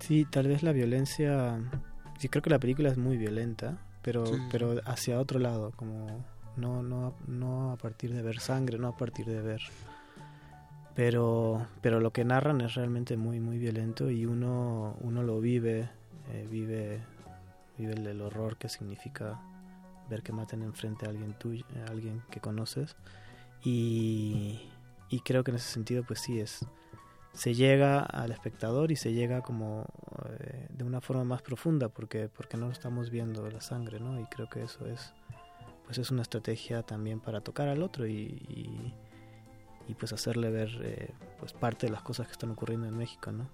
Sí, 0.00 0.24
tal 0.24 0.48
vez 0.48 0.62
la 0.62 0.72
violencia, 0.72 1.58
sí 2.18 2.28
creo 2.28 2.42
que 2.42 2.50
la 2.50 2.58
película 2.58 2.88
es 2.90 2.98
muy 2.98 3.16
violenta, 3.16 3.78
pero, 4.02 4.26
sí, 4.26 4.38
pero 4.50 4.80
hacia 4.84 5.20
otro 5.20 5.38
lado, 5.38 5.72
como 5.76 6.24
no, 6.56 6.82
no, 6.82 7.14
no 7.26 7.72
a 7.72 7.76
partir 7.76 8.12
de 8.12 8.22
ver 8.22 8.40
sangre, 8.40 8.78
no 8.78 8.88
a 8.88 8.96
partir 8.96 9.26
de 9.26 9.40
ver. 9.40 9.62
Pero, 10.94 11.66
pero 11.80 12.00
lo 12.00 12.12
que 12.12 12.24
narran 12.24 12.60
es 12.60 12.74
realmente 12.74 13.16
muy, 13.16 13.38
muy 13.38 13.58
violento 13.58 14.10
y 14.10 14.26
uno, 14.26 14.96
uno 15.00 15.22
lo 15.22 15.40
vive, 15.40 15.88
eh, 16.32 16.46
vive, 16.50 17.00
vive 17.76 17.92
el, 17.92 18.06
el, 18.06 18.20
horror 18.20 18.56
que 18.56 18.68
significa 18.68 19.40
ver 20.10 20.24
que 20.24 20.32
maten 20.32 20.62
enfrente 20.62 21.06
a 21.06 21.10
alguien 21.10 21.34
tuyo, 21.34 21.64
a 21.86 21.90
alguien 21.90 22.22
que 22.30 22.40
conoces. 22.40 22.96
Y, 23.62 24.68
y 25.08 25.20
creo 25.20 25.44
que 25.44 25.52
en 25.52 25.56
ese 25.56 25.70
sentido, 25.70 26.02
pues 26.02 26.20
sí, 26.20 26.40
es, 26.40 26.66
se 27.32 27.54
llega 27.54 28.00
al 28.00 28.32
espectador 28.32 28.90
y 28.90 28.96
se 28.96 29.12
llega 29.12 29.42
como 29.42 29.86
eh, 30.40 30.66
de 30.70 30.84
una 30.84 31.00
forma 31.00 31.24
más 31.24 31.42
profunda 31.42 31.88
porque, 31.88 32.28
porque 32.28 32.56
no 32.56 32.70
estamos 32.70 33.10
viendo 33.10 33.48
la 33.50 33.60
sangre, 33.60 34.00
¿no? 34.00 34.20
Y 34.20 34.24
creo 34.26 34.48
que 34.48 34.62
eso 34.62 34.86
es 34.86 35.12
pues 35.88 35.96
es 35.96 36.10
una 36.10 36.20
estrategia 36.20 36.82
también 36.82 37.18
para 37.18 37.40
tocar 37.40 37.66
al 37.68 37.82
otro 37.82 38.06
y, 38.06 38.12
y, 38.12 38.94
y 39.88 39.94
pues 39.94 40.12
hacerle 40.12 40.50
ver 40.50 40.68
eh, 40.82 41.14
pues 41.40 41.54
parte 41.54 41.86
de 41.86 41.92
las 41.92 42.02
cosas 42.02 42.26
que 42.26 42.32
están 42.32 42.50
ocurriendo 42.50 42.86
en 42.86 42.94
México, 42.94 43.32
¿no? 43.32 43.48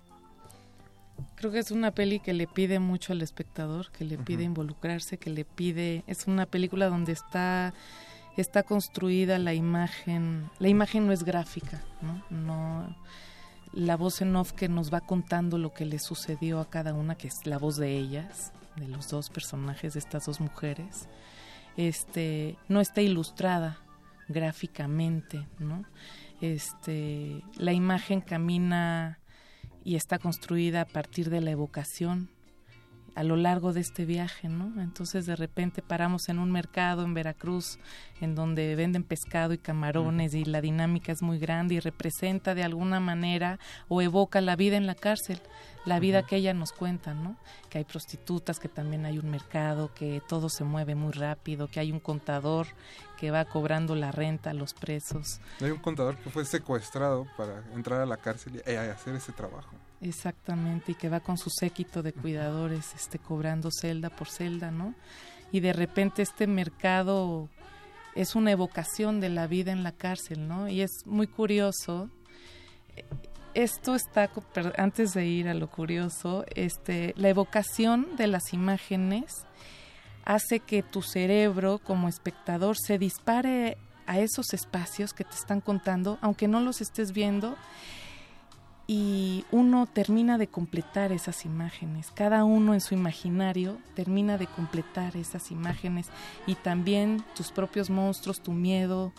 Creo 1.36 1.52
que 1.52 1.60
es 1.60 1.70
una 1.70 1.92
peli 1.92 2.18
que 2.18 2.32
le 2.32 2.48
pide 2.48 2.80
mucho 2.80 3.12
al 3.12 3.22
espectador, 3.22 3.92
que 3.92 4.05
le 4.05 4.18
pide 4.18 4.38
uh 4.38 4.46
-huh. 4.46 4.46
involucrarse, 4.46 5.16
que 5.16 5.30
le 5.30 5.44
pide 5.44 6.02
es 6.09 6.26
una 6.26 6.46
película 6.46 6.88
donde 6.88 7.12
está 7.12 7.72
está 8.36 8.64
construida 8.64 9.38
la 9.38 9.55
imagen, 9.55 10.51
la 10.59 10.68
imagen 10.68 11.06
no 11.06 11.12
es 11.12 11.22
gráfica, 11.22 11.82
¿no? 12.02 12.24
No 12.30 12.96
la 13.74 13.96
voz 13.96 14.22
en 14.22 14.34
off 14.36 14.52
que 14.52 14.68
nos 14.68 14.92
va 14.92 15.01
contando 15.01 15.59
lo 15.59 15.72
que 15.72 15.84
le 15.84 15.98
sucedió 15.98 16.60
a 16.60 16.70
cada 16.70 16.94
una, 16.94 17.16
que 17.16 17.28
es 17.28 17.46
la 17.46 17.59
voz 17.59 17.76
de 17.76 17.96
ellas, 17.96 18.52
de 18.76 18.88
los 18.88 19.09
dos 19.09 19.30
personajes 19.30 19.94
de 19.94 20.01
estas 20.01 20.26
dos 20.26 20.40
mujeres 20.40 21.09
este 21.76 22.56
no 22.68 22.80
está 22.80 23.02
ilustrada 23.02 23.78
gráficamente, 24.28 25.46
¿no? 25.59 25.84
Este, 26.40 27.42
la 27.56 27.72
imagen 27.72 28.20
camina 28.20 29.20
y 29.82 29.96
está 29.96 30.18
construida 30.18 30.82
a 30.82 30.86
partir 30.86 31.30
de 31.30 31.40
la 31.40 31.51
evocación 31.51 32.30
a 33.14 33.22
lo 33.22 33.36
largo 33.36 33.72
de 33.72 33.80
este 33.80 34.04
viaje, 34.04 34.48
¿no? 34.48 34.80
Entonces 34.80 35.26
de 35.26 35.36
repente 35.36 35.82
paramos 35.82 36.28
en 36.28 36.38
un 36.38 36.50
mercado 36.50 37.04
en 37.04 37.14
Veracruz 37.14 37.78
en 38.20 38.34
donde 38.34 38.74
venden 38.74 39.04
pescado 39.04 39.52
y 39.52 39.58
camarones 39.58 40.34
uh 40.34 40.36
-huh. 40.36 40.40
y 40.40 40.44
la 40.44 40.60
dinámica 40.60 41.12
es 41.12 41.22
muy 41.22 41.38
grande 41.38 41.76
y 41.76 41.80
representa 41.80 42.54
de 42.54 42.64
alguna 42.64 43.00
manera 43.00 43.58
o 43.88 44.02
evoca 44.02 44.40
la 44.40 44.56
vida 44.56 44.76
en 44.76 44.86
la 44.86 44.94
cárcel, 44.94 45.40
la 45.84 46.00
vida 46.00 46.20
uh 46.20 46.22
-huh. 46.22 46.26
que 46.26 46.36
ella 46.36 46.54
nos 46.54 46.72
cuenta, 46.72 47.14
¿no? 47.14 47.36
Que 47.70 47.78
hay 47.78 47.84
prostitutas, 47.84 48.58
que 48.58 48.68
también 48.68 49.06
hay 49.06 49.18
un 49.18 49.30
mercado, 49.30 49.92
que 49.94 50.20
todo 50.28 50.48
se 50.48 50.64
mueve 50.64 50.94
muy 50.94 51.12
rápido, 51.12 51.68
que 51.68 51.80
hay 51.80 51.92
un 51.92 52.00
contador 52.00 52.66
que 53.18 53.30
va 53.30 53.44
cobrando 53.44 53.94
la 53.94 54.10
renta 54.10 54.50
a 54.50 54.54
los 54.54 54.74
presos. 54.74 55.40
Hay 55.60 55.70
un 55.70 55.78
contador 55.78 56.16
que 56.16 56.30
fue 56.30 56.44
secuestrado 56.44 57.26
para 57.36 57.62
entrar 57.74 58.00
a 58.00 58.06
la 58.06 58.16
cárcel 58.16 58.60
y 58.66 58.70
hacer 58.70 59.14
ese 59.14 59.32
trabajo. 59.32 59.84
Exactamente, 60.05 60.93
y 60.93 60.94
que 60.97 61.09
va 61.09 61.20
con 61.20 61.39
su 61.39 61.48
séquito 61.48 62.02
de 62.02 62.12
cuidadores, 62.12 62.94
este, 62.94 63.18
cobrando 63.18 63.70
celda 63.70 64.10
por 64.10 64.28
celda, 64.28 64.70
¿no? 64.70 64.94
Y 65.51 65.60
de 65.60 65.72
repente 65.72 66.20
este 66.20 66.47
mercado 66.47 67.48
es 68.14 68.35
una 68.35 68.51
evocación 68.51 69.20
de 69.20 69.31
la 69.31 69.47
vida 69.47 69.72
en 69.72 69.82
la 69.82 69.93
cárcel, 69.93 70.47
¿no? 70.47 70.68
Y 70.68 70.82
es 70.82 70.90
muy 71.06 71.26
curioso. 71.26 72.10
Esto 73.55 73.94
está, 73.94 74.31
antes 74.76 75.14
de 75.14 75.26
ir 75.26 75.48
a 75.48 75.55
lo 75.55 75.70
curioso, 75.70 76.44
este, 76.55 77.14
la 77.16 77.31
evocación 77.31 78.14
de 78.18 78.26
las 78.26 78.52
imágenes 78.52 79.47
hace 80.26 80.60
que 80.60 80.82
tu 80.82 81.01
cerebro 81.01 81.78
como 81.78 82.09
espectador 82.10 82.76
se 82.76 82.98
dispare 82.98 83.78
a 84.06 84.18
esos 84.18 84.52
espacios 84.52 85.14
que 85.14 85.24
te 85.24 85.35
están 85.35 85.62
contando, 85.62 86.18
aunque 86.20 86.47
no 86.47 86.60
los 86.60 86.82
estés 86.82 87.12
viendo, 87.12 87.56
y 88.86 89.47
uno 89.51 89.86
termina 89.86 90.36
de 90.36 90.47
completar 90.47 91.12
esas 91.12 91.44
imágenes, 91.47 92.11
cada 92.15 92.44
uno 92.44 92.74
en 92.74 92.81
su 92.81 92.94
imaginario 92.94 93.78
termina 93.94 94.36
de 94.36 94.47
completar 94.47 95.16
esas 95.16 95.51
imágenes 95.51 96.09
y 96.47 96.55
también 96.55 97.24
tus 97.35 97.51
propios 97.51 97.89
monstruos, 97.89 98.43
tu 98.43 98.52
miedo, 98.52 99.12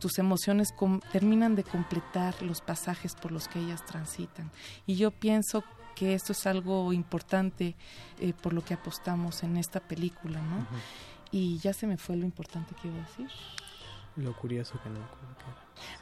tus 0.00 0.18
emociones 0.18 0.72
com 0.72 1.00
terminan 1.12 1.54
de 1.54 1.62
completar 1.62 2.42
los 2.42 2.60
pasajes 2.60 3.14
por 3.14 3.30
los 3.30 3.46
que 3.46 3.60
ellas 3.60 3.84
transitan. 3.86 4.50
Y 4.86 4.96
yo 4.96 5.12
pienso 5.12 5.62
que 5.94 6.14
esto 6.14 6.32
es 6.32 6.46
algo 6.46 6.92
importante 6.92 7.76
eh, 8.18 8.32
por 8.34 8.52
lo 8.52 8.64
que 8.64 8.74
apostamos 8.74 9.44
en 9.44 9.56
esta 9.56 9.78
película, 9.78 10.40
¿no? 10.42 10.56
Uh 10.56 10.60
-huh. 10.60 11.30
Y 11.30 11.58
ya 11.58 11.72
se 11.72 11.86
me 11.86 11.96
fue 11.96 12.16
lo 12.16 12.24
importante 12.24 12.74
que 12.74 12.88
iba 12.88 12.96
a 12.96 13.06
decir. 13.06 13.28
Lo 14.16 14.36
curioso 14.36 14.78
que 14.82 14.90
no. 14.90 15.00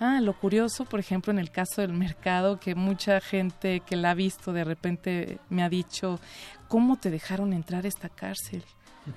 Ah, 0.00 0.20
lo 0.20 0.32
curioso, 0.34 0.84
por 0.84 1.00
ejemplo, 1.00 1.32
en 1.32 1.38
el 1.38 1.50
caso 1.50 1.80
del 1.80 1.92
mercado, 1.92 2.58
que 2.58 2.74
mucha 2.74 3.20
gente 3.20 3.80
que 3.80 3.96
la 3.96 4.10
ha 4.10 4.14
visto 4.14 4.52
de 4.52 4.64
repente 4.64 5.38
me 5.48 5.62
ha 5.62 5.68
dicho, 5.68 6.20
¿cómo 6.68 6.96
te 6.96 7.10
dejaron 7.10 7.52
entrar 7.52 7.84
a 7.84 7.88
esta 7.88 8.08
cárcel? 8.08 8.64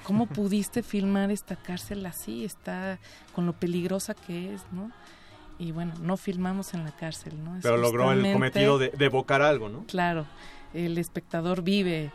¿Cómo 0.03 0.25
pudiste 0.27 0.83
filmar 0.83 1.31
esta 1.31 1.55
cárcel 1.55 2.05
así? 2.05 2.45
Está 2.45 2.99
con 3.33 3.45
lo 3.45 3.53
peligrosa 3.53 4.13
que 4.13 4.53
es, 4.53 4.61
¿no? 4.71 4.91
Y 5.57 5.71
bueno, 5.71 5.93
no 6.01 6.17
filmamos 6.17 6.73
en 6.73 6.83
la 6.83 6.91
cárcel, 6.91 7.41
¿no? 7.43 7.55
Es 7.55 7.63
Pero 7.63 7.77
logró 7.77 8.11
el 8.11 8.33
cometido 8.33 8.77
de, 8.77 8.89
de, 8.89 9.05
evocar 9.05 9.41
algo, 9.41 9.69
¿no? 9.69 9.85
Claro, 9.85 10.25
el 10.73 10.97
espectador 10.97 11.61
vive, 11.61 12.11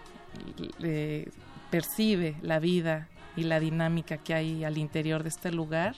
eh, 0.83 1.31
percibe 1.71 2.37
la 2.43 2.59
vida 2.59 3.09
y 3.37 3.45
la 3.45 3.61
dinámica 3.61 4.19
que 4.19 4.35
hay 4.35 4.65
al 4.65 4.77
interior 4.77 5.23
de 5.23 5.31
este 5.31 5.51
lugar 5.51 5.95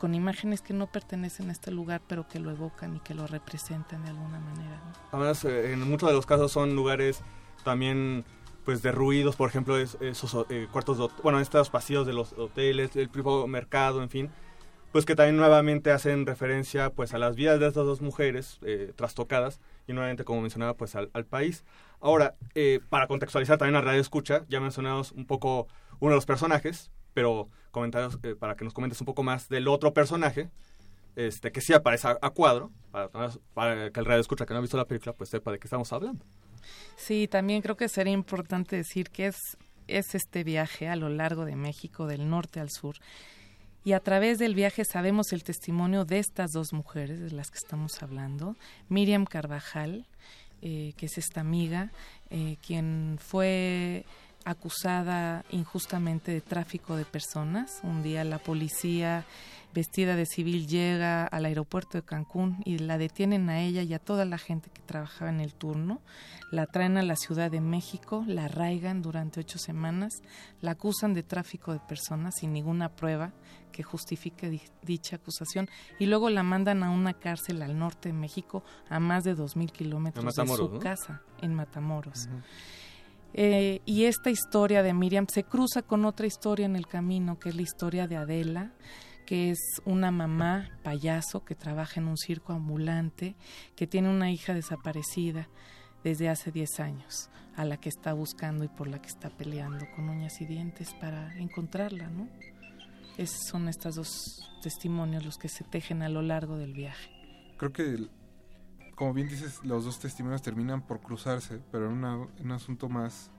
con 0.00 0.14
imágenes 0.14 0.62
que 0.62 0.72
no 0.72 0.86
pertenecen 0.86 1.50
a 1.50 1.52
este 1.52 1.70
lugar, 1.70 2.00
pero 2.08 2.26
que 2.26 2.40
lo 2.40 2.50
evocan 2.50 2.96
y 2.96 3.00
que 3.00 3.12
lo 3.12 3.26
representan 3.26 4.02
de 4.02 4.08
alguna 4.08 4.40
manera. 4.40 4.80
¿no? 4.86 4.92
Además, 5.12 5.44
eh, 5.44 5.74
en 5.74 5.88
muchos 5.88 6.08
de 6.08 6.14
los 6.14 6.24
casos 6.24 6.50
son 6.50 6.74
lugares 6.74 7.22
también 7.64 8.24
pues 8.64 8.80
derruidos, 8.82 9.36
por 9.36 9.50
ejemplo, 9.50 9.76
es, 9.76 9.98
esos 10.00 10.46
eh, 10.48 10.68
cuartos, 10.72 10.96
de, 10.96 11.08
bueno, 11.22 11.38
estos 11.38 11.68
pasillos 11.68 12.06
de 12.06 12.14
los 12.14 12.32
hoteles, 12.32 12.96
el 12.96 13.10
propio 13.10 13.46
mercado, 13.46 14.02
en 14.02 14.08
fin, 14.08 14.30
pues 14.90 15.04
que 15.04 15.14
también 15.14 15.36
nuevamente 15.36 15.92
hacen 15.92 16.24
referencia 16.24 16.90
pues 16.90 17.12
a 17.12 17.18
las 17.18 17.36
vidas 17.36 17.60
de 17.60 17.68
estas 17.68 17.84
dos 17.84 18.00
mujeres 18.00 18.58
eh, 18.62 18.92
trastocadas 18.96 19.60
y 19.86 19.92
nuevamente 19.92 20.24
como 20.24 20.40
mencionaba 20.40 20.74
pues 20.74 20.96
al, 20.96 21.10
al 21.12 21.26
país. 21.26 21.64
Ahora, 22.00 22.36
eh, 22.54 22.80
para 22.88 23.06
contextualizar 23.06 23.58
también 23.58 23.74
la 23.74 23.82
radio 23.82 24.00
escucha, 24.00 24.44
ya 24.48 24.60
mencionamos 24.60 25.12
un 25.12 25.26
poco 25.26 25.68
uno 26.00 26.12
de 26.12 26.16
los 26.16 26.26
personajes, 26.26 26.90
pero 27.12 27.50
comentarios 27.70 28.18
eh, 28.22 28.34
para 28.38 28.56
que 28.56 28.64
nos 28.64 28.74
comentes 28.74 29.00
un 29.00 29.06
poco 29.06 29.22
más 29.22 29.48
del 29.48 29.68
otro 29.68 29.92
personaje, 29.92 30.50
este 31.16 31.52
que 31.52 31.60
sí 31.60 31.72
aparece 31.72 32.08
a, 32.08 32.18
a 32.20 32.30
cuadro, 32.30 32.70
para, 33.54 33.90
que 33.90 34.00
el 34.00 34.06
radio 34.06 34.20
escucha 34.20 34.46
que 34.46 34.54
no 34.54 34.58
ha 34.58 34.62
visto 34.62 34.76
la 34.76 34.86
película 34.86 35.12
pues 35.12 35.30
sepa 35.30 35.52
de 35.52 35.58
qué 35.58 35.66
estamos 35.66 35.92
hablando. 35.92 36.24
Sí, 36.96 37.28
también 37.28 37.62
creo 37.62 37.76
que 37.76 37.88
sería 37.88 38.12
importante 38.12 38.76
decir 38.76 39.10
que 39.10 39.26
es, 39.26 39.56
es 39.88 40.14
este 40.14 40.44
viaje 40.44 40.88
a 40.88 40.96
lo 40.96 41.08
largo 41.08 41.44
de 41.44 41.56
México, 41.56 42.06
del 42.06 42.28
norte 42.28 42.60
al 42.60 42.70
sur. 42.70 42.96
Y 43.82 43.92
a 43.92 44.00
través 44.00 44.38
del 44.38 44.54
viaje 44.54 44.84
sabemos 44.84 45.32
el 45.32 45.42
testimonio 45.42 46.04
de 46.04 46.18
estas 46.18 46.52
dos 46.52 46.72
mujeres 46.72 47.18
de 47.20 47.30
las 47.30 47.50
que 47.50 47.58
estamos 47.58 48.02
hablando. 48.02 48.56
Miriam 48.88 49.24
Carvajal, 49.24 50.06
eh, 50.60 50.92
que 50.98 51.06
es 51.06 51.16
esta 51.16 51.40
amiga, 51.40 51.90
eh, 52.28 52.56
quien 52.66 53.16
fue 53.18 54.04
acusada 54.50 55.44
injustamente 55.50 56.32
de 56.32 56.40
tráfico 56.40 56.96
de 56.96 57.04
personas. 57.04 57.80
Un 57.82 58.02
día 58.02 58.24
la 58.24 58.38
policía 58.38 59.24
vestida 59.72 60.16
de 60.16 60.26
civil 60.26 60.66
llega 60.66 61.24
al 61.26 61.44
aeropuerto 61.44 61.96
de 61.96 62.02
Cancún 62.02 62.60
y 62.64 62.78
la 62.78 62.98
detienen 62.98 63.48
a 63.50 63.60
ella 63.60 63.82
y 63.82 63.94
a 63.94 64.00
toda 64.00 64.24
la 64.24 64.36
gente 64.38 64.68
que 64.70 64.82
trabajaba 64.82 65.30
en 65.30 65.40
el 65.40 65.54
turno. 65.54 66.00
La 66.50 66.66
traen 66.66 66.96
a 66.98 67.02
la 67.02 67.14
Ciudad 67.14 67.50
de 67.52 67.60
México, 67.60 68.24
la 68.26 68.46
arraigan 68.46 69.00
durante 69.02 69.38
ocho 69.38 69.58
semanas, 69.58 70.12
la 70.60 70.72
acusan 70.72 71.14
de 71.14 71.22
tráfico 71.22 71.72
de 71.72 71.78
personas 71.78 72.34
sin 72.40 72.52
ninguna 72.52 72.88
prueba 72.88 73.32
que 73.70 73.84
justifique 73.84 74.50
di- 74.50 74.60
dicha 74.82 75.14
acusación 75.16 75.68
y 76.00 76.06
luego 76.06 76.28
la 76.28 76.42
mandan 76.42 76.82
a 76.82 76.90
una 76.90 77.14
cárcel 77.14 77.62
al 77.62 77.78
norte 77.78 78.08
de 78.08 78.14
México 78.14 78.64
a 78.88 78.98
más 78.98 79.22
de 79.22 79.36
dos 79.36 79.54
mil 79.54 79.70
kilómetros 79.70 80.24
de 80.24 80.46
su 80.48 80.74
¿no? 80.74 80.80
casa 80.80 81.22
en 81.40 81.54
Matamoros. 81.54 82.28
Eh, 83.32 83.80
y 83.86 84.04
esta 84.04 84.30
historia 84.30 84.82
de 84.82 84.92
Miriam 84.92 85.26
se 85.28 85.44
cruza 85.44 85.82
con 85.82 86.04
otra 86.04 86.26
historia 86.26 86.66
en 86.66 86.76
el 86.76 86.86
camino, 86.86 87.38
que 87.38 87.50
es 87.50 87.54
la 87.54 87.62
historia 87.62 88.06
de 88.06 88.16
Adela, 88.16 88.72
que 89.26 89.50
es 89.50 89.80
una 89.84 90.10
mamá 90.10 90.70
payaso 90.82 91.44
que 91.44 91.54
trabaja 91.54 92.00
en 92.00 92.08
un 92.08 92.16
circo 92.16 92.52
ambulante, 92.52 93.36
que 93.76 93.86
tiene 93.86 94.10
una 94.10 94.30
hija 94.32 94.54
desaparecida 94.54 95.48
desde 96.02 96.28
hace 96.28 96.50
10 96.50 96.80
años, 96.80 97.30
a 97.54 97.64
la 97.64 97.76
que 97.76 97.88
está 97.88 98.12
buscando 98.12 98.64
y 98.64 98.68
por 98.68 98.88
la 98.88 99.00
que 99.00 99.08
está 99.08 99.30
peleando 99.30 99.86
con 99.94 100.08
uñas 100.08 100.40
y 100.40 100.46
dientes 100.46 100.94
para 100.94 101.36
encontrarla, 101.38 102.08
¿no? 102.08 102.28
Son 103.24 103.68
estos 103.68 103.96
dos 103.96 104.50
testimonios 104.62 105.24
los 105.24 105.36
que 105.36 105.48
se 105.48 105.62
tejen 105.62 106.02
a 106.02 106.08
lo 106.08 106.22
largo 106.22 106.56
del 106.56 106.72
viaje. 106.72 107.10
Creo 107.58 107.72
que, 107.72 108.08
como 109.00 109.14
bien 109.14 109.28
dices, 109.28 109.64
los 109.64 109.86
dos 109.86 109.98
testimonios 109.98 110.42
terminan 110.42 110.82
por 110.82 111.00
cruzarse, 111.00 111.58
pero 111.72 111.90
en, 111.90 112.04
un 112.04 112.52
asunto 112.52 112.90
más 112.90 113.30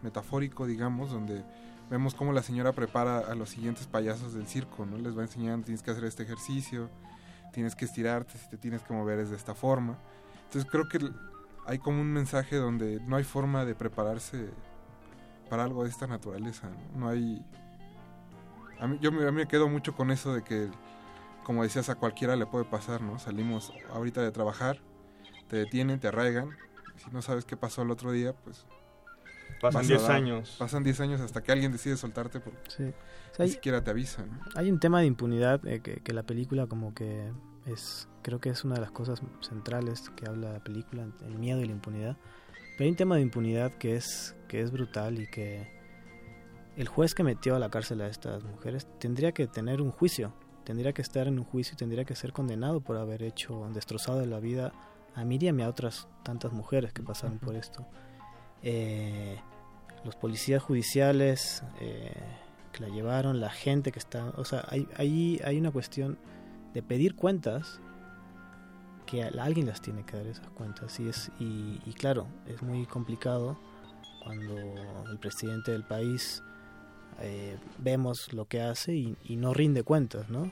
metafórico, 0.00 0.64
digamos, 0.64 1.10
donde 1.10 1.44
vemos 1.90 2.14
cómo 2.14 2.32
la 2.32 2.40
señora 2.40 2.70
prepara 2.70 3.18
a 3.18 3.34
los 3.34 3.50
siguientes 3.50 3.88
payasos 3.88 4.32
del 4.32 4.46
circo, 4.46 4.86
¿no? 4.86 4.96
Les 4.98 5.18
va 5.18 5.22
enseñando, 5.22 5.64
tienes 5.64 5.82
que 5.82 5.90
hacer 5.90 6.04
este 6.04 6.22
ejercicio, 6.22 6.88
tienes 7.52 7.74
que 7.74 7.84
estirarte, 7.84 8.38
si 8.38 8.48
te 8.48 8.56
tienes 8.56 8.84
que 8.84 8.94
mover 8.94 9.18
es 9.18 9.30
de 9.30 9.34
esta 9.34 9.56
forma. 9.56 9.98
Entonces 10.44 10.70
creo 10.70 10.88
que 10.88 11.00
hay 11.66 11.80
como 11.80 12.00
un 12.00 12.12
mensaje 12.12 12.54
donde 12.54 13.00
no 13.00 13.16
hay 13.16 13.24
forma 13.24 13.64
de 13.64 13.74
prepararse 13.74 14.50
para 15.50 15.64
algo 15.64 15.82
de 15.82 15.90
esta 15.90 16.06
naturaleza, 16.06 16.70
¿no? 16.70 17.00
No 17.00 17.08
hay... 17.08 17.44
A 18.78 18.86
mí, 18.86 19.00
yo 19.00 19.10
me, 19.10 19.28
me 19.32 19.48
quedo 19.48 19.68
mucho 19.68 19.96
con 19.96 20.12
eso 20.12 20.32
de 20.32 20.44
que, 20.44 20.70
como 21.42 21.64
decías, 21.64 21.88
a 21.88 21.96
cualquiera 21.96 22.36
le 22.36 22.46
puede 22.46 22.66
pasar, 22.66 23.00
¿no? 23.00 23.18
Salimos 23.18 23.72
ahorita 23.92 24.22
de 24.22 24.30
trabajar, 24.30 24.78
te 25.52 25.58
detienen, 25.58 26.00
te 26.00 26.08
arraigan, 26.08 26.48
si 26.96 27.10
no 27.10 27.20
sabes 27.20 27.44
qué 27.44 27.58
pasó 27.58 27.82
el 27.82 27.90
otro 27.90 28.10
día, 28.10 28.32
pues... 28.32 28.64
Pasan 29.60 29.82
vas 29.82 29.84
a 29.84 29.88
10 29.88 30.02
dar- 30.02 30.10
años. 30.12 30.56
Pasan 30.58 30.82
10 30.82 31.00
años 31.00 31.20
hasta 31.20 31.42
que 31.42 31.52
alguien 31.52 31.70
decide 31.72 31.98
soltarte 31.98 32.40
porque 32.40 32.58
Sí. 32.70 32.84
O 32.84 33.34
sea, 33.34 33.44
ni 33.44 33.44
hay- 33.44 33.50
siquiera 33.50 33.84
te 33.84 33.90
avisan. 33.90 34.30
¿no? 34.30 34.40
Hay 34.54 34.70
un 34.70 34.80
tema 34.80 35.00
de 35.00 35.06
impunidad 35.06 35.64
eh, 35.66 35.80
que, 35.80 35.96
que 35.96 36.12
la 36.14 36.22
película 36.22 36.66
como 36.68 36.94
que 36.94 37.30
es, 37.66 38.08
creo 38.22 38.40
que 38.40 38.48
es 38.48 38.64
una 38.64 38.76
de 38.76 38.80
las 38.80 38.92
cosas 38.92 39.20
centrales 39.42 40.08
que 40.16 40.26
habla 40.26 40.54
la 40.54 40.64
película, 40.64 41.06
el 41.26 41.34
miedo 41.36 41.60
y 41.60 41.66
la 41.66 41.72
impunidad. 41.72 42.16
Pero 42.78 42.84
hay 42.84 42.88
un 42.90 42.96
tema 42.96 43.16
de 43.16 43.20
impunidad 43.22 43.74
que 43.74 43.94
es, 43.94 44.34
que 44.48 44.62
es 44.62 44.70
brutal 44.72 45.20
y 45.20 45.26
que 45.26 45.70
el 46.76 46.88
juez 46.88 47.14
que 47.14 47.22
metió 47.24 47.54
a 47.54 47.58
la 47.58 47.68
cárcel 47.70 48.00
a 48.00 48.06
estas 48.08 48.42
mujeres 48.44 48.86
tendría 48.98 49.32
que 49.32 49.46
tener 49.48 49.82
un 49.82 49.90
juicio, 49.92 50.32
tendría 50.64 50.94
que 50.94 51.02
estar 51.02 51.28
en 51.28 51.38
un 51.38 51.44
juicio 51.44 51.74
y 51.74 51.76
tendría 51.76 52.06
que 52.06 52.14
ser 52.16 52.32
condenado 52.32 52.80
por 52.80 52.96
haber 52.96 53.22
hecho, 53.22 53.68
destrozado 53.74 54.24
la 54.24 54.40
vida 54.40 54.72
a 55.14 55.24
Miriam 55.24 55.58
y 55.60 55.62
a 55.62 55.68
otras 55.68 56.08
tantas 56.22 56.52
mujeres 56.52 56.92
que 56.92 57.02
pasaron 57.02 57.38
por 57.38 57.54
esto. 57.56 57.86
Eh, 58.62 59.38
los 60.04 60.16
policías 60.16 60.62
judiciales 60.62 61.62
eh, 61.80 62.12
que 62.72 62.80
la 62.80 62.88
llevaron, 62.88 63.40
la 63.40 63.50
gente 63.50 63.92
que 63.92 63.98
está, 63.98 64.26
o 64.36 64.44
sea, 64.44 64.64
hay, 64.68 64.88
hay, 64.96 65.40
hay 65.44 65.58
una 65.58 65.70
cuestión 65.70 66.18
de 66.74 66.82
pedir 66.82 67.14
cuentas 67.14 67.80
que 69.06 69.22
alguien 69.24 69.66
las 69.66 69.80
tiene 69.82 70.04
que 70.04 70.16
dar 70.16 70.26
esas 70.26 70.48
cuentas 70.50 70.98
y 70.98 71.08
es 71.08 71.30
y, 71.38 71.80
y 71.84 71.92
claro 71.92 72.26
es 72.46 72.62
muy 72.62 72.86
complicado 72.86 73.58
cuando 74.24 74.56
el 75.10 75.18
presidente 75.18 75.72
del 75.72 75.84
país 75.84 76.42
eh, 77.20 77.58
vemos 77.78 78.32
lo 78.32 78.46
que 78.46 78.62
hace 78.62 78.94
y, 78.94 79.16
y 79.24 79.36
no 79.36 79.52
rinde 79.52 79.82
cuentas, 79.82 80.30
¿no? 80.30 80.50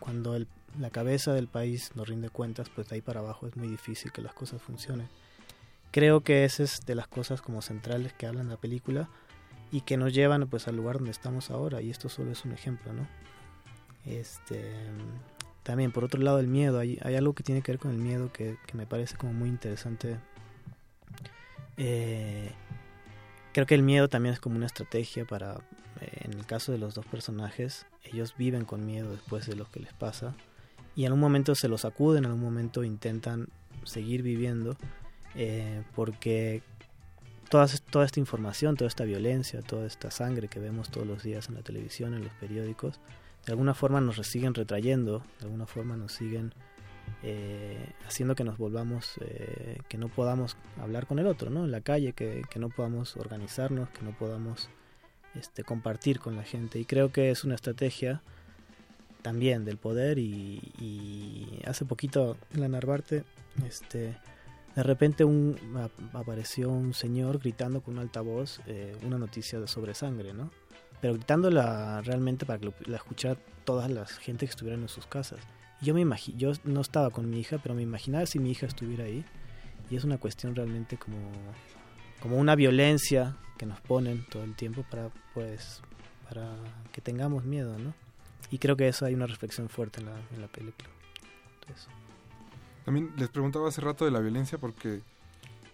Cuando 0.00 0.34
el- 0.36 0.48
la 0.78 0.90
cabeza 0.90 1.32
del 1.32 1.48
país 1.48 1.92
no 1.94 2.04
rinde 2.04 2.30
cuentas, 2.30 2.68
pues 2.68 2.88
de 2.88 2.96
ahí 2.96 3.02
para 3.02 3.20
abajo 3.20 3.46
es 3.46 3.56
muy 3.56 3.68
difícil 3.68 4.12
que 4.12 4.22
las 4.22 4.34
cosas 4.34 4.62
funcionen. 4.62 5.08
Creo 5.90 6.22
que 6.22 6.44
esa 6.44 6.62
es 6.62 6.80
de 6.86 6.94
las 6.94 7.06
cosas 7.06 7.42
como 7.42 7.60
centrales 7.60 8.12
que 8.14 8.26
hablan 8.26 8.48
la 8.48 8.56
película 8.56 9.08
y 9.70 9.82
que 9.82 9.96
nos 9.96 10.14
llevan 10.14 10.48
pues 10.48 10.68
al 10.68 10.76
lugar 10.76 10.96
donde 10.96 11.10
estamos 11.10 11.50
ahora 11.50 11.82
y 11.82 11.90
esto 11.90 12.08
solo 12.08 12.30
es 12.30 12.44
un 12.44 12.52
ejemplo, 12.52 12.92
¿no? 12.92 13.06
Este 14.06 14.72
también 15.62 15.92
por 15.92 16.04
otro 16.04 16.20
lado 16.20 16.40
el 16.40 16.48
miedo, 16.48 16.78
hay, 16.78 16.98
algo 17.16 17.34
que 17.34 17.44
tiene 17.44 17.62
que 17.62 17.72
ver 17.72 17.78
con 17.78 17.92
el 17.92 17.98
miedo 17.98 18.32
que, 18.32 18.56
que 18.66 18.76
me 18.76 18.86
parece 18.86 19.16
como 19.16 19.32
muy 19.32 19.48
interesante. 19.48 20.18
Eh, 21.76 22.50
creo 23.52 23.66
que 23.66 23.74
el 23.74 23.82
miedo 23.82 24.08
también 24.08 24.32
es 24.32 24.40
como 24.40 24.56
una 24.56 24.66
estrategia 24.66 25.24
para, 25.24 25.58
eh, 26.00 26.24
en 26.24 26.32
el 26.32 26.46
caso 26.46 26.72
de 26.72 26.78
los 26.78 26.94
dos 26.94 27.06
personajes, 27.06 27.86
ellos 28.02 28.34
viven 28.36 28.64
con 28.64 28.84
miedo 28.84 29.12
después 29.12 29.46
de 29.46 29.54
lo 29.54 29.70
que 29.70 29.80
les 29.80 29.92
pasa 29.92 30.34
y 30.94 31.04
en 31.04 31.12
un 31.12 31.20
momento 31.20 31.54
se 31.54 31.68
los 31.68 31.84
acuden, 31.84 32.24
en 32.24 32.32
un 32.32 32.40
momento 32.40 32.84
intentan 32.84 33.48
seguir 33.84 34.22
viviendo 34.22 34.76
eh, 35.34 35.82
porque 35.94 36.62
todas, 37.48 37.82
toda 37.82 38.04
esta 38.04 38.20
información, 38.20 38.76
toda 38.76 38.88
esta 38.88 39.04
violencia, 39.04 39.62
toda 39.62 39.86
esta 39.86 40.10
sangre 40.10 40.48
que 40.48 40.60
vemos 40.60 40.90
todos 40.90 41.06
los 41.06 41.22
días 41.22 41.48
en 41.48 41.54
la 41.54 41.62
televisión, 41.62 42.14
en 42.14 42.24
los 42.24 42.32
periódicos, 42.34 43.00
de 43.46 43.52
alguna 43.52 43.74
forma 43.74 44.00
nos 44.00 44.16
siguen 44.26 44.54
retrayendo, 44.54 45.22
de 45.40 45.46
alguna 45.46 45.66
forma 45.66 45.96
nos 45.96 46.12
siguen 46.12 46.54
eh, 47.22 47.92
haciendo 48.06 48.34
que 48.34 48.44
nos 48.44 48.58
volvamos, 48.58 49.14
eh, 49.20 49.78
que 49.88 49.98
no 49.98 50.08
podamos 50.08 50.56
hablar 50.80 51.06
con 51.06 51.18
el 51.18 51.26
otro, 51.26 51.50
¿no? 51.50 51.64
En 51.64 51.70
la 51.70 51.80
calle, 51.80 52.12
que, 52.12 52.42
que 52.50 52.58
no 52.58 52.68
podamos 52.68 53.16
organizarnos, 53.16 53.88
que 53.90 54.02
no 54.02 54.12
podamos 54.12 54.68
este, 55.34 55.64
compartir 55.64 56.20
con 56.20 56.36
la 56.36 56.44
gente. 56.44 56.78
Y 56.78 56.84
creo 56.84 57.10
que 57.10 57.30
es 57.30 57.44
una 57.44 57.54
estrategia 57.54 58.22
también 59.22 59.64
del 59.64 59.76
poder 59.78 60.18
y, 60.18 60.60
y 60.78 61.60
hace 61.66 61.84
poquito 61.84 62.36
en 62.54 62.60
la 62.60 62.68
Narvarte, 62.68 63.24
este, 63.66 64.16
de 64.74 64.82
repente 64.82 65.24
un, 65.24 65.56
ap- 65.76 66.14
apareció 66.16 66.70
un 66.70 66.92
señor 66.94 67.38
gritando 67.38 67.80
con 67.82 67.94
un 67.94 68.00
altavoz 68.00 68.60
eh, 68.66 68.96
una 69.04 69.18
noticia 69.18 69.60
de- 69.60 69.68
sobre 69.68 69.94
sangre, 69.94 70.32
¿no? 70.34 70.50
Pero 71.00 71.14
gritándola 71.14 72.00
realmente 72.02 72.46
para 72.46 72.58
que 72.58 72.66
lo- 72.66 72.74
la 72.86 72.96
escuchara 72.96 73.36
toda 73.64 73.88
la 73.88 74.06
gente 74.06 74.46
que 74.46 74.50
estuviera 74.50 74.78
en 74.80 74.88
sus 74.88 75.06
casas. 75.06 75.40
Y 75.80 75.86
yo 75.86 75.94
me 75.94 76.02
imagi- 76.04 76.36
yo 76.36 76.52
no 76.64 76.80
estaba 76.80 77.10
con 77.10 77.28
mi 77.30 77.38
hija, 77.40 77.58
pero 77.62 77.74
me 77.74 77.82
imaginaba 77.82 78.26
si 78.26 78.38
mi 78.38 78.50
hija 78.50 78.66
estuviera 78.66 79.04
ahí. 79.04 79.24
Y 79.90 79.96
es 79.96 80.04
una 80.04 80.18
cuestión 80.18 80.54
realmente 80.54 80.96
como, 80.96 81.18
como 82.20 82.36
una 82.38 82.54
violencia 82.54 83.36
que 83.58 83.66
nos 83.66 83.80
ponen 83.80 84.24
todo 84.30 84.42
el 84.44 84.54
tiempo 84.54 84.84
para, 84.90 85.10
pues, 85.34 85.82
para 86.28 86.54
que 86.92 87.00
tengamos 87.00 87.44
miedo, 87.44 87.78
¿no? 87.78 87.94
Y 88.52 88.58
creo 88.58 88.76
que 88.76 88.86
eso 88.86 89.04
hay 89.06 89.14
una 89.14 89.26
reflexión 89.26 89.68
fuerte 89.68 90.00
en 90.00 90.06
la, 90.06 90.46
película. 90.48 90.88
También 92.84 93.10
les 93.16 93.28
preguntaba 93.30 93.68
hace 93.68 93.80
rato 93.80 94.04
de 94.04 94.10
la 94.10 94.20
violencia 94.20 94.58
porque 94.58 95.00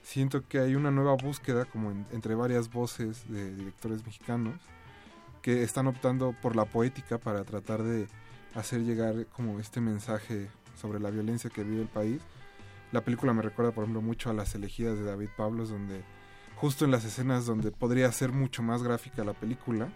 siento 0.02 0.46
que 0.46 0.60
hay 0.60 0.74
una 0.74 0.90
nueva 0.90 1.14
búsqueda 1.14 1.64
como 1.64 1.90
en- 1.90 2.06
entre 2.12 2.34
varias 2.34 2.70
voces 2.70 3.28
de 3.28 3.54
directores 3.54 4.04
mexicanos 4.06 4.54
que 5.42 5.62
están 5.62 5.86
optando 5.86 6.34
por 6.40 6.54
la 6.54 6.64
poética 6.66 7.18
para 7.18 7.44
tratar 7.44 7.82
de 7.82 8.06
hacer 8.54 8.80
llegar 8.82 9.26
como 9.26 9.58
este 9.58 9.80
mensaje 9.80 10.48
sobre 10.80 11.00
la 11.00 11.10
violencia 11.10 11.50
que 11.50 11.64
vive 11.64 11.82
el 11.82 11.88
país. 11.88 12.20
La 12.92 13.02
película 13.02 13.32
me 13.32 13.42
recuerda, 13.42 13.72
por 13.72 13.84
ejemplo, 13.84 14.02
mucho 14.02 14.30
a 14.30 14.34
las 14.34 14.54
elegidas 14.54 14.98
de 14.98 15.04
David 15.04 15.28
Pablos, 15.36 15.70
donde 15.70 16.02
justo 16.56 16.84
en 16.84 16.90
las 16.90 17.04
escenas 17.04 17.44
donde 17.44 17.70
podría 17.70 18.10
ser 18.12 18.32
mucho 18.32 18.62
más 18.62 18.82
gráfica 18.82 19.24
la 19.24 19.34
película, 19.34 19.88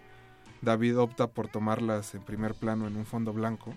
David 0.63 0.97
opta 0.97 1.27
por 1.27 1.49
tomarlas 1.49 2.15
en 2.15 2.21
primer 2.21 2.53
plano 2.53 2.87
en 2.87 2.95
un 2.95 3.05
fondo 3.05 3.33
blanco 3.33 3.75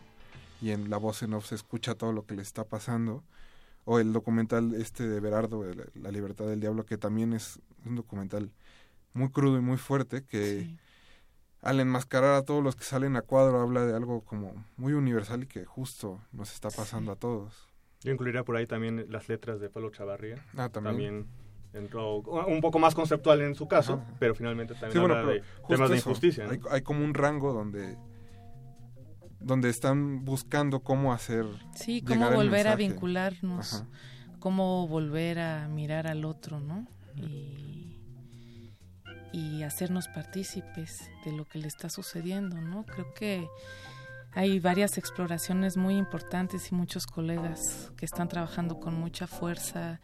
y 0.62 0.70
en 0.70 0.88
la 0.88 0.98
voz 0.98 1.22
en 1.24 1.34
off 1.34 1.46
se 1.46 1.56
escucha 1.56 1.96
todo 1.96 2.12
lo 2.12 2.24
que 2.26 2.36
le 2.36 2.42
está 2.42 2.62
pasando. 2.62 3.24
O 3.84 3.98
el 3.98 4.12
documental 4.12 4.72
este 4.74 5.06
de 5.06 5.20
Berardo, 5.20 5.64
La 5.94 6.10
libertad 6.10 6.46
del 6.46 6.60
diablo, 6.60 6.86
que 6.86 6.96
también 6.96 7.32
es 7.32 7.60
un 7.84 7.96
documental 7.96 8.52
muy 9.12 9.30
crudo 9.30 9.58
y 9.58 9.60
muy 9.60 9.78
fuerte, 9.78 10.24
que 10.24 10.76
al 11.60 11.80
enmascarar 11.80 12.34
a 12.34 12.42
todos 12.42 12.62
los 12.62 12.76
que 12.76 12.84
salen 12.84 13.16
a 13.16 13.22
cuadro 13.22 13.60
habla 13.60 13.84
de 13.84 13.94
algo 13.94 14.22
como 14.22 14.64
muy 14.76 14.92
universal 14.92 15.42
y 15.42 15.46
que 15.46 15.64
justo 15.64 16.20
nos 16.32 16.52
está 16.52 16.70
pasando 16.70 17.12
a 17.12 17.16
todos. 17.16 17.68
Yo 18.02 18.12
incluiría 18.12 18.44
por 18.44 18.56
ahí 18.56 18.66
también 18.66 19.06
las 19.08 19.28
letras 19.28 19.60
de 19.60 19.70
Pablo 19.70 19.90
Chavarría. 19.90 20.44
Ah, 20.56 20.68
también. 20.68 21.26
Un 21.78 22.60
poco 22.60 22.78
más 22.78 22.94
conceptual 22.94 23.40
en 23.42 23.54
su 23.54 23.68
caso, 23.68 23.94
Ajá. 24.02 24.14
pero 24.18 24.34
finalmente 24.34 24.74
también 24.74 24.92
Sí, 24.92 24.98
bueno, 24.98 25.14
habla 25.14 25.32
de 25.32 25.40
pero 25.40 25.52
justo 25.56 25.74
temas 25.74 25.90
de 25.90 25.96
injusticia. 25.96 26.44
¿no? 26.44 26.50
Hay, 26.52 26.60
hay 26.70 26.82
como 26.82 27.04
un 27.04 27.14
rango 27.14 27.52
donde 27.52 27.96
donde 29.40 29.68
están 29.68 30.24
buscando 30.24 30.80
cómo 30.80 31.12
hacer 31.12 31.44
Sí, 31.74 32.02
cómo 32.02 32.30
volver 32.32 32.66
a 32.68 32.74
vincularnos, 32.76 33.74
Ajá. 33.74 33.86
cómo 34.40 34.88
volver 34.88 35.38
a 35.38 35.68
mirar 35.68 36.06
al 36.06 36.24
otro, 36.24 36.58
¿no? 36.58 36.86
Y, 37.16 38.00
y 39.32 39.62
hacernos 39.62 40.08
partícipes 40.08 41.10
de 41.24 41.32
lo 41.32 41.44
que 41.44 41.58
le 41.58 41.68
está 41.68 41.90
sucediendo, 41.90 42.60
¿no? 42.60 42.84
Creo 42.86 43.12
que 43.14 43.46
hay 44.32 44.58
varias 44.60 44.98
exploraciones 44.98 45.76
muy 45.76 45.96
importantes 45.96 46.70
y 46.72 46.74
muchos 46.74 47.06
colegas 47.06 47.92
que 47.96 48.04
están 48.04 48.28
trabajando 48.28 48.80
con 48.80 48.94
mucha 48.94 49.26
fuerza 49.26 50.00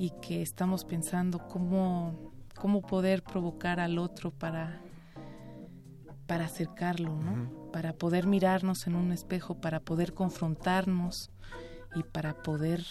y 0.00 0.08
que 0.22 0.40
estamos 0.40 0.86
pensando 0.86 1.46
cómo, 1.46 2.32
cómo 2.58 2.80
poder 2.80 3.22
provocar 3.22 3.80
al 3.80 3.98
otro 3.98 4.30
para, 4.30 4.80
para 6.26 6.46
acercarlo, 6.46 7.14
¿no? 7.14 7.70
Para 7.70 7.92
poder 7.92 8.26
mirarnos 8.26 8.86
en 8.86 8.94
un 8.94 9.12
espejo, 9.12 9.60
para 9.60 9.78
poder 9.80 10.14
confrontarnos 10.14 11.30
y 11.94 12.02
para 12.02 12.42
poder 12.42 12.82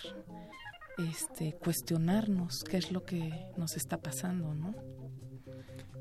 este 0.99 1.53
cuestionarnos 1.53 2.63
qué 2.63 2.77
es 2.77 2.91
lo 2.91 3.03
que 3.03 3.33
nos 3.57 3.75
está 3.75 3.97
pasando, 3.97 4.53
¿no? 4.53 4.75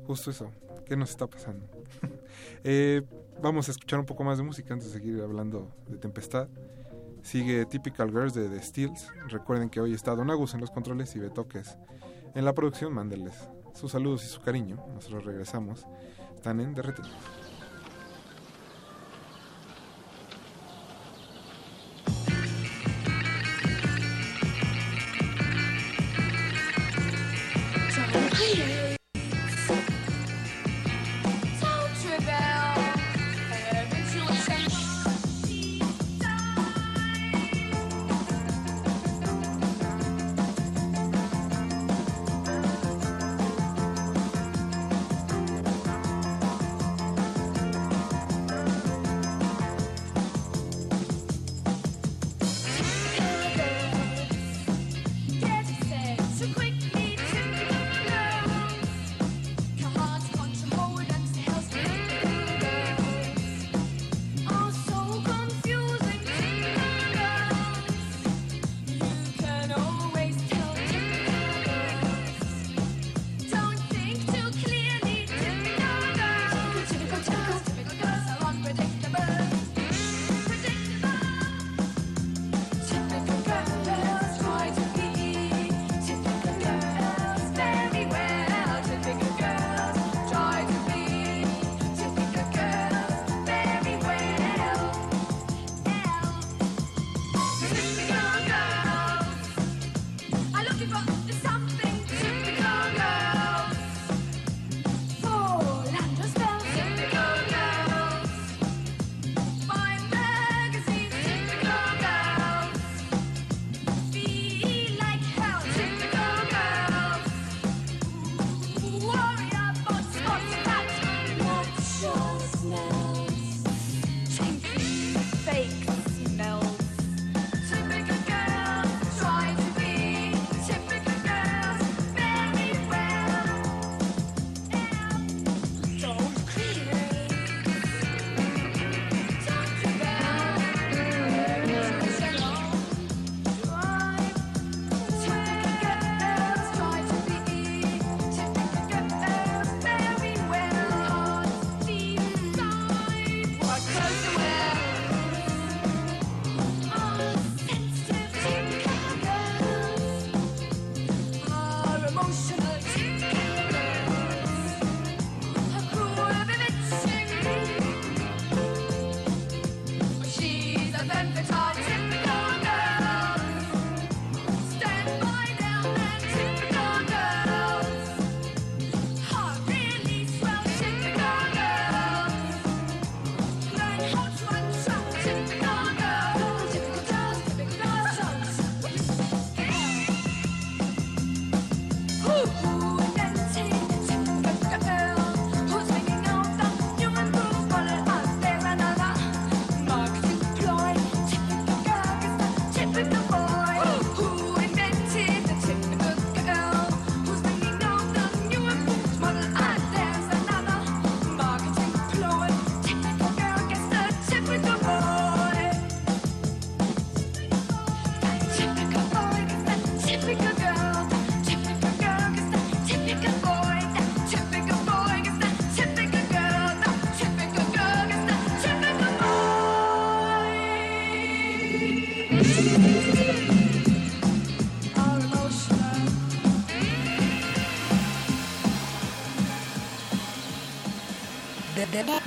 Justo 0.05 0.29
eso. 0.29 0.51
¿Qué 0.85 0.95
nos 0.95 1.09
está 1.09 1.27
pasando? 1.27 1.67
Eh, 2.63 3.01
vamos 3.41 3.67
a 3.67 3.71
escuchar 3.71 3.99
un 3.99 4.05
poco 4.05 4.23
más 4.23 4.37
de 4.37 4.43
música 4.43 4.73
antes 4.73 4.91
de 4.91 4.99
seguir 4.99 5.21
hablando 5.21 5.75
de 5.87 5.97
Tempestad. 5.97 6.47
Sigue 7.21 7.65
Typical 7.65 8.11
Girls 8.11 8.33
de 8.33 8.49
The 8.49 8.61
Steels. 8.61 9.07
Recuerden 9.27 9.69
que 9.69 9.81
hoy 9.81 9.93
está 9.93 10.15
Don 10.15 10.29
Agus 10.29 10.53
en 10.53 10.61
los 10.61 10.71
controles 10.71 11.15
y 11.15 11.19
Betoques 11.19 11.77
en 12.35 12.45
la 12.45 12.53
producción. 12.53 12.93
Mándenles 12.93 13.33
sus 13.73 13.91
saludos 13.91 14.23
y 14.23 14.27
su 14.27 14.41
cariño. 14.41 14.77
Nosotros 14.93 15.25
regresamos. 15.25 15.85
Están 16.35 16.59
en 16.59 16.73
DRT. 16.73 17.01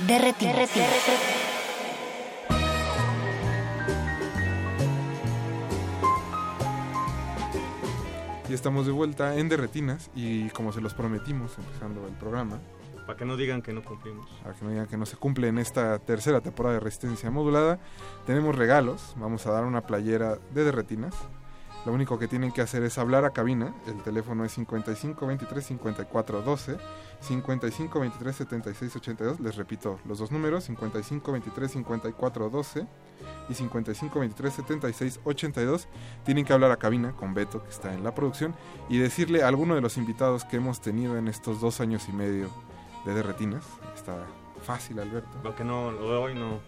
Derretir. 0.07 0.53
Y 8.49 8.53
estamos 8.53 8.85
de 8.85 8.91
vuelta 8.91 9.35
en 9.37 9.49
Derretinas 9.49 10.11
y 10.15 10.49
como 10.49 10.71
se 10.73 10.81
los 10.81 10.93
prometimos 10.93 11.57
empezando 11.57 12.05
el 12.07 12.13
programa, 12.13 12.59
Para 13.07 13.17
que 13.17 13.25
no 13.25 13.35
digan 13.35 13.61
que 13.61 13.73
no 13.73 13.83
cumplimos. 13.83 14.29
para 14.43 14.55
que 14.55 14.63
no 14.63 14.71
digan 14.71 14.87
que 14.87 14.97
no 14.97 15.05
se 15.05 15.17
cumple 15.17 15.47
en 15.47 15.57
esta 15.57 15.97
tercera 15.99 16.41
temporada 16.41 16.75
de 16.75 16.79
Resistencia 16.81 17.31
Modulada, 17.31 17.79
tenemos 18.25 18.55
regalos. 18.55 19.13
Vamos 19.17 19.45
a 19.47 19.51
dar 19.51 19.63
una 19.65 19.81
playera 19.81 20.37
de 20.53 20.63
Derretinas. 20.63 21.15
Lo 21.85 21.91
único 21.91 22.17
que 22.17 22.29
tienen 22.29 22.51
que 22.53 22.61
hacer 22.61 22.81
es 22.83 22.97
hablar 22.97 23.25
a 23.25 23.31
cabina. 23.31 23.73
El 23.87 24.01
teléfono 24.03 24.45
es 24.45 24.53
55 24.53 25.27
23 25.27 25.65
54 25.65 26.41
12, 26.41 26.77
55 27.19 27.99
23 27.99 28.35
76 28.35 28.95
82. 28.95 29.39
Les 29.41 29.55
repito 29.57 29.99
los 30.05 30.19
dos 30.19 30.31
números: 30.31 30.63
55 30.63 31.31
23 31.33 31.71
54 31.71 32.49
12 32.49 32.87
y 33.49 33.53
55 33.53 34.19
23 34.19 34.53
76 34.53 35.19
82. 35.25 35.87
Tienen 36.23 36.45
que 36.45 36.53
hablar 36.53 36.71
a 36.71 36.77
cabina 36.77 37.11
con 37.11 37.33
Beto, 37.33 37.61
que 37.61 37.69
está 37.69 37.93
en 37.93 38.03
la 38.03 38.15
producción, 38.15 38.55
y 38.87 38.97
decirle 38.97 39.43
a 39.43 39.49
alguno 39.49 39.75
de 39.75 39.81
los 39.81 39.97
invitados 39.97 40.45
que 40.45 40.57
hemos 40.57 40.79
tenido 40.79 41.17
en 41.17 41.27
estos 41.27 41.59
dos 41.59 41.81
años 41.81 42.07
y 42.07 42.13
medio 42.13 42.49
de 43.05 43.13
Derretinas. 43.13 43.65
Está 43.93 44.25
fácil, 44.61 44.99
Alberto. 44.99 45.37
Lo 45.43 45.53
que 45.53 45.65
no, 45.65 45.91
lo 45.91 46.09
de 46.11 46.15
hoy 46.17 46.33
no. 46.35 46.59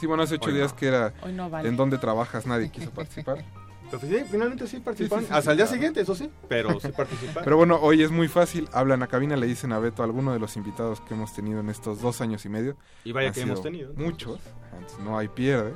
Sí, 0.00 0.06
bueno, 0.06 0.24
hace 0.24 0.34
ocho 0.34 0.48
Hoy 0.50 0.56
días 0.56 0.72
no. 0.72 0.76
que 0.76 0.86
era 0.88 1.12
Hoy 1.22 1.32
no 1.32 1.48
vale. 1.48 1.68
en 1.68 1.76
donde 1.76 1.98
trabajas, 1.98 2.44
nadie 2.46 2.70
quiso 2.72 2.90
participar. 2.90 3.44
Pero 3.90 4.00
sí, 4.00 4.24
finalmente 4.30 4.66
sí 4.66 4.80
participaron. 4.80 5.24
Sí, 5.24 5.28
sí, 5.28 5.32
sí, 5.32 5.38
Hasta 5.38 5.50
el 5.52 5.56
día 5.56 5.66
claro. 5.66 5.76
siguiente, 5.76 6.00
eso 6.00 6.14
sí. 6.14 6.30
Pero 6.48 6.80
sí 6.80 6.88
participaron. 6.96 7.44
Pero 7.44 7.56
bueno, 7.56 7.78
hoy 7.80 8.02
es 8.02 8.10
muy 8.10 8.28
fácil. 8.28 8.68
Hablan 8.72 9.02
a 9.02 9.06
cabina, 9.06 9.36
le 9.36 9.46
dicen 9.46 9.72
a 9.72 9.78
Beto 9.78 10.02
alguno 10.02 10.32
de 10.32 10.38
los 10.38 10.56
invitados 10.56 11.00
que 11.00 11.14
hemos 11.14 11.34
tenido 11.34 11.60
en 11.60 11.70
estos 11.70 12.00
dos 12.00 12.20
años 12.20 12.44
y 12.44 12.48
medio. 12.48 12.76
Y 13.04 13.12
vaya 13.12 13.28
Han 13.28 13.34
que 13.34 13.40
hemos 13.42 13.62
tenido, 13.62 13.92
¿no? 13.94 14.04
Muchos. 14.04 14.40
Entonces, 14.72 14.98
no 15.00 15.18
hay 15.18 15.28
pierde. 15.28 15.72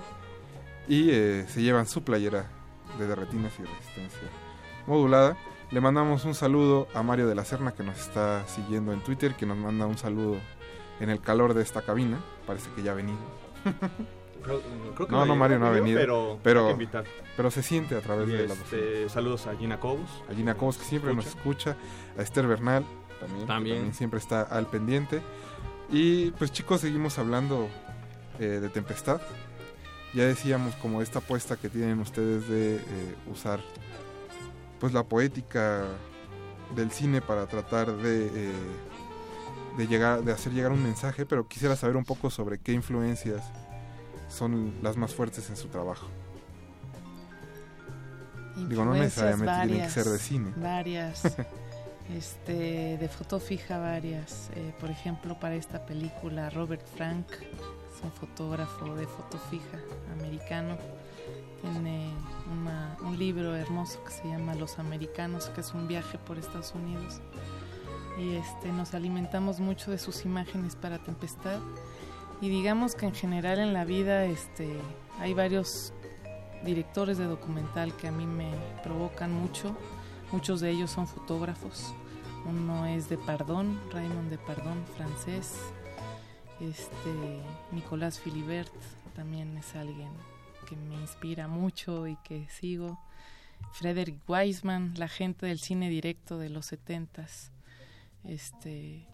Y 0.88 1.10
eh, 1.10 1.46
se 1.48 1.62
llevan 1.62 1.86
su 1.86 2.02
playera 2.02 2.50
de 2.98 3.06
derretinas 3.06 3.52
y 3.58 3.62
resistencia 3.62 4.28
modulada. 4.86 5.36
Le 5.70 5.80
mandamos 5.80 6.24
un 6.24 6.34
saludo 6.34 6.88
a 6.92 7.02
Mario 7.02 7.26
de 7.26 7.34
la 7.34 7.44
Serna 7.44 7.72
que 7.72 7.82
nos 7.82 7.98
está 7.98 8.46
siguiendo 8.46 8.92
en 8.92 9.00
Twitter, 9.00 9.34
que 9.34 9.46
nos 9.46 9.56
manda 9.56 9.86
un 9.86 9.96
saludo 9.96 10.36
en 11.00 11.08
el 11.08 11.20
calor 11.20 11.54
de 11.54 11.62
esta 11.62 11.82
cabina. 11.82 12.20
Parece 12.46 12.68
que 12.76 12.82
ya 12.82 12.92
ha 12.92 12.94
venido. 12.94 13.18
Creo- 14.42 14.60
creo 14.94 15.06
que 15.06 15.12
no, 15.12 15.24
no 15.26 15.36
Mario 15.36 15.58
no 15.58 15.66
ha 15.66 15.70
venido. 15.70 15.98
pero 16.00 16.38
pero, 16.42 16.60
hay 16.60 16.66
que 16.66 16.72
invitar. 16.72 17.04
pero 17.36 17.50
se 17.50 17.62
siente 17.62 17.94
a 17.96 18.00
través 18.00 18.28
Y 18.28 18.32
de 18.32 18.48
la 18.48 18.54
este, 18.54 19.08
saludos 19.08 19.46
a 19.46 19.54
Gina 19.56 19.78
Cobos. 19.80 20.08
a 20.30 20.34
Gina 20.34 20.54
Cobos, 20.54 20.78
que 20.78 20.84
siempre 20.84 21.14
nos 21.14 21.26
escucha, 21.26 21.76
a 22.18 22.22
Esther 22.22 22.46
Bernal 22.46 22.84
También. 23.20 23.46
también 23.46 23.94
siempre 23.94 24.18
está 24.18 24.42
al 24.42 24.66
pendiente. 24.66 25.20
Y 25.90 26.30
pues 26.32 26.50
chicos, 26.52 26.80
seguimos 26.80 27.18
hablando 27.18 27.68
eh, 28.40 28.44
de 28.44 28.68
Tempestad. 28.68 29.20
Ya 30.14 30.24
decíamos 30.24 30.74
como 30.76 31.00
esta 31.02 31.20
apuesta 31.20 31.56
que 31.56 31.68
tienen 31.68 31.98
ustedes 32.00 32.48
de 32.48 32.76
eh, 32.76 32.80
usar 33.30 33.60
pues 34.80 34.92
la 34.92 35.04
poética 35.04 35.84
del 36.74 36.90
cine 36.90 37.20
para 37.20 37.46
tratar 37.46 37.92
de, 37.96 38.26
eh, 38.26 38.52
de 39.78 39.86
llegar, 39.86 40.22
de 40.22 40.32
hacer 40.32 40.52
llegar 40.52 40.72
un 40.72 40.82
mensaje, 40.82 41.24
pero 41.24 41.46
quisiera 41.46 41.76
saber 41.76 41.96
un 41.96 42.04
poco 42.04 42.30
sobre 42.30 42.58
qué 42.58 42.72
influencias 42.72 43.42
son 44.32 44.74
las 44.82 44.96
más 44.96 45.14
fuertes 45.14 45.48
en 45.50 45.56
su 45.56 45.68
trabajo. 45.68 46.06
Digo, 48.68 48.84
no 48.84 48.92
Influencias 48.94 49.24
necesariamente 49.38 49.66
tienen 49.68 49.86
que 49.86 49.90
ser 49.92 50.04
de 50.06 50.18
cine. 50.18 50.52
Varias. 50.56 51.22
este, 52.14 52.98
de 52.98 53.08
foto 53.08 53.40
fija 53.40 53.78
varias. 53.78 54.50
Eh, 54.54 54.74
por 54.78 54.90
ejemplo, 54.90 55.38
para 55.40 55.54
esta 55.54 55.84
película, 55.86 56.50
Robert 56.50 56.86
Frank 56.96 57.26
es 57.30 58.02
un 58.04 58.12
fotógrafo 58.12 58.94
de 58.94 59.06
foto 59.06 59.38
fija 59.50 59.78
americano. 60.18 60.76
Tiene 61.62 62.10
una- 62.52 62.96
un 63.02 63.18
libro 63.18 63.54
hermoso 63.56 64.02
que 64.04 64.10
se 64.10 64.24
llama 64.28 64.54
Los 64.54 64.78
Americanos, 64.78 65.46
que 65.54 65.60
es 65.62 65.72
un 65.72 65.88
viaje 65.88 66.18
por 66.18 66.38
Estados 66.38 66.72
Unidos. 66.74 67.20
Y 68.18 68.34
este, 68.34 68.70
nos 68.72 68.92
alimentamos 68.94 69.60
mucho 69.60 69.90
de 69.90 69.98
sus 69.98 70.24
imágenes 70.26 70.76
para 70.76 70.98
Tempestad. 70.98 71.58
Y 72.42 72.48
digamos 72.48 72.96
que 72.96 73.06
en 73.06 73.14
general 73.14 73.60
en 73.60 73.72
la 73.72 73.84
vida 73.84 74.24
este, 74.24 74.68
hay 75.20 75.32
varios 75.32 75.92
directores 76.64 77.16
de 77.16 77.26
documental 77.26 77.96
que 77.96 78.08
a 78.08 78.12
mí 78.12 78.26
me 78.26 78.50
provocan 78.82 79.32
mucho. 79.32 79.76
Muchos 80.32 80.60
de 80.60 80.70
ellos 80.70 80.90
son 80.90 81.06
fotógrafos. 81.06 81.94
Uno 82.44 82.84
es 82.86 83.08
de 83.08 83.16
Pardón, 83.16 83.80
Raymond 83.92 84.28
de 84.28 84.38
Pardón, 84.38 84.84
francés. 84.96 85.56
Este, 86.60 87.40
Nicolás 87.70 88.18
Philibert 88.18 88.72
también 89.14 89.56
es 89.56 89.76
alguien 89.76 90.10
que 90.68 90.74
me 90.74 90.96
inspira 90.96 91.46
mucho 91.46 92.08
y 92.08 92.16
que 92.24 92.48
sigo. 92.48 92.98
Frederick 93.74 94.18
Wiseman, 94.28 94.94
la 94.96 95.06
gente 95.06 95.46
del 95.46 95.60
cine 95.60 95.88
directo 95.88 96.38
de 96.38 96.50
los 96.50 96.66
setentas. 96.66 97.52
Este, 98.24 99.06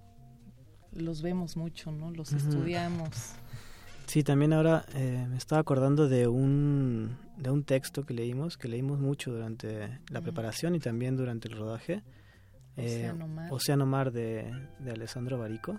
los 0.99 1.23
vemos 1.23 1.57
mucho, 1.57 1.91
¿no? 1.93 2.11
Los 2.11 2.33
Ujú. 2.33 2.39
estudiamos. 2.49 3.35
Sí, 4.07 4.23
también 4.23 4.53
ahora 4.55 4.85
eh, 4.95 5.27
me 5.29 5.37
estaba 5.37 5.61
acordando 5.61 6.09
de 6.09 6.27
un, 6.29 7.17
de 7.37 7.51
un 7.51 7.63
texto 7.65 8.07
que 8.07 8.15
leímos, 8.15 8.57
que 8.57 8.67
leímos 8.69 8.99
mucho 9.01 9.31
durante 9.31 10.01
la 10.09 10.21
preparación 10.23 10.75
y 10.75 10.81
también 10.81 11.17
durante 11.17 11.49
el 11.49 11.57
rodaje. 11.59 12.03
eh, 12.77 12.87
Océano 13.11 13.29
Mar. 13.29 13.53
Océano 13.53 13.87
Mar 13.87 14.13
de, 14.13 14.51
de 14.79 14.91
Alessandro 14.93 15.39
Barico. 15.39 15.79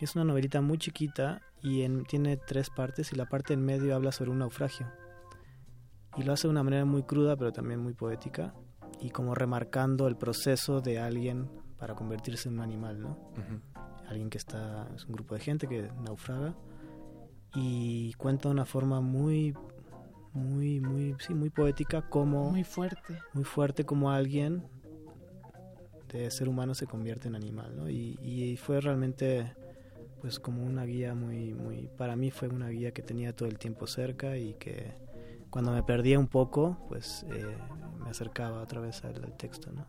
Es 0.00 0.16
una 0.16 0.24
novelita 0.24 0.60
muy 0.60 0.78
chiquita 0.78 1.40
y 1.62 1.82
en- 1.82 2.04
tiene 2.04 2.36
tres 2.38 2.70
partes 2.70 3.12
y 3.12 3.16
la 3.16 3.26
parte 3.28 3.54
en 3.54 3.64
medio 3.64 3.94
habla 3.94 4.10
sobre 4.10 4.30
un 4.30 4.38
naufragio. 4.38 4.86
Y 6.16 6.22
lo 6.24 6.32
hace 6.32 6.48
de 6.48 6.50
una 6.50 6.62
manera 6.64 6.84
muy 6.84 7.04
cruda 7.04 7.36
pero 7.36 7.52
también 7.52 7.78
muy 7.80 7.94
poética 7.94 8.52
y 9.00 9.10
como 9.10 9.34
remarcando 9.36 10.08
el 10.08 10.16
proceso 10.16 10.80
de 10.80 10.98
alguien 10.98 11.48
para 11.78 11.94
convertirse 11.94 12.48
en 12.48 12.54
un 12.56 12.60
animal, 12.62 13.00
¿no? 13.00 13.16
Alguien 14.08 14.30
que 14.30 14.38
está, 14.38 14.88
es 14.96 15.04
un 15.06 15.12
grupo 15.12 15.34
de 15.34 15.40
gente 15.40 15.66
que 15.68 15.90
naufraga 16.04 16.54
y 17.54 18.12
cuenta 18.14 18.48
de 18.48 18.54
una 18.54 18.64
forma 18.64 19.00
muy 19.00 19.54
muy 20.32 20.80
muy 20.80 21.16
sí 21.18 21.34
muy 21.34 21.50
poética 21.50 22.02
como 22.08 22.50
Muy 22.50 22.62
fuerte. 22.64 23.18
muy 23.32 23.44
fuerte 23.44 23.84
como 23.84 24.10
alguien 24.10 24.62
de 26.12 26.30
ser 26.30 26.48
humano 26.48 26.74
se 26.74 26.86
convierte 26.86 27.28
en 27.28 27.34
animal 27.34 27.74
¿no? 27.76 27.88
y, 27.88 28.18
y 28.22 28.56
fue 28.56 28.80
realmente 28.80 29.54
pues 30.20 30.38
como 30.38 30.62
una 30.62 30.84
guía 30.84 31.14
muy 31.14 31.54
muy 31.54 31.88
para 31.96 32.16
mí 32.16 32.30
fue 32.30 32.48
una 32.48 32.68
guía 32.68 32.92
que 32.92 33.02
tenía 33.02 33.34
todo 33.34 33.48
el 33.48 33.58
tiempo 33.58 33.86
cerca 33.86 34.36
y 34.36 34.54
que 34.54 34.92
cuando 35.50 35.72
me 35.72 35.82
perdía 35.82 36.18
un 36.18 36.28
poco 36.28 36.78
pues 36.88 37.24
eh, 37.30 37.56
me 37.98 38.10
acercaba 38.10 38.60
otra 38.62 38.80
vez 38.80 39.02
al, 39.04 39.16
al 39.24 39.36
texto 39.36 39.72
¿no? 39.72 39.86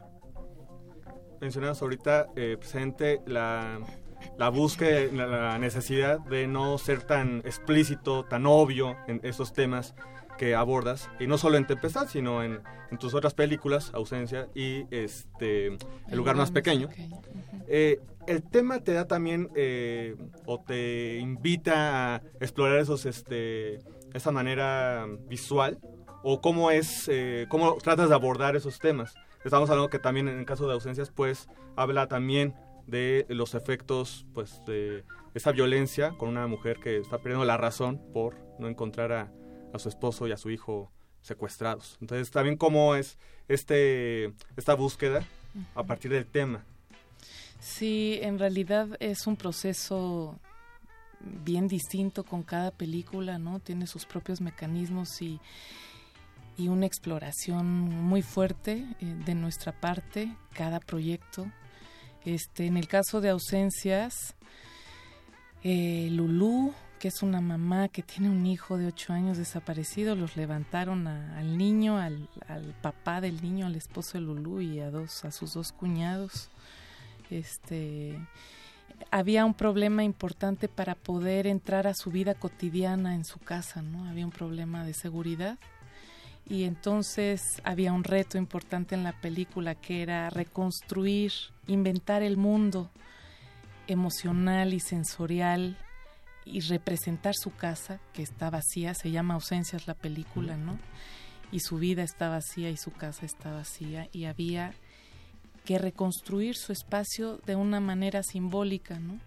mencionabas 1.42 1.82
ahorita 1.82 2.28
eh, 2.36 2.56
presente 2.58 3.22
la, 3.28 3.80
la 4.38 4.50
búsqueda, 4.50 5.12
la, 5.14 5.28
la 5.28 5.60
necesidad 5.60 6.20
de 6.20 6.48
no 6.48 6.78
ser 6.78 7.04
tan 7.04 7.40
explícito, 7.40 8.26
tan 8.26 8.46
obvio 8.46 8.96
en 9.08 9.20
esos 9.24 9.54
temas 9.54 9.96
que 10.38 10.56
abordas, 10.56 11.10
y 11.20 11.28
no 11.28 11.38
solo 11.38 11.58
en 11.58 11.68
Tempestad, 11.68 12.08
sino 12.08 12.44
en, 12.44 12.62
en 12.92 12.98
tus 12.98 13.14
otras 13.14 13.34
películas, 13.34 13.92
Ausencia 13.94 14.48
y 14.56 14.86
este 14.90 15.68
El 15.68 16.18
lugar 16.18 16.36
más 16.36 16.50
pequeño. 16.52 16.90
Eh, 17.68 18.00
el 18.26 18.44
tema 18.44 18.80
te 18.80 18.94
da 18.94 19.06
también 19.08 19.50
eh, 19.56 20.16
o 20.46 20.60
te 20.60 21.18
invita 21.18 22.16
a 22.16 22.22
explorar 22.40 22.80
esos 22.80 23.06
este 23.06 23.80
esa 24.14 24.32
manera 24.32 25.06
visual 25.28 25.78
o 26.24 26.42
cómo 26.42 26.72
es 26.72 27.08
eh, 27.12 27.46
cómo 27.50 27.76
tratas 27.76 28.10
de 28.10 28.16
abordar 28.16 28.56
esos 28.56 28.80
temas 28.80 29.14
estamos 29.46 29.70
hablando 29.70 29.90
que 29.90 30.00
también 30.00 30.28
en 30.28 30.40
el 30.40 30.46
caso 30.46 30.68
de 30.68 30.74
ausencias 30.74 31.12
pues 31.12 31.48
habla 31.76 32.08
también 32.08 32.56
de 32.90 33.26
los 33.30 33.56
efectos 33.56 34.26
pues 34.34 34.62
de 34.66 35.04
esa 35.34 35.52
violencia 35.52 36.12
con 36.18 36.30
una 36.30 36.48
mujer 36.48 36.80
que 36.80 36.98
está 36.98 37.20
perdiendo 37.20 37.46
la 37.46 37.58
razón 37.58 38.02
por 38.14 38.36
no 38.60 38.68
encontrar 38.68 39.12
a, 39.12 39.32
a 39.74 39.80
su 39.80 39.90
esposo 39.90 40.28
y 40.28 40.32
a 40.32 40.38
su 40.38 40.50
hijo 40.50 40.92
secuestrados 41.22 41.98
entonces 42.02 42.32
también 42.32 42.58
cómo 42.58 42.96
es 42.96 43.18
este 43.48 44.34
esta 44.58 44.74
búsqueda 44.74 45.24
a 45.76 45.84
partir 45.84 46.12
del 46.12 46.26
tema 46.26 46.64
Sí, 47.60 48.20
en 48.22 48.40
realidad 48.40 48.88
es 49.00 49.28
un 49.28 49.36
proceso 49.36 50.40
bien 51.20 51.68
distinto 51.68 52.24
con 52.24 52.44
cada 52.44 52.72
película, 52.72 53.38
¿no? 53.38 53.60
Tiene 53.60 53.86
sus 53.86 54.06
propios 54.06 54.40
mecanismos 54.40 55.22
y, 55.22 55.40
y 56.58 56.70
una 56.70 56.86
exploración 56.86 57.66
muy 57.68 58.22
fuerte 58.22 58.86
eh, 59.02 59.06
de 59.26 59.36
nuestra 59.36 59.74
parte, 59.74 60.34
cada 60.54 60.80
proyecto. 60.80 61.52
Este, 62.26 62.66
en 62.66 62.78
el 62.78 62.88
caso 62.88 63.22
de 63.22 63.30
ausencias, 63.30 64.36
eh, 65.64 66.10
Lulú, 66.12 66.74
que 67.00 67.08
es 67.08 67.24
una 67.24 67.40
mamá 67.40 67.88
que 67.88 68.04
tiene 68.04 68.30
un 68.30 68.46
hijo 68.46 68.78
de 68.78 68.88
ocho 68.88 69.14
años 69.14 69.38
desaparecido, 69.38 70.16
los 70.16 70.36
levantaron 70.36 71.08
al 71.08 71.58
niño, 71.58 71.98
al, 71.98 72.30
al 72.48 72.74
papá 72.82 73.22
del 73.22 73.42
niño, 73.42 73.66
al 73.66 73.76
esposo 73.76 74.18
de 74.18 74.26
Lulú 74.26 74.62
y 74.62 74.80
a 74.80 74.92
dos, 74.92 75.24
a 75.24 75.32
sus 75.32 75.54
dos 75.54 75.72
cuñados. 75.72 76.50
Este 77.30 78.20
había 79.12 79.46
un 79.46 79.54
problema 79.54 80.04
importante 80.04 80.68
para 80.68 80.96
poder 80.96 81.48
entrar 81.48 81.88
a 81.88 81.94
su 81.94 82.12
vida 82.12 82.34
cotidiana 82.34 83.16
en 83.16 83.24
su 83.24 83.40
casa, 83.40 83.82
¿no? 83.82 84.10
Había 84.10 84.26
un 84.26 84.32
problema 84.32 84.84
de 84.84 84.94
seguridad 84.94 85.58
y 86.50 86.64
entonces 86.64 87.62
había 87.64 87.94
un 87.94 88.04
reto 88.04 88.40
importante 88.40 88.96
en 88.96 89.04
la 89.04 89.14
película 89.14 89.76
que 89.76 90.02
era 90.02 90.32
reconstruir, 90.32 91.32
inventar 91.68 92.24
el 92.24 92.38
mundo 92.38 92.90
emocional 93.88 94.74
y 94.74 94.80
sensorial 94.80 95.78
y 96.46 96.62
representar 96.62 97.36
su 97.36 97.56
casa 97.56 98.00
que 98.14 98.24
está 98.24 98.50
vacía, 98.50 98.96
se 98.96 99.12
llama 99.12 99.36
Ausencias 99.36 99.88
la 99.88 99.94
película, 99.94 100.58
¿no? 100.58 100.80
Y 101.52 101.60
su 101.60 101.78
vida 101.78 102.02
está 102.02 102.30
vacía 102.30 102.72
y 102.72 102.78
su 102.78 102.92
casa 102.92 103.28
está 103.28 103.52
vacía 103.52 104.08
y 104.12 104.26
había 104.26 104.74
que 105.66 105.78
reconstruir 105.78 106.56
su 106.56 106.72
espacio 106.72 107.38
de 107.46 107.56
una 107.56 107.80
manera 107.80 108.24
simbólica, 108.24 109.00
¿no? 109.00 109.20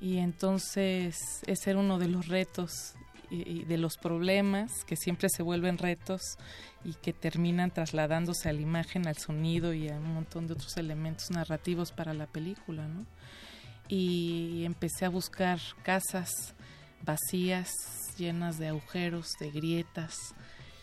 Y 0.00 0.18
entonces 0.18 1.16
ese 1.46 1.70
era 1.70 1.80
uno 1.80 1.98
de 1.98 2.06
los 2.06 2.28
retos 2.28 2.94
y, 3.30 3.64
de 3.64 3.78
los 3.78 3.96
problemas 3.96 4.84
que 4.84 4.96
siempre 4.96 5.28
se 5.28 5.42
vuelven 5.42 5.78
retos 5.78 6.22
y 6.84 6.94
que 6.94 7.12
terminan 7.12 7.70
trasladándose 7.70 8.48
a 8.48 8.52
la 8.52 8.60
imagen, 8.60 9.06
al 9.06 9.16
sonido 9.16 9.72
y 9.72 9.88
a 9.88 9.96
un 9.96 10.14
montón 10.14 10.46
de 10.46 10.54
otros 10.54 10.76
elementos 10.76 11.30
narrativos 11.30 11.92
para 11.92 12.14
la 12.14 12.26
película, 12.26 12.86
¿no? 12.86 13.06
Y 13.88 14.64
empecé 14.64 15.06
a 15.06 15.10
buscar 15.10 15.58
casas 15.82 16.54
vacías, 17.02 17.70
llenas 18.18 18.58
de 18.58 18.68
agujeros, 18.68 19.32
de 19.40 19.50
grietas, 19.50 20.34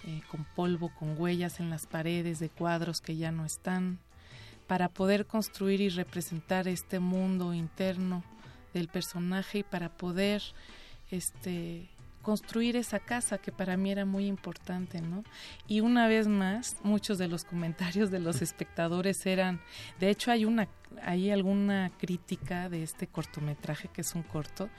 eh, 0.07 0.21
con 0.29 0.45
polvo, 0.55 0.91
con 0.97 1.19
huellas 1.19 1.59
en 1.59 1.69
las 1.69 1.85
paredes 1.87 2.39
de 2.39 2.49
cuadros 2.49 3.01
que 3.01 3.15
ya 3.15 3.31
no 3.31 3.45
están, 3.45 3.99
para 4.67 4.89
poder 4.89 5.25
construir 5.25 5.81
y 5.81 5.89
representar 5.89 6.67
este 6.67 6.99
mundo 6.99 7.53
interno 7.53 8.23
del 8.73 8.87
personaje 8.87 9.59
y 9.59 9.63
para 9.63 9.89
poder 9.89 10.41
este 11.11 11.89
construir 12.25 12.75
esa 12.75 12.99
casa 12.99 13.37
que 13.37 13.51
para 13.51 13.77
mí 13.77 13.91
era 13.91 14.03
muy 14.03 14.25
importante, 14.25 14.99
¿no? 14.99 15.23
Y 15.67 15.81
una 15.81 16.07
vez 16.07 16.27
más, 16.27 16.75
muchos 16.81 17.19
de 17.19 17.27
los 17.27 17.43
comentarios 17.43 18.09
de 18.09 18.19
los 18.19 18.41
espectadores 18.41 19.27
eran, 19.27 19.61
de 19.99 20.09
hecho 20.09 20.31
hay 20.31 20.43
una 20.43 20.67
hay 21.03 21.29
alguna 21.29 21.91
crítica 21.99 22.69
de 22.69 22.81
este 22.81 23.05
cortometraje 23.05 23.89
que 23.89 24.01
es 24.01 24.15
un 24.15 24.23
corto 24.23 24.69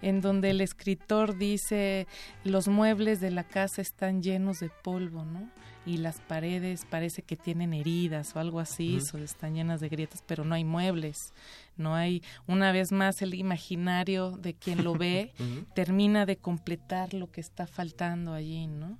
en 0.00 0.22
donde 0.22 0.50
el 0.50 0.60
escritor 0.60 1.36
dice 1.36 2.06
los 2.42 2.68
muebles 2.68 3.20
de 3.20 3.30
la 3.30 3.44
casa 3.44 3.82
están 3.82 4.22
llenos 4.22 4.60
de 4.60 4.70
polvo, 4.70 5.24
¿no? 5.24 5.50
Y 5.88 5.96
las 5.96 6.20
paredes 6.20 6.84
parece 6.84 7.22
que 7.22 7.34
tienen 7.34 7.72
heridas 7.72 8.36
o 8.36 8.40
algo 8.40 8.60
así, 8.60 8.98
o 9.14 9.16
están 9.16 9.54
llenas 9.54 9.80
de 9.80 9.88
grietas, 9.88 10.22
pero 10.26 10.44
no 10.44 10.54
hay 10.54 10.62
muebles, 10.62 11.32
no 11.78 11.94
hay, 11.94 12.22
una 12.46 12.72
vez 12.72 12.92
más, 12.92 13.22
el 13.22 13.32
imaginario 13.32 14.32
de 14.32 14.52
quien 14.52 14.84
lo 14.84 14.92
ve 14.92 15.32
termina 15.74 16.26
de 16.26 16.36
completar 16.36 17.14
lo 17.14 17.30
que 17.30 17.40
está 17.40 17.66
faltando 17.66 18.34
allí, 18.34 18.66
¿no? 18.66 18.98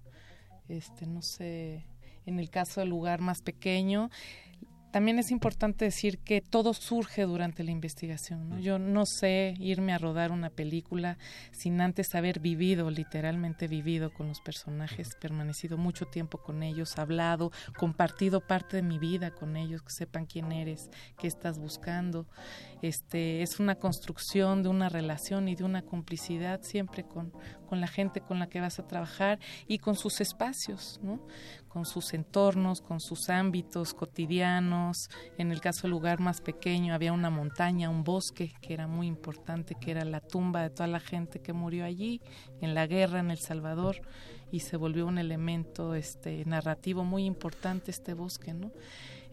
Este, 0.71 1.07
no 1.07 1.21
sé, 1.21 1.85
en 2.25 2.41
el 2.41 2.49
caso 2.49 2.81
del 2.81 2.89
lugar 2.89 3.21
más 3.21 3.43
pequeño, 3.43 4.11
también 4.91 5.19
es 5.19 5.31
importante 5.31 5.85
decir 5.85 6.19
que 6.19 6.41
todo 6.41 6.73
surge 6.73 7.23
durante 7.23 7.63
la 7.63 7.71
investigación. 7.71 8.61
Yo 8.61 8.79
no 8.79 9.05
sé 9.07 9.55
irme 9.59 9.93
a 9.93 9.99
rodar 9.99 10.33
una 10.33 10.51
película 10.51 11.19
sin 11.51 11.81
antes 11.81 12.15
haber 12.15 12.41
vivido, 12.41 12.91
literalmente 12.91 13.69
vivido 13.69 14.13
con 14.13 14.29
los 14.29 14.41
personajes, 14.41 15.15
permanecido 15.21 15.77
mucho 15.77 16.07
tiempo 16.07 16.39
con 16.39 16.63
ellos, 16.63 16.99
hablado, 16.99 17.53
compartido 17.77 18.41
parte 18.41 18.77
de 18.77 18.83
mi 18.83 18.99
vida 18.99 19.31
con 19.31 19.57
ellos, 19.57 19.83
que 19.83 19.93
sepan 19.93 20.27
quién 20.27 20.53
eres, 20.53 20.91
qué 21.19 21.27
estás 21.27 21.59
buscando. 21.59 22.27
Este, 22.81 23.43
es 23.43 23.61
una 23.61 23.75
construcción 23.75 24.63
de 24.63 24.69
una 24.69 24.89
relación 24.89 25.49
y 25.49 25.57
de 25.57 25.65
una 25.65 25.83
complicidad 25.83 26.63
siempre 26.63 27.05
con, 27.05 27.33
con 27.69 27.81
la 27.81 27.87
gente 27.87 28.21
con 28.21 28.39
la 28.39 28.49
que 28.49 28.61
vas 28.61 28.79
a 28.79 28.87
trabajar 28.87 29.39
y 29.67 29.79
con 29.79 29.95
sus 29.95 30.21
espacios, 30.21 31.01
con 31.69 31.85
sus 31.85 32.15
entornos, 32.15 32.81
con 32.81 33.01
sus 33.01 33.29
ámbitos 33.29 33.95
cotidianos. 33.95 35.11
En 35.37 35.53
el 35.53 35.61
caso 35.61 35.83
del 35.83 35.93
lugar 35.93 36.21
más 36.21 36.41
pequeño 36.41 36.95
había 36.95 37.13
una 37.13 37.31
montaña, 37.31 37.91
un 37.91 38.05
bosque 38.05 38.55
que 38.61 38.75
era 38.75 38.87
muy 38.87 39.07
importante, 39.07 39.75
que 39.75 39.91
era 39.91 40.05
la 40.05 40.21
tumba 40.21 40.63
de 40.63 40.71
toda 40.71 40.89
la 40.89 41.01
gente 41.01 41.41
que 41.41 41.53
murió 41.53 41.85
allí 41.85 42.21
en 42.61 42.75
la 42.75 42.87
guerra 42.87 43.21
en 43.21 43.31
El 43.31 43.39
Salvador 43.39 44.01
y 44.51 44.61
se 44.61 44.77
volvió 44.77 45.07
un 45.07 45.19
elemento 45.19 45.95
este 45.95 46.45
narrativo 46.47 47.05
muy 47.05 47.25
importante 47.25 47.91
este 47.91 48.15
bosque, 48.15 48.55
¿no? 48.55 48.73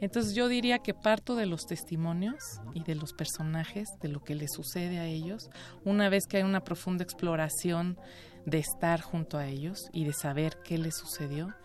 Entonces 0.05 0.35
yo 0.35 0.47
diría 0.47 0.77
que 0.77 0.93
parto 0.93 1.35
de 1.35 1.47
los 1.47 1.65
testimonios 1.65 2.61
y 2.75 2.83
de 2.83 2.93
los 2.93 3.11
personajes, 3.11 3.89
de 4.03 4.07
lo 4.07 4.23
que 4.23 4.35
les 4.35 4.53
sucede 4.53 4.99
a 4.99 5.07
ellos, 5.07 5.49
una 5.83 6.09
vez 6.09 6.27
que 6.27 6.37
hay 6.37 6.43
una 6.43 6.63
profunda 6.63 7.03
exploración 7.03 7.97
de 8.45 8.59
estar 8.59 9.01
junto 9.01 9.39
a 9.39 9.47
ellos 9.47 9.89
y 9.93 10.05
de 10.05 10.13
saber 10.13 10.59
qué 10.63 10.77
les 10.77 10.93
sucedió. 10.93 11.55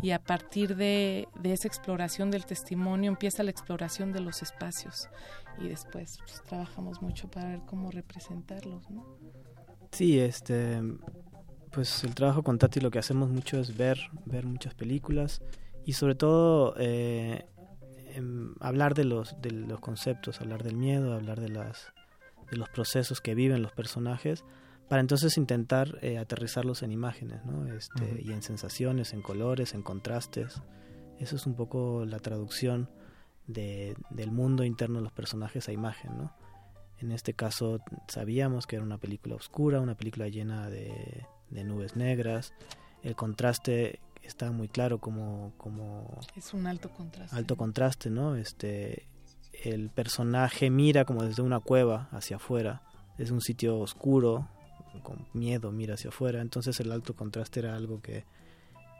Y 0.00 0.12
a 0.12 0.18
partir 0.18 0.76
de, 0.76 1.28
esa 1.44 1.68
exploración 1.68 2.30
del 2.30 2.46
testimonio 2.46 3.10
empieza 3.10 3.42
la 3.42 3.50
exploración 3.50 4.14
de 4.14 4.20
los 4.20 4.40
espacios 4.40 5.10
y 5.58 5.68
después 5.68 6.16
pues, 6.24 6.42
trabajamos 6.48 7.02
mucho 7.02 7.30
para 7.30 7.50
ver 7.50 7.60
cómo 7.66 7.90
representarlos. 7.90 8.90
¿no? 8.90 9.04
Sí, 9.92 10.18
este, 10.18 10.80
pues 11.70 12.02
el 12.04 12.14
trabajo 12.14 12.42
con 12.42 12.56
Tati 12.56 12.80
lo 12.80 12.90
que 12.90 12.98
hacemos 12.98 13.28
mucho 13.28 13.60
es 13.60 13.76
ver, 13.76 13.98
ver 14.24 14.46
muchas 14.46 14.74
películas 14.74 15.42
y 15.84 15.92
sobre 15.94 16.14
todo 16.14 16.74
eh, 16.78 17.46
Em, 18.14 18.54
hablar 18.60 18.94
de 18.94 19.04
los, 19.04 19.40
de 19.40 19.50
los 19.50 19.80
conceptos, 19.80 20.40
hablar 20.40 20.62
del 20.62 20.76
miedo, 20.76 21.14
hablar 21.14 21.40
de, 21.40 21.48
las, 21.48 21.92
de 22.50 22.56
los 22.56 22.68
procesos 22.68 23.20
que 23.20 23.34
viven 23.34 23.62
los 23.62 23.72
personajes, 23.72 24.44
para 24.88 25.00
entonces 25.00 25.36
intentar 25.36 25.98
eh, 26.02 26.18
aterrizarlos 26.18 26.82
en 26.82 26.90
imágenes, 26.90 27.44
¿no? 27.44 27.72
este, 27.72 28.22
y 28.22 28.32
en 28.32 28.42
sensaciones, 28.42 29.12
en 29.12 29.22
colores, 29.22 29.74
en 29.74 29.82
contrastes. 29.82 30.60
Eso 31.18 31.36
es 31.36 31.46
un 31.46 31.54
poco 31.54 32.04
la 32.06 32.18
traducción 32.18 32.88
de, 33.46 33.94
del 34.10 34.32
mundo 34.32 34.64
interno 34.64 34.98
de 34.98 35.04
los 35.04 35.12
personajes 35.12 35.68
a 35.68 35.72
imagen, 35.72 36.16
¿no? 36.16 36.32
En 36.98 37.12
este 37.12 37.34
caso 37.34 37.80
sabíamos 38.08 38.66
que 38.66 38.76
era 38.76 38.84
una 38.84 38.98
película 38.98 39.34
oscura, 39.34 39.80
una 39.80 39.94
película 39.94 40.28
llena 40.28 40.68
de, 40.68 41.26
de 41.48 41.64
nubes 41.64 41.96
negras. 41.96 42.52
El 43.02 43.16
contraste 43.16 44.00
está 44.22 44.50
muy 44.52 44.68
claro 44.68 44.98
como, 44.98 45.52
como 45.56 46.20
es 46.36 46.54
un 46.54 46.66
alto 46.66 46.90
contraste. 46.90 47.36
alto 47.36 47.56
contraste 47.56 48.10
no 48.10 48.36
este 48.36 49.06
el 49.64 49.90
personaje 49.90 50.70
mira 50.70 51.04
como 51.04 51.24
desde 51.24 51.42
una 51.42 51.60
cueva 51.60 52.08
hacia 52.12 52.36
afuera 52.36 52.82
es 53.18 53.30
un 53.30 53.40
sitio 53.40 53.78
oscuro 53.78 54.48
con 55.02 55.26
miedo 55.32 55.72
mira 55.72 55.94
hacia 55.94 56.10
afuera 56.10 56.40
entonces 56.40 56.78
el 56.80 56.92
alto 56.92 57.14
contraste 57.14 57.60
era 57.60 57.76
algo 57.76 58.00
que, 58.00 58.24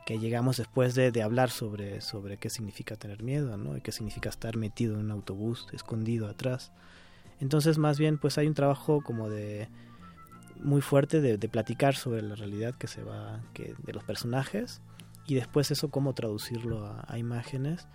que 0.05 0.19
llegamos 0.19 0.57
después 0.57 0.95
de, 0.95 1.11
de, 1.11 1.23
hablar 1.23 1.49
sobre 1.49 2.01
sobre 2.01 2.37
qué 2.37 2.49
significa 2.49 2.95
tener 2.95 3.23
miedo 3.23 3.57
no 3.57 3.77
y 3.77 3.81
qué 3.81 3.91
significa 3.91 4.29
estar 4.29 4.57
metido 4.57 4.95
en 4.95 5.05
un 5.05 5.11
autobús 5.11 5.67
escondido 5.73 6.27
atrás. 6.27 6.71
Entonces 7.39 7.77
más 7.77 7.97
bien 7.97 8.17
pues 8.17 8.37
hay 8.37 8.47
un 8.47 8.53
trabajo 8.53 9.01
como 9.01 9.29
de 9.29 9.67
muy 10.61 10.81
fuerte 10.81 11.21
de, 11.21 11.37
de 11.37 11.49
platicar 11.49 11.95
sobre 11.95 12.21
la 12.21 12.35
realidad 12.35 12.75
que 12.75 12.87
se 12.87 13.03
va 13.03 13.41
que 13.53 13.73
de 13.83 13.93
los 13.93 14.03
personajes 14.03 14.81
y 15.31 15.35
después 15.35 15.71
eso 15.71 15.89
cómo 15.89 16.13
traducirlo 16.13 16.85
a, 17.07 17.17
imágenes. 17.17 17.87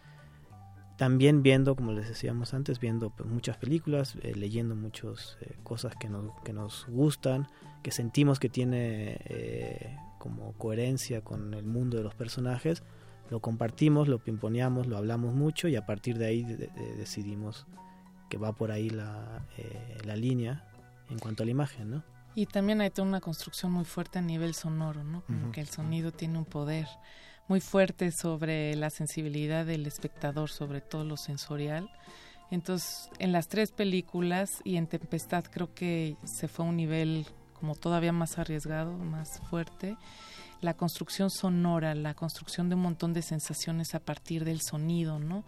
También 0.96 1.42
viendo, 1.42 1.76
como 1.76 1.92
les 1.92 2.08
decíamos 2.08 2.54
antes, 2.54 2.80
viendo 2.80 3.10
pues, 3.10 3.28
muchas 3.28 3.58
películas, 3.58 4.16
eh, 4.22 4.34
leyendo 4.34 4.74
muchas 4.74 5.36
eh, 5.42 5.54
cosas 5.62 5.94
que 5.96 6.08
nos, 6.08 6.32
que 6.44 6.54
nos 6.54 6.86
gustan, 6.88 7.46
que 7.82 7.90
sentimos 7.90 8.40
que 8.40 8.48
tiene 8.48 9.18
eh, 9.26 9.98
como 10.18 10.54
coherencia 10.54 11.20
con 11.20 11.52
el 11.52 11.66
mundo 11.66 11.98
de 11.98 12.04
los 12.04 12.14
personajes, 12.14 12.82
lo 13.28 13.40
compartimos, 13.40 14.08
lo 14.08 14.18
pimponeamos, 14.18 14.86
lo 14.86 14.96
hablamos 14.96 15.34
mucho 15.34 15.68
y 15.68 15.76
a 15.76 15.84
partir 15.84 16.16
de 16.16 16.24
ahí 16.24 16.42
decidimos 16.96 17.66
que 18.30 18.38
va 18.38 18.54
por 18.54 18.70
ahí 18.70 18.88
la, 18.88 19.44
la 20.06 20.16
línea 20.16 20.66
en 21.10 21.18
cuanto 21.18 21.42
a 21.42 21.46
la 21.46 21.52
imagen, 21.52 21.90
¿no? 21.90 22.15
Y 22.36 22.44
también 22.44 22.82
hay 22.82 22.90
toda 22.90 23.08
una 23.08 23.22
construcción 23.22 23.72
muy 23.72 23.86
fuerte 23.86 24.18
a 24.18 24.22
nivel 24.22 24.54
sonoro, 24.54 25.02
¿no? 25.02 25.22
Como 25.22 25.52
que 25.52 25.62
el 25.62 25.68
sonido 25.68 26.12
tiene 26.12 26.36
un 26.36 26.44
poder 26.44 26.86
muy 27.48 27.60
fuerte 27.60 28.12
sobre 28.12 28.76
la 28.76 28.90
sensibilidad 28.90 29.64
del 29.64 29.86
espectador, 29.86 30.50
sobre 30.50 30.82
todo 30.82 31.02
lo 31.02 31.16
sensorial. 31.16 31.88
Entonces, 32.50 33.08
en 33.18 33.32
las 33.32 33.48
tres 33.48 33.72
películas 33.72 34.50
y 34.64 34.76
en 34.76 34.86
Tempestad 34.86 35.44
creo 35.44 35.72
que 35.72 36.18
se 36.24 36.46
fue 36.46 36.66
a 36.66 36.68
un 36.68 36.76
nivel 36.76 37.26
como 37.54 37.74
todavía 37.74 38.12
más 38.12 38.36
arriesgado, 38.38 38.92
más 38.92 39.40
fuerte. 39.48 39.96
La 40.60 40.74
construcción 40.74 41.30
sonora, 41.30 41.94
la 41.94 42.12
construcción 42.12 42.68
de 42.68 42.74
un 42.74 42.82
montón 42.82 43.14
de 43.14 43.22
sensaciones 43.22 43.94
a 43.94 44.00
partir 44.00 44.44
del 44.44 44.60
sonido, 44.60 45.18
¿no? 45.18 45.42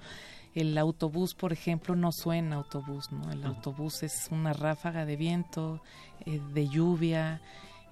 El 0.61 0.77
autobús, 0.77 1.35
por 1.35 1.53
ejemplo, 1.53 1.95
no 1.95 2.11
suena 2.11 2.57
autobús, 2.57 3.13
¿no? 3.13 3.31
El 3.31 3.45
autobús 3.45 4.03
es 4.03 4.29
una 4.33 4.53
ráfaga 4.53 5.05
de 5.05 5.15
viento, 5.17 5.81
eh, 6.27 6.41
de 6.53 6.69
lluvia, 6.69 7.41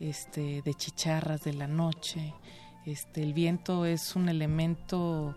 este, 0.00 0.62
de 0.62 0.74
chicharras 0.74 1.42
de 1.44 1.52
la 1.54 1.68
noche. 1.68 2.34
Este, 2.84 3.22
el 3.22 3.34
viento 3.34 3.86
es 3.86 4.16
un 4.16 4.28
elemento 4.28 5.36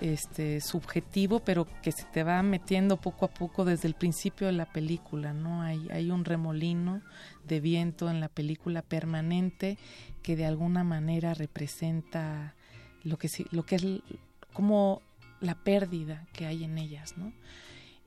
este 0.00 0.60
subjetivo, 0.60 1.40
pero 1.40 1.66
que 1.82 1.90
se 1.92 2.04
te 2.12 2.22
va 2.22 2.42
metiendo 2.42 2.98
poco 2.98 3.24
a 3.24 3.28
poco 3.28 3.64
desde 3.64 3.88
el 3.88 3.94
principio 3.94 4.46
de 4.46 4.52
la 4.52 4.66
película, 4.66 5.32
¿no? 5.32 5.62
Hay, 5.62 5.88
hay 5.90 6.10
un 6.10 6.26
remolino 6.26 7.00
de 7.48 7.60
viento 7.60 8.10
en 8.10 8.20
la 8.20 8.28
película 8.28 8.82
permanente 8.82 9.78
que 10.22 10.36
de 10.36 10.44
alguna 10.44 10.84
manera 10.84 11.32
representa 11.32 12.54
lo 13.02 13.16
que 13.16 13.28
sí- 13.28 13.46
lo 13.50 13.64
que 13.64 13.76
es 13.76 13.86
como 14.52 15.00
la 15.40 15.54
pérdida 15.54 16.26
que 16.32 16.46
hay 16.46 16.64
en 16.64 16.78
ellas, 16.78 17.16
¿no? 17.16 17.32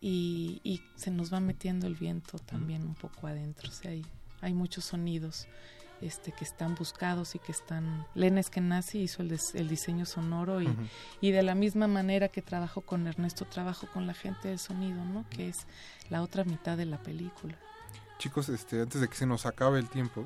Y, 0.01 0.61
y 0.63 0.81
se 0.95 1.11
nos 1.11 1.33
va 1.33 1.39
metiendo 1.39 1.85
el 1.87 1.95
viento 1.95 2.39
también 2.39 2.83
un 2.83 2.95
poco 2.95 3.27
adentro, 3.27 3.69
o 3.69 3.73
sea, 3.73 3.91
hay, 3.91 4.05
hay 4.41 4.53
muchos 4.53 4.85
sonidos 4.85 5.47
este, 6.01 6.31
que 6.31 6.45
están 6.45 6.75
buscados 6.75 7.35
y 7.35 7.39
que 7.39 7.51
están... 7.51 8.05
Len 8.15 8.37
Eskenazi 8.37 8.99
hizo 8.99 9.21
el, 9.21 9.27
des- 9.27 9.53
el 9.55 9.67
diseño 9.67 10.05
sonoro 10.05 10.61
y, 10.61 10.69
y 11.19 11.31
de 11.31 11.43
la 11.43 11.55
misma 11.55 11.87
manera 11.87 12.29
que 12.29 12.41
trabajo 12.41 12.79
con 12.79 13.05
Ernesto, 13.07 13.43
trabajo 13.43 13.87
con 13.93 14.07
la 14.07 14.13
gente 14.13 14.47
del 14.47 14.59
sonido, 14.59 15.03
¿no? 15.03 15.25
Que 15.29 15.49
es 15.49 15.67
la 16.09 16.21
otra 16.21 16.45
mitad 16.45 16.77
de 16.77 16.85
la 16.85 17.03
película. 17.03 17.57
Chicos, 18.17 18.47
este, 18.47 18.81
antes 18.81 19.01
de 19.01 19.09
que 19.09 19.15
se 19.15 19.25
nos 19.25 19.45
acabe 19.45 19.79
el 19.79 19.89
tiempo, 19.89 20.25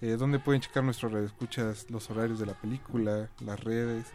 eh, 0.00 0.16
¿dónde 0.18 0.40
pueden 0.40 0.60
checar 0.60 0.82
nuestros 0.82 1.12
radioescuchas 1.12 1.88
los 1.90 2.10
horarios 2.10 2.40
de 2.40 2.46
la 2.46 2.54
película, 2.54 3.30
las 3.40 3.60
redes 3.60 4.06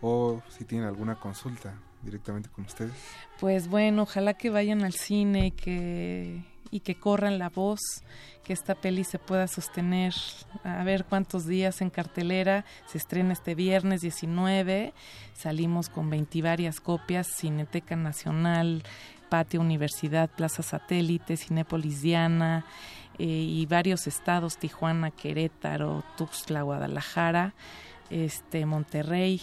o 0.00 0.42
si 0.48 0.64
tienen 0.64 0.86
alguna 0.86 1.16
consulta 1.16 1.74
directamente 2.02 2.48
con 2.48 2.64
ustedes? 2.64 2.92
Pues 3.40 3.68
bueno, 3.68 4.02
ojalá 4.02 4.34
que 4.34 4.50
vayan 4.50 4.82
al 4.82 4.92
cine 4.92 5.46
y 5.46 5.50
que, 5.50 6.42
y 6.70 6.80
que 6.80 6.94
corran 6.94 7.38
la 7.38 7.50
voz, 7.50 7.80
que 8.44 8.52
esta 8.52 8.74
peli 8.74 9.04
se 9.04 9.18
pueda 9.18 9.48
sostener 9.48 10.14
a 10.64 10.84
ver 10.84 11.04
cuántos 11.04 11.46
días 11.46 11.80
en 11.80 11.90
cartelera. 11.90 12.64
Se 12.86 12.98
estrena 12.98 13.32
este 13.32 13.54
viernes 13.54 14.00
19, 14.00 14.94
salimos 15.34 15.88
con 15.88 16.08
20 16.08 16.38
y 16.38 16.42
varias 16.42 16.80
copias, 16.80 17.26
Cineteca 17.26 17.96
Nacional, 17.96 18.82
Patio 19.28 19.60
Universidad, 19.60 20.30
Plaza 20.30 20.62
Satélite, 20.62 21.36
Cinépolis 21.36 22.00
Diana 22.02 22.64
eh, 23.18 23.24
y 23.24 23.66
varios 23.66 24.06
estados, 24.06 24.58
Tijuana, 24.58 25.10
Querétaro, 25.10 26.04
Tuxtla, 26.16 26.62
Guadalajara, 26.62 27.54
este, 28.10 28.66
Monterrey. 28.66 29.40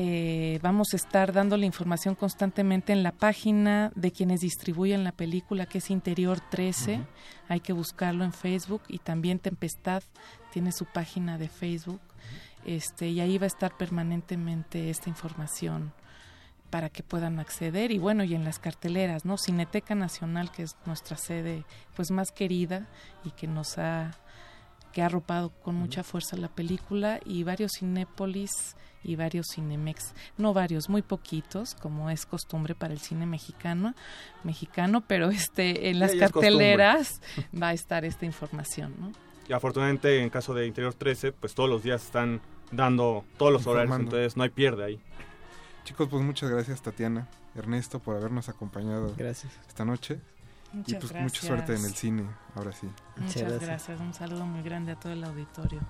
Eh, 0.00 0.60
vamos 0.62 0.92
a 0.92 0.96
estar 0.96 1.32
dando 1.32 1.56
la 1.56 1.66
información 1.66 2.14
constantemente 2.14 2.92
en 2.92 3.02
la 3.02 3.10
página 3.10 3.90
de 3.96 4.12
quienes 4.12 4.42
distribuyen 4.42 5.02
la 5.02 5.10
película, 5.10 5.66
que 5.66 5.78
es 5.78 5.90
Interior 5.90 6.38
13. 6.38 7.00
Hay 7.48 7.58
que 7.58 7.72
buscarlo 7.72 8.22
en 8.22 8.32
Facebook 8.32 8.82
y 8.86 8.98
también 8.98 9.40
Tempestad 9.40 10.04
tiene 10.52 10.70
su 10.70 10.84
página 10.84 11.36
de 11.36 11.48
Facebook. 11.48 12.00
Este, 12.64 13.08
y 13.08 13.18
ahí 13.18 13.38
va 13.38 13.44
a 13.44 13.48
estar 13.48 13.76
permanentemente 13.76 14.88
esta 14.88 15.08
información 15.08 15.92
para 16.70 16.90
que 16.90 17.02
puedan 17.02 17.40
acceder. 17.40 17.90
Y 17.90 17.98
bueno 17.98 18.22
y 18.22 18.36
en 18.36 18.44
las 18.44 18.60
carteleras 18.60 19.24
no 19.24 19.36
Cineteca 19.36 19.96
Nacional 19.96 20.52
que 20.52 20.62
es 20.62 20.76
nuestra 20.86 21.16
sede 21.16 21.64
pues 21.96 22.12
más 22.12 22.30
querida 22.30 22.86
y 23.24 23.32
que 23.32 23.48
nos 23.48 23.78
ha 23.78 24.12
que 24.92 25.02
ha 25.02 25.06
arropado 25.06 25.50
con 25.50 25.74
mucha 25.74 26.04
fuerza 26.04 26.36
la 26.36 26.48
película. 26.48 27.18
Y 27.24 27.42
varios 27.42 27.72
Cinépolis 27.80 28.76
y 29.02 29.16
varios 29.16 29.46
Cinemex, 29.54 30.12
no 30.36 30.52
varios, 30.52 30.88
muy 30.88 31.02
poquitos, 31.02 31.74
como 31.74 32.10
es 32.10 32.26
costumbre 32.26 32.74
para 32.74 32.92
el 32.92 33.00
cine 33.00 33.26
mexicano, 33.26 33.94
mexicano, 34.44 35.02
pero 35.06 35.30
este 35.30 35.90
en 35.90 35.98
las 35.98 36.14
carteleras 36.14 37.20
va 37.60 37.68
a 37.68 37.72
estar 37.72 38.04
esta 38.04 38.26
información, 38.26 38.94
¿no? 38.98 39.12
Y 39.48 39.52
afortunadamente 39.52 40.22
en 40.22 40.28
caso 40.28 40.52
de 40.52 40.66
Interior 40.66 40.92
13, 40.92 41.32
pues 41.32 41.54
todos 41.54 41.70
los 41.70 41.82
días 41.82 42.04
están 42.04 42.40
dando 42.70 43.24
todos 43.38 43.52
los 43.52 43.66
horarios, 43.66 43.86
Informando. 43.86 44.16
entonces 44.16 44.36
no 44.36 44.42
hay 44.42 44.50
pierde 44.50 44.84
ahí. 44.84 45.00
Chicos, 45.84 46.08
pues 46.10 46.22
muchas 46.22 46.50
gracias 46.50 46.82
Tatiana, 46.82 47.26
Ernesto 47.54 47.98
por 47.98 48.16
habernos 48.16 48.50
acompañado 48.50 49.14
Gracias. 49.16 49.52
esta 49.66 49.84
noche. 49.86 50.20
Muchas 50.72 50.92
y 50.92 51.06
pues 51.06 51.22
mucha 51.22 51.40
suerte 51.40 51.74
en 51.74 51.82
el 51.82 51.94
cine, 51.94 52.24
ahora 52.54 52.72
sí. 52.72 52.86
Muchas 53.16 53.42
gracias. 53.42 53.62
gracias, 53.62 54.00
un 54.00 54.12
saludo 54.12 54.44
muy 54.44 54.62
grande 54.62 54.92
a 54.92 54.96
todo 54.96 55.14
el 55.14 55.24
auditorio. 55.24 55.80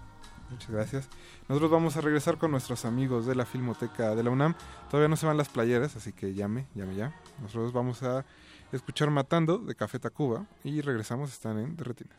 Muchas 0.50 0.70
gracias. 0.70 1.08
Nosotros 1.48 1.70
vamos 1.70 1.96
a 1.96 2.00
regresar 2.00 2.38
con 2.38 2.50
nuestros 2.50 2.84
amigos 2.84 3.26
de 3.26 3.34
la 3.34 3.44
Filmoteca 3.44 4.14
de 4.14 4.22
la 4.22 4.30
UNAM. 4.30 4.54
Todavía 4.90 5.08
no 5.08 5.16
se 5.16 5.26
van 5.26 5.36
las 5.36 5.48
playeras, 5.48 5.96
así 5.96 6.12
que 6.12 6.34
llame, 6.34 6.66
llame 6.74 6.94
ya. 6.94 7.14
Nosotros 7.42 7.72
vamos 7.72 8.02
a 8.02 8.24
escuchar 8.72 9.10
Matando 9.10 9.58
de 9.58 9.74
Café 9.74 9.98
Tacuba 9.98 10.46
y 10.64 10.80
regresamos, 10.80 11.32
están 11.32 11.58
en 11.58 11.76
Derretinas. 11.76 12.18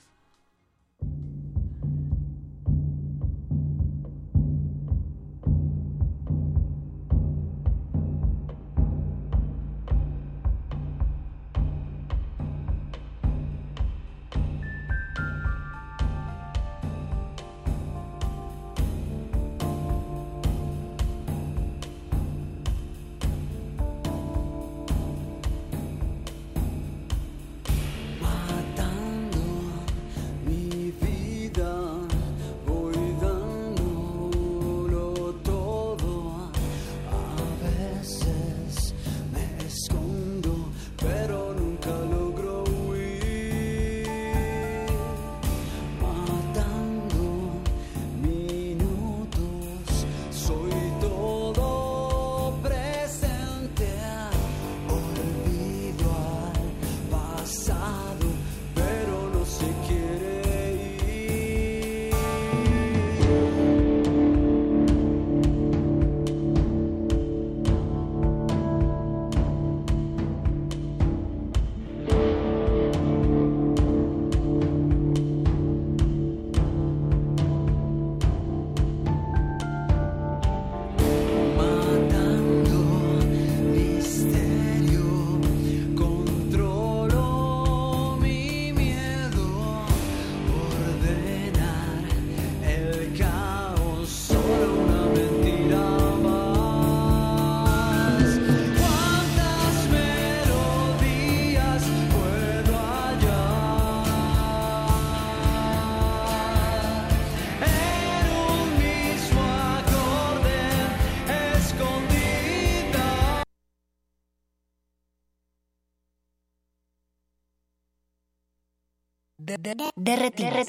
Derretinas. 119.96 120.68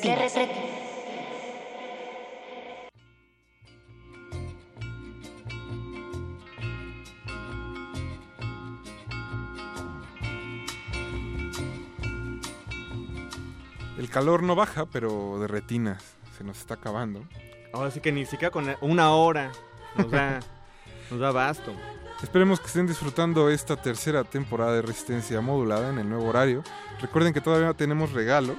El 13.98 14.08
calor 14.08 14.42
no 14.42 14.54
baja, 14.54 14.86
pero 14.86 15.38
de 15.40 15.46
retinas 15.46 16.16
se 16.36 16.44
nos 16.44 16.58
está 16.58 16.74
acabando. 16.74 17.24
Ahora 17.72 17.90
sí 17.90 18.00
que 18.00 18.12
ni 18.12 18.26
siquiera 18.26 18.50
con 18.50 18.66
una 18.80 19.14
hora 19.14 19.52
nos 19.96 20.10
da, 20.10 20.40
nos 21.10 21.20
da 21.20 21.30
basto. 21.30 21.74
Esperemos 22.22 22.60
que 22.60 22.66
estén 22.66 22.86
disfrutando 22.86 23.50
esta 23.50 23.76
tercera 23.76 24.24
temporada 24.24 24.74
de 24.74 24.82
Resistencia 24.82 25.40
Modulada 25.40 25.90
en 25.90 25.98
el 25.98 26.08
nuevo 26.08 26.26
horario. 26.26 26.62
Recuerden 27.00 27.32
que 27.32 27.40
todavía 27.40 27.72
tenemos 27.74 28.12
regalos 28.12 28.58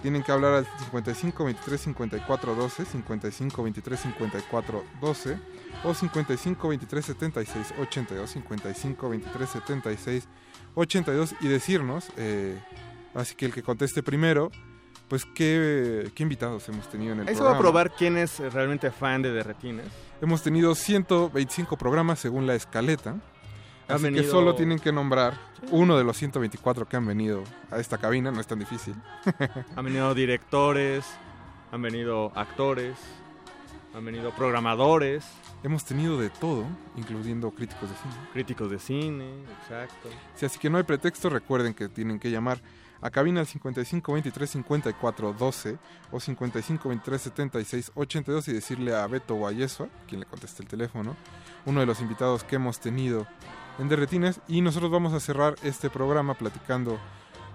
tienen 0.00 0.22
que 0.22 0.32
hablar 0.32 0.54
al 0.54 0.66
55 0.84 1.44
23 1.44 1.80
54 1.80 2.54
12, 2.54 2.84
55 2.84 3.62
23 3.62 4.00
54 4.00 4.84
12 5.00 5.38
o 5.84 5.94
55 5.94 6.68
23 6.68 7.04
76 7.04 7.74
82, 7.80 8.30
55 8.30 9.08
23 9.08 9.50
76 9.50 10.28
82 10.74 11.34
y 11.40 11.48
decirnos, 11.48 12.06
eh, 12.16 12.58
así 13.14 13.34
que 13.34 13.46
el 13.46 13.52
que 13.52 13.62
conteste 13.62 14.02
primero, 14.02 14.50
pues 15.10 15.26
qué, 15.26 16.08
qué 16.14 16.22
invitados 16.22 16.68
hemos 16.68 16.88
tenido 16.88 17.12
en 17.12 17.20
el 17.20 17.28
Eso 17.28 17.42
va 17.42 17.50
programa. 17.50 17.58
a 17.58 17.60
probar 17.60 17.90
quién 17.96 18.16
es 18.16 18.38
realmente 18.38 18.92
fan 18.92 19.20
de 19.22 19.32
Derretinas. 19.32 19.86
Hemos 20.22 20.40
tenido 20.40 20.72
125 20.76 21.76
programas 21.76 22.20
según 22.20 22.46
la 22.46 22.54
escaleta. 22.54 23.16
Han 23.88 23.96
Así 23.96 24.12
que 24.12 24.22
solo 24.22 24.54
tienen 24.54 24.78
que 24.78 24.92
nombrar 24.92 25.36
uno 25.72 25.98
de 25.98 26.04
los 26.04 26.16
124 26.16 26.86
que 26.88 26.96
han 26.96 27.06
venido 27.06 27.42
a 27.72 27.80
esta 27.80 27.98
cabina, 27.98 28.30
no 28.30 28.40
es 28.40 28.46
tan 28.46 28.60
difícil. 28.60 28.94
Han 29.76 29.84
venido 29.84 30.14
directores, 30.14 31.04
han 31.72 31.82
venido 31.82 32.30
actores, 32.36 32.94
han 33.92 34.04
venido 34.04 34.30
programadores. 34.30 35.24
Hemos 35.64 35.84
tenido 35.84 36.20
de 36.20 36.30
todo, 36.30 36.66
incluyendo 36.96 37.50
críticos 37.50 37.90
de 37.90 37.96
cine. 37.96 38.14
Críticos 38.32 38.70
de 38.70 38.78
cine, 38.78 39.42
exacto. 39.60 40.08
Sí, 40.36 40.46
así 40.46 40.60
que 40.60 40.70
no 40.70 40.78
hay 40.78 40.84
pretexto, 40.84 41.28
recuerden 41.28 41.74
que 41.74 41.88
tienen 41.88 42.20
que 42.20 42.30
llamar 42.30 42.62
a 43.02 43.10
cabina 43.10 43.40
al 43.40 43.46
55 43.46 44.12
23 44.12 44.50
54 44.50 45.32
12 45.32 45.78
o 46.12 46.20
55 46.20 46.88
23 46.88 47.22
76 47.22 47.92
82 47.94 48.48
y 48.48 48.52
decirle 48.52 48.94
a 48.94 49.06
Beto 49.06 49.34
o 49.34 49.46
a 49.46 49.52
Yesua, 49.52 49.88
quien 50.06 50.20
le 50.20 50.26
conteste 50.26 50.62
el 50.62 50.68
teléfono, 50.68 51.16
uno 51.66 51.80
de 51.80 51.86
los 51.86 52.00
invitados 52.00 52.44
que 52.44 52.56
hemos 52.56 52.80
tenido 52.80 53.26
en 53.78 53.88
Derretines 53.88 54.40
y 54.48 54.60
nosotros 54.60 54.90
vamos 54.90 55.12
a 55.14 55.20
cerrar 55.20 55.54
este 55.62 55.88
programa 55.88 56.34
platicando 56.34 56.98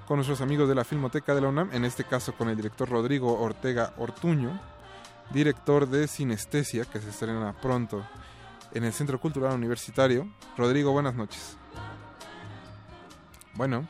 con 0.07 0.17
nuestros 0.17 0.41
amigos 0.41 0.69
de 0.69 0.76
la 0.76 0.84
Filmoteca 0.84 1.34
de 1.34 1.41
la 1.41 1.49
UNAM, 1.49 1.69
en 1.73 1.84
este 1.84 2.03
caso 2.03 2.34
con 2.34 2.49
el 2.49 2.55
director 2.55 2.89
Rodrigo 2.89 3.39
Ortega 3.39 3.93
Ortuño, 3.97 4.59
director 5.31 5.88
de 5.88 6.07
Sinestesia, 6.07 6.85
que 6.85 6.99
se 6.99 7.09
estrena 7.09 7.53
pronto 7.59 8.05
en 8.73 8.84
el 8.84 8.93
Centro 8.93 9.19
Cultural 9.19 9.55
Universitario. 9.55 10.27
Rodrigo, 10.57 10.91
buenas 10.91 11.15
noches. 11.15 11.57
Bueno, 13.55 13.88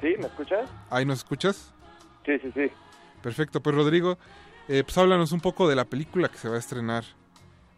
¿Sí? 0.00 0.14
¿Me 0.18 0.26
escuchas? 0.26 0.70
¿ahí 0.90 1.04
nos 1.04 1.18
escuchas? 1.18 1.74
Sí, 2.24 2.38
sí, 2.40 2.52
sí. 2.54 2.70
Perfecto, 3.22 3.60
pues 3.60 3.74
Rodrigo, 3.74 4.16
eh, 4.68 4.82
pues 4.84 4.96
háblanos 4.98 5.32
un 5.32 5.40
poco 5.40 5.68
de 5.68 5.74
la 5.76 5.84
película 5.84 6.28
que 6.28 6.36
se 6.38 6.48
va 6.48 6.56
a 6.56 6.58
estrenar 6.58 7.04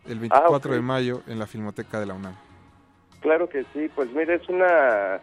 el 0.06 0.18
24 0.18 0.70
Ah, 0.70 0.74
de 0.74 0.80
mayo 0.82 1.22
en 1.26 1.38
la 1.38 1.46
Filmoteca 1.46 1.98
de 2.00 2.06
la 2.06 2.14
UNAM. 2.14 2.34
Claro 3.20 3.48
que 3.48 3.64
sí. 3.72 3.90
Pues 3.94 4.10
mira, 4.12 4.34
es 4.34 4.48
una 4.48 5.16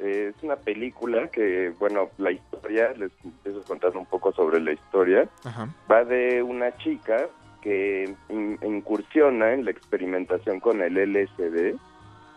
eh, 0.00 0.32
es 0.36 0.42
una 0.42 0.56
película 0.56 1.28
que, 1.28 1.72
bueno, 1.78 2.10
la 2.18 2.32
historia, 2.32 2.92
les 2.96 3.12
empiezo 3.24 3.62
contando 3.62 3.98
un 4.00 4.06
poco 4.06 4.32
sobre 4.32 4.60
la 4.60 4.72
historia. 4.72 5.28
Ajá. 5.44 5.68
Va 5.90 6.04
de 6.04 6.42
una 6.42 6.76
chica 6.78 7.28
que 7.62 8.12
in- 8.28 8.58
incursiona 8.62 9.52
en 9.54 9.64
la 9.64 9.70
experimentación 9.70 10.60
con 10.60 10.82
el 10.82 10.98
LSD 10.98 11.76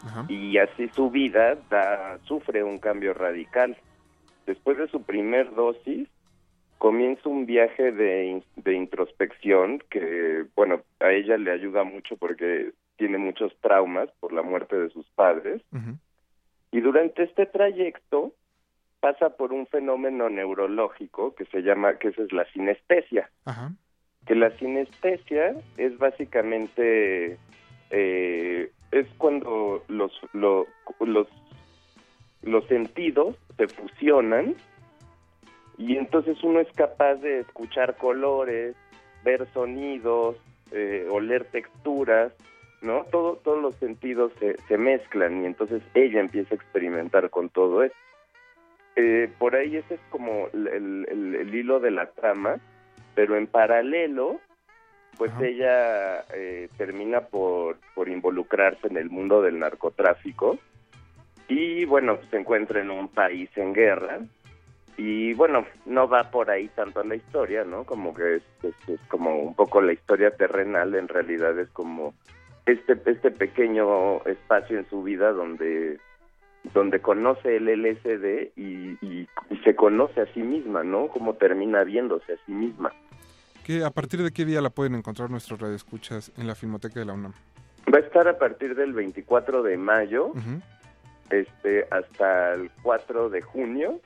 Ajá. 0.05 0.25
y 0.29 0.57
así 0.59 0.87
su 0.95 1.09
vida 1.09 1.57
da, 1.69 2.19
sufre 2.25 2.63
un 2.63 2.77
cambio 2.79 3.13
radical. 3.13 3.75
Después 4.47 4.77
de 4.79 4.87
su 4.87 5.03
primer 5.03 5.53
dosis, 5.53 6.07
comienza 6.79 7.29
un 7.29 7.45
viaje 7.45 7.91
de, 7.91 8.41
de 8.55 8.73
introspección 8.73 9.79
que, 9.89 10.45
bueno, 10.55 10.81
a 10.99 11.11
ella 11.11 11.37
le 11.37 11.51
ayuda 11.51 11.83
mucho 11.83 12.17
porque 12.17 12.71
tiene 12.95 13.17
muchos 13.19 13.55
traumas 13.61 14.09
por 14.19 14.33
la 14.33 14.41
muerte 14.41 14.75
de 14.75 14.89
sus 14.89 15.05
padres. 15.11 15.61
Y 16.71 16.79
durante 16.81 17.23
este 17.23 17.45
trayecto 17.45 18.33
pasa 18.99 19.29
por 19.37 19.53
un 19.53 19.67
fenómeno 19.67 20.29
neurológico 20.29 21.35
que 21.35 21.45
se 21.45 21.61
llama, 21.61 21.97
que 21.99 22.07
esa 22.09 22.23
es 22.23 22.31
la 22.31 22.45
sinestesia. 22.51 23.29
Que 24.25 24.35
la 24.35 24.49
sinestesia 24.57 25.55
es 25.77 25.97
básicamente, 25.97 27.37
eh, 27.91 28.71
es 28.91 29.07
cuando 29.17 29.83
los, 29.87 30.11
lo- 30.33 30.67
los, 30.99 31.27
los 32.47 32.65
sentidos 32.67 33.35
se 33.57 33.67
fusionan 33.67 34.55
y 35.77 35.97
entonces 35.97 36.43
uno 36.43 36.59
es 36.59 36.71
capaz 36.73 37.15
de 37.15 37.39
escuchar 37.41 37.97
colores, 37.97 38.75
ver 39.23 39.47
sonidos, 39.53 40.37
eh, 40.71 41.07
oler 41.09 41.45
texturas, 41.45 42.33
¿no? 42.81 43.05
Todo, 43.11 43.35
todos 43.43 43.61
los 43.61 43.75
sentidos 43.75 44.31
se, 44.39 44.57
se 44.67 44.77
mezclan 44.77 45.43
y 45.43 45.45
entonces 45.45 45.81
ella 45.93 46.19
empieza 46.19 46.53
a 46.53 46.57
experimentar 46.57 47.29
con 47.29 47.49
todo 47.49 47.83
esto. 47.83 47.97
Eh, 48.95 49.29
por 49.37 49.55
ahí 49.55 49.75
ese 49.77 49.95
es 49.95 49.99
como 50.09 50.47
el, 50.53 51.05
el- 51.07 51.53
hilo 51.53 51.79
de 51.79 51.91
la 51.91 52.07
trama, 52.07 52.57
pero 53.13 53.35
en 53.35 53.45
paralelo, 53.47 54.39
pues 55.17 55.31
ella 55.41 56.21
eh, 56.33 56.69
termina 56.77 57.21
por, 57.21 57.77
por 57.93 58.09
involucrarse 58.09 58.87
en 58.87 58.97
el 58.97 59.09
mundo 59.09 59.41
del 59.41 59.59
narcotráfico 59.59 60.57
y 61.47 61.85
bueno, 61.85 62.17
se 62.29 62.37
encuentra 62.37 62.81
en 62.81 62.91
un 62.91 63.07
país 63.09 63.49
en 63.55 63.73
guerra 63.73 64.19
y 64.97 65.33
bueno, 65.35 65.65
no 65.85 66.07
va 66.09 66.31
por 66.31 66.49
ahí 66.49 66.69
tanto 66.69 67.03
la 67.03 67.15
historia, 67.15 67.63
¿no? 67.63 67.83
Como 67.83 68.13
que 68.13 68.37
es, 68.37 68.43
es- 68.63 68.89
es 68.89 68.99
como 69.09 69.35
un 69.39 69.53
poco 69.55 69.79
la 69.81 69.93
historia 69.93 70.31
terrenal, 70.31 70.95
en 70.95 71.07
realidad 71.07 71.57
es 71.59 71.69
como 71.69 72.13
este, 72.65 72.97
este 73.05 73.31
pequeño 73.31 74.23
espacio 74.25 74.77
en 74.79 74.89
su 74.89 75.03
vida 75.03 75.31
donde 75.31 75.99
donde 76.73 76.99
conoce 76.99 77.55
el 77.57 77.69
LSD 77.69 78.51
y, 78.57 78.97
y- 79.05 79.27
y 79.49 79.57
se 79.63 79.73
conoce 79.75 80.19
a 80.21 80.33
sí 80.33 80.41
misma, 80.41 80.83
¿no? 80.83 81.07
Cómo 81.07 81.35
termina 81.35 81.83
viéndose 81.85 82.33
a 82.33 82.37
sí 82.45 82.51
misma. 82.51 82.91
¿Qué, 83.65 83.85
¿A 83.85 83.89
partir 83.91 84.21
de 84.21 84.31
qué 84.31 84.43
día 84.43 84.59
la 84.61 84.69
pueden 84.69 84.95
encontrar 84.95 85.29
nuestros 85.29 85.61
radioescuchas 85.61 86.31
en 86.37 86.45
la 86.47 86.55
Filmoteca 86.55 86.99
de 86.99 87.05
la 87.05 87.13
UNAM? 87.13 87.31
Va 87.93 87.99
a 87.99 88.01
estar 88.01 88.27
a 88.27 88.37
partir 88.37 88.75
del 88.75 88.91
24 88.91 89.63
de 89.63 89.77
mayo 89.77 90.25
Ujú. 90.27 90.61
Este 91.29 91.87
hasta 91.89 92.53
el 92.53 92.71
4 92.81 93.29
de 93.29 93.41
junio. 93.41 93.99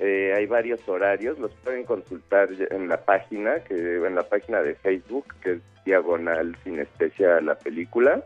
Eh, 0.00 0.32
hay 0.36 0.46
varios 0.46 0.88
horarios, 0.88 1.38
los 1.38 1.52
pueden 1.54 1.84
consultar 1.84 2.48
en 2.70 2.88
la 2.88 3.04
página, 3.04 3.60
que 3.64 3.96
en 3.96 4.14
la 4.14 4.22
página 4.22 4.62
de 4.62 4.74
Facebook, 4.76 5.34
que 5.42 5.52
es 5.54 5.60
diagonal 5.84 6.56
sinestesia 6.62 7.40
la 7.40 7.56
película. 7.56 8.22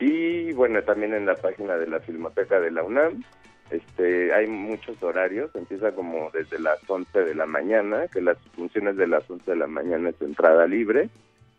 Y 0.00 0.52
bueno, 0.52 0.82
también 0.82 1.14
en 1.14 1.26
la 1.26 1.36
página 1.36 1.76
de 1.76 1.86
la 1.86 2.00
Filmoteca 2.00 2.60
de 2.60 2.70
la 2.70 2.82
UNAM. 2.82 3.22
Este, 3.70 4.32
hay 4.34 4.46
muchos 4.46 5.02
horarios, 5.02 5.50
empieza 5.54 5.92
como 5.92 6.30
desde 6.32 6.58
las 6.58 6.78
11 6.88 7.24
de 7.24 7.34
la 7.34 7.46
mañana, 7.46 8.08
que 8.08 8.20
las 8.20 8.36
funciones 8.54 8.96
de 8.96 9.06
las 9.06 9.28
11 9.28 9.50
de 9.50 9.56
la 9.56 9.66
mañana 9.66 10.10
es 10.10 10.20
entrada 10.20 10.66
libre. 10.66 11.08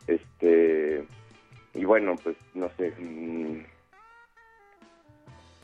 Este, 0.07 1.03
y 1.73 1.83
bueno, 1.83 2.15
pues 2.23 2.35
no 2.53 2.69
sé, 2.77 2.93
mm, 2.97 3.63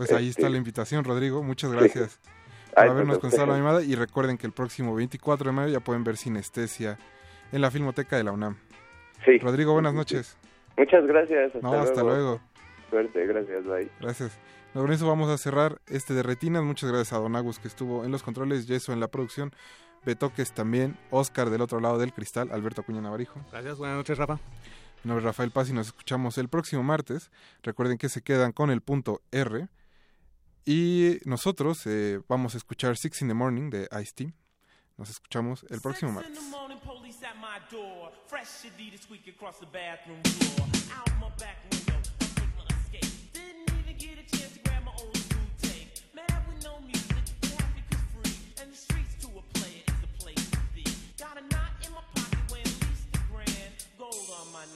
Pues 0.07 0.11
ahí 0.19 0.29
está 0.29 0.41
Este- 0.41 0.51
la 0.51 0.57
invitación, 0.57 1.03
Rodrigo. 1.03 1.43
Muchas 1.43 1.71
gracias 1.71 2.19
por 2.73 2.83
Ay, 2.83 2.89
habernos 2.89 3.17
pues, 3.17 3.19
contestado 3.19 3.51
la 3.51 3.57
llamada 3.57 3.83
y 3.83 3.93
recuerden 3.95 4.37
que 4.37 4.47
el 4.47 4.53
próximo 4.53 4.95
24 4.95 5.45
de 5.49 5.51
mayo 5.55 5.71
ya 5.73 5.79
pueden 5.79 6.03
ver 6.03 6.17
Sinestesia 6.17 6.97
en 7.51 7.61
la 7.61 7.69
Filmoteca 7.69 8.15
de 8.17 8.23
la 8.23 8.31
UNAM. 8.31 8.57
Sí. 9.25 9.37
Rodrigo, 9.37 9.73
buenas 9.73 9.93
noches. 9.93 10.37
muchas 10.77 11.05
gracias. 11.05 11.53
Hasta 11.55 11.59
No, 11.59 11.73
hasta 11.73 12.01
luego. 12.01 12.41
Suerte, 12.89 13.27
gracias, 13.27 13.63
bye. 13.65 13.89
Gracias. 13.99 14.39
No, 14.73 14.81
Con 14.81 14.91
eso 14.91 15.07
vamos 15.07 15.29
a 15.29 15.37
cerrar 15.37 15.79
este 15.87 16.13
de 16.15 16.23
Retinas. 16.23 16.63
Muchas 16.63 16.89
gracias 16.89 17.13
a 17.13 17.17
Don 17.19 17.35
Agus 17.35 17.59
que 17.59 17.67
estuvo 17.67 18.03
en 18.03 18.11
los 18.11 18.23
controles, 18.23 18.65
Yeso 18.67 18.93
en 18.93 18.99
la 18.99 19.09
producción, 19.09 19.51
Betoques 20.05 20.51
también, 20.53 20.97
Oscar 21.11 21.49
del 21.51 21.61
otro 21.61 21.79
lado 21.79 21.99
del 21.99 22.11
cristal, 22.13 22.49
Alberto 22.51 22.81
Acuña 22.81 23.01
Navarijo. 23.01 23.39
Gracias, 23.51 23.77
buenas 23.77 23.97
noches, 23.97 24.17
Rafa. 24.17 24.39
Mi 25.03 25.09
nombre 25.09 25.19
es 25.21 25.25
Rafael 25.25 25.51
Paz 25.51 25.69
y 25.69 25.73
nos 25.73 25.87
escuchamos 25.87 26.37
el 26.39 26.47
próximo 26.49 26.81
martes. 26.83 27.29
Recuerden 27.63 27.97
que 27.99 28.09
se 28.09 28.21
quedan 28.23 28.51
con 28.51 28.71
el 28.71 28.81
punto 28.81 29.21
R. 29.31 29.67
Y 30.65 31.19
nosotros 31.25 31.85
eh, 31.87 32.21
vamos 32.27 32.53
a 32.53 32.57
escuchar 32.57 32.97
Six 32.97 33.21
in 33.21 33.27
the 33.29 33.33
Morning 33.33 33.69
de 33.69 33.89
Ice-T. 34.01 34.33
Nos 34.97 35.09
escuchamos 35.09 35.65
el 35.69 35.81
próximo 35.81 36.11
martes. 36.11 36.39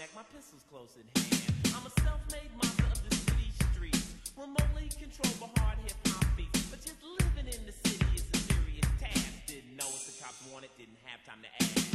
at 0.06 0.16
my 0.16 0.24
at 0.24 0.24
pistol's 0.34 0.64
close 0.70 0.96
in 0.96 1.22
hand. 1.22 1.76
I'm 1.76 1.86
a 1.86 2.02
self-made 2.02 2.85
Remotely 4.38 4.90
controlled 5.00 5.40
by 5.40 5.62
hard 5.62 5.78
hip 5.80 5.96
hop 6.08 6.26
beats. 6.36 6.62
But 6.70 6.82
just 6.84 7.02
living 7.02 7.48
in 7.48 7.66
the 7.66 7.72
city 7.72 8.06
is 8.16 8.26
a 8.34 8.38
serious 8.38 8.86
task. 9.00 9.48
Didn't 9.48 9.78
know 9.78 9.86
what 9.86 10.04
the 10.06 10.12
cops 10.22 10.44
wanted, 10.52 10.70
didn't 10.78 10.98
have 11.06 11.24
time 11.26 11.40
to 11.42 11.64
ask. 11.64 11.86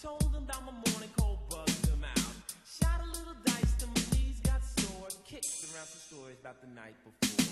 Told 0.00 0.32
them 0.32 0.46
that 0.46 0.62
my 0.64 0.70
morning 0.70 1.10
cold 1.18 1.38
bugged 1.50 1.82
them 1.86 2.04
out. 2.04 2.34
Shot 2.64 3.00
a 3.02 3.06
little 3.18 3.34
dice 3.44 3.74
till 3.78 3.88
my 3.88 4.16
knees 4.16 4.38
got 4.44 4.62
sore. 4.62 5.08
Kicked 5.26 5.64
around 5.74 5.88
some 5.88 6.18
stories 6.18 6.36
about 6.40 6.60
the 6.60 6.68
night 6.68 6.94
before. 7.02 7.47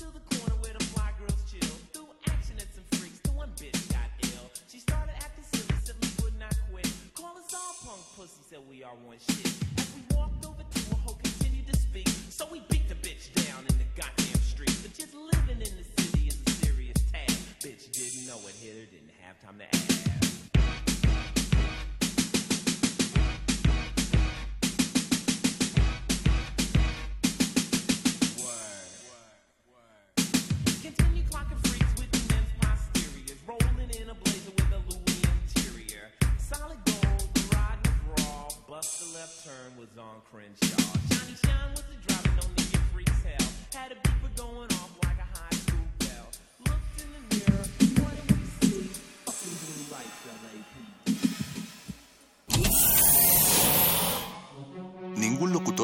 To 0.00 0.06
the 0.06 0.34
corner 0.34 0.54
where 0.62 0.72
the 0.72 0.82
fly 0.82 1.10
girls 1.18 1.44
chill. 1.44 1.76
Threw 1.92 2.06
action 2.26 2.56
at 2.56 2.72
some 2.74 2.84
freaks 2.98 3.20
till 3.22 3.34
one 3.34 3.50
bitch 3.60 3.76
got 3.92 4.08
ill. 4.32 4.48
She 4.66 4.78
started 4.78 5.12
acting 5.16 5.44
silly, 5.44 6.08
would 6.22 6.40
not 6.40 6.56
quit. 6.72 6.88
Call 7.14 7.36
us 7.36 7.52
all 7.52 7.74
punk 7.84 8.00
pussy, 8.16 8.40
said 8.48 8.60
we 8.70 8.82
are 8.82 8.94
one 9.04 9.18
shit. 9.18 9.52
As 9.76 9.92
we 9.94 10.16
walked 10.16 10.46
over 10.46 10.62
to 10.62 10.78
her, 10.88 10.96
hoe 11.04 11.18
continued 11.22 11.66
to 11.66 11.76
speak. 11.76 12.08
So 12.30 12.48
we 12.50 12.62
beat 12.70 12.88
the 12.88 12.94
bitch 12.94 13.28
down 13.46 13.60
in 13.68 13.76
the 13.76 13.84
goddamn 13.94 14.40
street. 14.40 14.59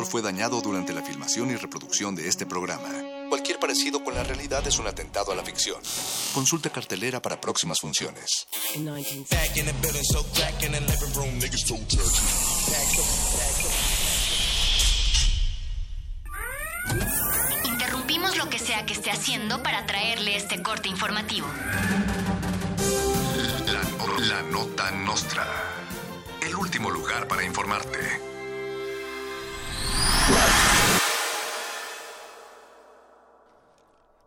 Fue 0.06 0.22
dañado 0.22 0.60
durante 0.60 0.92
la 0.92 1.02
filmación 1.02 1.50
y 1.50 1.56
reproducción 1.56 2.14
de 2.14 2.28
este 2.28 2.46
programa. 2.46 2.88
Cualquier 3.28 3.58
parecido 3.58 4.02
con 4.02 4.14
la 4.14 4.22
realidad 4.22 4.66
es 4.66 4.78
un 4.78 4.86
atentado 4.86 5.32
a 5.32 5.34
la 5.34 5.42
ficción. 5.42 5.80
Consulta 6.32 6.70
cartelera 6.70 7.20
para 7.20 7.40
próximas 7.40 7.80
funciones. 7.80 8.46
Interrumpimos 17.64 18.36
lo 18.36 18.48
que 18.48 18.58
sea 18.58 18.86
que 18.86 18.92
esté 18.92 19.10
haciendo 19.10 19.62
para 19.62 19.86
traerle 19.86 20.36
este 20.36 20.62
corte 20.62 20.88
informativo. 20.88 21.48
La, 23.66 24.26
la 24.26 24.42
nota 24.42 24.90
nostra. 24.92 25.46
El 26.40 26.54
último 26.54 26.90
lugar 26.90 27.26
para 27.26 27.44
informarte. 27.44 28.35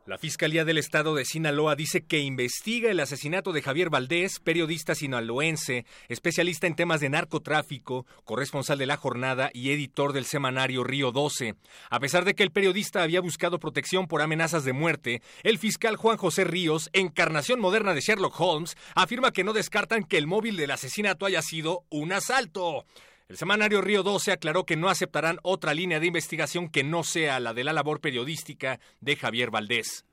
La 0.10 0.18
Fiscalía 0.18 0.66
del 0.66 0.80
Estado 0.80 1.14
de 1.14 1.24
Sinaloa 1.24 1.76
dice 1.76 2.04
que 2.04 2.18
investiga 2.18 2.90
el 2.90 3.00
asesinato 3.00 3.52
de 3.52 3.62
Javier 3.62 3.92
Valdés, 3.92 4.40
periodista 4.40 4.96
sinaloense, 4.96 5.86
especialista 6.08 6.66
en 6.66 6.74
temas 6.74 7.00
de 7.00 7.10
narcotráfico, 7.10 8.08
corresponsal 8.24 8.80
de 8.80 8.88
la 8.88 8.98
jornada 8.98 9.52
y 9.54 9.70
editor 9.70 10.12
del 10.12 10.26
semanario 10.26 10.84
Río 10.84 11.12
12. 11.12 11.54
A 11.92 12.00
pesar 12.00 12.26
de 12.26 12.34
que 12.34 12.42
el 12.42 12.50
periodista 12.50 13.04
había 13.04 13.22
buscado 13.22 13.60
protección 13.60 14.08
por 14.08 14.24
amenazas 14.24 14.64
de 14.64 14.74
muerte, 14.74 15.22
el 15.44 15.60
fiscal 15.60 15.96
Juan 15.96 16.18
José 16.18 16.44
Ríos, 16.44 16.90
encarnación 16.94 17.60
moderna 17.60 17.94
de 17.94 18.02
Sherlock 18.02 18.34
Holmes, 18.42 18.78
afirma 18.96 19.30
que 19.30 19.44
no 19.44 19.54
descartan 19.54 20.04
que 20.04 20.18
el 20.18 20.26
móvil 20.26 20.58
del 20.58 20.72
asesinato 20.72 21.28
haya 21.28 21.44
sido 21.44 21.84
un 21.92 22.14
asalto. 22.14 22.84
El 23.30 23.38
semanario 23.38 23.82
Río 23.82 24.02
12 24.02 24.32
aclaró 24.32 24.66
que 24.66 24.76
no 24.76 24.90
aceptarán 24.90 25.38
otra 25.44 25.76
línea 25.76 26.00
de 26.00 26.08
investigación 26.08 26.68
que 26.68 26.84
no 26.84 27.04
sea 27.04 27.40
la 27.40 27.54
de 27.54 27.64
la 27.64 27.74
labor 27.74 28.02
periodística 28.02 28.80
de 29.02 29.16
Javier 29.16 29.52
Valdés. 29.52 30.04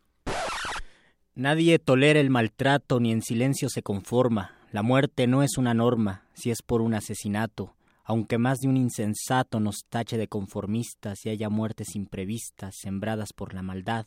Nadie 1.35 1.79
tolera 1.79 2.21
el 2.21 2.29
maltrato 2.29 3.01
ni 3.01 3.13
en 3.13 3.23
silencio 3.23 3.71
se 3.71 3.83
conforma. 3.83 4.59
La 4.71 4.83
muerte 4.83 5.27
no 5.27 5.43
es 5.43 5.57
una 5.57 5.73
norma, 5.73 6.27
si 6.35 6.51
es 6.51 6.61
por 6.61 6.83
un 6.83 6.93
asesinato. 6.93 7.75
Aunque 8.05 8.37
más 8.37 8.59
de 8.59 8.69
un 8.69 8.77
insensato 8.77 9.61
nos 9.61 9.87
tache 9.89 10.19
de 10.19 10.29
conformistas 10.29 11.25
y 11.25 11.31
haya 11.31 11.49
muertes 11.49 11.97
imprevistas 11.97 12.75
sembradas 12.79 13.33
por 13.33 13.55
la 13.55 13.63
maldad, 13.63 14.07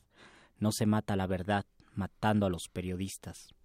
no 0.60 0.72
se 0.72 0.86
mata 0.86 1.16
la 1.16 1.26
verdad, 1.26 1.66
matando 1.96 2.46
a 2.46 2.52
los 2.52 2.68
periodistas. 2.72 3.56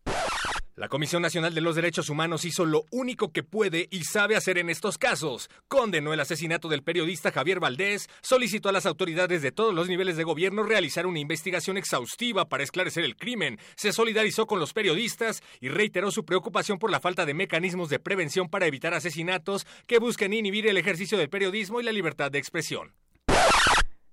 La 0.77 0.89
Comisión 0.89 1.23
Nacional 1.23 1.55
de 1.55 1.61
los 1.61 1.77
Derechos 1.77 2.11
Humanos 2.11 2.45
hizo 2.45 2.65
lo 2.65 2.83
único 2.91 3.31
que 3.31 3.45
puede 3.45 3.87
y 3.93 4.03
sabe 4.03 4.35
hacer 4.35 4.59
en 4.59 4.69
estos 4.69 4.99
casos. 4.99 5.49
Condenó 5.69 6.13
el 6.13 6.19
asesinato 6.19 6.69
del 6.69 6.83
periodista 6.83 7.31
Javier 7.31 7.61
Valdés, 7.61 8.09
solicitó 8.23 8.71
a 8.71 8.73
las 8.73 8.85
autoridades 8.85 9.41
de 9.41 9.53
todos 9.53 9.73
los 9.73 9.89
niveles 9.89 10.17
de 10.17 10.25
gobierno 10.25 10.65
realizar 10.65 11.07
una 11.07 11.21
investigación 11.21 11.77
exhaustiva 11.77 12.49
para 12.49 12.65
esclarecer 12.65 13.05
el 13.05 13.15
crimen, 13.15 13.61
se 13.77 13.93
solidarizó 13.93 14.47
con 14.49 14.59
los 14.59 14.73
periodistas 14.73 15.45
y 15.61 15.69
reiteró 15.69 16.11
su 16.11 16.25
preocupación 16.25 16.81
por 16.81 16.91
la 16.91 16.99
falta 16.99 17.25
de 17.25 17.35
mecanismos 17.35 17.89
de 17.89 18.01
prevención 18.01 18.49
para 18.49 18.67
evitar 18.67 18.95
asesinatos 18.95 19.69
que 19.87 20.01
busquen 20.01 20.33
inhibir 20.33 20.67
el 20.67 20.77
ejercicio 20.77 21.17
del 21.17 21.31
periodismo 21.31 21.81
y 21.81 21.85
la 21.85 21.93
libertad 21.93 22.33
de 22.33 22.41
expresión. 22.41 22.93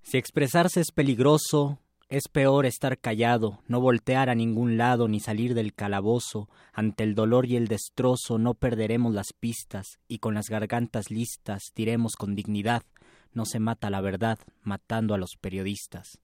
Si 0.03 0.19
expresarse 0.19 0.79
es 0.79 0.91
peligroso, 0.91 1.79
es 2.11 2.27
peor 2.27 2.65
estar 2.65 2.99
callado, 2.99 3.61
no 3.67 3.79
voltear 3.79 4.29
a 4.29 4.35
ningún 4.35 4.75
lado 4.75 5.07
ni 5.07 5.21
salir 5.21 5.53
del 5.53 5.73
calabozo. 5.73 6.49
Ante 6.73 7.05
el 7.05 7.15
dolor 7.15 7.45
y 7.45 7.55
el 7.55 7.69
destrozo 7.69 8.38
no 8.38 8.53
perderemos 8.53 9.13
las 9.13 9.31
pistas 9.31 9.97
y 10.09 10.19
con 10.19 10.33
las 10.33 10.49
gargantas 10.49 11.09
listas 11.09 11.71
diremos 11.73 12.17
con 12.17 12.35
dignidad. 12.35 12.83
No 13.31 13.45
se 13.45 13.61
mata 13.61 13.89
la 13.89 14.01
verdad 14.01 14.38
matando 14.61 15.13
a 15.13 15.17
los 15.17 15.38
periodistas. 15.39 16.19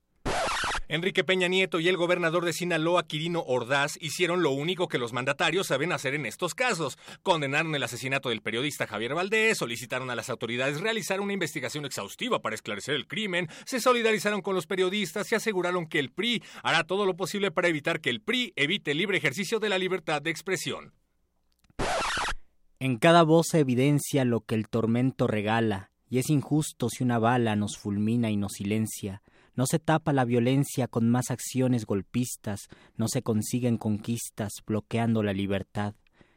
Enrique 0.89 1.25
Peña 1.25 1.49
Nieto 1.49 1.81
y 1.81 1.89
el 1.89 1.97
gobernador 1.97 2.45
de 2.45 2.53
Sinaloa, 2.53 3.07
Quirino 3.07 3.41
Ordaz, 3.41 3.97
hicieron 3.99 4.41
lo 4.41 4.51
único 4.51 4.87
que 4.87 4.97
los 4.97 5.11
mandatarios 5.11 5.67
saben 5.67 5.91
hacer 5.91 6.13
en 6.13 6.25
estos 6.25 6.55
casos. 6.55 6.97
Condenaron 7.23 7.75
el 7.75 7.83
asesinato 7.83 8.29
del 8.29 8.41
periodista 8.41 8.87
Javier 8.87 9.13
Valdés, 9.13 9.57
solicitaron 9.57 10.09
a 10.09 10.15
las 10.15 10.29
autoridades 10.29 10.79
realizar 10.79 11.19
una 11.19 11.33
investigación 11.33 11.85
exhaustiva 11.85 12.41
para 12.41 12.55
esclarecer 12.55 12.95
el 12.95 13.05
crimen, 13.05 13.49
se 13.65 13.81
solidarizaron 13.81 14.41
con 14.41 14.55
los 14.55 14.65
periodistas 14.65 15.29
y 15.31 15.35
aseguraron 15.35 15.87
que 15.87 15.99
el 15.99 16.09
PRI 16.09 16.41
hará 16.63 16.85
todo 16.85 17.05
lo 17.05 17.17
posible 17.17 17.51
para 17.51 17.67
evitar 17.67 17.99
que 17.99 18.09
el 18.09 18.21
PRI 18.21 18.53
evite 18.55 18.91
el 18.91 18.99
libre 18.99 19.17
ejercicio 19.17 19.59
de 19.59 19.69
la 19.69 19.77
libertad 19.77 20.21
de 20.21 20.29
expresión. 20.29 20.93
En 22.79 22.97
cada 22.97 23.23
voz 23.23 23.47
se 23.49 23.59
evidencia 23.59 24.23
lo 24.23 24.41
que 24.41 24.55
el 24.55 24.69
tormento 24.69 25.27
regala, 25.27 25.91
y 26.09 26.19
es 26.19 26.29
injusto 26.29 26.89
si 26.89 27.03
una 27.03 27.19
bala 27.19 27.55
nos 27.55 27.77
fulmina 27.77 28.29
y 28.29 28.37
nos 28.37 28.53
silencia. 28.53 29.21
No 29.57 29.65
se 29.65 29.79
tapa 29.79 30.13
la 30.13 30.23
violencia 30.23 30.87
con 30.87 31.09
más 31.09 31.31
acciones 31.31 31.87
golpistas, 31.87 32.67
no 32.95 33.07
se 33.07 33.23
consiguen 33.23 33.79
conquistas 33.79 34.53
bloqueando 34.67 35.23
la 35.23 35.33
libertad, 35.33 35.95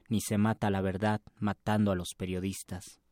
ni 0.09 0.23
se 0.23 0.39
mata 0.39 0.71
la 0.71 0.81
verdad 0.81 1.21
matando 1.39 1.93
a 1.93 1.97
los 1.97 2.15
periodistas. 2.17 3.03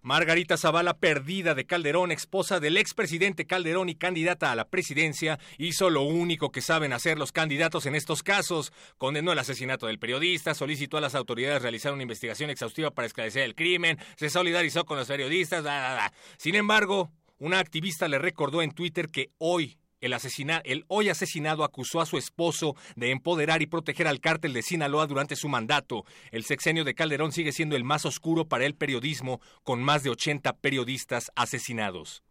Margarita 0.00 0.56
Zavala, 0.56 0.94
perdida 0.94 1.56
de 1.56 1.66
Calderón, 1.66 2.12
esposa 2.12 2.60
del 2.60 2.76
expresidente 2.76 3.44
Calderón 3.44 3.88
y 3.88 3.96
candidata 3.96 4.52
a 4.52 4.56
la 4.56 4.68
presidencia, 4.68 5.40
hizo 5.58 5.90
lo 5.90 6.02
único 6.02 6.52
que 6.52 6.60
saben 6.60 6.92
hacer 6.92 7.18
los 7.18 7.32
candidatos 7.32 7.86
en 7.86 7.96
estos 7.96 8.22
casos. 8.22 8.72
Condenó 8.96 9.32
el 9.32 9.40
asesinato 9.40 9.88
del 9.88 9.98
periodista, 9.98 10.54
solicitó 10.54 10.98
a 10.98 11.00
las 11.00 11.16
autoridades 11.16 11.62
realizar 11.62 11.92
una 11.92 12.02
investigación 12.02 12.50
exhaustiva 12.50 12.92
para 12.92 13.06
esclarecer 13.06 13.42
el 13.42 13.56
crimen, 13.56 13.98
se 14.14 14.30
solidarizó 14.30 14.84
con 14.84 14.98
los 14.98 15.08
periodistas, 15.08 15.62
bla, 15.62 15.78
bla, 15.80 15.94
bla. 15.94 16.12
Sin 16.36 16.54
embargo, 16.54 17.10
una 17.42 17.58
activista 17.58 18.06
le 18.06 18.20
recordó 18.20 18.62
en 18.62 18.70
Twitter 18.70 19.08
que 19.08 19.32
hoy 19.38 19.76
el, 20.00 20.84
hoy 20.86 21.08
asesinado 21.08 21.64
acusó 21.64 22.00
a 22.00 22.06
su 22.06 22.16
esposo 22.16 22.76
de 22.94 23.10
empoderar 23.10 23.62
y 23.62 23.66
proteger 23.66 24.06
al 24.06 24.20
cártel 24.20 24.52
de 24.52 24.62
Sinaloa 24.62 25.08
durante 25.08 25.34
su 25.34 25.48
mandato. 25.48 26.04
El 26.30 26.44
sexenio 26.44 26.84
de 26.84 26.94
Calderón 26.94 27.32
sigue 27.32 27.50
siendo 27.50 27.74
el 27.74 27.82
más 27.82 28.06
oscuro 28.06 28.46
para 28.46 28.64
el 28.64 28.76
periodismo, 28.76 29.40
con 29.64 29.82
más 29.82 30.04
de 30.04 30.10
80 30.10 30.52
periodistas 30.58 31.32
asesinados. 31.34 32.22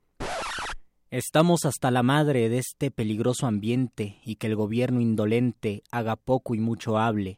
Estamos 1.09 1.65
hasta 1.65 1.91
la 1.91 2.03
madre 2.03 2.47
de 2.47 2.59
este 2.59 2.89
peligroso 2.89 3.47
ambiente 3.47 4.21
y 4.23 4.35
que 4.35 4.47
el 4.47 4.55
gobierno 4.55 5.01
indolente 5.01 5.83
haga 5.91 6.15
poco 6.15 6.55
y 6.55 6.59
mucho 6.59 6.97
hable. 6.97 7.37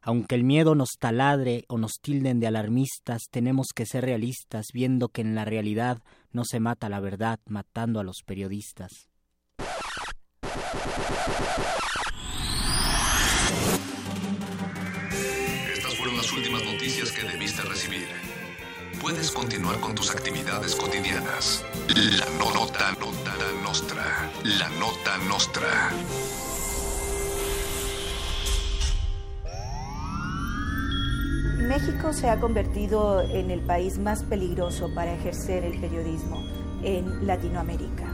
Aunque 0.00 0.34
el 0.34 0.42
miedo 0.42 0.74
nos 0.74 0.96
taladre 0.98 1.64
o 1.68 1.78
nos 1.78 1.92
tilden 2.02 2.40
de 2.40 2.48
alarmistas, 2.48 3.22
tenemos 3.30 3.68
que 3.72 3.86
ser 3.86 4.04
realistas, 4.04 4.66
viendo 4.74 5.10
que 5.10 5.20
en 5.20 5.36
la 5.36 5.44
realidad 5.44 6.02
no 6.32 6.44
se 6.44 6.60
mata 6.60 6.88
la 6.88 7.00
verdad 7.00 7.40
matando 7.46 8.00
a 8.00 8.04
los 8.04 8.22
periodistas. 8.22 9.08
Estas 15.74 15.94
fueron 15.96 16.16
las 16.16 16.32
últimas 16.32 16.62
noticias 16.64 17.10
que 17.12 17.22
debiste 17.22 17.62
recibir. 17.62 18.06
Puedes 19.00 19.30
continuar 19.32 19.80
con 19.80 19.94
tus 19.94 20.10
actividades 20.10 20.76
cotidianas. 20.76 21.64
La 21.88 22.26
no- 22.38 22.52
nota, 22.54 22.92
nota 23.00 23.34
nostra. 23.62 24.30
La 24.44 24.68
nota 24.70 25.18
nostra. 25.28 25.90
México 31.68 32.12
se 32.12 32.28
ha 32.28 32.40
convertido 32.40 33.20
en 33.22 33.50
el 33.50 33.60
país 33.60 33.98
más 33.98 34.24
peligroso 34.24 34.92
para 34.94 35.12
ejercer 35.12 35.64
el 35.64 35.80
periodismo 35.80 36.42
en 36.82 37.26
Latinoamérica. 37.26 38.04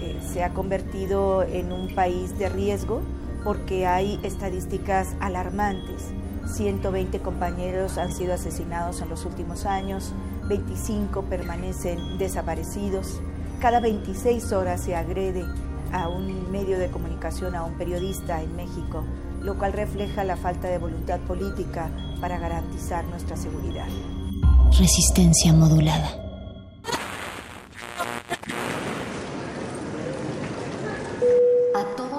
Eh, 0.00 0.18
se 0.32 0.42
ha 0.42 0.52
convertido 0.52 1.44
en 1.44 1.72
un 1.72 1.94
país 1.94 2.36
de 2.38 2.48
riesgo 2.48 3.02
porque 3.44 3.86
hay 3.86 4.18
estadísticas 4.24 5.14
alarmantes. 5.20 6.06
120 6.46 7.20
compañeros 7.20 7.98
han 7.98 8.12
sido 8.12 8.34
asesinados 8.34 9.00
en 9.00 9.10
los 9.10 9.24
últimos 9.24 9.64
años, 9.64 10.12
25 10.48 11.22
permanecen 11.22 12.18
desaparecidos, 12.18 13.20
cada 13.60 13.80
26 13.80 14.52
horas 14.52 14.82
se 14.82 14.96
agrede 14.96 15.44
a 15.92 16.08
un 16.08 16.50
medio 16.50 16.78
de 16.78 16.88
comunicación, 16.88 17.54
a 17.54 17.64
un 17.64 17.74
periodista 17.74 18.42
en 18.42 18.56
México, 18.56 19.04
lo 19.42 19.56
cual 19.56 19.72
refleja 19.72 20.24
la 20.24 20.36
falta 20.36 20.68
de 20.68 20.78
voluntad 20.78 21.20
política 21.20 21.90
para 22.20 22.38
garantizar 22.38 23.04
nuestra 23.04 23.36
seguridad. 23.36 23.86
Resistencia 24.78 25.52
modulada. 25.52 26.08
A 31.74 31.84
todos 31.96 32.17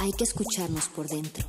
Hay 0.00 0.12
que 0.12 0.24
escucharnos 0.24 0.88
por 0.88 1.08
dentro. 1.08 1.46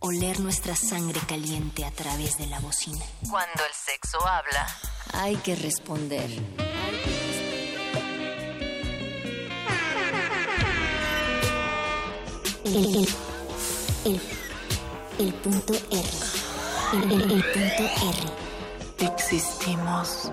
Oler 0.00 0.40
nuestra 0.40 0.74
sangre 0.76 1.20
caliente 1.26 1.84
a 1.84 1.90
través 1.90 2.36
de 2.38 2.46
la 2.46 2.60
bocina. 2.60 3.04
Cuando 3.30 3.62
el 3.64 3.72
sexo 3.74 4.18
habla, 4.26 4.66
Hay 5.12 5.36
que 5.36 5.54
responder. 5.54 6.28
El, 12.64 12.74
el, 12.76 13.08
el, 14.06 14.20
el 15.18 15.34
punto 15.34 15.74
R. 15.90 16.02
El, 16.94 17.12
el- 17.12 17.30
el 17.32 17.44
punto 17.52 17.84
R. 19.00 19.06
Existimos 19.12 20.30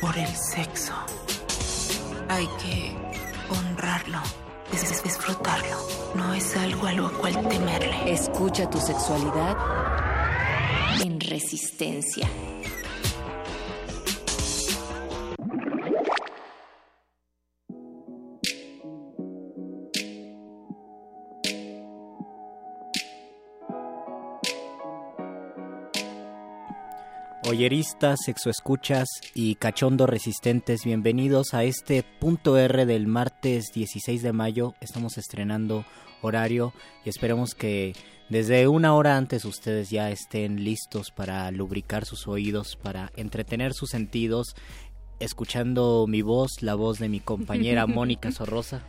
por 0.00 0.16
el 0.16 0.28
sexo. 0.36 0.92
Hay 2.28 2.46
que 2.62 2.96
honrarlo, 3.50 4.20
dis- 4.72 5.02
disfrutarlo. 5.02 5.76
No 6.14 6.32
es 6.34 6.56
algo 6.56 6.86
a 6.86 6.92
lo 6.92 7.12
cual 7.18 7.34
temerle. 7.48 8.12
Escucha 8.12 8.68
tu 8.70 8.78
sexualidad 8.80 9.56
en 11.02 11.20
resistencia. 11.20 12.28
Oyeristas, 27.56 28.18
sexoescuchas 28.22 29.08
y 29.32 29.54
cachondo 29.54 30.06
resistentes, 30.06 30.84
bienvenidos 30.84 31.54
a 31.54 31.64
este 31.64 32.02
punto 32.02 32.58
R 32.58 32.84
del 32.84 33.06
martes 33.06 33.72
16 33.72 34.22
de 34.22 34.34
mayo. 34.34 34.74
Estamos 34.82 35.16
estrenando 35.16 35.86
horario 36.20 36.74
y 37.02 37.08
esperemos 37.08 37.54
que 37.54 37.94
desde 38.28 38.68
una 38.68 38.94
hora 38.94 39.16
antes 39.16 39.46
ustedes 39.46 39.88
ya 39.88 40.10
estén 40.10 40.64
listos 40.64 41.10
para 41.10 41.50
lubricar 41.50 42.04
sus 42.04 42.28
oídos, 42.28 42.76
para 42.76 43.10
entretener 43.16 43.72
sus 43.72 43.88
sentidos, 43.88 44.54
escuchando 45.18 46.04
mi 46.06 46.20
voz, 46.20 46.60
la 46.60 46.74
voz 46.74 46.98
de 46.98 47.08
mi 47.08 47.20
compañera 47.20 47.86
Mónica 47.86 48.32
Sorrosa. 48.32 48.82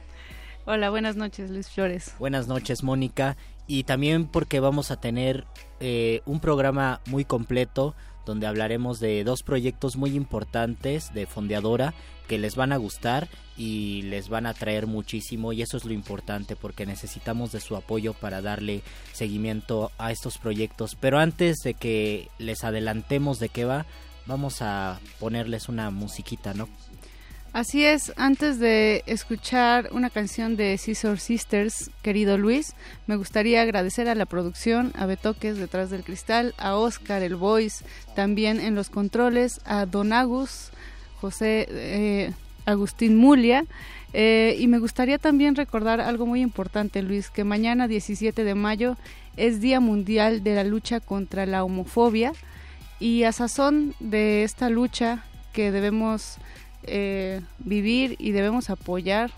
Hola, 0.65 0.89
buenas 0.89 1.15
noches, 1.15 1.49
Luis 1.51 1.69
Flores. 1.69 2.13
Buenas 2.19 2.49
noches, 2.49 2.83
Mónica. 2.83 3.37
Y 3.65 3.85
también 3.85 4.27
porque 4.27 4.59
vamos 4.59 4.91
a 4.91 4.99
tener 4.99 5.45
eh, 5.79 6.21
un 6.25 6.41
programa 6.41 6.99
muy 7.05 7.23
completo 7.23 7.95
donde 8.27 8.45
hablaremos 8.45 8.99
de 8.99 9.23
dos 9.23 9.41
proyectos 9.41 9.97
muy 9.97 10.11
importantes 10.15 11.11
de 11.13 11.25
Fondeadora 11.25 11.95
que 12.27 12.37
les 12.37 12.55
van 12.55 12.73
a 12.73 12.77
gustar 12.77 13.27
y 13.57 14.03
les 14.03 14.29
van 14.29 14.45
a 14.45 14.53
traer 14.53 14.85
muchísimo 14.85 15.53
y 15.53 15.61
eso 15.63 15.77
es 15.77 15.85
lo 15.85 15.93
importante 15.93 16.55
porque 16.55 16.85
necesitamos 16.85 17.51
de 17.51 17.61
su 17.61 17.75
apoyo 17.75 18.13
para 18.13 18.41
darle 18.41 18.83
seguimiento 19.13 19.91
a 19.97 20.11
estos 20.11 20.37
proyectos. 20.37 20.95
Pero 20.99 21.17
antes 21.17 21.57
de 21.63 21.73
que 21.73 22.29
les 22.37 22.63
adelantemos 22.63 23.39
de 23.39 23.49
qué 23.49 23.65
va, 23.65 23.85
vamos 24.27 24.61
a 24.61 24.99
ponerles 25.19 25.69
una 25.69 25.89
musiquita, 25.89 26.53
¿no? 26.53 26.67
Así 27.57 27.83
es, 27.83 28.13
antes 28.17 28.59
de 28.59 29.01
escuchar 29.07 29.89
una 29.91 30.11
canción 30.11 30.55
de 30.57 30.77
Scissor 30.77 31.19
Sisters, 31.19 31.89
querido 32.03 32.37
Luis, 32.37 32.75
me 33.07 33.15
gustaría 33.15 33.63
agradecer 33.63 34.07
a 34.09 34.13
la 34.13 34.27
producción, 34.27 34.93
a 34.95 35.07
Betoques 35.07 35.57
detrás 35.57 35.89
del 35.89 36.03
cristal, 36.03 36.53
a 36.59 36.75
Oscar 36.75 37.23
el 37.23 37.35
Voice, 37.35 37.83
también 38.13 38.59
en 38.59 38.75
los 38.75 38.91
controles, 38.91 39.59
a 39.65 39.87
Don 39.87 40.13
Agus, 40.13 40.69
José 41.19 41.65
eh, 41.71 42.31
Agustín 42.67 43.17
Mulia. 43.17 43.65
eh, 44.13 44.55
y 44.59 44.67
me 44.67 44.77
gustaría 44.77 45.17
también 45.17 45.55
recordar 45.55 45.99
algo 45.99 46.27
muy 46.27 46.41
importante, 46.41 47.01
Luis, 47.01 47.31
que 47.31 47.43
mañana 47.43 47.87
17 47.87 48.43
de 48.43 48.53
mayo 48.53 48.97
es 49.35 49.61
Día 49.61 49.79
Mundial 49.79 50.43
de 50.43 50.53
la 50.53 50.63
Lucha 50.63 50.99
contra 50.99 51.47
la 51.47 51.63
Homofobia 51.63 52.33
y 52.99 53.23
a 53.23 53.31
sazón 53.31 53.95
de 53.99 54.43
esta 54.43 54.69
lucha 54.69 55.23
que 55.53 55.71
debemos 55.71 56.37
eh, 56.87 57.41
vivir 57.59 58.15
y 58.19 58.31
debemos 58.31 58.69
apoyar. 58.69 59.31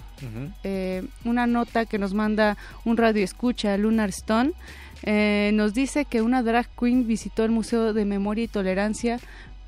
Eh, 0.63 1.03
una 1.23 1.47
nota 1.47 1.85
que 1.85 1.97
nos 1.97 2.13
manda 2.13 2.57
un 2.83 2.97
radio 2.97 3.23
escucha, 3.23 3.77
Lunar 3.77 4.09
Stone, 4.09 4.51
eh, 5.03 5.51
nos 5.53 5.73
dice 5.73 6.03
que 6.03 6.21
una 6.21 6.43
drag 6.43 6.67
queen 6.77 7.07
visitó 7.07 7.45
el 7.45 7.51
Museo 7.51 7.93
de 7.93 8.03
Memoria 8.03 8.43
y 8.43 8.47
Tolerancia, 8.49 9.19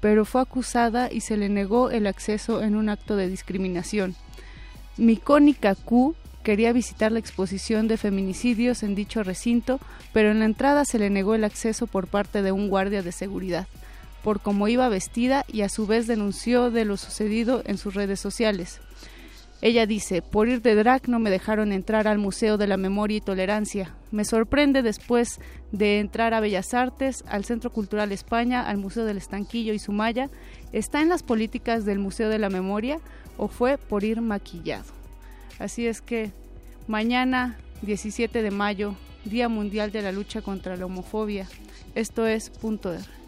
pero 0.01 0.25
fue 0.25 0.41
acusada 0.41 1.09
y 1.11 1.21
se 1.21 1.37
le 1.37 1.47
negó 1.47 1.89
el 1.89 2.05
acceso 2.05 2.63
en 2.63 2.75
un 2.75 2.89
acto 2.89 3.15
de 3.15 3.29
discriminación. 3.29 4.15
Micónica 4.97 5.75
Q 5.75 6.15
quería 6.43 6.73
visitar 6.73 7.13
la 7.13 7.19
exposición 7.19 7.87
de 7.87 7.97
feminicidios 7.97 8.83
en 8.83 8.93
dicho 8.95 9.23
recinto, 9.23 9.79
pero 10.11 10.31
en 10.31 10.39
la 10.39 10.45
entrada 10.45 10.83
se 10.83 10.99
le 10.99 11.09
negó 11.09 11.33
el 11.33 11.45
acceso 11.45 11.87
por 11.87 12.07
parte 12.07 12.41
de 12.41 12.51
un 12.51 12.67
guardia 12.67 13.03
de 13.03 13.13
seguridad 13.13 13.67
por 14.23 14.41
cómo 14.41 14.67
iba 14.67 14.89
vestida 14.89 15.45
y 15.47 15.61
a 15.61 15.69
su 15.69 15.87
vez 15.87 16.07
denunció 16.07 16.71
de 16.71 16.85
lo 16.85 16.97
sucedido 16.97 17.61
en 17.65 17.77
sus 17.77 17.93
redes 17.93 18.19
sociales. 18.19 18.79
Ella 19.61 19.85
dice, 19.85 20.23
por 20.23 20.47
ir 20.47 20.63
de 20.63 20.73
drag 20.73 21.07
no 21.07 21.19
me 21.19 21.29
dejaron 21.29 21.71
entrar 21.71 22.07
al 22.07 22.17
Museo 22.17 22.57
de 22.57 22.65
la 22.65 22.77
Memoria 22.77 23.17
y 23.17 23.21
Tolerancia. 23.21 23.93
Me 24.09 24.25
sorprende 24.25 24.81
después 24.81 25.39
de 25.71 25.99
entrar 25.99 26.33
a 26.33 26.39
Bellas 26.39 26.73
Artes, 26.73 27.23
al 27.27 27.45
Centro 27.45 27.71
Cultural 27.71 28.11
España, 28.11 28.67
al 28.67 28.77
Museo 28.77 29.05
del 29.05 29.17
Estanquillo 29.17 29.73
y 29.73 29.79
Sumaya. 29.79 30.29
¿Está 30.71 31.03
en 31.03 31.09
las 31.09 31.21
políticas 31.21 31.85
del 31.85 31.99
Museo 31.99 32.29
de 32.29 32.39
la 32.39 32.49
Memoria 32.49 32.97
o 33.37 33.49
fue 33.49 33.77
por 33.77 34.03
ir 34.03 34.19
maquillado? 34.21 34.91
Así 35.59 35.85
es 35.85 36.01
que 36.01 36.31
mañana, 36.87 37.55
17 37.83 38.41
de 38.41 38.51
mayo, 38.51 38.95
Día 39.25 39.47
Mundial 39.47 39.91
de 39.91 40.01
la 40.01 40.11
Lucha 40.11 40.41
contra 40.41 40.75
la 40.75 40.87
Homofobia. 40.87 41.47
Esto 41.93 42.25
es 42.25 42.49
Punto 42.49 42.91
R. 42.91 43.20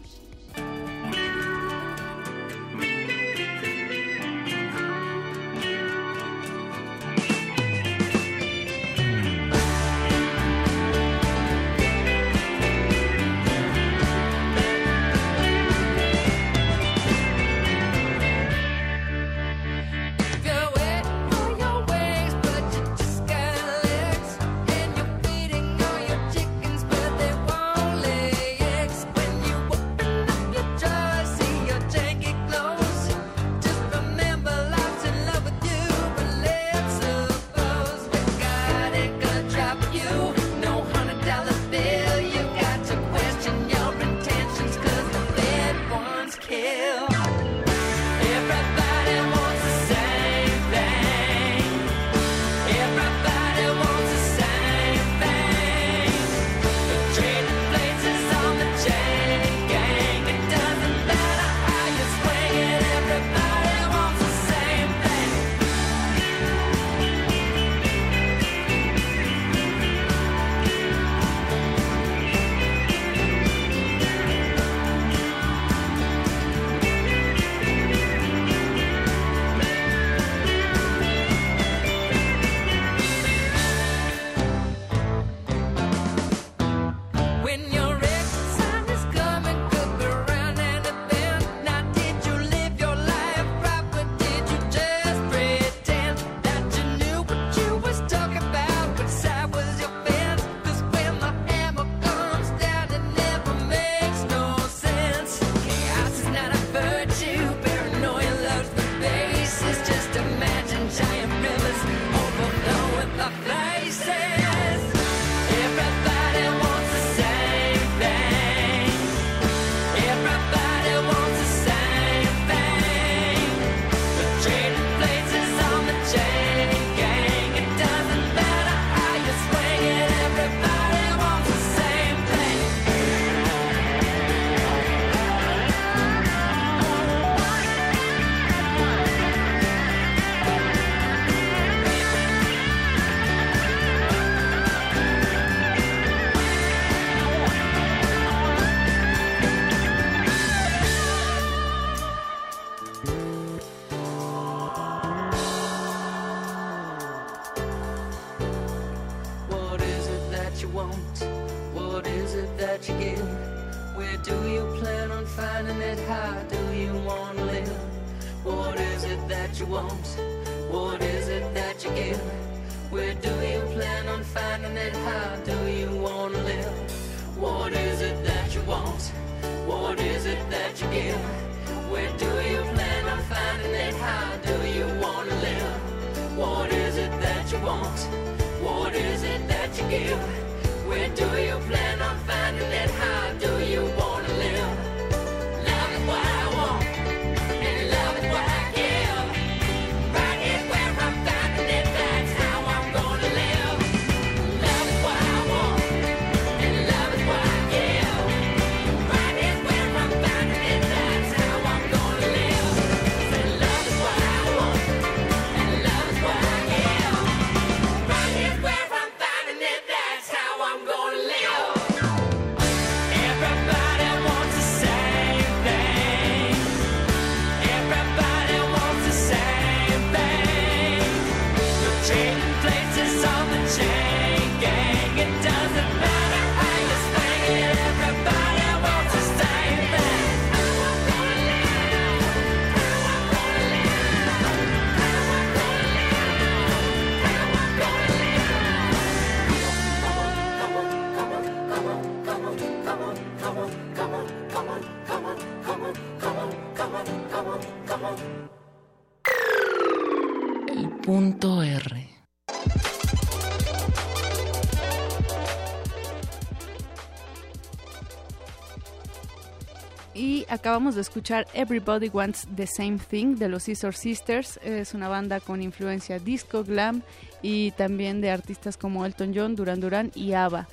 acabamos 270.64 270.94
de 270.94 271.02
escuchar 271.02 271.46
Everybody 271.52 272.08
Wants 272.08 272.48
the 272.56 272.66
Same 272.66 272.96
Thing 272.96 273.36
de 273.36 273.50
los 273.50 273.64
Scissor 273.64 273.94
Sisters. 273.94 274.58
Es 274.64 274.94
una 274.94 275.08
banda 275.08 275.40
con 275.40 275.60
influencia 275.60 276.18
disco, 276.18 276.64
glam 276.64 277.02
y 277.42 277.72
también 277.72 278.22
de 278.22 278.30
artistas 278.30 278.78
como 278.78 279.04
Elton 279.04 279.34
John, 279.34 279.56
Duran 279.56 279.78
Duran 279.78 280.10
y 280.14 280.32
ABBA. 280.32 280.66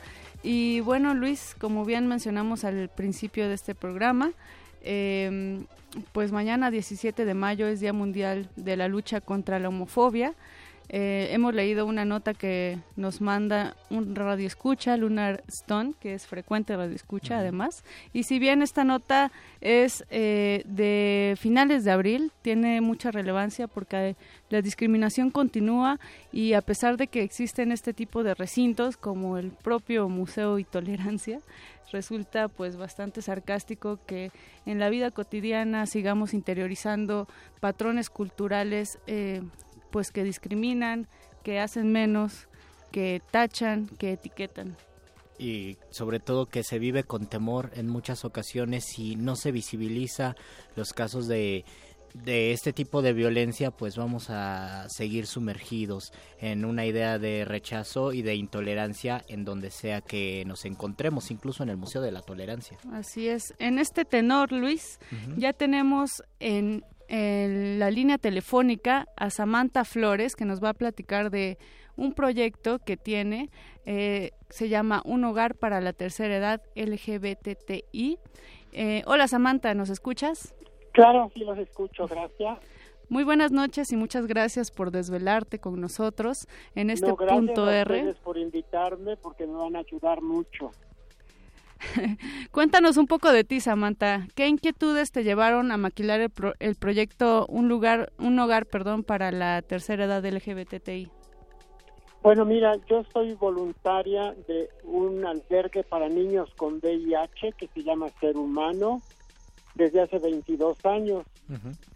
Y 0.44 0.80
bueno, 0.80 1.14
Luis, 1.14 1.58
como 1.60 1.84
bien 1.84 2.08
mencionamos 2.08 2.64
al 2.64 2.88
principio 2.88 3.50
de 3.50 3.56
este 3.56 3.76
programa, 3.76 4.32
eh, 4.82 5.62
pues 6.14 6.32
mañana 6.32 6.72
17 6.72 7.26
de 7.26 7.34
mayo 7.34 7.68
es 7.68 7.82
Día 7.82 7.92
Mundial 7.92 8.48
de 8.56 8.78
la 8.78 8.88
Lucha 8.88 9.20
contra 9.20 9.60
la 9.60 9.68
Homofobia. 9.68 10.36
Eh, 10.94 11.30
hemos 11.32 11.54
leído 11.54 11.86
una 11.86 12.04
nota 12.04 12.34
que 12.34 12.78
nos 12.98 13.22
manda 13.22 13.78
un 13.90 14.14
radio 14.14 14.46
escucha, 14.46 14.98
Lunar 14.98 15.42
Stone, 15.48 15.94
que 16.02 16.14
es 16.14 16.28
frecuente 16.28 16.76
radio 16.76 16.94
escucha 16.94 17.38
además. 17.38 17.86
Y 18.12 18.24
si 18.24 18.40
bien 18.40 18.62
esta 18.62 18.84
nota 18.84 19.32
es 19.62 20.04
eh, 20.10 20.64
de 20.66 21.38
finales 21.40 21.86
de 21.86 21.92
abril, 21.92 22.34
tiene 22.42 22.82
mucha 22.82 23.10
relevancia 23.10 23.70
porque 23.70 24.18
la 24.50 24.62
discriminación 24.62 25.32
continúa 25.32 25.98
y 26.34 26.54
a 26.54 26.62
pesar 26.62 26.98
de 26.98 27.08
que 27.08 27.24
existen 27.24 27.72
este 27.72 27.94
tipo 27.94 28.22
de 28.22 28.34
recintos 28.34 28.98
como 28.98 29.38
el 29.38 29.52
propio 29.52 30.10
Museo 30.10 30.60
y 30.60 30.66
Tolerancia, 30.66 31.40
resulta 31.94 32.50
pues 32.50 32.76
bastante 32.76 33.22
sarcástico 33.22 33.98
que 34.06 34.32
en 34.66 34.78
la 34.78 34.90
vida 34.90 35.12
cotidiana 35.12 35.86
sigamos 35.86 36.34
interiorizando 36.34 37.30
patrones 37.62 38.10
culturales 38.10 39.00
eh, 39.08 39.42
pues 39.92 40.12
que 40.12 40.24
discriminan, 40.24 41.08
que 41.44 41.60
hacen 41.60 41.92
menos, 41.92 42.48
que 42.92 43.22
tachan, 43.32 43.88
que 43.88 44.14
etiquetan. 44.14 44.76
y 45.40 45.78
sobre 45.90 46.20
todo 46.20 46.46
que 46.46 46.64
se 46.64 46.78
vive 46.78 47.04
con 47.04 47.26
temor 47.26 47.72
en 47.76 47.88
muchas 47.88 48.26
ocasiones 48.26 49.00
y 49.00 49.16
no 49.16 49.36
se 49.36 49.52
visibiliza 49.52 50.36
los 50.76 50.94
casos 50.94 51.28
de 51.28 51.66
de 52.14 52.52
este 52.52 52.74
tipo 52.74 53.02
de 53.02 53.14
violencia 53.14 53.72
pues 53.72 53.98
vamos 53.98 54.30
a 54.30 54.88
seguir 54.90 55.28
sumergidos 55.28 56.12
en 56.40 56.66
una 56.66 56.86
idea 56.86 57.20
de 57.20 57.46
rechazo 57.46 58.14
y 58.14 58.22
de 58.22 58.36
intolerancia 58.36 59.24
en 59.28 59.46
donde 59.46 59.72
sea 59.72 60.02
que 60.02 60.44
nos 60.46 60.66
encontremos, 60.66 61.32
incluso 61.32 61.64
en 61.64 61.70
el 61.70 61.78
Museo 61.78 62.02
de 62.02 62.12
la 62.12 62.22
Tolerancia. 62.22 62.78
Así 62.92 63.28
es. 63.28 63.54
En 63.60 63.80
este 63.80 64.06
tenor, 64.06 64.52
Luis, 64.52 65.00
ya 65.38 65.54
tenemos 65.54 66.24
en, 66.40 66.84
en 67.14 67.78
la 67.78 67.92
línea 67.92 68.18
telefónica 68.18 69.06
a 69.18 69.30
Samantha 69.30 69.84
Flores, 69.84 70.38
que 70.38 70.46
nos 70.46 70.64
va 70.64 70.70
a 70.70 70.74
platicar 70.74 71.30
de 71.30 71.58
un 71.98 72.14
proyecto 72.14 72.80
que 72.80 72.96
tiene, 72.96 73.50
eh, 73.86 74.32
se 74.50 74.70
llama 74.70 75.02
Un 75.04 75.26
Hogar 75.26 75.56
para 75.56 75.82
la 75.82 75.92
Tercera 75.92 76.38
Edad 76.38 76.62
LGBTI. 76.74 78.18
Eh, 78.72 79.04
hola 79.06 79.28
Samantha, 79.28 79.74
¿nos 79.74 79.90
escuchas? 79.90 80.56
Claro, 80.94 81.30
sí 81.34 81.42
los 81.42 81.58
escucho, 81.58 82.08
gracias. 82.08 82.60
Muy 83.10 83.26
buenas 83.26 83.52
noches 83.52 83.92
y 83.92 83.98
muchas 83.98 84.26
gracias 84.26 84.72
por 84.72 84.90
desvelarte 84.90 85.60
con 85.60 85.82
nosotros 85.82 86.48
en 86.76 86.90
este 86.90 87.08
No, 87.08 87.18
gracias 87.18 87.38
punto 87.38 87.70
R. 87.70 87.94
ustedes 87.94 88.20
por 88.20 88.38
invitarme 88.38 89.18
porque 89.18 89.46
me 89.46 89.56
van 89.56 89.76
a 89.76 89.80
ayudar 89.80 90.22
mucho. 90.22 90.72
Cuéntanos 92.52 92.98
un 92.98 93.08
poco 93.08 93.32
de 93.32 93.44
ti, 93.44 93.60
Samantha. 93.60 94.28
¿Qué 94.36 94.48
inquietudes 94.48 95.12
te 95.12 95.24
llevaron 95.24 95.72
a 95.72 95.78
maquilar 95.78 96.22
el, 96.22 96.30
pro- 96.30 96.54
el 96.60 96.76
proyecto 96.76 97.46
Un 97.48 97.68
lugar, 97.68 98.12
un 98.20 98.38
hogar, 98.40 98.66
perdón, 98.66 99.04
para 99.04 99.32
la 99.32 99.62
tercera 99.62 100.06
edad 100.06 100.26
LGBTI? 100.26 101.10
Bueno, 102.24 102.46
mira, 102.46 102.76
yo 102.88 103.04
soy 103.12 103.34
voluntaria 103.34 104.36
de 104.48 104.70
un 104.84 105.26
albergue 105.26 105.84
para 105.84 106.08
niños 106.08 106.50
con 106.56 106.76
VIH 106.76 107.54
que 107.58 107.68
se 107.74 107.82
llama 107.84 108.10
Ser 108.20 108.38
Humano 108.38 109.02
desde 109.74 110.02
hace 110.02 110.20
22 110.20 110.78
años. 110.86 111.24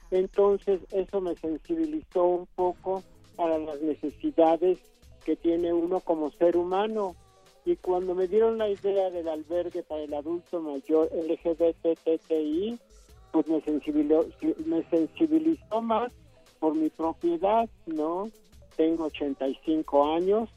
Entonces 0.10 0.82
eso 0.91 1.22
me 1.22 1.36
sensibilizó 1.36 2.24
un 2.24 2.48
poco 2.56 3.03
para 3.36 3.57
las 3.60 3.80
necesidades 3.82 4.80
que 5.26 5.36
tiene 5.36 5.74
uno 5.74 5.99
como 5.99 6.32
ser 6.32 6.57
humano. 6.57 7.16
Y 7.65 7.75
cuando 7.77 8.13
me 8.13 8.27
dieron 8.27 8.57
la 8.57 8.69
idea 8.69 9.09
del 9.09 9.27
albergue 9.27 9.81
para 9.83 10.03
el 10.03 10.13
adulto 10.13 10.61
mayor 10.61 11.09
LGBTTI, 11.13 12.79
pues 13.31 13.47
me 13.47 13.61
sensibilizó, 13.61 14.25
me 14.65 14.83
sensibilizó 14.89 15.81
más 15.81 16.11
por 16.59 16.75
mi 16.75 16.89
propiedad, 16.89 17.67
¿no? 17.87 18.29
Tengo 18.75 19.05
85 19.05 20.13
años 20.15 20.49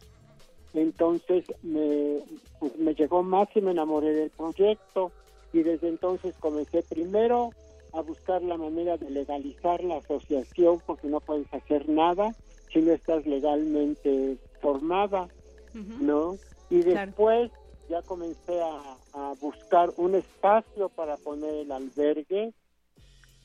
Entonces 0.75 1.45
me, 1.63 2.23
pues, 2.61 2.77
me 2.77 2.95
llegó 2.95 3.23
más 3.23 3.49
y 3.55 3.61
me 3.61 3.71
enamoré 3.71 4.13
del 4.13 4.31
proyecto 4.31 5.11
y 5.53 5.63
desde 5.63 5.89
entonces 5.89 6.35
comencé 6.39 6.83
primero 6.83 7.51
a 7.93 8.03
buscar 8.03 8.43
la 8.43 8.59
manera 8.59 8.97
de 8.99 9.11
legalizar 9.11 9.83
la 9.83 9.97
asociación 9.97 10.81
porque 10.87 11.09
no 11.09 11.21
puedes 11.21 11.53
hacer 11.55 11.89
nada 11.89 12.35
si 12.73 12.81
no 12.81 12.93
estás 12.93 13.27
legalmente 13.27 14.37
formada, 14.61 15.29
¿no? 16.01 16.37
Y 16.71 16.83
después 16.83 17.51
ya 17.89 18.03
comencé 18.03 18.61
a, 18.63 18.97
a 19.15 19.35
buscar 19.41 19.91
un 19.97 20.15
espacio 20.15 20.89
para 20.91 21.17
poner 21.17 21.55
el 21.55 21.73
albergue. 21.73 22.53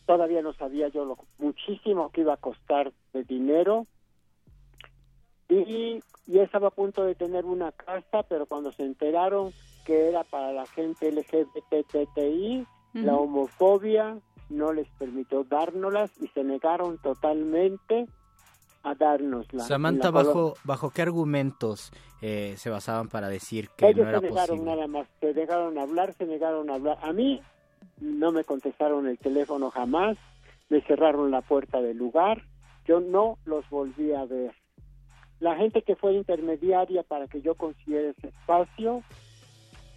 Todavía 0.06 0.42
no 0.42 0.54
sabía 0.54 0.90
yo 0.90 1.06
lo 1.06 1.18
muchísimo 1.38 2.12
que 2.12 2.22
iba 2.22 2.34
a 2.34 2.38
costar 2.38 2.92
de 3.14 3.24
dinero. 3.24 3.88
Y 5.50 6.02
ya 6.28 6.44
estaba 6.44 6.70
a 6.70 6.72
punto 6.72 7.04
de 7.04 7.16
tener 7.16 7.46
una 7.46 7.72
casa, 7.72 8.24
pero 8.24 8.46
cuando 8.46 8.72
se 8.72 8.84
enteraron 8.84 9.54
que 9.86 10.10
era 10.10 10.24
para 10.24 10.52
la 10.54 10.66
gente 10.66 11.12
LGBTI, 11.12 12.66
la 12.94 13.16
homofobia 13.16 14.20
no 14.50 14.72
les 14.72 14.88
permitió 15.00 15.44
dárnoslas 15.44 16.12
y 16.22 16.28
se 16.28 16.44
negaron 16.44 17.00
totalmente 17.00 18.08
a 18.84 18.96
dárnosla. 18.96 19.64
Samantha, 19.64 20.12
¿bajo, 20.12 20.56
¿bajo 20.64 20.92
qué 20.92 21.02
argumentos 21.02 21.92
eh, 22.22 22.56
se 22.58 22.70
basaban 22.70 23.08
para 23.08 23.30
decir 23.30 23.70
que 23.78 23.88
Ellos 23.88 24.04
no 24.04 24.10
era 24.10 24.20
se 24.20 24.28
negaron 24.28 24.58
posible? 24.58 24.76
nada 24.76 24.88
más, 24.88 25.08
se 25.20 25.34
negaron 25.34 25.78
a 25.78 25.82
hablar, 25.84 26.14
se 26.14 26.26
negaron 26.26 26.70
a 26.70 26.76
hablar. 26.76 26.98
A 27.02 27.14
mí 27.14 27.42
no 28.00 28.32
me 28.32 28.44
contestaron 28.44 29.08
el 29.08 29.18
teléfono 29.18 29.72
jamás, 29.72 30.18
me 30.70 30.82
cerraron 30.82 31.32
la 31.32 31.42
puerta 31.42 31.82
del 31.82 31.98
lugar, 31.98 32.44
yo 32.86 33.00
no 33.00 33.38
los 33.46 33.70
volví 33.70 34.14
a 34.14 34.26
ver. 34.26 34.54
La 35.40 35.56
gente 35.56 35.82
que 35.82 35.96
fue 35.96 36.14
intermediaria 36.14 37.04
para 37.04 37.28
que 37.28 37.42
yo 37.42 37.56
consiguiera 37.56 38.10
ese 38.10 38.28
espacio, 38.28 39.04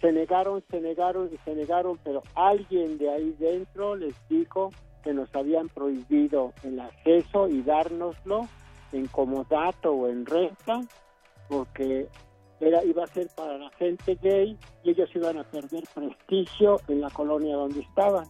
se 0.01 0.11
negaron, 0.11 0.63
se 0.69 0.79
negaron 0.79 1.29
y 1.33 1.37
se 1.43 1.55
negaron, 1.55 1.97
pero 2.03 2.21
alguien 2.35 2.97
de 2.97 3.09
ahí 3.09 3.35
dentro 3.39 3.95
les 3.95 4.15
dijo 4.29 4.71
que 5.03 5.13
nos 5.13 5.33
habían 5.35 5.69
prohibido 5.69 6.53
el 6.63 6.79
acceso 6.79 7.47
y 7.47 7.61
dárnoslo 7.61 8.47
en 8.91 9.07
comodato 9.07 9.91
o 9.91 10.07
en 10.07 10.25
renta, 10.25 10.81
porque 11.47 12.07
era 12.59 12.83
iba 12.83 13.03
a 13.03 13.07
ser 13.07 13.27
para 13.35 13.57
la 13.57 13.69
gente 13.71 14.17
gay 14.21 14.57
y 14.83 14.89
ellos 14.89 15.09
iban 15.15 15.37
a 15.37 15.43
perder 15.43 15.83
prestigio 15.93 16.79
en 16.87 17.01
la 17.01 17.09
colonia 17.09 17.55
donde 17.55 17.81
estaban, 17.81 18.25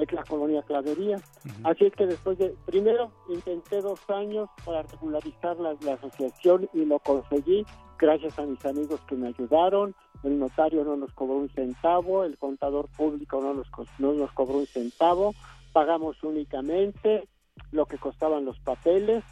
es 0.00 0.12
la 0.12 0.24
colonia 0.24 0.62
Clavería. 0.62 1.16
Así 1.64 1.86
es 1.86 1.92
que 1.94 2.06
después 2.06 2.38
de, 2.38 2.54
primero 2.66 3.10
intenté 3.28 3.80
dos 3.80 4.00
años 4.10 4.48
para 4.64 4.82
regularizar 4.82 5.56
la, 5.58 5.74
la 5.80 5.94
asociación 5.94 6.68
y 6.72 6.84
lo 6.84 6.98
conseguí 6.98 7.64
gracias 7.98 8.38
a 8.38 8.46
mis 8.46 8.64
amigos 8.64 9.00
que 9.08 9.14
me 9.14 9.28
ayudaron, 9.28 9.94
el 10.22 10.38
notario 10.38 10.84
no 10.84 10.96
nos 10.96 11.12
cobró 11.12 11.36
un 11.36 11.48
centavo, 11.50 12.24
el 12.24 12.36
contador 12.36 12.88
público 12.96 13.40
no 13.40 13.54
nos, 13.54 13.68
no 13.98 14.12
nos 14.12 14.32
cobró 14.32 14.58
un 14.58 14.66
centavo, 14.66 15.34
pagamos 15.72 16.22
únicamente 16.22 17.28
lo 17.72 17.86
que 17.86 17.98
costaban 17.98 18.44
los 18.44 18.58
papeles 18.60 19.24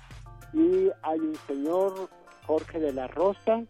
y 0.54 0.90
hay 1.02 1.20
un 1.20 1.34
señor, 1.46 2.08
Jorge 2.46 2.78
de 2.80 2.92
la 2.92 3.06
Rosa, 3.08 3.62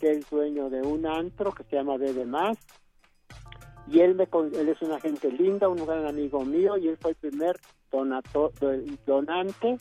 que 0.00 0.10
es 0.12 0.28
dueño 0.30 0.70
de 0.70 0.82
un 0.82 1.06
antro 1.06 1.52
que 1.52 1.64
se 1.64 1.76
llama 1.76 1.96
Bebe 1.96 2.24
Más, 2.24 2.56
y 3.88 4.00
él, 4.00 4.14
me, 4.14 4.28
él 4.58 4.68
es 4.68 4.80
una 4.82 5.00
gente 5.00 5.30
linda, 5.30 5.68
un 5.68 5.84
gran 5.84 6.06
amigo 6.06 6.44
mío, 6.44 6.76
y 6.78 6.88
él 6.88 6.96
fue 7.00 7.10
el 7.12 7.16
primer 7.16 7.56
donato- 7.90 8.52
do- 8.60 8.96
donante 9.06 9.76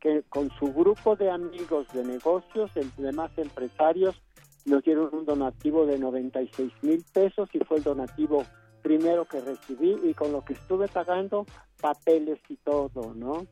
que 0.00 0.22
con 0.28 0.50
su 0.58 0.72
grupo 0.72 1.16
de 1.16 1.30
amigos 1.30 1.86
de 1.94 2.04
negocios, 2.04 2.70
demás 2.96 3.30
empresarios, 3.38 4.20
nos 4.66 4.82
dieron 4.82 5.10
un 5.14 5.24
donativo 5.24 5.86
de 5.86 5.98
96 5.98 6.72
mil 6.82 7.04
pesos 7.12 7.48
y 7.52 7.58
fue 7.60 7.78
el 7.78 7.82
donativo 7.84 8.44
primero 8.82 9.26
que 9.26 9.40
recibí 9.40 9.96
y 10.04 10.12
con 10.14 10.32
lo 10.32 10.42
que 10.44 10.54
estuve 10.54 10.88
pagando 10.88 11.46
papeles 11.80 12.38
y 12.48 12.56
todo, 12.56 13.14
¿no? 13.14 13.46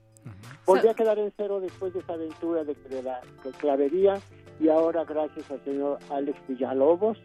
Volví 0.67 0.89
a 0.89 0.95
quedar 0.95 1.19
en 1.19 1.33
cero 1.37 1.61
después 1.61 1.93
de 1.93 2.01
esa 2.01 2.15
aventura 2.15 2.65
de, 2.65 2.75
de 2.75 3.03
la 3.03 3.21
de 3.45 3.51
clavería 3.53 4.21
y 4.61 4.69
ahora 4.69 5.05
gracias 5.05 5.51
al 5.51 5.63
señor 5.65 5.99
Alex 6.11 6.39
Villalobos, 6.47 7.19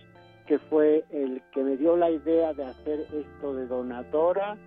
que 0.47 0.57
fue 0.57 1.05
el 1.11 1.41
que 1.51 1.63
me 1.63 1.77
dio 1.77 1.95
la 1.97 2.09
idea 2.09 2.53
de 2.53 2.63
hacer 2.65 3.01
esto 3.13 3.53
de 3.53 3.67
donadora 3.67 4.57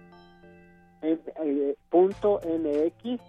eh, 1.03 1.19
eh, 1.43 1.77
punto 1.89 2.41
MX 2.45 3.21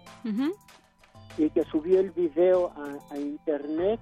y 1.38 1.50
que 1.50 1.64
subió 1.64 2.00
el 2.00 2.10
video 2.10 2.70
a, 2.76 3.14
a 3.14 3.18
internet 3.18 3.98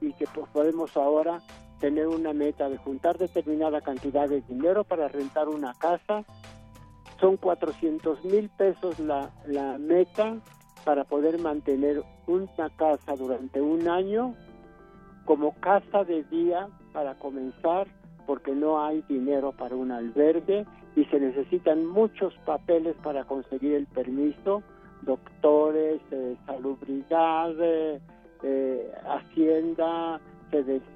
y 0.00 0.12
que 0.14 0.26
pues, 0.34 0.48
podemos 0.48 0.96
ahora 0.96 1.40
tener 1.78 2.06
una 2.06 2.32
meta 2.32 2.70
de 2.70 2.78
juntar 2.78 3.18
determinada 3.18 3.82
cantidad 3.82 4.28
de 4.28 4.40
dinero 4.42 4.84
para 4.84 5.08
rentar 5.08 5.48
una 5.48 5.74
casa. 5.74 6.24
Son 7.20 7.36
400 7.36 8.24
mil 8.24 8.48
pesos 8.50 8.98
la, 8.98 9.30
la 9.46 9.78
meta 9.78 10.36
para 10.84 11.04
poder 11.04 11.38
mantener 11.38 12.02
una 12.26 12.70
casa 12.76 13.16
durante 13.16 13.60
un 13.60 13.88
año 13.88 14.34
como 15.24 15.54
casa 15.60 16.04
de 16.04 16.22
día 16.24 16.68
para 16.92 17.14
comenzar 17.14 17.86
porque 18.26 18.52
no 18.52 18.84
hay 18.84 19.02
dinero 19.08 19.52
para 19.52 19.76
un 19.76 19.92
albergue 19.92 20.66
y 20.96 21.04
se 21.06 21.20
necesitan 21.20 21.86
muchos 21.86 22.34
papeles 22.44 22.96
para 23.02 23.24
conseguir 23.24 23.74
el 23.74 23.86
permiso, 23.86 24.62
doctores, 25.02 26.00
eh, 26.10 26.36
salubridad, 26.46 27.52
eh, 27.60 28.00
eh, 28.42 28.92
hacienda, 29.08 30.20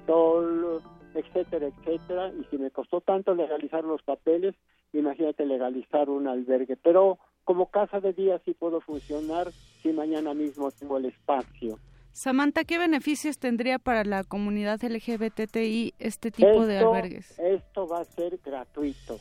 Sol, 0.07 0.81
etcétera, 1.13 1.67
etcétera. 1.67 2.31
Y 2.33 2.45
si 2.45 2.57
me 2.57 2.71
costó 2.71 3.01
tanto 3.01 3.35
legalizar 3.35 3.83
los 3.83 4.01
papeles, 4.01 4.55
imagínate 4.93 5.45
legalizar 5.45 6.09
un 6.09 6.27
albergue. 6.27 6.77
Pero 6.77 7.19
como 7.43 7.69
casa 7.69 7.99
de 7.99 8.13
día 8.13 8.39
sí 8.45 8.53
puedo 8.53 8.81
funcionar 8.81 9.51
si 9.81 9.91
mañana 9.91 10.33
mismo 10.33 10.71
tengo 10.71 10.97
el 10.97 11.05
espacio. 11.05 11.79
Samantha, 12.13 12.65
¿qué 12.65 12.77
beneficios 12.77 13.37
tendría 13.37 13.79
para 13.79 14.03
la 14.03 14.23
comunidad 14.23 14.81
LGBTI 14.83 15.93
este 15.97 16.31
tipo 16.31 16.65
de 16.65 16.79
albergues? 16.79 17.39
Esto 17.39 17.87
va 17.87 18.01
a 18.01 18.05
ser 18.05 18.37
gratuito. 18.43 19.17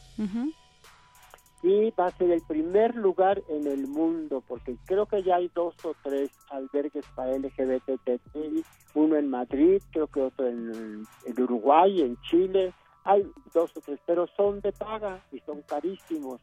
Y 1.62 1.90
va 1.90 2.06
a 2.06 2.10
ser 2.10 2.30
el 2.30 2.40
primer 2.48 2.96
lugar 2.96 3.42
en 3.48 3.66
el 3.66 3.86
mundo, 3.86 4.42
porque 4.48 4.76
creo 4.86 5.06
que 5.06 5.22
ya 5.22 5.36
hay 5.36 5.50
dos 5.54 5.74
o 5.84 5.94
tres 6.02 6.30
albergues 6.50 7.04
para 7.14 7.36
LGBTI, 7.36 8.64
uno 8.94 9.16
en 9.16 9.28
Madrid, 9.28 9.80
creo 9.92 10.06
que 10.06 10.22
otro 10.22 10.48
en, 10.48 11.04
en 11.26 11.42
Uruguay, 11.42 12.00
en 12.00 12.16
Chile, 12.22 12.72
hay 13.04 13.26
dos 13.54 13.76
o 13.76 13.80
tres, 13.80 13.98
pero 14.06 14.26
son 14.36 14.60
de 14.60 14.72
paga 14.72 15.20
y 15.32 15.40
son 15.40 15.62
carísimos. 15.62 16.40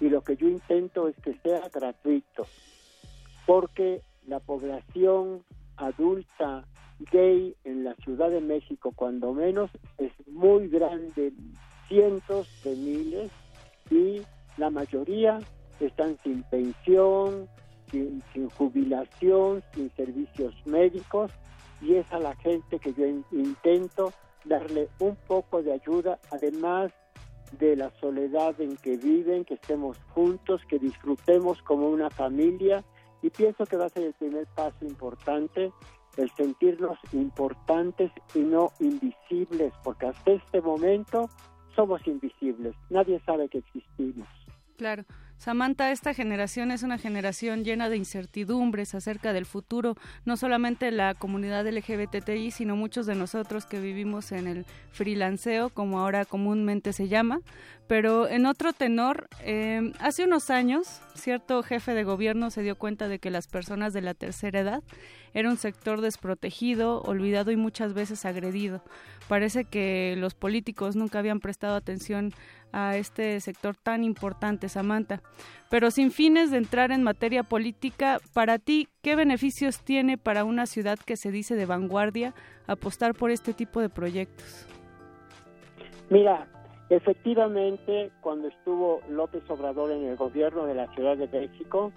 Y 0.00 0.08
lo 0.08 0.22
que 0.22 0.36
yo 0.36 0.48
intento 0.48 1.08
es 1.08 1.16
que 1.16 1.34
sea 1.42 1.68
gratuito, 1.68 2.46
porque 3.46 4.02
la 4.26 4.40
población 4.40 5.44
adulta 5.76 6.64
gay 7.10 7.54
en 7.64 7.84
la 7.84 7.94
Ciudad 7.96 8.30
de 8.30 8.40
México, 8.40 8.92
cuando 8.94 9.32
menos, 9.32 9.70
es 9.98 10.12
muy 10.28 10.68
grande, 10.68 11.32
cientos 11.88 12.48
de 12.64 12.74
miles, 12.76 13.30
y 13.90 14.22
la 14.56 14.70
mayoría 14.70 15.40
están 15.80 16.16
sin 16.22 16.42
pensión, 16.44 17.48
sin, 17.90 18.22
sin 18.32 18.48
jubilación, 18.50 19.62
sin 19.74 19.90
servicios 19.96 20.54
médicos, 20.64 21.32
y 21.80 21.94
es 21.94 22.10
a 22.12 22.18
la 22.18 22.34
gente 22.36 22.78
que 22.78 22.92
yo 22.92 23.06
in- 23.06 23.24
intento 23.32 24.12
darle 24.44 24.88
un 24.98 25.16
poco 25.16 25.62
de 25.62 25.72
ayuda, 25.72 26.18
además 26.30 26.92
de 27.58 27.76
la 27.76 27.90
soledad 28.00 28.60
en 28.60 28.76
que 28.76 28.96
viven, 28.96 29.44
que 29.44 29.54
estemos 29.54 29.98
juntos, 30.14 30.62
que 30.68 30.78
disfrutemos 30.78 31.60
como 31.62 31.88
una 31.88 32.10
familia, 32.10 32.82
y 33.20 33.30
pienso 33.30 33.66
que 33.66 33.76
va 33.76 33.86
a 33.86 33.90
ser 33.90 34.04
el 34.04 34.14
primer 34.14 34.46
paso 34.54 34.84
importante 34.84 35.70
el 36.16 36.30
sentirnos 36.32 36.98
importantes 37.12 38.10
y 38.34 38.40
no 38.40 38.72
invisibles, 38.80 39.72
porque 39.82 40.06
hasta 40.06 40.32
este 40.32 40.60
momento 40.60 41.28
somos 41.74 42.06
invisibles, 42.06 42.74
nadie 42.90 43.20
sabe 43.24 43.48
que 43.48 43.58
existimos. 43.58 44.28
Claro. 44.76 45.04
Samantha, 45.42 45.90
esta 45.90 46.14
generación 46.14 46.70
es 46.70 46.84
una 46.84 46.98
generación 46.98 47.64
llena 47.64 47.88
de 47.88 47.96
incertidumbres 47.96 48.94
acerca 48.94 49.32
del 49.32 49.44
futuro, 49.44 49.96
no 50.24 50.36
solamente 50.36 50.92
la 50.92 51.14
comunidad 51.14 51.66
LGBTI, 51.66 52.52
sino 52.52 52.76
muchos 52.76 53.06
de 53.06 53.16
nosotros 53.16 53.66
que 53.66 53.80
vivimos 53.80 54.30
en 54.30 54.46
el 54.46 54.66
freelanceo, 54.92 55.70
como 55.70 55.98
ahora 55.98 56.26
comúnmente 56.26 56.92
se 56.92 57.08
llama. 57.08 57.40
Pero 57.88 58.28
en 58.28 58.46
otro 58.46 58.72
tenor, 58.72 59.28
eh, 59.40 59.92
hace 59.98 60.22
unos 60.24 60.48
años, 60.48 61.00
cierto 61.16 61.64
jefe 61.64 61.92
de 61.92 62.04
gobierno 62.04 62.50
se 62.52 62.62
dio 62.62 62.76
cuenta 62.76 63.08
de 63.08 63.18
que 63.18 63.32
las 63.32 63.48
personas 63.48 63.92
de 63.92 64.00
la 64.00 64.14
tercera 64.14 64.60
edad 64.60 64.82
era 65.34 65.50
un 65.50 65.56
sector 65.56 66.00
desprotegido, 66.02 67.02
olvidado 67.02 67.50
y 67.50 67.56
muchas 67.56 67.94
veces 67.94 68.24
agredido. 68.26 68.84
Parece 69.28 69.64
que 69.64 70.14
los 70.18 70.34
políticos 70.34 70.94
nunca 70.94 71.18
habían 71.18 71.40
prestado 71.40 71.74
atención 71.74 72.32
a 72.72 72.96
este 72.96 73.38
sector 73.40 73.76
tan 73.76 74.02
importante, 74.02 74.68
Samantha. 74.68 75.20
Pero 75.70 75.90
sin 75.90 76.10
fines 76.10 76.50
de 76.50 76.58
entrar 76.58 76.90
en 76.90 77.02
materia 77.02 77.42
política, 77.42 78.18
para 78.34 78.58
ti, 78.58 78.88
¿qué 79.02 79.14
beneficios 79.14 79.80
tiene 79.82 80.18
para 80.18 80.44
una 80.44 80.66
ciudad 80.66 80.98
que 80.98 81.16
se 81.16 81.30
dice 81.30 81.54
de 81.54 81.66
vanguardia 81.66 82.34
apostar 82.66 83.14
por 83.14 83.30
este 83.30 83.52
tipo 83.52 83.80
de 83.80 83.88
proyectos? 83.88 84.66
Mira, 86.10 86.46
efectivamente, 86.90 88.10
cuando 88.20 88.48
estuvo 88.48 89.00
López 89.08 89.42
Obrador 89.48 89.92
en 89.92 90.04
el 90.04 90.16
gobierno 90.16 90.66
de 90.66 90.74
la 90.74 90.92
Ciudad 90.94 91.16
de 91.16 91.28
México, 91.28 91.92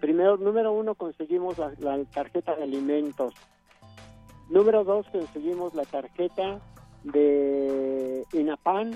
primero, 0.00 0.36
número 0.36 0.72
uno, 0.72 0.94
conseguimos 0.94 1.58
la, 1.78 2.04
tarjeta 2.04 2.54
de 2.56 2.62
alimentos. 2.62 3.34
Número 4.48 4.84
dos, 4.84 5.06
conseguimos 5.10 5.74
la 5.74 5.84
tarjeta 5.84 6.60
de 7.04 8.24
INAPAN 8.32 8.92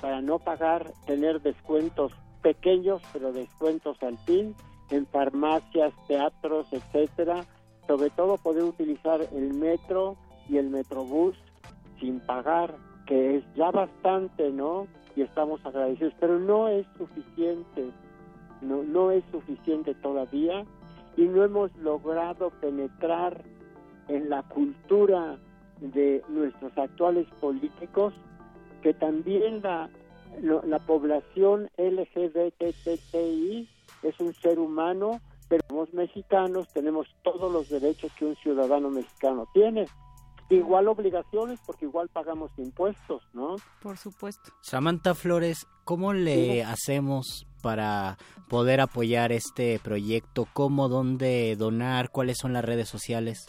para 0.00 0.20
no 0.20 0.38
pagar, 0.38 0.92
tener 1.06 1.40
descuentos 1.42 2.12
pequeños, 2.42 3.02
pero 3.12 3.32
descuentos 3.32 4.00
al 4.02 4.16
fin 4.18 4.54
en 4.90 5.06
farmacias, 5.06 5.92
teatros, 6.06 6.66
etcétera. 6.72 7.44
Sobre 7.86 8.10
todo 8.10 8.36
poder 8.36 8.64
utilizar 8.64 9.20
el 9.32 9.54
metro 9.54 10.16
y 10.48 10.58
el 10.58 10.68
metrobús 10.70 11.36
sin 12.00 12.20
pagar, 12.20 12.74
que 13.06 13.36
es 13.36 13.44
ya 13.54 13.70
bastante, 13.70 14.50
¿no? 14.50 14.86
Y 15.16 15.22
estamos 15.22 15.64
agradecidos, 15.64 16.14
pero 16.20 16.38
no 16.38 16.68
es 16.68 16.86
suficiente, 16.96 17.90
no, 18.60 18.82
no 18.82 19.10
es 19.10 19.24
suficiente 19.32 19.94
todavía 19.94 20.64
y 21.16 21.22
no 21.22 21.42
hemos 21.42 21.74
logrado 21.78 22.50
penetrar 22.60 23.42
en 24.06 24.30
la 24.30 24.42
cultura 24.44 25.38
de 25.80 26.22
nuestros 26.28 26.76
actuales 26.76 27.26
políticos 27.40 28.14
que 28.82 28.94
también 28.94 29.60
la, 29.62 29.88
lo- 30.40 30.62
la 30.62 30.78
población 30.80 31.68
LGBTTI 31.76 33.68
es 34.02 34.20
un 34.20 34.34
ser 34.34 34.58
humano, 34.58 35.20
pero 35.48 35.62
somos 35.68 35.92
mexicanos, 35.94 36.68
tenemos 36.72 37.06
todos 37.22 37.52
los 37.52 37.68
derechos 37.68 38.12
que 38.18 38.26
un 38.26 38.36
ciudadano 38.36 38.90
mexicano 38.90 39.46
tiene. 39.52 39.86
Igual 40.50 40.88
obligaciones 40.88 41.60
porque 41.66 41.84
igual 41.84 42.08
pagamos 42.08 42.50
impuestos, 42.56 43.22
¿no? 43.34 43.56
Por 43.82 43.98
supuesto. 43.98 44.50
Samantha 44.62 45.14
Flores, 45.14 45.66
¿cómo 45.84 46.14
le 46.14 46.34
Sí. 46.54 46.60
hacemos 46.60 47.46
para 47.62 48.16
poder 48.48 48.80
apoyar 48.80 49.30
este 49.32 49.78
proyecto? 49.78 50.46
¿Cómo, 50.54 50.88
dónde 50.88 51.54
donar? 51.56 52.08
¿Cuáles 52.10 52.38
son 52.38 52.54
las 52.54 52.64
redes 52.64 52.88
sociales? 52.88 53.46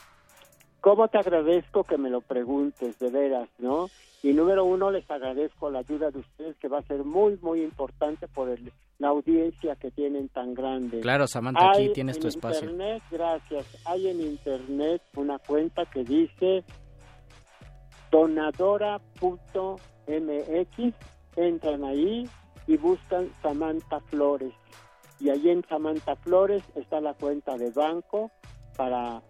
¿Cómo 0.81 1.07
te 1.07 1.17
agradezco 1.19 1.83
que 1.85 1.97
me 1.97 2.09
lo 2.09 2.19
preguntes, 2.21 2.99
de 2.99 3.09
veras, 3.11 3.47
no? 3.59 3.87
Y 4.21 4.33
número 4.33 4.65
uno, 4.65 4.91
les 4.91 5.09
agradezco 5.09 5.69
la 5.69 5.79
ayuda 5.79 6.11
de 6.11 6.19
ustedes, 6.19 6.57
que 6.57 6.67
va 6.67 6.79
a 6.79 6.83
ser 6.83 7.03
muy, 7.05 7.37
muy 7.41 7.61
importante 7.61 8.27
por 8.27 8.49
el- 8.49 8.71
la 8.97 9.07
audiencia 9.09 9.75
que 9.77 9.91
tienen 9.91 10.27
tan 10.27 10.53
grande. 10.53 10.99
Claro, 10.99 11.25
Samantha, 11.25 11.69
aquí 11.69 11.83
Hay 11.83 11.93
tienes 11.93 12.17
en 12.17 12.21
tu 12.23 12.27
espacio. 12.27 12.69
Internet, 12.69 13.01
gracias. 13.09 13.65
Hay 13.85 14.09
en 14.09 14.19
internet 14.19 15.01
una 15.15 15.39
cuenta 15.39 15.85
que 15.85 16.03
dice 16.03 16.65
donadora.mx. 19.69 20.93
Entran 21.35 21.83
ahí 21.83 22.27
y 22.67 22.77
buscan 22.77 23.29
Samantha 23.41 23.99
Flores. 24.01 24.53
Y 25.19 25.29
ahí 25.29 25.49
en 25.49 25.63
Samantha 25.67 26.15
Flores 26.17 26.63
está 26.75 26.99
la 27.01 27.13
cuenta 27.13 27.57
de 27.57 27.71
banco 27.71 28.31
para, 28.75 29.21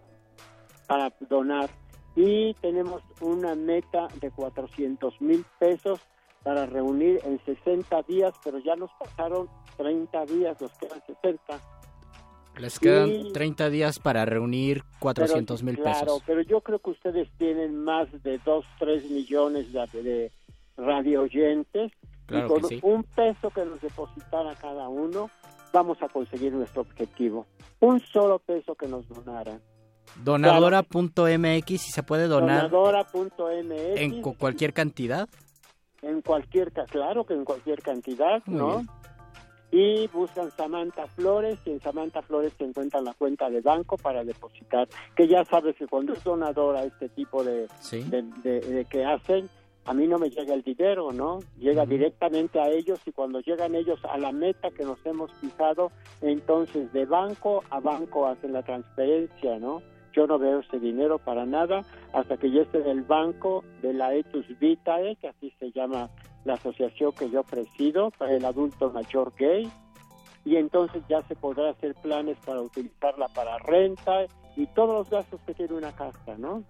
para 0.86 1.12
donar. 1.28 1.70
Y 2.16 2.54
tenemos 2.54 3.02
una 3.20 3.54
meta 3.54 4.08
de 4.20 4.30
400 4.30 5.20
mil 5.20 5.44
pesos 5.58 6.00
para 6.42 6.66
reunir 6.66 7.20
en 7.24 7.38
60 7.44 8.02
días, 8.02 8.34
pero 8.42 8.58
ya 8.58 8.74
nos 8.76 8.90
pasaron 8.98 9.48
30 9.76 10.26
días, 10.26 10.60
nos 10.60 10.72
quedan 10.78 11.00
60. 11.06 11.60
Les 12.58 12.78
quedan 12.78 13.08
Y- 13.08 13.32
30 13.32 13.70
días 13.70 13.98
para 13.98 14.24
reunir 14.24 14.82
400 14.98 15.62
mil 15.62 15.76
Pero, 15.76 15.84
Claro, 15.84 16.00
pesos. 16.06 16.22
pero 16.26 16.40
yo 16.42 16.60
creo 16.60 16.78
que 16.80 16.90
ustedes 16.90 17.28
tienen 17.38 17.76
más 17.84 18.10
de 18.22 18.38
2, 18.38 18.64
3 18.78 19.08
millones 19.10 19.72
de, 19.72 20.02
de 20.02 20.32
radio 20.76 21.22
oyentes. 21.22 21.92
Claro 22.26 22.46
y 22.46 22.48
con 22.48 22.64
sí. 22.68 22.80
un 22.82 23.02
peso 23.04 23.50
que 23.50 23.64
nos 23.64 23.80
depositara 23.80 24.54
cada 24.56 24.88
uno, 24.88 25.30
vamos 25.72 26.00
a 26.02 26.08
conseguir 26.08 26.52
nuestro 26.52 26.82
objetivo. 26.82 27.46
Un 27.80 28.00
solo 28.00 28.38
peso 28.40 28.74
que 28.74 28.86
nos 28.88 29.08
donaran. 29.08 29.60
Donadora.mx 30.16 31.70
y 31.70 31.78
se 31.78 32.02
puede 32.02 32.26
donar 32.26 32.70
Donadora.mx. 32.70 34.00
en 34.00 34.22
cu- 34.22 34.36
cualquier 34.36 34.72
cantidad. 34.72 35.28
En 36.02 36.22
cualquier, 36.22 36.72
claro 36.72 37.24
que 37.24 37.34
en 37.34 37.44
cualquier 37.44 37.82
cantidad, 37.82 38.42
Muy 38.46 38.56
¿no? 38.58 38.68
bien. 38.78 38.88
Y 39.72 40.08
buscan 40.08 40.50
Samantha 40.50 41.06
Flores 41.08 41.58
y 41.64 41.70
en 41.70 41.80
Samantha 41.80 42.22
Flores 42.22 42.52
se 42.58 42.64
encuentra 42.64 43.00
la 43.00 43.14
cuenta 43.14 43.48
de 43.50 43.60
banco 43.60 43.96
para 43.96 44.24
depositar, 44.24 44.88
que 45.14 45.28
ya 45.28 45.44
sabes 45.44 45.76
que 45.76 45.86
cuando 45.86 46.12
es 46.12 46.24
donadora 46.24 46.82
este 46.82 47.08
tipo 47.10 47.44
de, 47.44 47.68
Sí. 47.80 48.02
de, 48.02 48.22
de- 48.42 48.60
de 48.60 48.84
que 48.86 49.04
hacen, 49.04 49.48
a 49.84 49.94
mí 49.94 50.08
no 50.08 50.18
me 50.18 50.28
llega 50.28 50.54
el 50.54 50.62
dinero, 50.62 51.12
¿no? 51.12 51.38
Llega 51.58 51.86
directamente 51.86 52.58
a 52.60 52.68
ellos 52.68 52.98
y 53.06 53.12
cuando 53.12 53.40
llegan 53.40 53.74
ellos 53.76 54.00
a 54.04 54.18
la 54.18 54.32
meta 54.32 54.70
que 54.70 54.84
nos 54.84 54.98
hemos 55.06 55.32
fijado, 55.34 55.92
entonces 56.20 56.92
de 56.92 57.04
banco 57.06 57.62
a 57.70 57.78
banco 57.78 58.26
hacen 58.26 58.52
la 58.52 58.62
transferencia, 58.62 59.58
¿no? 59.60 59.82
Yo 60.12 60.26
no 60.26 60.38
veo 60.38 60.60
ese 60.60 60.78
dinero 60.78 61.18
para 61.18 61.46
nada 61.46 61.82
hasta 62.12 62.36
que 62.36 62.50
ya 62.50 62.62
esté 62.62 62.78
en 62.78 62.88
el 62.88 63.02
banco 63.02 63.64
de 63.82 63.92
la 63.92 64.14
Etus 64.14 64.46
Vitae, 64.58 65.16
que 65.16 65.28
así 65.28 65.52
se 65.58 65.70
llama 65.72 66.10
la 66.44 66.54
asociación 66.54 67.12
que 67.12 67.30
yo 67.30 67.42
presido 67.42 68.10
para 68.10 68.34
el 68.34 68.44
adulto 68.44 68.90
mayor 68.90 69.32
gay, 69.38 69.70
y 70.44 70.56
entonces 70.56 71.02
ya 71.08 71.22
se 71.22 71.36
podrá 71.36 71.70
hacer 71.70 71.94
planes 71.96 72.38
para 72.44 72.62
utilizarla 72.62 73.28
para 73.28 73.58
renta 73.58 74.26
y 74.56 74.66
todos 74.68 74.94
los 74.94 75.10
gastos 75.10 75.40
que 75.46 75.54
tiene 75.54 75.74
una 75.74 75.92
casa, 75.92 76.36
¿no? 76.38 76.64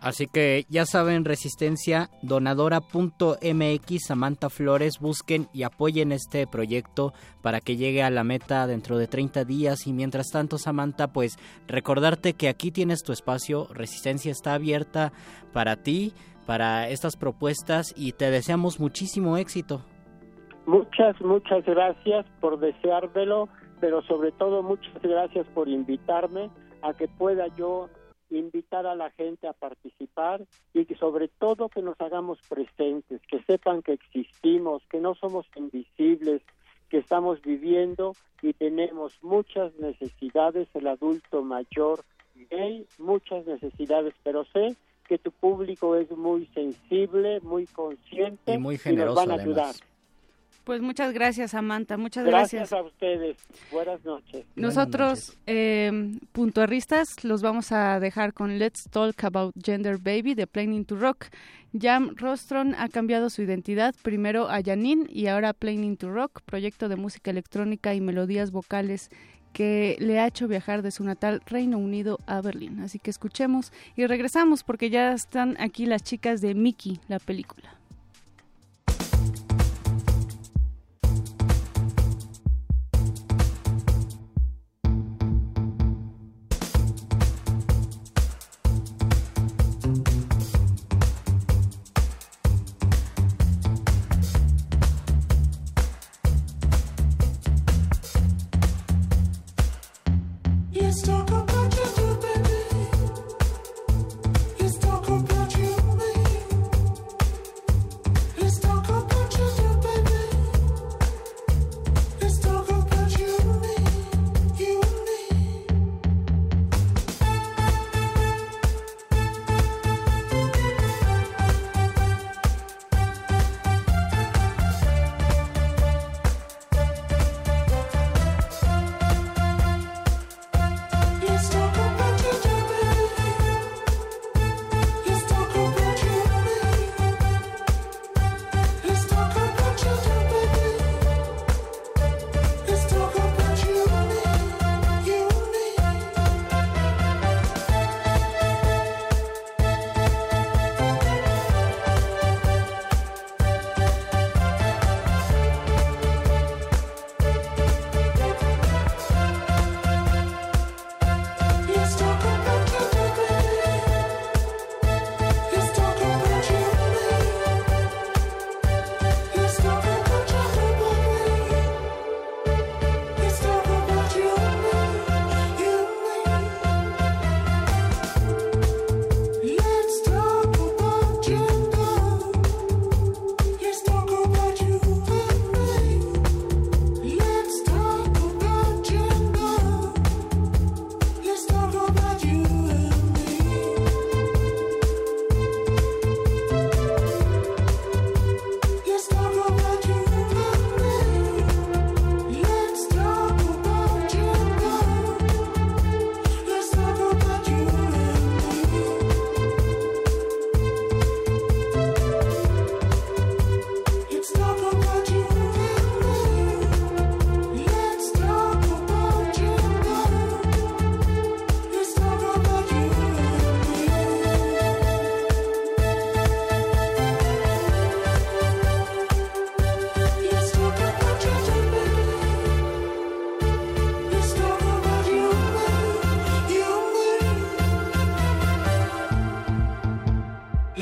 Así 0.00 0.26
que 0.26 0.66
ya 0.68 0.84
saben, 0.84 1.24
Resistencia, 1.24 2.10
donadora.mx, 2.22 4.06
Samantha 4.06 4.50
Flores, 4.50 4.98
busquen 5.00 5.48
y 5.54 5.62
apoyen 5.62 6.12
este 6.12 6.46
proyecto 6.46 7.14
para 7.42 7.60
que 7.60 7.76
llegue 7.76 8.02
a 8.02 8.10
la 8.10 8.22
meta 8.22 8.66
dentro 8.66 8.98
de 8.98 9.06
30 9.06 9.44
días. 9.44 9.86
Y 9.86 9.92
mientras 9.92 10.28
tanto, 10.30 10.58
Samantha, 10.58 11.08
pues 11.08 11.38
recordarte 11.66 12.34
que 12.34 12.48
aquí 12.48 12.70
tienes 12.70 13.02
tu 13.02 13.12
espacio, 13.12 13.66
Resistencia 13.72 14.30
está 14.30 14.54
abierta 14.54 15.12
para 15.52 15.76
ti, 15.76 16.12
para 16.46 16.88
estas 16.88 17.16
propuestas 17.16 17.94
y 17.96 18.12
te 18.12 18.30
deseamos 18.30 18.80
muchísimo 18.80 19.36
éxito. 19.36 19.82
Muchas, 20.66 21.20
muchas 21.20 21.64
gracias 21.64 22.26
por 22.40 22.58
deseármelo, 22.58 23.48
pero 23.80 24.02
sobre 24.02 24.32
todo 24.32 24.62
muchas 24.62 24.94
gracias 25.02 25.46
por 25.54 25.68
invitarme 25.68 26.50
a 26.82 26.92
que 26.94 27.08
pueda 27.08 27.46
yo 27.56 27.88
invitar 28.38 28.86
a 28.86 28.94
la 28.94 29.10
gente 29.10 29.46
a 29.46 29.52
participar 29.52 30.44
y 30.72 30.84
que 30.84 30.96
sobre 30.96 31.28
todo 31.28 31.68
que 31.68 31.82
nos 31.82 32.00
hagamos 32.00 32.38
presentes, 32.48 33.20
que 33.28 33.42
sepan 33.42 33.82
que 33.82 33.92
existimos, 33.92 34.82
que 34.90 35.00
no 35.00 35.14
somos 35.14 35.46
invisibles, 35.56 36.42
que 36.88 36.98
estamos 36.98 37.40
viviendo 37.42 38.12
y 38.42 38.52
tenemos 38.52 39.18
muchas 39.22 39.74
necesidades, 39.76 40.68
el 40.74 40.86
adulto 40.86 41.42
mayor 41.42 42.04
gay, 42.50 42.86
muchas 42.98 43.46
necesidades, 43.46 44.14
pero 44.22 44.44
sé 44.46 44.76
que 45.08 45.18
tu 45.18 45.30
público 45.32 45.96
es 45.96 46.10
muy 46.10 46.46
sensible, 46.46 47.40
muy 47.40 47.66
consciente 47.66 48.54
Y 48.54 48.58
muy 48.58 48.74
nos 48.74 48.82
generoso, 48.82 49.14
van 49.16 49.30
a 49.30 49.34
además. 49.34 49.82
Pues 50.64 50.80
muchas 50.80 51.12
gracias, 51.12 51.50
Samantha. 51.50 51.98
Muchas 51.98 52.24
Gracias, 52.24 52.70
gracias. 52.70 52.72
a 52.72 52.82
ustedes. 52.82 53.36
Buenas 53.70 54.02
noches. 54.04 54.46
Nosotros, 54.56 55.36
eh, 55.46 56.18
puntuarristas, 56.32 57.22
los 57.22 57.42
vamos 57.42 57.70
a 57.70 58.00
dejar 58.00 58.32
con 58.32 58.58
Let's 58.58 58.88
Talk 58.90 59.22
About 59.24 59.54
Gender 59.62 59.98
Baby 59.98 60.34
de 60.34 60.46
Planning 60.46 60.86
to 60.86 60.96
Rock. 60.96 61.26
Jam 61.78 62.14
Rostron 62.16 62.74
ha 62.76 62.88
cambiado 62.88 63.28
su 63.30 63.42
identidad, 63.42 63.94
primero 64.02 64.48
a 64.48 64.62
Janine 64.62 65.06
y 65.10 65.26
ahora 65.26 65.50
a 65.50 65.52
Planning 65.52 65.96
to 65.96 66.10
Rock, 66.10 66.40
proyecto 66.46 66.88
de 66.88 66.96
música 66.96 67.30
electrónica 67.30 67.94
y 67.94 68.00
melodías 68.00 68.50
vocales 68.50 69.10
que 69.52 69.96
le 70.00 70.18
ha 70.18 70.26
hecho 70.26 70.48
viajar 70.48 70.82
de 70.82 70.90
su 70.90 71.04
natal 71.04 71.42
Reino 71.46 71.78
Unido 71.78 72.18
a 72.26 72.40
Berlín. 72.40 72.80
Así 72.80 72.98
que 72.98 73.10
escuchemos 73.10 73.72
y 73.96 74.06
regresamos 74.06 74.64
porque 74.64 74.88
ya 74.88 75.12
están 75.12 75.56
aquí 75.60 75.86
las 75.86 76.02
chicas 76.02 76.40
de 76.40 76.54
Mickey, 76.54 77.00
la 77.08 77.18
película. 77.18 77.78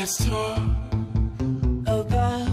let's 0.02 0.16
talk 0.26 0.58
about 1.86 2.48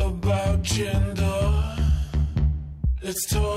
about 0.00 0.62
gender. 0.62 1.74
Let's 3.02 3.26
talk. 3.26 3.51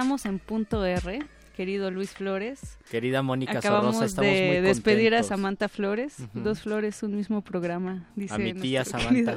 Estamos 0.00 0.24
en 0.24 0.38
punto 0.38 0.82
R, 0.82 1.18
querido 1.54 1.90
Luis 1.90 2.12
Flores. 2.12 2.78
Querida 2.90 3.20
Mónica 3.20 3.58
Acabamos 3.58 3.96
Sorrosa, 3.96 4.06
estamos 4.06 4.32
de 4.32 4.46
muy 4.46 4.60
despedir 4.60 5.08
a 5.08 5.18
contentos. 5.18 5.26
Samantha 5.26 5.68
Flores. 5.68 6.16
Dos 6.32 6.62
flores, 6.62 7.02
un 7.02 7.16
mismo 7.16 7.42
programa, 7.42 8.08
dice 8.16 8.32
A 8.32 8.38
mi 8.38 8.54
tía 8.54 8.82
Samantha. 8.86 9.36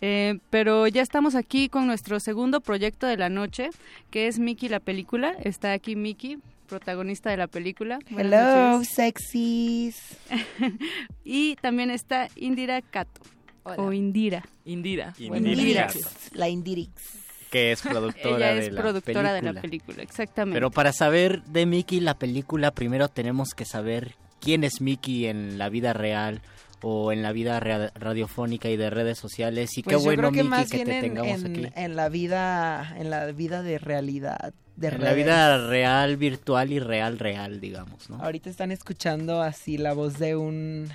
Eh, 0.00 0.38
pero 0.48 0.86
ya 0.86 1.02
estamos 1.02 1.34
aquí 1.34 1.68
con 1.68 1.88
nuestro 1.88 2.20
segundo 2.20 2.60
proyecto 2.60 3.08
de 3.08 3.16
la 3.16 3.30
noche, 3.30 3.70
que 4.12 4.28
es 4.28 4.38
Mickey 4.38 4.68
la 4.68 4.78
película. 4.78 5.34
Está 5.42 5.72
aquí 5.72 5.96
Mickey, 5.96 6.38
protagonista 6.68 7.30
de 7.30 7.38
la 7.38 7.48
película. 7.48 7.98
Buenas 8.10 8.32
Hello, 8.32 8.72
noches. 8.76 8.94
sexys. 8.94 10.18
y 11.24 11.56
también 11.56 11.90
está 11.90 12.28
Indira 12.36 12.80
Cato. 12.80 13.20
O 13.64 13.92
Indira. 13.92 14.44
Indira. 14.64 15.14
Indirix. 15.18 16.30
La 16.32 16.48
Indirix. 16.48 17.21
Que 17.52 17.70
es 17.70 17.82
productora 17.82 18.36
Ella 18.50 18.54
de 18.60 18.66
es 18.66 18.72
la 18.72 18.80
productora 18.80 19.32
de 19.34 19.42
la 19.42 19.60
película. 19.60 20.02
exactamente. 20.02 20.56
Pero 20.56 20.72
para 20.72 20.92
saber 20.92 21.42
de 21.44 21.66
Mickey 21.66 22.00
la 22.00 22.14
película, 22.18 22.72
primero 22.72 23.08
tenemos 23.08 23.50
que 23.54 23.64
saber 23.64 24.16
quién 24.40 24.64
es 24.64 24.80
Mickey 24.80 25.26
en 25.26 25.58
la 25.58 25.68
vida 25.68 25.92
real 25.92 26.40
o 26.84 27.12
en 27.12 27.22
la 27.22 27.30
vida 27.30 27.60
radiofónica 27.60 28.68
y 28.68 28.76
de 28.76 28.90
redes 28.90 29.16
sociales. 29.18 29.78
Y 29.78 29.84
Pues 29.84 29.96
qué 29.98 30.02
yo 30.02 30.04
bueno, 30.04 30.32
que 30.32 30.42
más 30.42 30.68
que 30.68 30.78
bien 30.78 30.88
te 30.88 30.94
en, 30.96 31.02
tengamos 31.02 31.44
en- 31.44 31.52
aquí. 31.66 31.72
en 31.76 31.94
la 31.94 32.08
vida, 32.08 32.96
en 32.98 33.10
la 33.10 33.26
vida 33.30 33.62
de 33.62 33.78
realidad. 33.78 34.52
De 34.74 34.88
En 34.88 35.04
la 35.04 35.12
vida 35.12 35.68
real, 35.68 36.16
virtual 36.16 36.72
y 36.72 36.80
real, 36.80 37.18
real, 37.20 37.60
digamos, 37.60 38.08
¿no? 38.10 38.16
Ahorita 38.16 38.48
están 38.50 38.72
escuchando 38.72 39.42
así 39.42 39.76
la 39.78 39.92
voz 39.92 40.18
de 40.18 40.34
un 40.34 40.88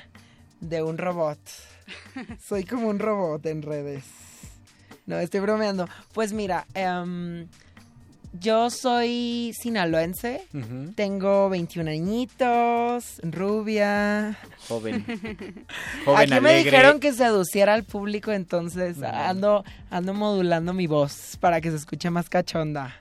de 0.59 0.81
un 0.81 0.97
robot. 0.97 1.39
Soy 2.43 2.63
como 2.65 2.87
un 2.89 2.97
robot 2.99 3.45
en 3.45 3.61
redes. 3.61 4.03
No, 5.07 5.17
estoy 5.17 5.39
bromeando. 5.39 5.87
Pues 6.13 6.33
mira, 6.33 6.67
em, 6.75 7.47
yo 8.33 8.69
soy 8.69 9.53
sinaloense. 9.59 10.45
Tengo 10.95 11.49
21 11.49 11.89
añitos, 11.89 13.19
rubia. 13.23 14.37
Joven. 14.67 15.03
Joven, 16.05 16.17
Aquí 16.21 16.31
me 16.41 16.49
alegre. 16.49 16.63
dijeron 16.71 16.99
que 16.99 17.13
seduciera 17.13 17.73
al 17.73 17.83
público, 17.83 18.31
entonces 18.31 19.01
ando, 19.01 19.63
ando 19.89 20.13
modulando 20.13 20.73
mi 20.73 20.87
voz 20.87 21.37
para 21.39 21.61
que 21.61 21.71
se 21.71 21.77
escuche 21.77 22.09
más 22.11 22.29
cachonda. 22.29 22.95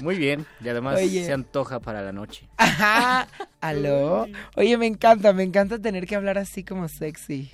Muy 0.00 0.16
bien. 0.16 0.46
Y 0.64 0.68
además 0.68 0.96
Oye. 0.98 1.26
se 1.26 1.32
antoja 1.32 1.80
para 1.80 2.00
la 2.00 2.12
noche. 2.12 2.48
Ajá. 2.56 3.26
¿Aló? 3.60 4.26
Oye, 4.56 4.78
me 4.78 4.86
encanta, 4.86 5.32
me 5.32 5.42
encanta 5.42 5.78
tener 5.80 6.06
que 6.06 6.14
hablar 6.14 6.38
así 6.38 6.62
como 6.64 6.88
sexy. 6.88 7.50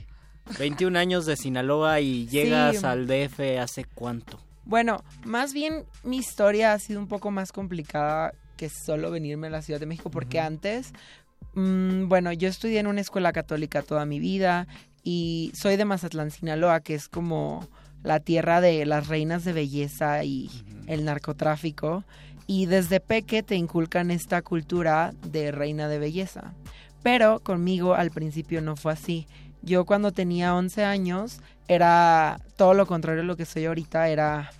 21 0.58 0.98
años 0.98 1.26
de 1.26 1.36
Sinaloa 1.36 2.00
y 2.00 2.26
llegas 2.28 2.78
Sí. 2.78 2.86
al 2.86 3.06
DF 3.06 3.58
hace 3.60 3.84
cuánto? 3.84 4.38
Bueno, 4.64 5.02
más 5.24 5.52
bien 5.52 5.84
mi 6.02 6.16
historia 6.18 6.72
ha 6.72 6.78
sido 6.78 6.98
un 7.00 7.08
poco 7.08 7.30
más 7.30 7.52
complicada 7.52 8.32
que 8.56 8.68
solo 8.68 9.10
venirme 9.10 9.48
a 9.48 9.50
la 9.50 9.62
Ciudad 9.62 9.78
de 9.80 9.86
México, 9.86 10.10
porque 10.10 10.40
antes, 10.40 10.92
mm, 11.54 12.08
bueno, 12.08 12.32
yo 12.32 12.48
estudié 12.48 12.78
en 12.80 12.86
una 12.86 13.00
escuela 13.00 13.32
católica 13.32 13.82
toda 13.82 14.06
mi 14.06 14.18
vida 14.18 14.66
y 15.04 15.52
soy 15.54 15.76
de 15.76 15.84
Mazatlán, 15.84 16.30
Sinaloa, 16.30 16.80
que 16.80 16.94
es 16.94 17.08
como 17.08 17.68
la 18.02 18.18
tierra 18.20 18.60
de 18.60 18.84
las 18.86 19.08
reinas 19.08 19.44
de 19.44 19.52
belleza 19.52 20.24
y 20.24 20.50
el 20.86 21.04
narcotráfico. 21.04 22.04
Y 22.48 22.66
desde 22.66 23.00
peque 23.00 23.42
te 23.42 23.56
inculcan 23.56 24.10
esta 24.10 24.40
cultura 24.42 25.12
de 25.26 25.50
reina 25.50 25.88
de 25.88 25.98
belleza. 25.98 26.54
Pero 27.02 27.40
conmigo 27.40 27.94
al 27.94 28.10
principio 28.10 28.60
no 28.62 28.76
fue 28.76 28.92
así. 28.92 29.26
Yo 29.66 29.84
cuando 29.84 30.12
tenía 30.12 30.54
11 30.54 30.84
años 30.84 31.40
era 31.66 32.40
todo 32.56 32.72
lo 32.72 32.86
contrario 32.86 33.22
a 33.22 33.26
lo 33.26 33.36
que 33.36 33.44
soy 33.44 33.64
ahorita, 33.64 34.08
era 34.08 34.50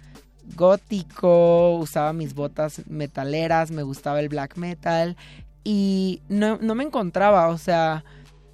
gótico, 0.57 1.77
usaba 1.77 2.13
mis 2.13 2.35
botas 2.35 2.83
metaleras, 2.89 3.71
me 3.71 3.85
gustaba 3.85 4.19
el 4.19 4.29
black 4.29 4.57
metal 4.57 5.17
y 5.63 6.23
no, 6.29 6.59
no 6.61 6.75
me 6.75 6.83
encontraba, 6.83 7.49
o 7.49 7.57
sea, 7.57 8.05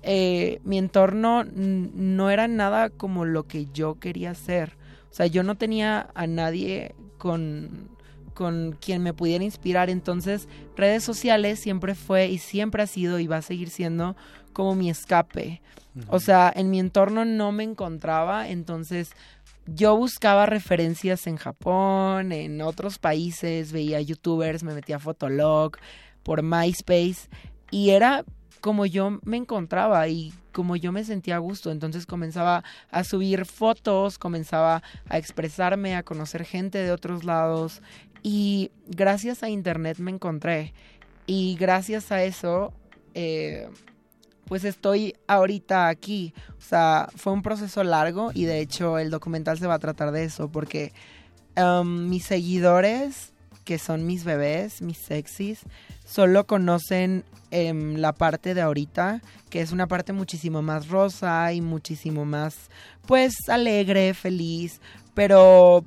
eh, 0.02 0.60
mi 0.62 0.76
entorno 0.76 1.44
no 1.44 2.30
era 2.30 2.48
nada 2.48 2.90
como 2.90 3.24
lo 3.24 3.46
que 3.46 3.68
yo 3.72 3.98
quería 3.98 4.34
ser. 4.34 4.76
O 5.10 5.14
sea, 5.14 5.26
yo 5.26 5.42
no 5.42 5.56
tenía 5.56 6.10
a 6.14 6.26
nadie 6.26 6.94
con, 7.16 7.88
con 8.34 8.76
quien 8.78 9.02
me 9.02 9.14
pudiera 9.14 9.42
inspirar. 9.42 9.88
Entonces, 9.88 10.48
redes 10.76 11.02
sociales 11.02 11.60
siempre 11.60 11.94
fue 11.94 12.28
y 12.28 12.36
siempre 12.36 12.82
ha 12.82 12.86
sido 12.86 13.18
y 13.18 13.26
va 13.26 13.38
a 13.38 13.42
seguir 13.42 13.70
siendo 13.70 14.16
como 14.52 14.74
mi 14.74 14.90
escape. 14.90 15.62
O 16.08 16.20
sea, 16.20 16.52
en 16.54 16.70
mi 16.70 16.80
entorno 16.80 17.24
no 17.24 17.52
me 17.52 17.64
encontraba, 17.64 18.48
entonces 18.48 19.10
yo 19.66 19.96
buscaba 19.96 20.46
referencias 20.46 21.26
en 21.26 21.36
Japón, 21.36 22.32
en 22.32 22.60
otros 22.62 22.98
países, 22.98 23.72
veía 23.72 24.00
youtubers, 24.00 24.62
me 24.62 24.74
metía 24.74 24.96
a 24.96 25.00
Fotolog, 25.00 25.76
por 26.22 26.42
MySpace, 26.42 27.28
y 27.70 27.90
era 27.90 28.24
como 28.60 28.86
yo 28.86 29.18
me 29.24 29.36
encontraba 29.36 30.06
y 30.08 30.32
como 30.52 30.76
yo 30.76 30.92
me 30.92 31.04
sentía 31.04 31.36
a 31.36 31.40
gusto. 31.40 31.70
Entonces 31.70 32.06
comenzaba 32.06 32.62
a 32.90 33.04
subir 33.04 33.44
fotos, 33.44 34.18
comenzaba 34.18 34.82
a 35.08 35.18
expresarme, 35.18 35.96
a 35.96 36.04
conocer 36.04 36.44
gente 36.44 36.78
de 36.78 36.92
otros 36.92 37.24
lados, 37.24 37.82
y 38.22 38.70
gracias 38.86 39.42
a 39.42 39.48
Internet 39.48 39.98
me 39.98 40.12
encontré. 40.12 40.72
Y 41.26 41.56
gracias 41.56 42.12
a 42.12 42.22
eso, 42.22 42.72
eh, 43.14 43.68
pues 44.46 44.64
estoy 44.64 45.14
ahorita 45.26 45.88
aquí. 45.88 46.34
O 46.58 46.62
sea, 46.62 47.08
fue 47.16 47.32
un 47.32 47.42
proceso 47.42 47.82
largo 47.84 48.30
y 48.34 48.44
de 48.44 48.60
hecho 48.60 48.98
el 48.98 49.10
documental 49.10 49.58
se 49.58 49.66
va 49.66 49.74
a 49.74 49.78
tratar 49.78 50.12
de 50.12 50.24
eso 50.24 50.48
porque 50.48 50.92
um, 51.56 52.08
mis 52.08 52.24
seguidores, 52.24 53.32
que 53.64 53.78
son 53.78 54.06
mis 54.06 54.24
bebés, 54.24 54.82
mis 54.82 54.98
sexys, 54.98 55.60
solo 56.04 56.46
conocen 56.46 57.24
em, 57.50 57.96
la 57.96 58.12
parte 58.12 58.54
de 58.54 58.60
ahorita, 58.60 59.22
que 59.50 59.60
es 59.60 59.72
una 59.72 59.86
parte 59.86 60.12
muchísimo 60.12 60.62
más 60.62 60.88
rosa 60.88 61.52
y 61.52 61.60
muchísimo 61.60 62.24
más, 62.24 62.70
pues, 63.06 63.34
alegre, 63.48 64.14
feliz, 64.14 64.80
pero 65.14 65.84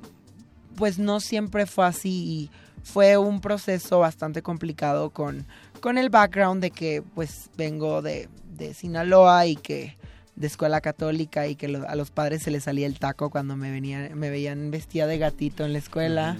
pues 0.76 0.98
no 0.98 1.20
siempre 1.20 1.66
fue 1.66 1.86
así 1.86 2.10
y 2.10 2.50
fue 2.84 3.16
un 3.16 3.40
proceso 3.40 3.98
bastante 3.98 4.42
complicado 4.42 5.10
con, 5.10 5.46
con 5.80 5.98
el 5.98 6.10
background 6.10 6.60
de 6.62 6.70
que 6.70 7.02
pues 7.14 7.50
vengo 7.56 8.02
de, 8.02 8.28
de 8.56 8.74
Sinaloa 8.74 9.46
y 9.46 9.56
que 9.56 9.96
de 10.34 10.46
escuela 10.46 10.80
católica 10.80 11.46
y 11.46 11.56
que 11.56 11.68
lo- 11.68 11.88
a 11.88 11.94
los 11.94 12.10
padres 12.10 12.42
se 12.42 12.50
les 12.50 12.64
salía 12.64 12.86
el 12.86 12.98
taco 12.98 13.30
cuando 13.30 13.56
me 13.56 13.70
venía, 13.70 14.10
me 14.14 14.28
veían 14.30 14.70
vestida 14.70 15.06
de 15.06 15.18
gatito 15.18 15.64
en 15.64 15.72
la 15.72 15.78
escuela. 15.78 16.36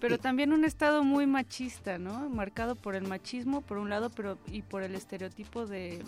Pero 0.00 0.18
también 0.18 0.52
un 0.52 0.64
estado 0.64 1.04
muy 1.04 1.26
machista, 1.26 1.98
¿no? 1.98 2.28
Marcado 2.28 2.74
por 2.74 2.96
el 2.96 3.06
machismo, 3.06 3.60
por 3.60 3.78
un 3.78 3.88
lado, 3.90 4.10
pero 4.10 4.36
y 4.50 4.62
por 4.62 4.82
el 4.82 4.96
estereotipo 4.96 5.66
de 5.66 6.02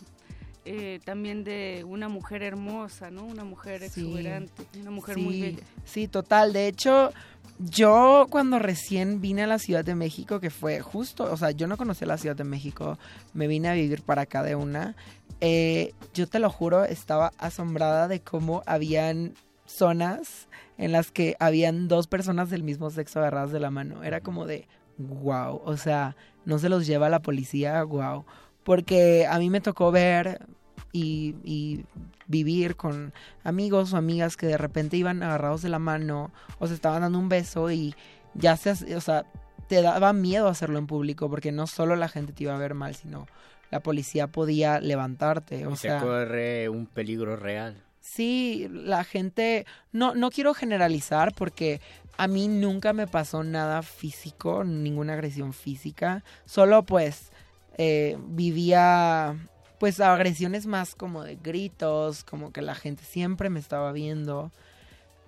eh, 0.64 1.00
también 1.04 1.44
de 1.44 1.84
una 1.86 2.08
mujer 2.08 2.42
hermosa, 2.42 3.10
¿no? 3.10 3.24
Una 3.24 3.44
mujer 3.44 3.80
Sí. 3.80 3.86
exuberante, 4.00 4.64
una 4.80 4.90
mujer 4.90 5.16
sí, 5.16 5.20
muy 5.22 5.40
bella. 5.40 5.62
Sí, 5.84 6.08
total. 6.08 6.52
De 6.52 6.66
hecho, 6.68 7.12
yo 7.58 8.26
cuando 8.30 8.58
recién 8.58 9.20
vine 9.20 9.42
a 9.44 9.46
la 9.46 9.58
Ciudad 9.58 9.84
de 9.84 9.94
México, 9.94 10.40
que 10.40 10.50
fue 10.50 10.80
justo, 10.80 11.24
o 11.30 11.36
sea, 11.36 11.50
yo 11.52 11.66
no 11.66 11.76
conocía 11.76 12.06
la 12.06 12.18
Ciudad 12.18 12.36
de 12.36 12.44
México, 12.44 12.98
me 13.32 13.46
vine 13.46 13.68
a 13.68 13.74
vivir 13.74 14.02
para 14.02 14.22
acá 14.22 14.42
de 14.42 14.54
una. 14.54 14.96
eh, 15.40 15.92
yo 16.14 16.26
te 16.26 16.38
lo 16.38 16.48
juro, 16.48 16.84
estaba 16.84 17.32
asombrada 17.38 18.08
de 18.08 18.20
cómo 18.20 18.62
habían 18.66 19.34
zonas 19.66 20.48
en 20.78 20.92
las 20.92 21.10
que 21.10 21.36
habían 21.40 21.88
dos 21.88 22.06
personas 22.06 22.48
del 22.50 22.62
mismo 22.62 22.88
sexo 22.90 23.18
agarradas 23.18 23.52
de 23.52 23.60
la 23.60 23.70
mano. 23.70 24.02
Era 24.04 24.20
como 24.20 24.46
de, 24.46 24.66
wow, 24.96 25.60
o 25.64 25.76
sea, 25.76 26.16
no 26.44 26.58
se 26.58 26.68
los 26.68 26.86
lleva 26.86 27.08
la 27.08 27.20
policía, 27.20 27.82
wow. 27.82 28.24
Porque 28.64 29.26
a 29.26 29.38
mí 29.38 29.50
me 29.50 29.60
tocó 29.60 29.90
ver 29.92 30.46
y, 30.92 31.34
y 31.44 31.84
vivir 32.26 32.76
con 32.76 33.12
amigos 33.42 33.92
o 33.92 33.96
amigas 33.96 34.36
que 34.36 34.46
de 34.46 34.56
repente 34.58 34.96
iban 34.96 35.22
agarrados 35.22 35.62
de 35.62 35.68
la 35.68 35.78
mano 35.78 36.30
o 36.58 36.66
se 36.66 36.74
estaban 36.74 37.02
dando 37.02 37.18
un 37.18 37.28
beso 37.28 37.70
y 37.70 37.94
ya 38.34 38.56
se, 38.56 38.70
hace- 38.70 38.96
o 38.96 39.00
sea, 39.00 39.26
te 39.68 39.82
daba 39.82 40.12
miedo 40.12 40.48
hacerlo 40.48 40.78
en 40.78 40.86
público 40.86 41.28
porque 41.30 41.52
no 41.52 41.66
solo 41.66 41.96
la 41.96 42.08
gente 42.08 42.32
te 42.32 42.44
iba 42.44 42.54
a 42.54 42.58
ver 42.58 42.74
mal, 42.74 42.94
sino 42.94 43.26
la 43.70 43.80
policía 43.80 44.28
podía 44.28 44.80
levantarte, 44.80 45.66
o 45.66 45.72
Y 45.72 45.76
sea, 45.76 46.00
se 46.00 46.06
corre 46.06 46.68
un 46.68 46.86
peligro 46.86 47.36
real. 47.36 47.82
Sí, 48.00 48.68
la 48.70 49.02
gente, 49.04 49.66
no, 49.90 50.14
no 50.14 50.30
quiero 50.30 50.52
generalizar 50.54 51.32
porque 51.34 51.80
a 52.18 52.28
mí 52.28 52.48
nunca 52.48 52.92
me 52.92 53.06
pasó 53.06 53.42
nada 53.42 53.82
físico, 53.82 54.62
ninguna 54.62 55.14
agresión 55.14 55.52
física, 55.54 56.22
solo 56.44 56.84
pues 56.84 57.32
eh, 57.78 58.16
vivía 58.28 59.36
pues 59.78 60.00
agresiones 60.00 60.66
más 60.66 60.94
como 60.94 61.24
de 61.24 61.36
gritos, 61.36 62.24
como 62.24 62.52
que 62.52 62.62
la 62.62 62.74
gente 62.74 63.04
siempre 63.04 63.50
me 63.50 63.60
estaba 63.60 63.92
viendo, 63.92 64.50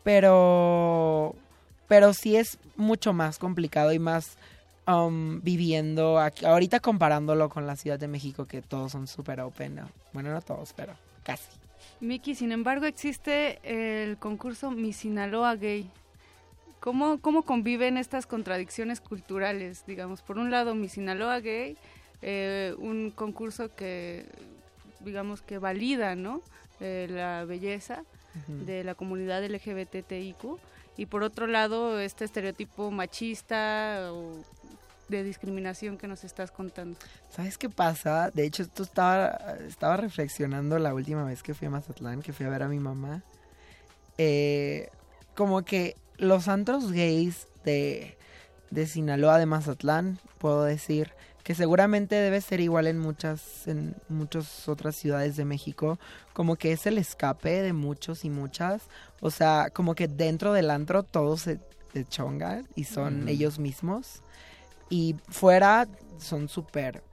pero, 0.03 1.35
pero 1.89 2.15
sí 2.15 2.37
es 2.37 2.59
mucho 2.77 3.13
más 3.13 3.39
complicado 3.39 3.93
y 3.93 3.99
más 3.99 4.39
um, 4.87 5.41
viviendo 5.43 6.19
aquí, 6.19 6.47
ahorita 6.47 6.81
comparándolo 6.81 7.49
con 7.49 7.67
la 7.67 7.77
Ciudad 7.77 7.99
de 7.99 8.09
México 8.09 8.47
que 8.47 8.63
todos 8.63 8.93
son 8.93 9.07
súper 9.07 9.41
open, 9.41 9.75
¿no? 9.75 9.89
bueno 10.13 10.33
no 10.33 10.41
todos, 10.41 10.73
pero 10.73 10.95
casi. 11.23 11.51
Miki, 12.01 12.35
sin 12.35 12.53
embargo, 12.53 12.87
existe 12.87 13.59
el 13.63 14.19
concurso 14.19 14.71
Mi 14.71 14.93
Sinaloa 14.93 15.57
Gay. 15.57 15.91
¿Cómo, 16.81 17.21
¿Cómo 17.21 17.43
conviven 17.43 17.97
estas 17.97 18.27
contradicciones 18.27 19.01
culturales? 19.01 19.85
Digamos, 19.87 20.23
por 20.23 20.39
un 20.39 20.51
lado, 20.51 20.75
Mi 20.75 20.89
Sinaloa 20.89 21.41
Gay, 21.41 21.77
eh, 22.23 22.75
un 22.79 23.11
concurso 23.11 23.75
que, 23.75 24.27
digamos, 25.01 25.43
que 25.43 25.59
valida, 25.59 26.15
¿no? 26.15 26.43
Eh, 26.81 27.07
la 27.11 27.45
belleza 27.45 28.05
de 28.47 28.85
la 28.85 28.95
comunidad 28.95 29.43
LGBTIQ. 29.45 30.59
Y 30.99 31.07
por 31.07 31.23
otro 31.23 31.47
lado, 31.47 31.99
este 32.01 32.25
estereotipo 32.25 32.91
machista 32.91 34.11
o 34.13 34.43
de 35.09 35.23
discriminación 35.23 35.97
que 35.99 36.07
nos 36.07 36.25
estás 36.25 36.51
contando. 36.51 36.99
¿Sabes 37.31 37.59
qué 37.59 37.71
pasa? 37.71 38.31
De 38.31 38.45
hecho, 38.45 38.63
esto 38.63 38.83
estaba, 38.83 39.57
estaba 39.67 39.97
reflexionando 39.97 40.79
la 40.79 40.95
última 40.95 41.25
vez 41.25 41.43
que 41.43 41.55
fui 41.55 41.69
a 41.69 41.71
Mazatlán, 41.71 42.23
que 42.23 42.33
fui 42.33 42.45
a 42.47 42.51
ver 42.51 42.63
a 42.63 42.69
mi 42.69 42.79
mamá. 42.79 43.23
Eh, 44.19 44.89
como 45.35 45.63
que 45.65 45.97
los 46.17 46.49
antros 46.49 46.93
gays 46.93 47.47
de, 47.65 48.17
de 48.71 48.87
Sinaloa, 48.87 49.39
de 49.39 49.47
Mazatlán, 49.47 50.19
puedo 50.39 50.65
decir 50.65 51.13
que 51.47 51.55
seguramente 51.55 52.17
debe 52.17 52.41
ser 52.41 52.59
igual 52.59 52.89
en 52.89 52.99
muchas, 52.99 53.69
en 53.69 53.95
muchas 54.09 54.69
otras 54.69 54.97
ciudades 54.97 55.37
de 55.37 55.45
México, 55.45 55.97
como 56.33 56.57
que 56.57 56.73
es 56.73 56.87
el 56.87 56.99
escape 56.99 57.63
de 57.63 57.73
muchos 57.73 58.25
y 58.25 58.31
muchas. 58.31 58.89
O 59.21 59.31
sea, 59.31 59.71
como 59.73 59.95
que 59.95 60.09
dentro 60.09 60.53
del 60.53 60.73
antro 60.73 61.05
todos 61.05 61.43
se, 61.43 61.61
se 61.93 62.05
chongan 62.05 62.67
y 62.75 62.83
son 62.83 63.29
ellos 63.29 63.61
mismos. 63.61 64.25
Y 64.91 65.15
fuera 65.29 65.87
son 66.19 66.49
súper 66.49 67.05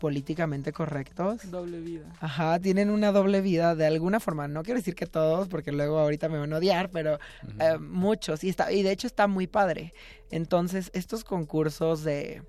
políticamente 0.00 0.72
correctos. 0.72 1.50
Doble 1.50 1.78
vida. 1.80 2.06
Ajá, 2.18 2.58
tienen 2.60 2.88
una 2.88 3.12
doble 3.12 3.42
vida 3.42 3.74
de 3.74 3.86
alguna 3.86 4.20
forma. 4.20 4.48
No 4.48 4.62
quiero 4.62 4.80
decir 4.80 4.94
que 4.94 5.04
todos, 5.04 5.48
porque 5.48 5.70
luego 5.70 5.98
ahorita 5.98 6.30
me 6.30 6.38
van 6.38 6.54
a 6.54 6.56
odiar, 6.56 6.88
pero 6.88 7.18
eh, 7.60 7.76
muchos. 7.76 8.42
Y, 8.42 8.48
está, 8.48 8.72
y 8.72 8.82
de 8.82 8.90
hecho 8.90 9.06
está 9.06 9.26
muy 9.26 9.46
padre. 9.46 9.92
Entonces, 10.30 10.90
estos 10.94 11.24
concursos 11.24 12.04
de, 12.04 12.40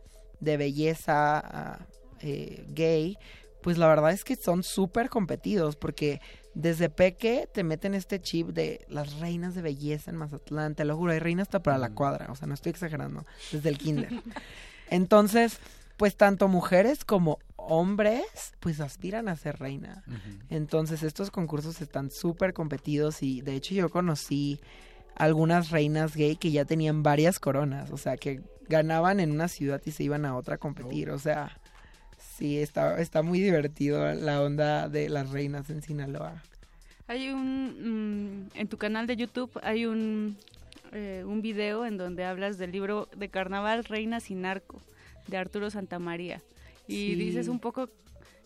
de 0.44 0.58
belleza 0.58 1.40
ah, 1.40 1.88
eh, 2.22 2.66
gay, 2.70 3.18
pues 3.62 3.78
la 3.78 3.88
verdad 3.88 4.12
es 4.12 4.24
que 4.24 4.36
son 4.36 4.64
súper 4.64 5.10
competidos, 5.10 5.76
porque 5.76 6.22
desde 6.54 6.90
peque 6.90 7.50
te 7.52 7.64
meten 7.64 7.94
este 7.94 8.22
chip 8.22 8.50
de 8.50 8.86
las 8.90 9.20
reinas 9.20 9.56
de 9.56 9.62
belleza 9.62 10.12
en 10.12 10.18
Mazatlán. 10.18 10.76
Te 10.76 10.86
lo 10.86 10.96
juro, 10.98 11.14
hay 11.14 11.20
reinas 11.20 11.48
hasta 11.48 11.64
para 11.64 11.78
la 11.78 11.90
cuadra. 11.92 12.28
O 12.30 12.36
sea, 12.36 12.48
no 12.48 12.54
estoy 12.54 12.72
exagerando. 12.72 13.26
Desde 13.52 13.70
el 13.70 13.78
kinder. 13.78 14.10
Entonces, 14.90 15.60
pues 15.98 16.16
tanto 16.16 16.48
mujeres 16.48 17.06
como 17.06 17.40
hombres, 17.56 18.54
pues 18.60 18.80
aspiran 18.80 19.30
a 19.30 19.36
ser 19.36 19.58
reina. 19.58 20.04
Entonces, 20.50 21.02
estos 21.02 21.32
concursos 21.32 21.82
están 21.82 22.12
súper 22.12 22.54
competidos 22.54 23.24
y 23.24 23.42
de 23.42 23.56
hecho 23.56 23.74
yo 23.74 23.90
conocí 23.90 24.60
algunas 25.16 25.70
reinas 25.70 26.16
gay 26.16 26.36
que 26.36 26.52
ya 26.52 26.66
tenían 26.66 27.04
varias 27.04 27.40
coronas, 27.40 27.92
o 27.92 27.98
sea, 27.98 28.18
que 28.18 28.42
ganaban 28.68 29.20
en 29.20 29.32
una 29.32 29.48
ciudad 29.48 29.82
y 29.86 29.92
se 29.92 30.04
iban 30.04 30.26
a 30.26 30.36
otra 30.36 30.56
a 30.56 30.58
competir, 30.58 31.10
o 31.10 31.20
sea, 31.20 31.58
sí, 32.38 32.58
está, 32.60 33.00
está 33.00 33.22
muy 33.22 33.40
divertido 33.40 34.14
la 34.14 34.42
onda 34.42 34.90
de 34.90 35.10
las 35.10 35.30
reinas 35.32 35.70
en 35.70 35.82
Sinaloa. 35.82 36.42
Hay 37.08 37.30
un, 37.30 38.46
mm, 38.54 38.58
en 38.60 38.68
tu 38.68 38.78
canal 38.78 39.08
de 39.08 39.16
YouTube 39.18 39.52
hay 39.62 39.86
un, 39.86 40.38
eh, 40.94 41.24
un 41.26 41.42
video 41.42 41.86
en 41.86 41.98
donde 41.98 42.24
hablas 42.24 42.58
del 42.58 42.72
libro 42.72 43.10
de 43.16 43.30
Carnaval 43.30 43.84
Reinas 43.84 44.32
y 44.32 44.36
Narco 44.36 44.82
de 45.28 45.38
Arturo 45.38 45.70
Santamaría 45.70 46.42
y 46.88 46.94
Sí. 47.12 47.16
dices 47.16 47.48
un 47.48 47.60
poco 47.60 47.90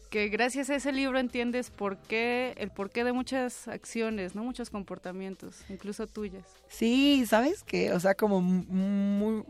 que 0.10 0.30
gracias 0.30 0.70
a 0.70 0.76
ese 0.76 0.92
libro 0.94 1.20
entiendes 1.20 1.70
por 1.70 1.98
qué 1.98 2.54
el 2.58 2.70
porqué 2.72 3.04
de 3.04 3.12
muchas 3.12 3.68
acciones, 3.68 4.36
no 4.36 4.44
muchos 4.44 4.70
comportamientos, 4.70 5.64
incluso 5.70 6.08
tuyas. 6.08 6.46
Sí, 6.70 7.26
¿sabes 7.28 7.64
qué? 7.64 7.92
O 7.92 8.00
sea, 8.00 8.16
como 8.16 8.40
muy... 8.42 9.44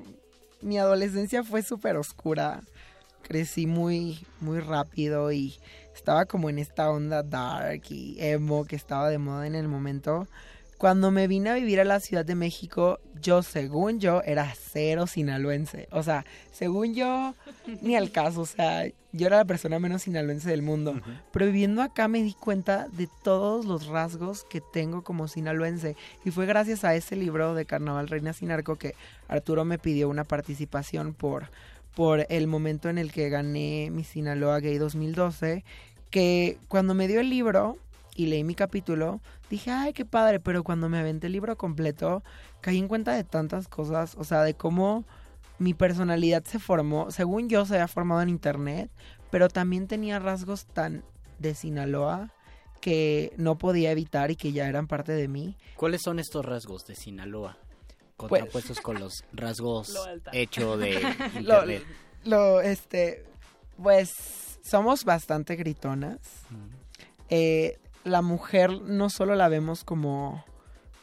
Mi 0.62 0.78
adolescencia 0.80 1.44
fue 1.44 1.62
súper 1.62 1.98
oscura. 1.98 2.62
Crecí 3.22 3.68
muy, 3.68 4.26
muy 4.40 4.60
rápido 4.60 5.32
y 5.32 5.56
estaba 5.94 6.26
como 6.26 6.50
en 6.50 6.60
esta 6.60 6.90
onda 6.90 7.24
dark 7.24 7.84
y 7.90 8.16
emo 8.20 8.66
que 8.66 8.76
estaba 8.76 9.10
de 9.10 9.18
moda 9.18 9.46
en 9.46 9.56
el 9.56 9.68
momento. 9.68 10.28
Cuando 10.78 11.10
me 11.10 11.28
vine 11.28 11.50
a 11.50 11.56
vivir 11.56 11.80
a 11.80 11.86
la 11.86 12.00
Ciudad 12.00 12.24
de 12.24 12.36
México, 12.36 13.00
yo, 13.20 13.42
según 13.42 14.00
yo, 14.00 14.22
era 14.24 14.54
cero 14.56 15.08
sinaloense. 15.08 15.88
O 15.92 16.04
sea, 16.04 16.24
según 16.52 16.94
yo, 16.94 17.34
ni 17.82 17.96
al 17.96 18.12
caso. 18.12 18.42
O 18.42 18.46
sea, 18.46 18.86
yo 19.12 19.26
era 19.28 19.38
la 19.38 19.46
persona 19.46 19.80
menos 19.80 20.04
sinaloense 20.04 20.52
del 20.52 20.62
mundo. 20.62 21.02
Pero 21.32 21.48
viviendo 21.48 21.82
acá 21.82 22.08
me 22.08 22.22
di 22.22 22.34
cuenta 22.34 22.88
de 22.90 23.10
todos 23.24 23.66
los 23.66 23.88
rasgos 23.88 24.44
que 24.44 24.62
tengo 24.62 25.04
como 25.04 25.28
sinaloense. 25.28 25.96
Y 26.24 26.30
fue 26.30 26.46
gracias 26.46 26.84
a 26.84 26.94
ese 26.94 27.16
libro 27.16 27.56
de 27.56 27.66
Carnaval 27.66 28.08
Reina 28.08 28.34
Sinarco 28.34 28.76
que 28.76 28.94
Arturo 29.28 29.66
me 29.66 29.80
pidió 29.80 30.08
una 30.10 30.26
participación 30.26 31.16
por, 31.16 31.50
por 31.96 32.28
el 32.30 32.46
momento 32.46 32.90
en 32.90 33.00
el 33.00 33.12
que 33.12 33.30
gané 33.30 33.90
mi 33.92 34.04
Sinaloa 34.04 34.60
Gay 34.60 34.78
2012. 34.78 35.64
Que 36.12 36.60
cuando 36.68 36.94
me 36.94 37.08
dio 37.08 37.20
el 37.20 37.32
libro 37.32 37.78
y 38.18 38.26
leí 38.26 38.44
mi 38.44 38.56
capítulo, 38.56 39.22
dije, 39.50 39.72
ay, 39.72 39.94
qué 39.94 40.04
padre. 40.04 40.40
Pero 40.42 40.64
cuando 40.64 40.90
me 40.90 40.98
aventé 41.00 41.28
el 41.28 41.34
libro 41.34 41.56
completo, 41.58 42.24
caí 42.60 42.78
en 42.78 42.88
cuenta 42.90 43.14
de 43.14 43.24
tantas 43.24 43.68
cosas. 43.70 44.16
O 44.18 44.24
sea, 44.26 44.42
de 44.44 44.54
cómo 44.56 45.06
mi 45.60 45.74
personalidad 45.74 46.44
se 46.44 46.60
formó, 46.60 47.10
según 47.12 47.48
yo 47.48 47.66
se 47.66 47.76
había 47.76 47.88
formado 47.88 48.22
en 48.22 48.30
internet, 48.30 48.92
pero 49.32 49.48
también 49.50 49.88
tenía 49.88 50.20
rasgos 50.20 50.66
tan 50.66 51.04
de 51.40 51.56
Sinaloa 51.56 52.32
que 52.82 53.34
no 53.38 53.58
podía 53.58 53.92
evitar 53.92 54.30
y 54.32 54.36
que 54.36 54.52
ya 54.52 54.68
eran 54.68 54.88
parte 54.88 55.14
de 55.14 55.28
mí. 55.28 55.56
¿Cuáles 55.76 56.02
son 56.02 56.20
estos 56.20 56.46
rasgos 56.46 56.86
de 56.86 56.96
Sinaloa? 56.96 57.58
Pues- 58.18 58.30
Contrapuestos 58.30 58.82
con 58.82 59.00
los 59.00 59.24
rasgos 59.34 59.96
hechos 60.32 60.80
de 60.80 60.94
lo, 61.42 61.60
internet. 61.66 61.84
lo, 62.24 62.62
este, 62.62 63.26
pues 63.82 64.60
somos 64.64 65.06
bastante 65.06 65.56
gritonas. 65.56 66.20
Eh, 67.30 67.78
la 68.04 68.22
mujer 68.22 68.82
no 68.82 69.10
solo 69.10 69.36
la 69.36 69.50
vemos 69.50 69.84
como, 69.84 70.44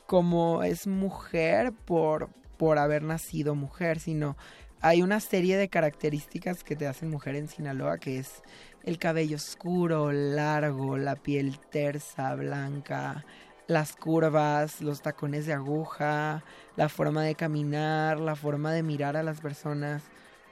como 0.07 0.63
es 0.63 0.87
mujer 0.87 1.73
por, 1.73 2.29
por 2.57 2.79
haber 2.79 3.03
nacido 3.03 3.55
mujer, 3.55 4.01
sino 4.01 4.37
hay 4.81 5.03
una 5.03 5.21
serie 5.21 5.57
de 5.57 5.69
características 5.69 6.63
que 6.63 6.77
te 6.77 6.87
hacen 6.87 7.09
mujer 7.09 7.37
en 7.37 7.49
Sinaloa, 7.49 7.99
que 7.99 8.19
es 8.19 8.43
el 8.83 8.99
cabello 8.99 9.37
oscuro, 9.37 10.13
largo, 10.13 10.99
la 10.99 11.17
piel 11.17 11.59
tersa, 11.59 12.35
blanca, 12.35 13.25
las 13.67 13.97
curvas, 13.97 14.83
los 14.83 15.01
tacones 15.01 15.47
de 15.47 15.55
aguja, 15.55 16.45
la 16.77 16.91
forma 16.91 17.23
de 17.23 17.35
caminar, 17.35 18.21
la 18.21 18.37
forma 18.37 18.73
de 18.73 18.83
mirar 18.83 19.17
a 19.17 19.23
las 19.23 19.41
personas. 19.41 20.03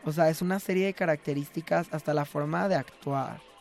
O 0.05 0.13
sea, 0.13 0.31
es 0.31 0.41
una 0.41 0.59
serie 0.61 0.87
de 0.87 0.95
características, 0.95 1.89
hasta 1.93 2.15
la 2.15 2.25
forma 2.25 2.69
de 2.69 2.77
actuar. 2.77 3.52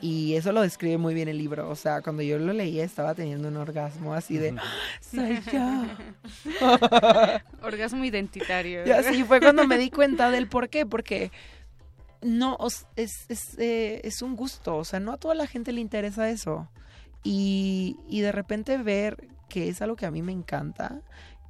Y 0.00 0.34
eso 0.34 0.52
lo 0.52 0.60
describe 0.62 0.98
muy 0.98 1.14
bien 1.14 1.28
el 1.28 1.38
libro. 1.38 1.68
O 1.70 1.76
sea, 1.76 2.02
cuando 2.02 2.22
yo 2.22 2.38
lo 2.38 2.52
leía 2.52 2.84
estaba 2.84 3.14
teniendo 3.14 3.48
un 3.48 3.56
orgasmo 3.56 4.14
así 4.14 4.36
de, 4.38 4.54
"Ah, 4.58 4.62
soy 5.00 5.40
yo. 5.52 5.84
Orgasmo 7.62 8.04
identitario. 8.04 8.86
Y 8.86 8.90
así 8.90 9.24
fue 9.24 9.40
cuando 9.40 9.66
me 9.66 9.78
di 9.78 9.90
cuenta 9.90 10.30
del 10.30 10.48
por 10.48 10.68
qué, 10.68 10.86
porque 10.86 11.30
no, 12.22 12.56
os- 12.58 12.86
es, 12.96 13.26
es, 13.28 13.58
eh, 13.58 14.00
es 14.04 14.22
un 14.22 14.36
gusto, 14.36 14.76
o 14.76 14.84
sea, 14.84 15.00
no 15.00 15.12
a 15.12 15.16
toda 15.18 15.34
la 15.34 15.46
gente 15.46 15.72
le 15.72 15.80
interesa 15.80 16.28
eso. 16.30 16.68
Y, 17.22 17.96
y 18.08 18.20
de 18.20 18.32
repente 18.32 18.78
ver 18.78 19.28
que 19.48 19.68
es 19.68 19.82
algo 19.82 19.96
que 19.96 20.06
a 20.06 20.10
mí 20.10 20.22
me 20.22 20.32
encanta 20.32 21.00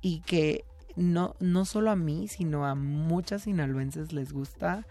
y 0.01 0.21
que 0.21 0.65
no, 0.97 1.35
no 1.41 1.65
solo 1.65 1.91
a 1.91 1.97
mí, 1.97 2.29
sino 2.29 2.67
a 2.67 2.75
muchas 2.75 3.43
sinaloenses 3.43 4.13
les 4.13 4.33
gusta, 4.33 4.87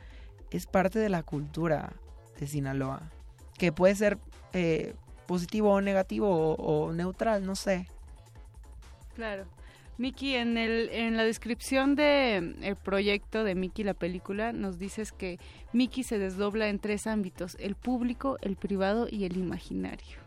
es 0.52 0.68
parte 0.68 1.00
de 1.00 1.10
la 1.10 1.24
cultura 1.24 1.94
de 2.40 2.48
Sinaloa, 2.48 3.12
que 3.58 3.72
puede 3.72 3.96
ser 3.96 4.18
eh, 4.54 4.94
positivo 5.28 5.72
o 5.72 5.82
negativo 5.82 6.30
o, 6.30 6.56
o 6.56 6.94
neutral, 6.94 7.46
no 7.46 7.56
sé. 7.56 7.88
Claro. 9.16 9.46
Miki, 9.98 10.36
en, 10.36 10.58
el, 10.58 10.90
en 10.90 11.16
la 11.16 11.24
descripción 11.24 11.96
del 11.96 12.58
el 12.62 12.76
proyecto 12.76 13.46
de 13.46 13.56
Miki, 13.56 13.84
la 13.86 13.94
película, 13.94 14.52
nos 14.52 14.78
dices 14.78 15.14
que 15.14 15.40
Miki 15.72 16.04
se 16.04 16.20
desdobla 16.20 16.68
en 16.68 16.80
tres 16.80 17.08
ámbitos, 17.08 17.56
el 17.62 17.76
público, 17.76 18.38
el 18.42 18.58
privado 18.58 19.08
y 19.10 19.24
el 19.24 19.38
imaginario. 19.38 20.18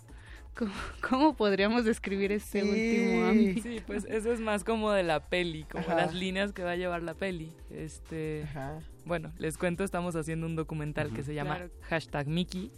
¿Cómo, 0.56 0.72
cómo 1.08 1.36
podríamos 1.36 1.84
describir 1.84 2.32
este 2.32 2.64
último 2.64 3.26
ámbito? 3.26 3.62
Sí, 3.62 3.80
pues 3.86 4.06
eso 4.06 4.32
es 4.32 4.40
más 4.40 4.64
como 4.64 4.90
de 4.90 5.02
la 5.02 5.20
peli, 5.28 5.64
como 5.64 5.84
Ajá. 5.84 5.94
las 5.96 6.14
líneas 6.14 6.52
que 6.52 6.64
va 6.64 6.70
a 6.72 6.76
llevar 6.76 7.02
la 7.02 7.12
peli. 7.14 7.52
Este, 7.70 8.46
bueno, 9.04 9.32
les 9.38 9.58
cuento, 9.58 9.84
estamos 9.84 10.16
haciendo 10.16 10.46
un 10.46 10.56
documental 10.56 11.12
que 11.12 11.22
se 11.22 11.34
llama 11.34 11.56
Claro. 11.56 11.70
hashtag 11.82 12.26
Mickey 12.26 12.72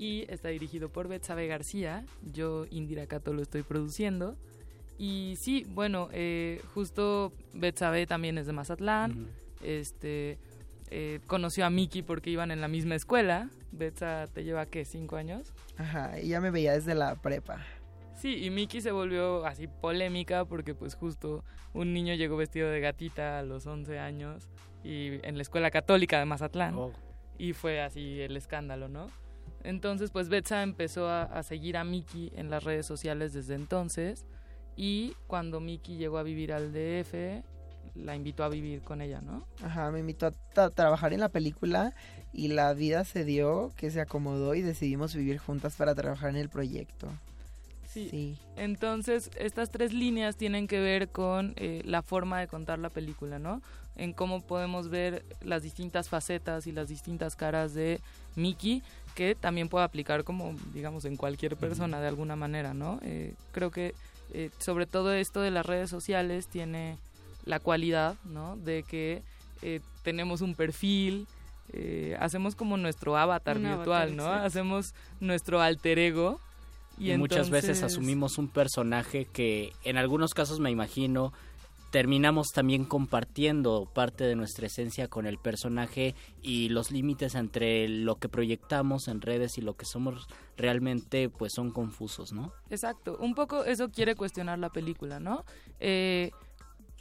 y 0.00 0.24
está 0.30 0.48
dirigido 0.48 0.88
por 0.88 1.08
Betsabe 1.08 1.46
García. 1.46 2.06
Yo, 2.22 2.64
Indira 2.70 3.06
Cato, 3.06 3.34
lo 3.34 3.42
estoy 3.42 3.62
produciendo. 3.62 4.34
Y 4.96 5.34
sí, 5.38 5.66
bueno, 5.74 6.08
eh, 6.12 6.62
justo 6.74 7.34
Betsabe 7.52 8.06
también 8.06 8.38
es 8.38 8.46
de 8.46 8.54
Mazatlán. 8.54 9.28
Este 9.62 10.38
eh, 10.90 11.20
conoció 11.26 11.66
a 11.66 11.70
Mickey 11.70 12.00
porque 12.00 12.30
iban 12.30 12.50
en 12.50 12.62
la 12.62 12.68
misma 12.68 12.94
escuela. 12.94 13.50
Betsa 13.72 14.26
te 14.32 14.42
lleva 14.42 14.64
qué, 14.64 14.86
cinco 14.86 15.16
años. 15.16 15.52
Ajá, 15.76 16.16
ella 16.16 16.40
me 16.40 16.50
veía 16.50 16.72
desde 16.72 16.94
la 16.94 17.16
prepa. 17.16 17.62
Sí, 18.16 18.42
y 18.42 18.48
Mickey 18.48 18.80
se 18.80 18.92
volvió 18.92 19.44
así 19.44 19.66
polémica 19.66 20.46
porque 20.46 20.74
pues 20.74 20.94
justo 20.94 21.44
un 21.74 21.92
niño 21.92 22.14
llegó 22.14 22.38
vestido 22.38 22.70
de 22.70 22.80
gatita 22.80 23.38
a 23.38 23.42
los 23.42 23.66
11 23.66 23.98
años 23.98 24.48
y 24.82 25.20
en 25.26 25.36
la 25.36 25.42
escuela 25.42 25.70
católica 25.70 26.18
de 26.18 26.24
Mazatlán. 26.24 26.74
Y 27.36 27.52
fue 27.52 27.82
así 27.82 28.18
el 28.22 28.34
escándalo, 28.38 28.88
¿no? 28.88 29.08
Entonces 29.64 30.10
pues 30.10 30.28
Betsa 30.28 30.62
empezó 30.62 31.08
a, 31.08 31.22
a 31.24 31.42
seguir 31.42 31.76
a 31.76 31.84
Mickey 31.84 32.32
en 32.36 32.50
las 32.50 32.64
redes 32.64 32.86
sociales 32.86 33.32
desde 33.32 33.54
entonces 33.54 34.24
y 34.76 35.14
cuando 35.26 35.60
Mickey 35.60 35.96
llegó 35.96 36.18
a 36.18 36.22
vivir 36.22 36.52
al 36.52 36.72
DF 36.72 37.42
la 37.96 38.14
invitó 38.14 38.44
a 38.44 38.48
vivir 38.48 38.82
con 38.82 39.00
ella, 39.02 39.20
¿no? 39.20 39.44
Ajá, 39.62 39.90
me 39.90 39.98
invitó 39.98 40.26
a 40.26 40.32
tra- 40.54 40.72
trabajar 40.72 41.12
en 41.12 41.20
la 41.20 41.28
película 41.28 41.92
y 42.32 42.48
la 42.48 42.72
vida 42.72 43.04
se 43.04 43.24
dio, 43.24 43.72
que 43.76 43.90
se 43.90 44.00
acomodó 44.00 44.54
y 44.54 44.62
decidimos 44.62 45.14
vivir 45.14 45.38
juntas 45.38 45.74
para 45.74 45.94
trabajar 45.94 46.30
en 46.30 46.36
el 46.36 46.48
proyecto. 46.48 47.08
Sí. 47.88 48.38
Entonces, 48.56 49.30
estas 49.36 49.70
tres 49.70 49.92
líneas 49.92 50.36
tienen 50.36 50.68
que 50.68 50.78
ver 50.78 51.08
con 51.08 51.54
eh, 51.56 51.82
la 51.84 52.02
forma 52.02 52.38
de 52.38 52.46
contar 52.46 52.78
la 52.78 52.88
película, 52.88 53.40
¿no? 53.40 53.60
En 53.96 54.12
cómo 54.12 54.40
podemos 54.42 54.88
ver 54.88 55.24
las 55.42 55.64
distintas 55.64 56.08
facetas 56.08 56.68
y 56.68 56.72
las 56.72 56.88
distintas 56.88 57.34
caras 57.34 57.74
de 57.74 58.00
Mickey, 58.36 58.84
que 59.20 59.34
también 59.34 59.68
puede 59.68 59.84
aplicar 59.84 60.24
como, 60.24 60.54
digamos, 60.72 61.04
en 61.04 61.18
cualquier 61.18 61.54
persona 61.54 62.00
de 62.00 62.08
alguna 62.08 62.36
manera, 62.36 62.72
¿no? 62.72 62.98
Eh, 63.02 63.34
creo 63.52 63.70
que 63.70 63.92
eh, 64.32 64.48
sobre 64.60 64.86
todo 64.86 65.12
esto 65.12 65.42
de 65.42 65.50
las 65.50 65.66
redes 65.66 65.90
sociales 65.90 66.46
tiene 66.46 66.96
la 67.44 67.60
cualidad, 67.60 68.16
¿no? 68.24 68.56
De 68.56 68.82
que 68.82 69.22
eh, 69.60 69.80
tenemos 70.04 70.40
un 70.40 70.54
perfil, 70.54 71.26
hacemos 72.18 72.54
como 72.54 72.78
nuestro 72.78 73.18
avatar 73.18 73.58
Un 73.58 73.64
virtual, 73.64 74.08
avatar, 74.08 74.10
¿no? 74.12 74.32
Hacemos 74.32 74.94
nuestro 75.20 75.60
alter 75.60 75.98
ego. 75.98 76.40
Y, 76.96 77.14
muchas 77.18 77.50
veces 77.50 77.76
entonces- 77.76 77.98
asumimos 77.98 78.38
un 78.38 78.48
personaje 78.48 79.26
que 79.26 79.74
en 79.84 79.98
algunos 79.98 80.32
casos 80.32 80.60
me 80.60 80.70
imagino 80.70 81.34
terminamos 81.90 82.48
también 82.52 82.84
compartiendo 82.84 83.90
parte 83.92 84.24
de 84.24 84.36
nuestra 84.36 84.66
esencia 84.66 85.08
con 85.08 85.26
el 85.26 85.38
personaje 85.38 86.14
y 86.40 86.68
los 86.68 86.90
límites 86.90 87.34
entre 87.34 87.88
lo 87.88 88.16
que 88.16 88.28
proyectamos 88.28 89.08
en 89.08 89.20
redes 89.20 89.58
y 89.58 89.60
lo 89.60 89.74
que 89.74 89.84
somos 89.84 90.28
realmente 90.56 91.28
pues 91.28 91.52
son 91.54 91.70
confusos, 91.72 92.32
¿no? 92.32 92.52
Exacto, 92.70 93.16
un 93.18 93.34
poco 93.34 93.64
eso 93.64 93.90
quiere 93.90 94.14
cuestionar 94.14 94.58
la 94.58 94.70
película, 94.70 95.18
¿no? 95.18 95.44
Eh, 95.80 96.30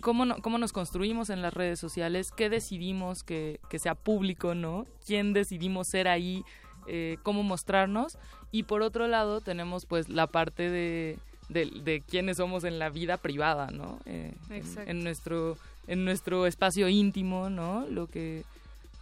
¿cómo, 0.02 0.26
¿Cómo 0.42 0.58
nos 0.58 0.74
construimos 0.74 1.30
en 1.30 1.42
las 1.42 1.54
redes 1.54 1.80
sociales? 1.80 2.32
¿Qué 2.36 2.50
decidimos 2.50 3.24
que, 3.24 3.60
que 3.70 3.80
sea 3.80 3.96
público, 3.96 4.56
¿no? 4.56 4.86
¿Quién 5.06 5.34
decidimos 5.34 5.88
ser 5.88 6.08
ahí? 6.08 6.44
Eh, 6.88 7.18
¿Cómo 7.22 7.44
mostrarnos? 7.44 8.18
Y 8.52 8.64
por 8.64 8.82
otro 8.82 9.08
lado 9.08 9.42
tenemos 9.42 9.86
pues 9.86 10.10
la 10.10 10.26
parte 10.26 10.72
de, 10.72 11.20
de, 11.50 11.66
de 11.66 12.02
quiénes 12.02 12.38
somos 12.38 12.64
en 12.64 12.80
la 12.80 12.90
vida 12.90 13.18
privada, 13.18 13.68
¿no? 13.72 14.00
Eh, 14.06 14.34
en- 14.50 14.56
Exacto. 14.56 14.90
en, 14.90 15.04
nuestro, 15.04 15.58
en 15.88 16.06
nuestro 16.06 16.46
espacio 16.48 16.88
íntimo, 16.88 17.50
¿no? 17.50 17.86
Lo 17.90 18.08
que, 18.08 18.44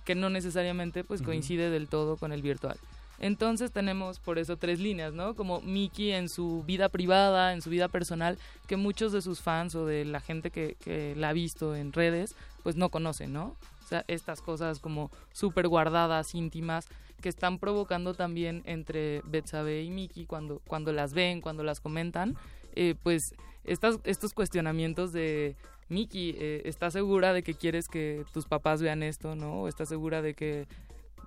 que 0.05 0.15
no 0.15 0.29
necesariamente 0.29 1.03
pues 1.03 1.21
coincide 1.21 1.69
del 1.69 1.87
todo 1.87 2.15
con 2.17 2.31
el 2.31 2.41
virtual. 2.41 2.77
Entonces 3.19 3.71
tenemos 3.71 4.19
por 4.19 4.37
eso 4.37 4.57
tres 4.57 4.79
líneas, 4.79 5.11
¿no? 5.13 5.33
Como 5.33 5.59
Mickey 5.61 6.11
en 6.11 6.29
su 6.29 6.63
vida 6.67 6.87
privada, 6.87 7.53
en 7.53 7.61
su 7.63 7.69
vida 7.71 7.87
personal, 7.87 8.37
que 8.67 8.77
muchos 8.77 9.11
de 9.11 9.21
sus 9.23 9.41
fans 9.41 9.73
o 9.75 9.85
de 9.87 10.05
la 10.05 10.19
gente 10.19 10.51
que, 10.51 10.75
que 10.83 11.15
la 11.15 11.29
ha 11.29 11.33
visto 11.33 11.75
en 11.75 11.93
redes, 11.93 12.35
pues 12.63 12.75
no 12.75 12.89
conocen, 12.89 13.33
¿no? 13.33 13.55
O 13.83 13.87
sea, 13.89 14.03
estas 14.07 14.41
cosas 14.41 14.79
como 14.79 15.09
súper 15.33 15.67
guardadas, 15.67 16.35
íntimas, 16.35 16.87
que 17.21 17.29
están 17.29 17.59
provocando 17.59 18.13
también 18.13 18.61
entre 18.65 19.21
Betsabe 19.25 19.81
y 19.83 19.89
Mickey 19.89 20.25
cuando, 20.25 20.61
cuando 20.67 20.91
las 20.91 21.13
ven, 21.13 21.41
cuando 21.41 21.63
las 21.63 21.79
comentan, 21.79 22.35
eh, 22.75 22.95
pues 23.01 23.33
estas, 23.63 23.99
estos 24.03 24.33
cuestionamientos 24.33 25.11
de 25.13 25.55
Mickey, 25.89 26.35
eh, 26.39 26.61
¿estás 26.65 26.93
segura 26.93 27.33
de 27.33 27.43
que 27.43 27.53
quieres 27.53 27.87
que 27.87 28.23
tus 28.33 28.45
papás 28.45 28.81
vean 28.81 29.01
esto, 29.03 29.35
no? 29.35 29.61
¿O 29.63 29.67
estás 29.67 29.89
segura 29.89 30.21
de 30.21 30.33
que 30.33 30.67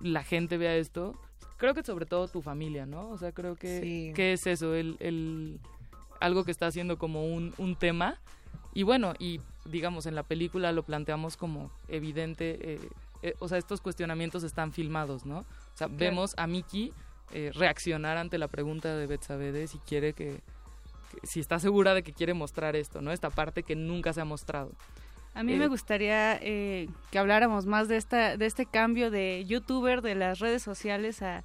la 0.01 0.23
gente 0.23 0.57
vea 0.57 0.75
esto? 0.75 1.13
Creo 1.57 1.73
que 1.73 1.83
sobre 1.83 2.05
todo 2.05 2.27
tu 2.27 2.41
familia, 2.41 2.85
¿no? 2.85 3.09
O 3.09 3.17
sea, 3.17 3.31
creo 3.31 3.55
que, 3.55 3.81
Sí. 3.81 4.11
que 4.15 4.33
es 4.33 4.47
eso, 4.47 4.73
el, 4.75 4.95
el- 4.99 5.59
algo 6.19 6.43
que 6.43 6.51
está 6.51 6.67
haciendo 6.67 6.97
como 6.97 7.25
un, 7.25 7.53
un 7.57 7.75
tema. 7.75 8.19
Y 8.73 8.83
bueno, 8.83 9.13
y 9.19 9.41
digamos, 9.65 10.05
en 10.05 10.15
la 10.15 10.23
película 10.23 10.71
lo 10.71 10.83
planteamos 10.83 11.35
como 11.37 11.69
evidente, 11.87 12.57
eh, 12.61 12.79
eh, 13.23 13.33
o 13.39 13.47
sea, 13.47 13.57
estos 13.57 13.81
cuestionamientos 13.81 14.43
están 14.43 14.71
filmados, 14.71 15.25
¿no? 15.25 15.45
Vemos 15.87 16.33
a 16.37 16.47
Mickey 16.47 16.93
eh, 17.33 17.51
reaccionar 17.53 18.17
ante 18.17 18.37
la 18.37 18.47
pregunta 18.47 18.95
de 18.95 19.07
Betsabe 19.07 19.51
de 19.51 19.67
si 19.67 19.77
quiere 19.79 20.13
que, 20.13 20.41
que- 21.11 21.19
si 21.27 21.39
está 21.39 21.59
segura 21.59 21.93
de 21.93 22.03
que 22.03 22.13
quiere 22.13 22.33
mostrar 22.33 22.75
esto, 22.75 23.01
¿no? 23.01 23.11
Esta 23.11 23.29
parte 23.29 23.63
que 23.63 23.75
nunca 23.75 24.11
se 24.13 24.21
ha 24.21 24.25
mostrado. 24.25 24.71
A 25.33 25.43
mí 25.43 25.53
Eh, 25.53 25.57
me 25.57 25.67
gustaría 25.67 26.37
eh, 26.41 26.89
que 27.09 27.17
habláramos 27.19 27.65
más 27.65 27.87
de 27.87 27.95
esta 27.95 28.35
de 28.35 28.45
este 28.45 28.65
cambio 28.65 29.09
de 29.11 29.45
youtuber 29.45 30.01
de 30.01 30.15
las 30.15 30.39
redes 30.39 30.61
sociales 30.61 31.21
a, 31.21 31.43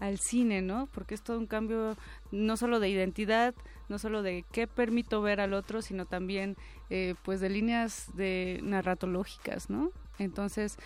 al 0.00 0.18
cine, 0.18 0.60
¿no? 0.60 0.88
Porque 0.92 1.14
es 1.14 1.22
todo 1.22 1.38
un 1.38 1.46
cambio 1.46 1.96
no 2.32 2.56
solo 2.56 2.80
de 2.80 2.88
identidad, 2.88 3.54
no 3.88 3.98
solo 4.00 4.22
de 4.22 4.44
qué 4.50 4.66
permito 4.66 5.22
ver 5.22 5.40
al 5.40 5.54
otro, 5.54 5.82
sino 5.82 6.04
también 6.04 6.56
eh, 6.90 7.14
pues 7.24 7.38
de 7.40 7.48
líneas 7.48 8.10
de 8.14 8.58
narratológicas, 8.64 9.70
¿no? 9.70 9.90
Entonces 10.18 10.76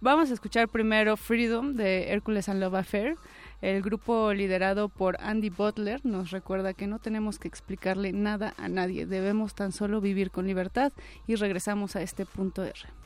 vamos 0.00 0.30
a 0.30 0.34
escuchar 0.34 0.68
primero 0.68 1.16
Freedom 1.16 1.74
de 1.74 2.12
Hércules 2.12 2.48
and 2.48 2.60
Love 2.60 2.74
Affair. 2.74 3.16
El 3.60 3.82
grupo 3.82 4.32
liderado 4.32 4.88
por 4.88 5.16
Andy 5.20 5.50
Butler 5.50 6.04
nos 6.04 6.30
recuerda 6.30 6.72
que 6.72 6.86
no 6.86 6.98
tenemos 6.98 7.38
que 7.38 7.48
explicarle 7.48 8.12
nada 8.12 8.54
a 8.56 8.68
nadie, 8.68 9.06
debemos 9.06 9.54
tan 9.54 9.72
solo 9.72 10.00
vivir 10.00 10.30
con 10.30 10.46
libertad 10.46 10.92
y 11.26 11.34
regresamos 11.34 11.96
a 11.96 12.02
este 12.02 12.24
punto 12.24 12.64
R. 12.64 12.99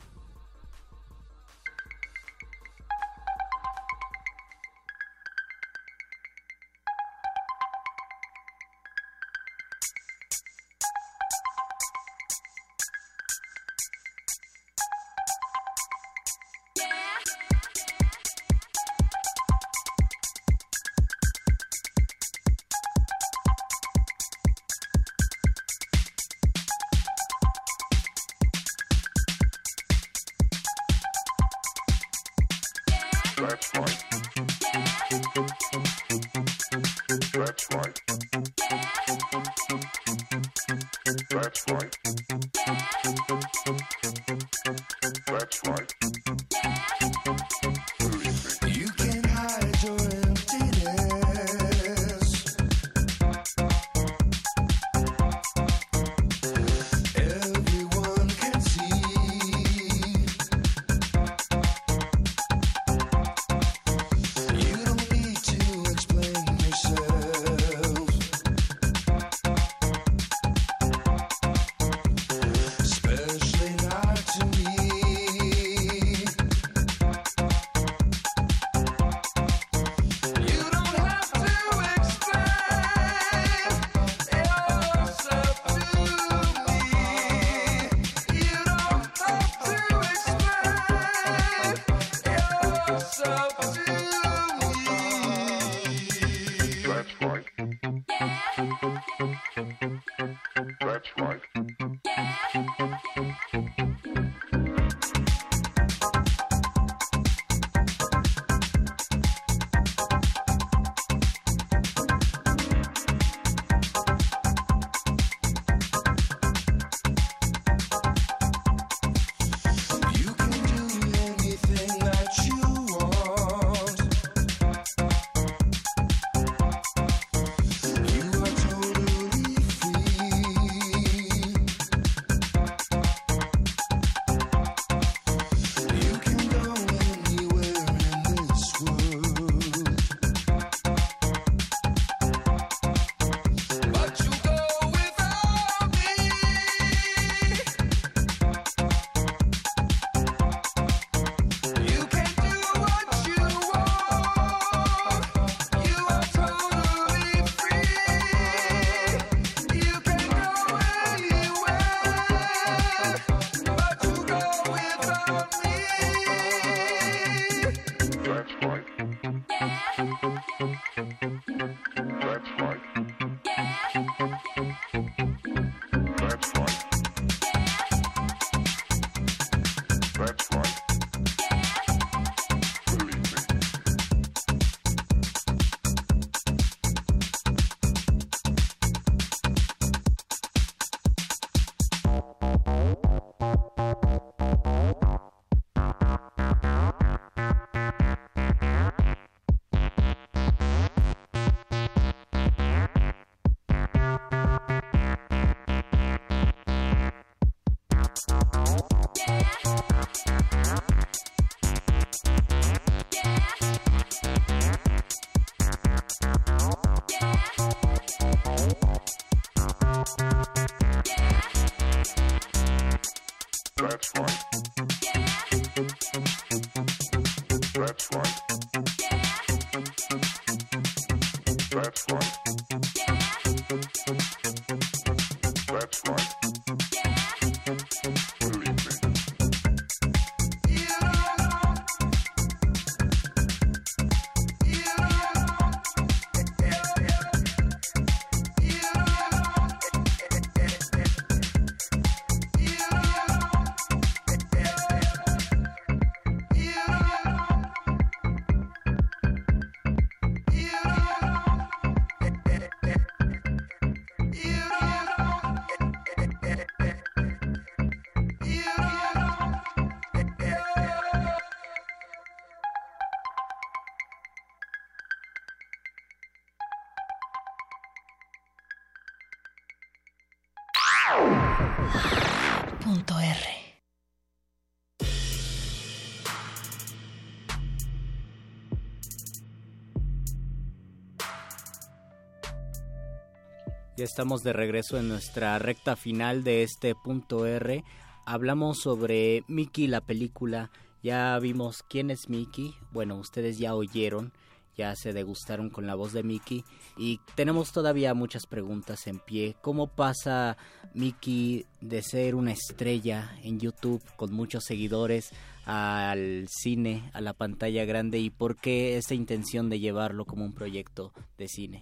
Estamos 294.05 294.43
de 294.43 294.53
regreso 294.53 294.99
en 294.99 295.09
nuestra 295.09 295.57
recta 295.57 295.95
final 295.95 296.43
de 296.43 296.61
este 296.61 296.93
punto 296.93 297.47
R. 297.47 297.83
Hablamos 298.27 298.77
sobre 298.81 299.43
Mickey, 299.47 299.87
la 299.87 299.99
película. 299.99 300.69
Ya 301.01 301.39
vimos 301.39 301.81
quién 301.89 302.11
es 302.11 302.29
Mickey. 302.29 302.75
Bueno, 302.91 303.15
ustedes 303.15 303.57
ya 303.57 303.73
oyeron, 303.73 304.31
ya 304.77 304.95
se 304.95 305.11
degustaron 305.11 305.71
con 305.71 305.87
la 305.87 305.95
voz 305.95 306.13
de 306.13 306.21
Mickey. 306.21 306.63
Y 306.97 307.19
tenemos 307.33 307.71
todavía 307.71 308.13
muchas 308.13 308.45
preguntas 308.45 309.07
en 309.07 309.17
pie. 309.17 309.55
¿Cómo 309.63 309.87
pasa 309.87 310.55
Mickey 310.93 311.65
de 311.81 312.03
ser 312.03 312.35
una 312.35 312.51
estrella 312.51 313.35
en 313.41 313.59
YouTube 313.59 314.03
con 314.17 314.31
muchos 314.31 314.65
seguidores 314.65 315.31
al 315.65 316.45
cine, 316.47 317.09
a 317.13 317.21
la 317.21 317.33
pantalla 317.33 317.85
grande? 317.85 318.19
¿Y 318.19 318.29
por 318.29 318.55
qué 318.55 318.97
esta 318.97 319.15
intención 319.15 319.67
de 319.67 319.79
llevarlo 319.79 320.25
como 320.25 320.45
un 320.45 320.53
proyecto 320.53 321.11
de 321.39 321.47
cine? 321.47 321.81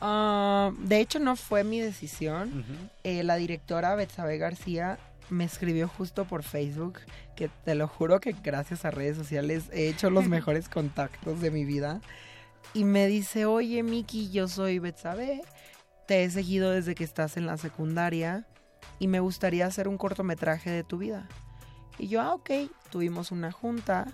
Ah, 0.00 0.72
de 0.78 1.00
hecho, 1.00 1.18
no 1.18 1.36
fue 1.36 1.64
mi 1.64 1.80
decisión. 1.80 2.64
Eh, 3.04 3.22
la 3.24 3.36
directora 3.36 3.94
Betsabe 3.94 4.38
García 4.38 4.98
me 5.30 5.44
escribió 5.44 5.88
justo 5.88 6.24
por 6.24 6.42
Facebook, 6.42 7.00
que 7.34 7.48
te 7.64 7.74
lo 7.74 7.88
juro 7.88 8.20
que 8.20 8.32
gracias 8.32 8.84
a 8.84 8.90
redes 8.90 9.16
sociales 9.16 9.64
he 9.72 9.88
hecho 9.88 10.10
los 10.10 10.28
mejores 10.28 10.68
contactos 10.68 11.40
de 11.40 11.50
mi 11.50 11.64
vida. 11.64 12.00
Y 12.74 12.84
me 12.84 13.06
dice, 13.06 13.46
oye 13.46 13.82
Miki, 13.82 14.30
yo 14.30 14.48
soy 14.48 14.78
Betsabe, 14.78 15.42
te 16.06 16.24
he 16.24 16.30
seguido 16.30 16.70
desde 16.70 16.94
que 16.94 17.04
estás 17.04 17.36
en 17.36 17.46
la 17.46 17.56
secundaria 17.56 18.46
y 18.98 19.08
me 19.08 19.20
gustaría 19.20 19.66
hacer 19.66 19.88
un 19.88 19.98
cortometraje 19.98 20.70
de 20.70 20.84
tu 20.84 20.98
vida. 20.98 21.28
Y 21.98 22.08
yo, 22.08 22.20
ah, 22.20 22.34
ok, 22.34 22.50
tuvimos 22.90 23.32
una 23.32 23.50
junta. 23.52 24.06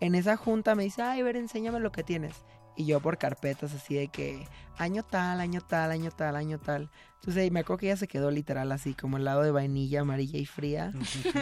En 0.00 0.14
esa 0.14 0.36
junta 0.36 0.74
me 0.74 0.84
dice, 0.84 1.02
ay, 1.02 1.22
ver, 1.22 1.36
enséñame 1.36 1.80
lo 1.80 1.92
que 1.92 2.02
tienes. 2.02 2.34
Y 2.78 2.86
yo 2.86 3.00
por 3.00 3.18
carpetas 3.18 3.74
así 3.74 3.96
de 3.96 4.08
que 4.08 4.48
año 4.78 5.02
tal, 5.02 5.40
año 5.40 5.60
tal, 5.60 5.90
año 5.90 6.10
tal, 6.10 6.36
año 6.36 6.58
tal. 6.58 6.88
Entonces 7.16 7.42
ahí 7.42 7.50
me 7.50 7.60
acuerdo 7.60 7.80
que 7.80 7.86
ella 7.86 7.96
se 7.96 8.08
quedó 8.08 8.30
literal 8.30 8.72
así, 8.72 8.94
como 8.94 9.18
el 9.18 9.24
lado 9.24 9.42
de 9.42 9.50
vainilla, 9.50 10.00
amarilla 10.00 10.38
y 10.38 10.46
fría. 10.46 10.92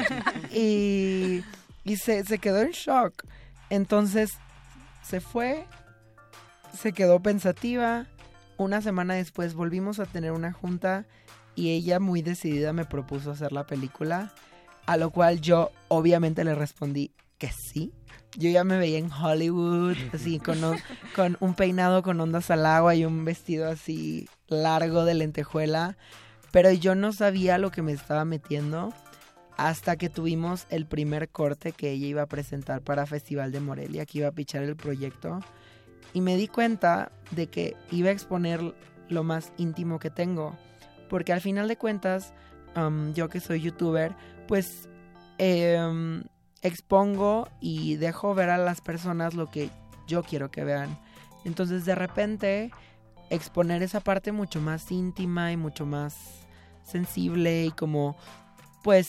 y 0.51 1.45
y 1.87 1.97
se, 1.97 2.25
se 2.25 2.39
quedó 2.39 2.61
en 2.61 2.73
shock. 2.73 3.25
Entonces 3.71 4.33
se 5.03 5.21
fue, 5.21 5.65
se 6.77 6.93
quedó 6.93 7.21
pensativa. 7.21 8.07
Una 8.59 8.83
semana 8.83 9.15
después 9.15 9.55
volvimos 9.55 10.01
a 10.01 10.07
tener 10.07 10.33
una 10.33 10.53
junta 10.53 11.07
y 11.55 11.71
ella 11.71 12.01
muy 12.01 12.23
decidida 12.23 12.73
me 12.73 12.85
propuso 12.85 13.31
hacer 13.31 13.53
la 13.53 13.67
película, 13.67 14.33
a 14.87 14.97
lo 14.97 15.11
cual 15.11 15.41
yo 15.41 15.71
obviamente 15.89 16.43
le 16.43 16.57
respondí 16.57 17.13
que 17.39 17.51
sí. 17.53 17.93
Yo 18.37 18.51
ya 18.51 18.65
me 18.65 18.79
veía 18.79 18.99
en 18.99 19.11
Hollywood, 19.11 19.97
así 20.13 20.39
con 20.39 20.63
un, 20.63 20.77
con 21.15 21.37
un 21.41 21.55
peinado 21.55 22.03
con 22.03 22.21
ondas 22.21 22.51
al 22.51 22.67
agua 22.67 22.95
y 22.95 23.05
un 23.05 23.25
vestido 23.25 23.69
así 23.69 24.29
largo 24.49 25.05
de 25.05 25.15
lentejuela, 25.15 25.97
pero 26.51 26.71
yo 26.71 26.95
no 26.95 27.13
sabía 27.13 27.59
lo 27.59 27.71
que 27.71 27.83
me 27.83 27.93
estaba 27.93 28.25
metiendo 28.25 28.93
hasta 29.57 29.97
que 29.97 30.11
tuvimos 30.11 30.67
el 30.69 30.87
primer 30.87 31.31
corte 31.31 31.73
que 31.73 31.91
ella 31.91 32.07
iba 32.07 32.23
a 32.23 32.27
presentar 32.27 32.83
para 32.83 33.07
Festival 33.07 33.53
de 33.53 33.61
Morelia, 33.61 34.05
que 34.05 34.19
iba 34.19 34.29
a 34.29 34.33
pichar 34.33 34.63
el 34.63 34.77
proyecto, 34.77 35.41
y 36.13 36.21
me 36.21 36.37
di 36.37 36.47
cuenta 36.47 37.11
de 37.31 37.47
que 37.47 37.75
iba 37.91 38.11
a 38.11 38.13
exponer 38.13 38.75
lo 39.09 39.25
más 39.25 39.53
íntimo 39.57 39.99
que 39.99 40.11
tengo, 40.11 40.57
porque 41.09 41.33
al 41.33 41.41
final 41.41 41.69
de 41.69 41.77
cuentas, 41.77 42.35
um, 42.77 43.15
yo 43.15 43.29
que 43.29 43.41
soy 43.41 43.61
youtuber, 43.63 44.15
pues 44.47 44.89
em, 45.39 46.23
expongo 46.67 47.49
y 47.61 47.97
dejo 47.97 48.35
ver 48.35 48.51
a 48.51 48.59
las 48.59 48.81
personas 48.81 49.35
lo 49.35 49.51
que 49.51 49.71
yo 50.07 50.23
quiero 50.23 50.51
que 50.51 50.65
vean. 50.65 50.99
Entonces 51.45 51.85
de 51.85 51.95
repente 51.95 52.71
exponer 53.31 53.83
esa 53.83 54.01
parte 54.01 54.33
mucho 54.33 54.61
más 54.61 54.91
íntima 54.91 55.53
y 55.53 55.57
mucho 55.57 55.87
más 55.87 56.15
sensible 56.85 57.65
y 57.65 57.71
como 57.71 58.17
pues 58.83 59.09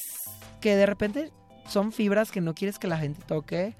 que 0.59 0.75
de 0.75 0.85
repente 0.85 1.31
son 1.67 1.91
fibras 1.91 2.31
que 2.31 2.41
no 2.41 2.55
quieres 2.55 2.79
que 2.79 2.87
la 2.87 2.97
gente 2.97 3.21
toque, 3.27 3.75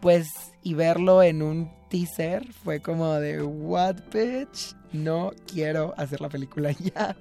pues 0.00 0.28
y 0.62 0.74
verlo 0.74 1.22
en 1.22 1.42
un 1.42 1.70
teaser 1.88 2.52
fue 2.52 2.80
como 2.80 3.14
de 3.14 3.42
what 3.42 3.96
bitch, 4.12 4.74
no 4.92 5.32
quiero 5.46 5.94
hacer 5.96 6.20
la 6.20 6.28
película 6.28 6.72
ya. 6.94 7.16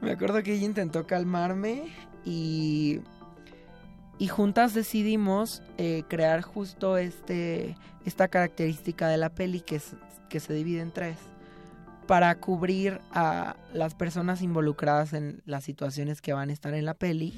Me 0.00 0.12
acuerdo 0.12 0.42
que 0.42 0.54
ella 0.54 0.64
intentó 0.64 1.06
calmarme 1.06 1.92
y 2.24 3.00
y 4.20 4.28
juntas 4.28 4.72
decidimos 4.74 5.62
eh, 5.78 6.04
crear 6.08 6.42
justo 6.42 6.96
este 6.96 7.76
esta 8.06 8.28
característica 8.28 9.08
de 9.08 9.16
la 9.16 9.30
peli 9.30 9.60
que, 9.60 9.76
es- 9.76 9.94
que 10.28 10.38
se 10.40 10.54
divide 10.54 10.80
en 10.80 10.92
tres 10.92 11.16
para 12.06 12.34
cubrir 12.36 13.00
a 13.12 13.56
las 13.72 13.94
personas 13.94 14.42
involucradas 14.42 15.12
en 15.12 15.42
las 15.46 15.64
situaciones 15.64 16.20
que 16.22 16.32
van 16.32 16.50
a 16.50 16.52
estar 16.52 16.74
en 16.74 16.84
la 16.84 16.94
peli 16.94 17.32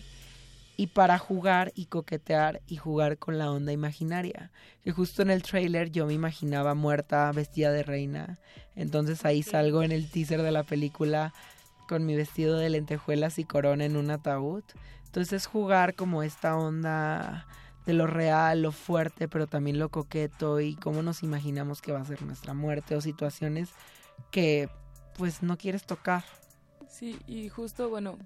y 0.76 0.86
para 0.88 1.18
jugar 1.18 1.72
y 1.74 1.86
coquetear 1.86 2.62
y 2.66 2.76
jugar 2.76 3.18
con 3.18 3.38
la 3.38 3.50
onda 3.52 3.72
imaginaria. 3.72 4.50
Que 4.82 4.90
justo 4.90 5.20
en 5.20 5.30
el 5.30 5.42
trailer 5.42 5.90
yo 5.92 6.06
me 6.06 6.14
imaginaba 6.14 6.74
muerta, 6.74 7.30
vestida 7.32 7.70
de 7.70 7.82
reina. 7.82 8.38
Entonces 8.74 9.24
ahí 9.26 9.42
salgo 9.42 9.82
en 9.82 9.92
el 9.92 10.08
teaser 10.10 10.40
de 10.42 10.50
la 10.52 10.62
película 10.62 11.34
con 11.88 12.06
mi 12.06 12.16
vestido 12.16 12.56
de 12.56 12.70
lentejuelas 12.70 13.38
y 13.38 13.44
corona 13.44 13.84
en 13.84 13.96
un 13.96 14.10
ataúd. 14.10 14.62
Entonces 15.12 15.44
jugar 15.44 15.94
como 15.94 16.22
esta 16.22 16.56
onda 16.56 17.46
de 17.84 17.92
lo 17.92 18.06
real, 18.06 18.62
lo 18.62 18.72
fuerte, 18.72 19.28
pero 19.28 19.46
también 19.46 19.78
lo 19.78 19.90
coqueto 19.90 20.58
y 20.58 20.74
cómo 20.74 21.02
nos 21.02 21.22
imaginamos 21.22 21.82
que 21.82 21.92
va 21.92 22.00
a 22.00 22.04
ser 22.06 22.22
nuestra 22.22 22.54
muerte 22.54 22.96
o 22.96 23.02
situaciones 23.02 23.68
que 24.30 24.70
pues 25.18 25.42
no 25.42 25.58
quieres 25.58 25.84
tocar. 25.84 26.24
Sí, 26.88 27.18
y 27.26 27.50
justo, 27.50 27.90
bueno, 27.90 28.16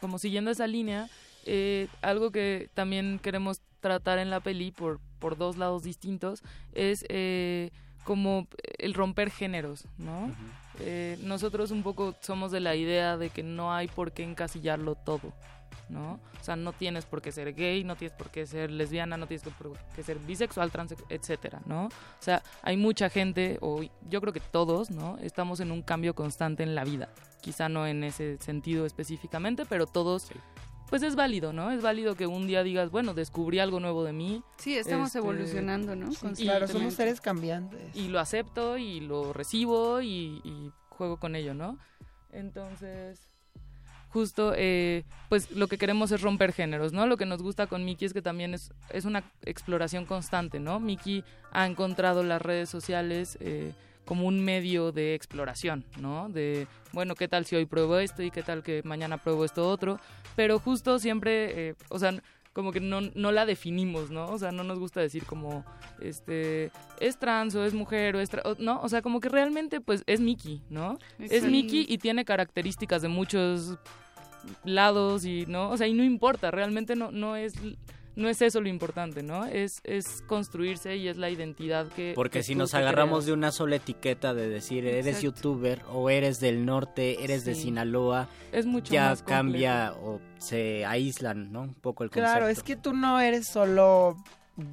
como 0.00 0.18
siguiendo 0.18 0.50
esa 0.50 0.66
línea, 0.66 1.10
eh, 1.44 1.88
algo 2.00 2.30
que 2.30 2.70
también 2.72 3.18
queremos 3.18 3.60
tratar 3.80 4.18
en 4.18 4.30
la 4.30 4.40
peli 4.40 4.70
por, 4.70 4.98
por 5.18 5.36
dos 5.36 5.58
lados 5.58 5.82
distintos 5.82 6.42
es 6.72 7.04
eh, 7.10 7.70
como 8.04 8.48
el 8.78 8.94
romper 8.94 9.30
géneros, 9.30 9.84
¿no? 9.98 10.34
Eh, 10.80 11.18
nosotros 11.22 11.70
un 11.70 11.82
poco 11.82 12.14
somos 12.20 12.50
de 12.50 12.60
la 12.60 12.74
idea 12.74 13.16
de 13.16 13.30
que 13.30 13.42
no 13.42 13.72
hay 13.72 13.88
por 13.88 14.12
qué 14.12 14.22
encasillarlo 14.22 14.94
todo, 14.94 15.32
¿no? 15.88 16.20
O 16.40 16.44
sea, 16.44 16.56
no 16.56 16.72
tienes 16.72 17.04
por 17.04 17.20
qué 17.20 17.32
ser 17.32 17.54
gay, 17.54 17.84
no 17.84 17.96
tienes 17.96 18.16
por 18.16 18.30
qué 18.30 18.46
ser 18.46 18.70
lesbiana, 18.70 19.16
no 19.16 19.26
tienes 19.26 19.44
por 19.44 19.76
qué 19.94 20.02
ser 20.02 20.18
bisexual, 20.18 20.70
trans, 20.70 20.94
etcétera, 21.08 21.60
¿no? 21.66 21.86
O 21.86 21.90
sea, 22.22 22.42
hay 22.62 22.76
mucha 22.76 23.10
gente, 23.10 23.58
o 23.60 23.82
yo 24.08 24.20
creo 24.20 24.32
que 24.32 24.40
todos, 24.40 24.90
¿no? 24.90 25.18
Estamos 25.18 25.60
en 25.60 25.70
un 25.70 25.82
cambio 25.82 26.14
constante 26.14 26.62
en 26.62 26.74
la 26.74 26.84
vida. 26.84 27.10
Quizá 27.40 27.68
no 27.68 27.86
en 27.86 28.04
ese 28.04 28.38
sentido 28.38 28.86
específicamente, 28.86 29.64
pero 29.66 29.86
todos, 29.86 30.30
pues 30.90 31.02
es 31.02 31.14
válido, 31.14 31.52
¿no? 31.52 31.70
Es 31.70 31.80
válido 31.80 32.16
que 32.16 32.26
un 32.26 32.46
día 32.46 32.62
digas, 32.62 32.90
bueno, 32.90 33.14
descubrí 33.14 33.60
algo 33.60 33.80
nuevo 33.80 34.04
de 34.04 34.12
mí. 34.12 34.42
Sí, 34.58 34.76
estamos 34.76 35.08
este, 35.08 35.18
evolucionando, 35.18 35.96
¿no? 35.96 36.10
Claro, 36.36 36.66
somos 36.68 36.94
seres 36.94 37.20
cambiantes. 37.20 37.94
Y 37.94 38.08
lo 38.08 38.18
acepto 38.18 38.76
y 38.76 39.00
lo 39.00 39.32
recibo 39.32 40.02
y, 40.02 40.40
y 40.44 40.72
juego 40.88 41.16
con 41.16 41.36
ello, 41.36 41.54
¿no? 41.54 41.78
Entonces, 42.32 43.28
justo, 44.10 44.52
eh, 44.56 45.04
pues 45.28 45.50
lo 45.52 45.68
que 45.68 45.78
queremos 45.78 46.10
es 46.12 46.20
romper 46.20 46.52
géneros, 46.52 46.92
¿no? 46.92 47.06
Lo 47.06 47.16
que 47.16 47.26
nos 47.26 47.42
gusta 47.42 47.66
con 47.66 47.84
Miki 47.84 48.04
es 48.04 48.12
que 48.12 48.22
también 48.22 48.54
es, 48.54 48.72
es 48.90 49.04
una 49.04 49.22
exploración 49.42 50.04
constante, 50.04 50.58
¿no? 50.58 50.80
Miki 50.80 51.24
ha 51.52 51.66
encontrado 51.66 52.22
las 52.22 52.42
redes 52.42 52.68
sociales 52.68 53.38
eh, 53.40 53.72
como 54.04 54.26
un 54.26 54.44
medio 54.44 54.92
de 54.92 55.14
exploración, 55.14 55.84
¿no? 56.00 56.28
De, 56.28 56.66
bueno, 56.92 57.14
¿qué 57.14 57.28
tal 57.28 57.44
si 57.46 57.56
hoy 57.56 57.66
pruebo 57.66 57.98
esto 57.98 58.22
y 58.22 58.30
qué 58.30 58.42
tal 58.42 58.62
que 58.62 58.82
mañana 58.84 59.18
pruebo 59.18 59.44
esto 59.44 59.68
otro? 59.68 59.98
Pero 60.36 60.58
justo 60.58 60.98
siempre, 60.98 61.68
eh, 61.70 61.74
o 61.90 61.98
sea, 61.98 62.14
como 62.52 62.72
que 62.72 62.80
no, 62.80 63.00
no 63.14 63.30
la 63.30 63.46
definimos, 63.46 64.10
¿no? 64.10 64.26
O 64.26 64.36
sea, 64.38 64.50
no 64.50 64.64
nos 64.64 64.80
gusta 64.80 65.00
decir 65.00 65.24
como, 65.24 65.64
este, 66.00 66.72
es 66.98 67.16
trans 67.18 67.54
o 67.54 67.64
es 67.64 67.74
mujer 67.74 68.16
o 68.16 68.20
es, 68.20 68.30
tra- 68.32 68.42
o- 68.44 68.56
¿no? 68.58 68.80
O 68.82 68.88
sea, 68.88 69.02
como 69.02 69.20
que 69.20 69.28
realmente, 69.28 69.80
pues, 69.80 70.02
es 70.06 70.20
Mickey, 70.20 70.60
¿no? 70.68 70.98
Es. 71.20 71.44
Mickey 71.44 71.86
y 71.88 71.98
tiene 71.98 72.24
características 72.24 73.02
de 73.02 73.08
muchos 73.08 73.78
lados 74.64 75.24
y, 75.24 75.46
¿no? 75.46 75.70
O 75.70 75.76
sea, 75.76 75.86
y 75.86 75.92
no 75.92 76.02
importa, 76.04 76.50
realmente 76.50 76.96
no, 76.96 77.10
no 77.12 77.36
es... 77.36 77.54
No 78.16 78.28
es 78.28 78.42
eso 78.42 78.60
lo 78.60 78.68
importante, 78.68 79.22
¿no? 79.22 79.46
Es, 79.46 79.80
es 79.84 80.22
construirse 80.26 80.96
y 80.96 81.08
es 81.08 81.16
la 81.16 81.30
identidad 81.30 81.88
que... 81.88 82.12
Porque 82.14 82.40
que 82.40 82.42
si 82.42 82.54
nos 82.54 82.74
agarramos 82.74 83.18
creas. 83.18 83.26
de 83.26 83.32
una 83.32 83.52
sola 83.52 83.76
etiqueta 83.76 84.34
de 84.34 84.48
decir 84.48 84.84
eres 84.86 85.22
youtuber 85.22 85.82
o 85.90 86.10
eres 86.10 86.40
del 86.40 86.66
norte, 86.66 87.22
eres 87.22 87.44
de. 87.44 87.54
Sinaloa, 87.54 88.28
Es 88.52 88.66
mucho 88.66 88.92
ya 88.92 89.10
más 89.10 89.22
cambia 89.22 89.92
o 89.92 90.20
se 90.38 90.84
aíslan, 90.84 91.52
¿no? 91.52 91.62
Un 91.62 91.74
poco 91.74 92.04
el 92.04 92.10
concepto. 92.10 92.30
Claro, 92.30 92.48
es 92.48 92.62
que 92.62 92.76
tú 92.76 92.92
no 92.92 93.20
eres 93.20 93.46
solo 93.46 94.16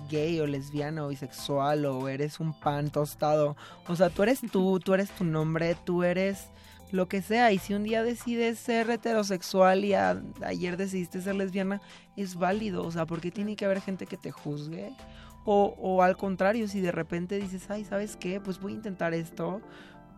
gay 0.10 0.40
o 0.40 0.48
lesbiana 0.48 1.06
o 1.06 1.10
bisexual 1.10 1.86
o 1.86 2.08
eres 2.08 2.40
un 2.40 2.58
pan 2.60 2.90
tostado. 2.90 3.56
O 3.88 3.96
sea, 3.96 4.10
tú 4.10 4.24
eres 4.24 4.42
tú, 4.52 4.80
tú 4.80 4.94
eres 4.94 5.10
tu 5.12 5.24
nombre, 5.24 5.76
tú 5.86 6.04
eres 6.04 6.48
lo 6.92 7.08
que 7.08 7.22
sea. 7.22 7.52
Y 7.52 7.60
si 7.60 7.74
un 7.74 7.84
día 7.84 8.04
decides 8.04 8.60
ser 8.60 8.90
heterosexual 8.90 9.84
y 9.86 9.94
a- 9.94 10.22
ayer 10.46 10.78
decidiste 10.78 11.22
ser 11.22 11.36
lesbiana, 11.36 11.82
es 12.16 12.36
válido. 12.36 12.84
O 12.86 12.92
sea, 12.92 13.06
porque 13.06 13.32
tiene 13.32 13.56
que 13.56 13.66
haber 13.66 13.82
gente 13.82 14.06
que 14.06 14.18
te 14.18 14.32
juzgue. 14.32 14.92
O, 15.46 15.76
o 15.80 16.04
al 16.04 16.18
contrario, 16.18 16.68
si 16.68 16.82
de 16.82 16.92
repente 16.92 17.38
dices, 17.40 17.70
ay, 17.70 17.86
¿sabes 17.86 18.18
qué? 18.18 18.40
Pues 18.42 18.60
voy 18.60 18.74
a 18.74 18.76
intentar 18.76 19.14
esto. 19.14 19.62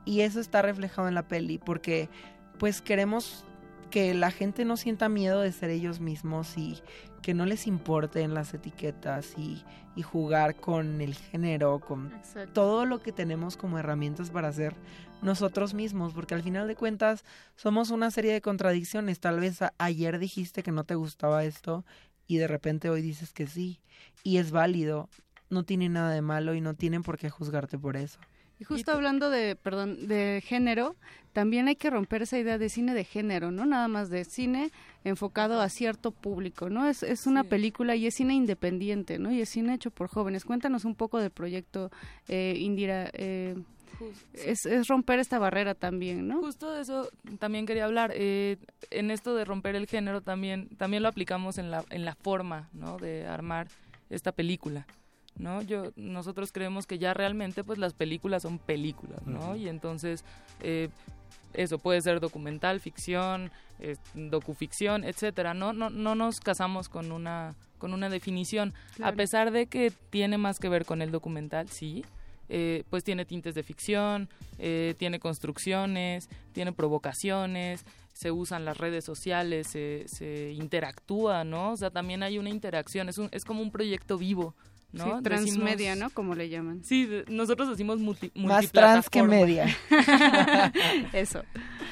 Y 0.06 0.22
eso 0.22 0.40
está 0.40 0.62
reflejado 0.62 1.08
en 1.08 1.14
la 1.16 1.28
peli, 1.28 1.58
porque 1.60 2.10
pues 2.58 2.82
queremos 2.82 3.46
que 3.92 4.14
la 4.14 4.32
gente 4.32 4.66
no 4.66 4.76
sienta 4.78 5.08
miedo 5.10 5.42
de 5.42 5.52
ser 5.52 5.70
ellos 5.70 6.00
mismos 6.00 6.58
y 6.58 6.80
que 7.22 7.34
no 7.34 7.46
les 7.46 7.68
importen 7.68 8.34
las 8.34 8.54
etiquetas 8.54 9.34
y, 9.38 9.64
y 9.96 10.02
jugar 10.04 10.56
con 10.56 11.02
el 11.02 11.16
género, 11.16 11.80
con 11.80 12.14
Exacto. 12.14 12.54
todo 12.54 12.86
lo 12.86 13.02
que 13.02 13.12
tenemos 13.12 13.58
como 13.58 13.78
herramientas 13.78 14.30
para 14.30 14.52
ser 14.54 14.74
nosotros 15.22 15.74
mismos, 15.74 16.14
porque 16.14 16.34
al 16.34 16.44
final 16.44 16.68
de 16.68 16.76
cuentas 16.76 17.24
somos 17.56 17.90
una 17.92 18.12
serie 18.12 18.34
de 18.34 18.42
contradicciones. 18.42 19.20
Tal 19.20 19.40
vez 19.40 19.60
ayer 19.78 20.20
dijiste 20.20 20.64
que 20.64 20.72
no 20.72 20.84
te 20.84 20.96
gustaba 20.96 21.44
esto 21.44 21.86
y 22.28 22.38
de 22.38 22.48
repente 22.48 22.90
hoy 22.90 23.02
dices 23.02 23.34
que 23.34 23.48
sí. 23.48 23.80
Y 24.24 24.38
es 24.38 24.52
válido, 24.52 25.10
no 25.50 25.64
tiene 25.64 25.90
nada 25.90 26.12
de 26.12 26.22
malo 26.22 26.54
y 26.54 26.62
no 26.62 26.74
tienen 26.74 27.04
por 27.04 27.18
qué 27.18 27.30
juzgarte 27.30 27.78
por 27.78 27.98
eso. 27.98 28.20
Y 28.60 28.66
justo 28.66 28.92
hablando 28.92 29.30
de, 29.30 29.56
perdón, 29.56 30.08
de 30.08 30.44
género, 30.46 30.98
también 31.32 31.70
hay 31.70 31.78
que 31.78 31.90
romper 31.90 32.24
esa 32.24 32.38
idea 32.38 32.58
de 32.58 32.68
cine 32.68 32.94
de 32.94 33.06
género, 33.06 33.52
¿no? 33.52 33.66
Nada 33.66 33.88
más 33.88 34.10
de 34.10 34.26
cine 34.26 34.72
enfocado 35.06 35.62
a 35.62 35.70
cierto 35.70 36.12
público, 36.12 36.70
¿no? 36.70 36.86
Es, 36.86 37.02
es 37.02 37.26
una 37.26 37.46
película 37.46 37.96
y 37.96 38.08
es 38.08 38.16
cine 38.16 38.34
independiente, 38.34 39.18
¿no? 39.18 39.32
Y 39.32 39.40
es 39.40 39.48
cine 39.48 39.76
hecho 39.76 39.92
por 39.92 40.10
jóvenes. 40.10 40.44
Cuéntanos 40.44 40.84
un 40.84 40.96
poco 40.96 41.20
del 41.20 41.32
proyecto, 41.32 41.90
eh, 42.28 42.56
Indira. 42.58 43.10
eh, 43.14 43.56
es, 44.34 44.66
es 44.66 44.88
romper 44.88 45.20
esta 45.20 45.40
barrera 45.40 45.76
también, 45.76 46.28
¿no? 46.28 46.40
Justo 46.40 46.72
de 46.72 46.82
eso 46.82 47.10
también 47.40 47.66
quería 47.66 47.86
hablar. 47.86 48.12
Eh, 48.14 48.58
en 48.92 49.12
esto 49.12 49.36
de 49.36 49.46
romper 49.46 49.76
el 49.76 49.88
género 49.88 50.22
también, 50.22 50.70
también 50.78 51.04
lo 51.04 51.10
aplicamos 51.10 51.58
en 51.58 51.72
la, 51.72 51.84
en 51.90 52.06
la 52.06 52.16
forma, 52.16 52.70
¿no? 52.74 52.98
De 52.98 53.28
armar 53.28 53.68
esta 54.10 54.32
película. 54.32 54.86
¿no? 55.38 55.62
Yo, 55.62 55.92
nosotros 55.96 56.52
creemos 56.52 56.86
que 56.86 57.00
ya 57.00 57.14
realmente 57.14 57.64
pues 57.64 57.80
las 57.80 57.94
películas 57.94 58.44
son 58.44 58.60
películas, 58.60 59.26
¿no? 59.26 59.56
Y 59.56 59.70
entonces 59.70 60.26
eh, 60.60 60.90
eso 61.54 61.80
puede 61.80 62.02
ser 62.02 62.20
documental, 62.20 62.80
ficción, 62.80 63.52
eh, 63.80 63.96
docuficción, 64.14 65.04
etcétera. 65.04 65.54
No, 65.54 65.74
no, 65.74 65.90
no 65.90 66.16
nos 66.16 66.40
casamos 66.40 66.90
con 66.90 67.12
una, 67.12 67.56
con 67.78 67.94
una 67.94 68.10
definición. 68.10 68.74
Claro. 68.96 69.14
A 69.14 69.16
pesar 69.16 69.52
de 69.52 69.68
que 69.68 69.92
tiene 70.10 70.38
más 70.38 70.60
que 70.60 70.70
ver 70.70 70.86
con 70.86 71.02
el 71.02 71.12
documental, 71.12 71.70
sí. 71.70 72.04
Eh, 72.50 72.84
pues 72.90 73.04
tiene 73.04 73.26
tintes 73.26 73.56
de 73.56 73.64
ficción, 73.64 74.28
eh, 74.58 74.96
tiene 74.98 75.20
construcciones, 75.20 76.30
tiene 76.52 76.72
provocaciones, 76.74 77.86
se 78.14 78.32
usan 78.32 78.66
las 78.66 78.78
redes 78.78 79.06
sociales, 79.06 79.68
se, 79.68 80.04
se 80.08 80.52
interactúa, 80.52 81.44
¿no? 81.44 81.72
O 81.72 81.78
sea, 81.78 81.90
también 81.92 82.24
hay 82.24 82.38
una 82.38 82.50
interacción, 82.50 83.08
es, 83.10 83.18
un, 83.18 83.30
es 83.32 83.46
como 83.46 83.62
un 83.62 83.72
proyecto 83.72 84.18
vivo, 84.18 84.56
¿no? 84.92 85.18
Sí, 85.18 85.24
transmedia, 85.24 85.92
Decimos- 85.92 86.10
¿no? 86.10 86.10
Como 86.16 86.36
le 86.36 86.50
llaman. 86.50 86.84
Sí, 86.84 87.08
nosotros 87.30 87.70
decimos 87.70 88.00
multi, 88.00 88.32
Más 88.36 88.72
trans 88.72 89.10
que 89.10 89.24
media. 89.24 89.68
Eso. 91.14 91.44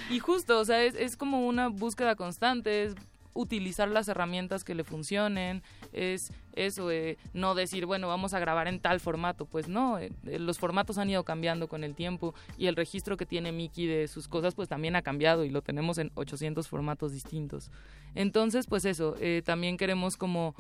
Y 0.09 0.19
justo, 0.19 0.59
o 0.59 0.65
sea, 0.65 0.83
es, 0.83 0.95
es 0.95 1.17
como 1.17 1.45
una 1.47 1.67
búsqueda 1.67 2.15
constante, 2.15 2.83
es 2.83 2.95
utilizar 3.37 3.87
las 3.87 4.07
herramientas 4.07 4.63
que 4.63 4.75
le 4.75 4.83
funcionen, 4.83 5.61
es 5.93 6.33
eso, 6.53 6.89
no 7.33 7.53
decir, 7.53 7.85
bueno, 7.85 8.07
vamos 8.07 8.33
a 8.33 8.39
grabar 8.39 8.67
en 8.67 8.79
tal 8.79 8.99
formato, 8.99 9.45
pues 9.45 9.67
no, 9.67 9.99
eh, 9.99 10.11
eh, 10.25 10.39
los 10.39 10.57
formatos 10.57 10.97
han 10.97 11.09
ido 11.09 11.23
cambiando 11.23 11.67
con 11.67 11.83
el 11.83 11.93
tiempo 11.93 12.33
y 12.57 12.65
el 12.65 12.75
registro 12.75 13.15
que 13.15 13.27
tiene 13.27 13.51
Mickey 13.51 13.85
de 13.85 14.07
sus 14.07 14.27
cosas 14.27 14.55
pues 14.55 14.67
también 14.67 14.95
ha 14.95 15.03
cambiado 15.03 15.45
y 15.45 15.49
lo 15.51 15.61
tenemos 15.61 15.99
en 15.99 16.11
800 16.15 16.67
formatos 16.67 17.11
distintos. 17.11 17.71
Entonces, 18.15 18.65
pues 18.65 18.85
eso, 18.85 19.15
eh, 19.19 19.43
también 19.45 19.77
queremos 19.77 20.17
como 20.17 20.55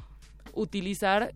utilizar 0.53 1.31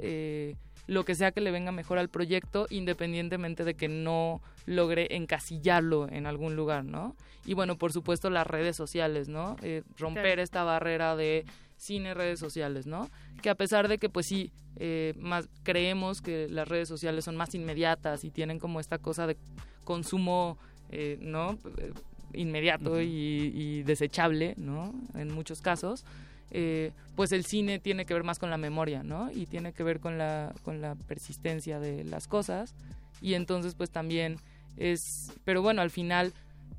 lo 0.91 1.05
que 1.05 1.15
sea 1.15 1.31
que 1.31 1.39
le 1.39 1.51
venga 1.51 1.71
mejor 1.71 1.97
al 1.99 2.09
proyecto, 2.09 2.67
independientemente 2.69 3.63
de 3.63 3.75
que 3.75 3.87
no 3.87 4.41
logre 4.65 5.07
encasillarlo 5.15 6.09
en 6.11 6.25
algún 6.25 6.57
lugar, 6.57 6.83
¿no? 6.83 7.15
Y 7.45 7.53
bueno, 7.53 7.77
por 7.77 7.93
supuesto 7.93 8.29
las 8.29 8.45
redes 8.45 8.75
sociales, 8.75 9.29
¿no? 9.29 9.55
Eh, 9.61 9.83
romper 9.97 10.23
Claro. 10.25 10.41
esta 10.41 10.63
barrera 10.65 11.15
de 11.15 11.45
cine, 11.77 12.13
redes 12.13 12.39
sociales, 12.39 12.87
¿no? 12.87 13.09
Que 13.41 13.49
a 13.49 13.55
pesar 13.55 13.87
de 13.87 13.99
que 13.99 14.09
pues 14.09 14.25
sí, 14.25 14.51
eh, 14.75 15.13
más 15.17 15.47
creemos 15.63 16.21
que 16.21 16.49
las 16.49 16.67
redes 16.67 16.89
sociales 16.89 17.23
son 17.23 17.37
más 17.37 17.55
inmediatas 17.55 18.25
y 18.25 18.29
tienen 18.29 18.59
como 18.59 18.81
esta 18.81 18.97
cosa 18.97 19.27
de 19.27 19.37
consumo, 19.85 20.57
eh, 20.91 21.17
¿no? 21.21 21.57
Eh, 21.77 21.93
Inmediato 22.33 23.01
y, 23.01 23.51
y 23.53 23.83
desechable, 23.83 24.55
¿no? 24.57 24.93
En 25.15 25.33
muchos 25.33 25.61
casos. 25.61 26.05
Eh, 26.51 26.91
pues 27.15 27.31
el 27.31 27.45
cine 27.45 27.79
tiene 27.79 28.05
que 28.05 28.13
ver 28.13 28.23
más 28.23 28.39
con 28.39 28.49
la 28.49 28.57
memoria, 28.57 29.03
¿no? 29.03 29.31
Y 29.31 29.45
tiene 29.45 29.73
que 29.73 29.83
ver 29.83 29.99
con 29.99 30.17
la, 30.17 30.53
con 30.63 30.81
la 30.81 30.95
persistencia 30.95 31.79
de 31.79 32.03
las 32.03 32.27
cosas. 32.27 32.75
Y 33.21 33.33
entonces, 33.35 33.75
pues 33.75 33.89
también 33.89 34.37
es. 34.77 35.31
Pero 35.45 35.61
bueno, 35.61 35.81
al 35.81 35.89
final, 35.91 36.33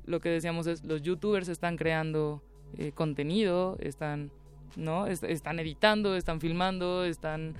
lo 0.05 0.19
que 0.19 0.29
decíamos 0.29 0.67
es: 0.67 0.83
los 0.83 1.01
youtubers 1.01 1.47
están 1.47 1.77
creando 1.77 2.41
eh, 2.77 2.91
contenido, 2.93 3.77
están. 3.79 4.31
¿no? 4.75 5.05
Es- 5.07 5.21
están 5.23 5.59
editando, 5.59 6.15
están 6.15 6.39
filmando, 6.41 7.03
están. 7.05 7.53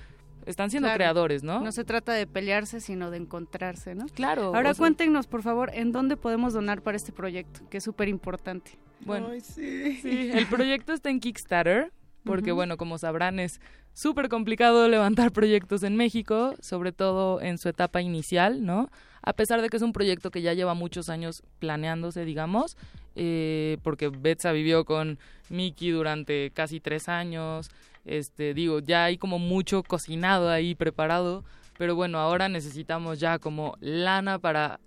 Están 0.46 0.68
siendo 0.70 0.88
Claro. 0.88 0.98
creadores, 0.98 1.42
¿no? 1.42 1.62
No 1.62 1.72
se 1.72 1.84
trata 1.84 2.12
de 2.12 2.26
pelearse, 2.26 2.80
sino 2.80 3.10
de 3.10 3.16
encontrarse, 3.16 3.94
¿no? 3.94 4.04
Claro. 4.08 4.54
Ahora 4.54 4.72
o 4.72 4.74
sea- 4.74 4.78
cuéntenos, 4.82 5.26
por 5.26 5.42
favor, 5.42 5.70
en 5.72 5.90
dónde 5.90 6.18
podemos 6.18 6.52
donar 6.52 6.82
para 6.82 6.96
este 6.98 7.12
proyecto, 7.12 7.60
que 7.70 7.78
es 7.78 7.84
súper 7.84 8.08
importante. 8.08 8.72
Bueno, 9.06 9.30
sí. 9.42 10.00
el 10.34 10.46
proyecto 10.48 10.92
está 10.92 11.08
en 11.08 11.20
Kickstarter, 11.20 11.92
porque 12.24 12.52
bueno, 12.52 12.76
como 12.76 12.98
sabrán, 12.98 13.38
es 13.38 13.60
súper 13.92 14.28
complicado 14.28 14.88
levantar 14.88 15.32
proyectos 15.32 15.82
en 15.82 15.96
México, 15.96 16.54
sobre 16.60 16.92
todo 16.92 17.40
en 17.40 17.58
su 17.58 17.68
etapa 17.68 18.00
inicial, 18.02 18.64
¿no? 18.64 18.90
A 19.22 19.32
pesar 19.32 19.62
de 19.62 19.68
que 19.68 19.76
es 19.76 19.82
un 19.82 19.92
proyecto 19.92 20.30
que 20.30 20.42
ya 20.42 20.52
lleva 20.52 20.74
muchos 20.74 21.08
años 21.08 21.42
planeándose, 21.58 22.24
digamos, 22.24 22.76
eh, 23.14 23.78
porque 23.82 24.08
Betsa 24.08 24.52
vivió 24.52 24.84
con 24.84 25.18
Mickey 25.48 25.90
durante 25.90 26.50
casi 26.50 26.80
tres 26.80 27.08
años, 27.08 27.70
este, 28.04 28.52
digo, 28.52 28.80
ya 28.80 29.04
hay 29.04 29.16
como 29.16 29.38
mucho 29.38 29.82
cocinado 29.82 30.50
ahí, 30.50 30.74
preparado, 30.74 31.44
pero 31.78 31.94
bueno, 31.94 32.18
ahora 32.18 32.48
necesitamos 32.48 33.18
ya 33.18 33.38
como 33.38 33.76
lana 33.80 34.38
para 34.38 34.78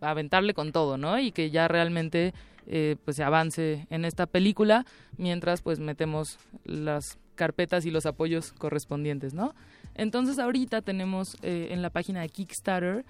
aventarle 0.00 0.54
con 0.54 0.72
todo, 0.72 0.96
¿no? 0.96 1.18
Y 1.18 1.32
que 1.32 1.50
ya 1.50 1.68
realmente 1.68 2.34
eh, 2.66 2.96
pues 3.04 3.16
se 3.16 3.22
avance 3.22 3.86
en 3.90 4.04
esta 4.04 4.26
película 4.26 4.84
mientras 5.16 5.62
pues 5.62 5.78
metemos 5.78 6.38
las 6.64 7.18
carpetas 7.34 7.86
y 7.86 7.90
los 7.90 8.06
apoyos 8.06 8.52
correspondientes, 8.52 9.34
¿no? 9.34 9.54
Entonces 9.94 10.38
ahorita 10.38 10.82
tenemos 10.82 11.36
eh, 11.42 11.68
en 11.70 11.82
la 11.82 11.90
página 11.90 12.20
de 12.20 12.28
Kickstarter 12.28 13.04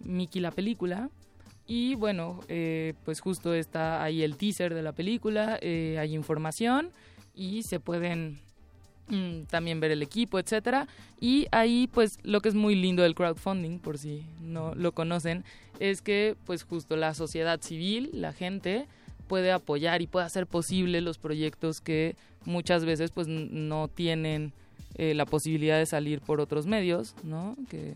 Mickey 0.00 0.40
la 0.40 0.50
película 0.50 1.10
y 1.66 1.94
bueno, 1.94 2.40
eh, 2.48 2.94
pues 3.04 3.20
justo 3.20 3.54
está 3.54 4.02
ahí 4.02 4.22
el 4.22 4.36
teaser 4.36 4.74
de 4.74 4.82
la 4.82 4.92
película, 4.92 5.58
hay 5.62 6.14
información 6.14 6.90
y 7.34 7.62
se 7.62 7.78
pueden 7.78 8.40
también 9.48 9.80
ver 9.80 9.90
el 9.90 10.02
equipo, 10.02 10.38
etcétera. 10.38 10.86
Y 11.20 11.46
ahí, 11.50 11.88
pues, 11.92 12.18
lo 12.22 12.40
que 12.40 12.48
es 12.48 12.54
muy 12.54 12.74
lindo 12.74 13.02
del 13.02 13.14
crowdfunding, 13.14 13.78
por 13.78 13.98
si 13.98 14.24
no 14.40 14.74
lo 14.74 14.92
conocen, 14.92 15.44
es 15.80 16.02
que, 16.02 16.36
pues, 16.44 16.64
justo 16.64 16.96
la 16.96 17.14
sociedad 17.14 17.60
civil, 17.60 18.10
la 18.12 18.32
gente, 18.32 18.86
puede 19.26 19.52
apoyar 19.52 20.02
y 20.02 20.06
puede 20.06 20.26
hacer 20.26 20.46
posible 20.46 21.00
los 21.00 21.18
proyectos 21.18 21.80
que 21.80 22.16
muchas 22.44 22.84
veces, 22.84 23.10
pues, 23.10 23.28
no 23.28 23.88
tienen 23.88 24.52
eh, 24.94 25.14
la 25.14 25.26
posibilidad 25.26 25.78
de 25.78 25.86
salir 25.86 26.20
por 26.20 26.40
otros 26.40 26.66
medios, 26.66 27.14
¿no? 27.22 27.56
Que 27.68 27.94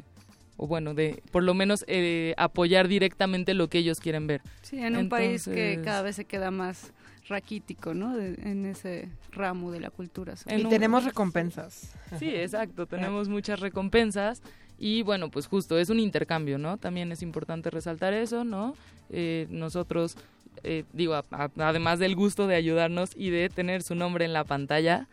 o 0.56 0.66
bueno, 0.66 0.94
de 0.94 1.22
por 1.32 1.42
lo 1.42 1.54
menos 1.54 1.84
eh, 1.88 2.34
apoyar 2.36 2.86
directamente 2.86 3.54
lo 3.54 3.68
que 3.68 3.78
ellos 3.78 3.98
quieren 3.98 4.28
ver. 4.28 4.42
Sí, 4.62 4.78
en 4.78 4.96
un 4.96 5.08
país 5.08 5.44
que 5.44 5.80
cada 5.82 6.02
vez 6.02 6.14
se 6.16 6.24
queda 6.24 6.52
más 6.52 6.92
raquítico, 7.28 7.94
¿no? 7.94 8.16
De- 8.16 8.34
en 8.42 8.66
ese 8.66 9.08
ramo 9.30 9.70
de 9.70 9.80
la 9.80 9.90
cultura. 9.90 10.34
Y 10.48 10.62
un- 10.64 10.68
tenemos 10.70 11.04
recompensas. 11.04 11.92
Sí, 12.18 12.28
exacto, 12.34 12.86
tenemos 12.86 13.28
muchas 13.28 13.60
recompensas 13.60 14.42
y 14.78 15.02
bueno, 15.02 15.30
pues 15.30 15.46
justo 15.46 15.78
es 15.78 15.88
un 15.90 16.00
intercambio, 16.00 16.58
¿no? 16.58 16.76
También 16.78 17.12
es 17.12 17.22
importante 17.22 17.70
resaltar 17.70 18.12
eso, 18.12 18.44
¿no? 18.44 18.74
Eh, 19.10 19.46
nosotros, 19.50 20.16
eh, 20.64 20.84
digo, 20.92 21.14
a- 21.14 21.24
a- 21.30 21.50
además 21.58 21.98
del 21.98 22.16
gusto 22.16 22.46
de 22.46 22.56
ayudarnos 22.56 23.10
y 23.16 23.30
de 23.30 23.48
tener 23.48 23.82
su 23.82 23.94
nombre 23.94 24.24
en 24.24 24.32
la 24.32 24.44
pantalla, 24.44 25.06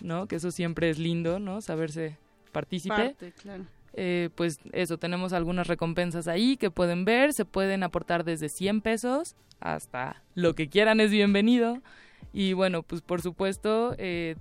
¿no? 0.00 0.26
Que 0.28 0.36
eso 0.36 0.50
siempre 0.50 0.90
es 0.90 0.98
lindo, 0.98 1.38
¿no? 1.40 1.60
Saberse 1.60 2.16
partícipe. 2.52 2.94
Parte, 2.94 3.32
claro. 3.32 3.64
Eh, 3.98 4.28
pues 4.34 4.60
eso, 4.72 4.98
tenemos 4.98 5.32
algunas 5.32 5.66
recompensas 5.66 6.28
ahí 6.28 6.56
que 6.58 6.70
pueden 6.70 7.06
ver, 7.06 7.32
se 7.32 7.46
pueden 7.46 7.82
aportar 7.82 8.24
desde 8.24 8.50
100 8.50 8.82
pesos 8.82 9.34
hasta 9.58 10.22
lo 10.34 10.54
que 10.54 10.68
quieran 10.68 11.00
es 11.00 11.10
bienvenido. 11.10 11.80
Y 12.32 12.52
bueno, 12.52 12.82
pues 12.82 13.00
por 13.00 13.22
supuesto, 13.22 13.94
eh, 13.98 14.36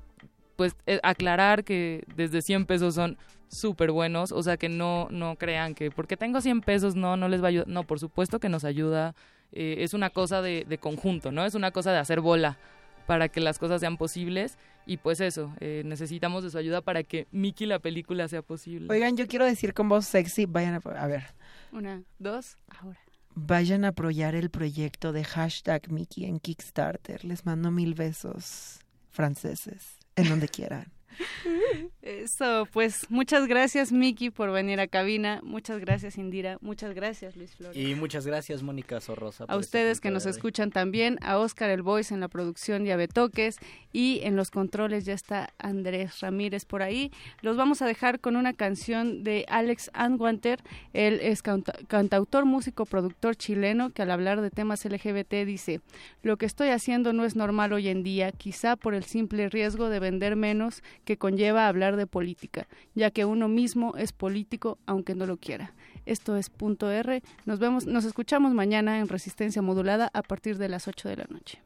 pues 0.56 0.76
eh, 0.86 1.00
aclarar 1.04 1.64
que 1.64 2.04
desde 2.16 2.42
100 2.42 2.66
pesos 2.66 2.96
son 2.96 3.18
súper 3.48 3.92
buenos, 3.92 4.32
o 4.32 4.44
sea 4.44 4.58
que 4.58 4.70
no, 4.70 5.08
no 5.12 5.36
crean 5.36 5.76
que 5.76 5.92
porque 5.92 6.18
tengo 6.18 6.42
100 6.42 6.62
pesos 6.62 6.96
no, 6.96 7.16
no 7.16 7.30
les 7.30 7.42
va 7.42 7.46
a 7.46 7.50
ayudar, 7.50 7.68
no, 7.68 7.84
por 7.84 8.00
supuesto 8.00 8.40
que 8.40 8.50
nos 8.50 8.66
ayuda, 8.66 9.16
eh, 9.52 9.78
es 9.80 9.94
una 9.94 10.10
cosa 10.10 10.42
de, 10.42 10.66
de 10.68 10.78
conjunto, 10.78 11.32
¿no? 11.32 11.46
Es 11.46 11.56
una 11.56 11.72
cosa 11.72 11.92
de 11.92 12.00
hacer 12.00 12.22
bola 12.22 12.58
para 13.06 13.30
que 13.30 13.40
las 13.40 13.60
cosas 13.60 13.80
sean 13.80 13.98
posibles 13.98 14.58
y 14.86 14.98
pues 14.98 15.20
eso, 15.22 15.54
eh, 15.60 15.84
necesitamos 15.86 16.44
de 16.44 16.50
su 16.50 16.58
ayuda 16.58 16.82
para 16.82 17.04
que 17.04 17.28
Mickey 17.32 17.68
la 17.68 17.80
película 17.80 18.28
sea 18.28 18.42
posible. 18.42 18.88
Oigan, 18.92 19.18
yo 19.18 19.28
quiero 19.28 19.46
decir 19.46 19.74
con 19.74 19.90
voz 19.90 20.06
sexy, 20.06 20.46
vayan 20.46 20.76
a, 20.76 20.78
a 21.02 21.08
ver, 21.08 21.24
Una, 21.72 22.04
dos, 22.20 22.58
ahora. 22.68 23.00
vayan 23.34 23.86
a 23.86 23.90
apoyar 23.90 24.36
el 24.36 24.50
proyecto 24.50 25.12
de 25.12 25.24
hashtag 25.24 25.90
Mickey 25.92 26.26
en 26.26 26.40
Kickstarter. 26.40 27.26
Les 27.26 27.46
mando 27.46 27.72
mil 27.72 27.94
besos 27.96 28.80
franceses, 29.10 29.98
en 30.16 30.30
donde 30.30 30.48
quieran. 30.48 30.92
Eso, 32.06 32.68
pues 32.72 33.08
muchas 33.10 33.48
gracias 33.48 33.92
Miki 33.92 34.30
por 34.30 34.52
venir 34.52 34.80
a 34.80 34.86
cabina, 34.86 35.40
muchas 35.44 35.80
gracias 35.80 36.20
Indira, 36.20 36.60
muchas 36.62 36.94
gracias 36.94 37.36
Luis 37.36 37.56
Flores. 37.56 37.76
Y 37.76 37.96
muchas 37.96 38.28
gracias, 38.28 38.62
Mónica 38.62 39.02
Sorrosa. 39.02 39.46
A 39.46 39.48
este 39.48 39.58
ustedes 39.58 40.00
que 40.02 40.12
nos 40.12 40.28
escuchan 40.28 40.70
también, 40.70 41.18
a 41.24 41.40
Oscar 41.40 41.72
el 41.72 41.82
Voice 41.82 42.14
en 42.14 42.20
la 42.20 42.28
producción 42.28 42.86
y 42.86 42.92
a 42.92 42.96
Betoques 42.96 43.58
y 43.92 44.20
en 44.22 44.36
los 44.36 44.52
controles 44.52 45.06
ya 45.06 45.14
está 45.14 45.50
Andrés 45.58 46.20
Ramírez 46.20 46.66
por 46.66 46.84
ahí. 46.84 47.12
Los 47.42 47.58
vamos 47.58 47.82
a 47.82 47.88
dejar 47.88 48.20
con 48.20 48.36
una 48.36 48.54
canción 48.54 49.24
de 49.24 49.46
Alex 49.48 49.90
Anwanter, 49.94 50.60
él 50.94 51.20
es 51.24 51.42
canta- 51.42 51.74
cantautor, 51.88 52.46
músico, 52.46 52.86
productor 52.86 53.36
chileno 53.36 53.90
que 53.90 54.04
al 54.04 54.12
hablar 54.12 54.42
de 54.42 54.52
temas 54.52 54.86
LGBT 54.86 55.44
dice, 55.44 55.82
lo 56.22 56.38
que 56.38 56.46
estoy 56.46 56.70
haciendo 56.70 57.14
no 57.14 57.26
es 57.26 57.36
normal 57.36 57.74
hoy 57.74 57.88
en 57.88 58.04
día, 58.04 58.32
quizá 58.32 58.76
por 58.76 58.94
el 58.94 59.06
simple 59.06 59.50
riesgo 59.50 59.90
de 59.90 60.00
vender 60.00 60.36
menos 60.36 60.84
que 61.04 61.18
conlleva 61.18 61.68
hablar 61.68 61.95
de 61.96 62.08
política, 62.08 62.68
ya 62.94 63.12
que 63.12 63.26
uno 63.26 63.48
mismo 63.48 63.96
es 63.98 64.12
político 64.12 64.78
aunque 64.86 65.16
no 65.16 65.26
lo 65.26 65.38
quiera. 65.38 65.74
Esto 66.06 66.36
es 66.36 66.50
punto 66.50 66.92
R. 66.92 67.24
Nos 67.46 67.60
vemos, 67.60 67.86
nos 67.86 68.06
escuchamos 68.06 68.54
mañana 68.54 69.00
en 69.00 69.08
Resistencia 69.08 69.62
Modulada 69.62 70.12
a 70.14 70.22
partir 70.22 70.58
de 70.58 70.70
las 70.70 70.88
8 70.88 71.10
de 71.10 71.18
la 71.18 71.26
noche. 71.30 71.62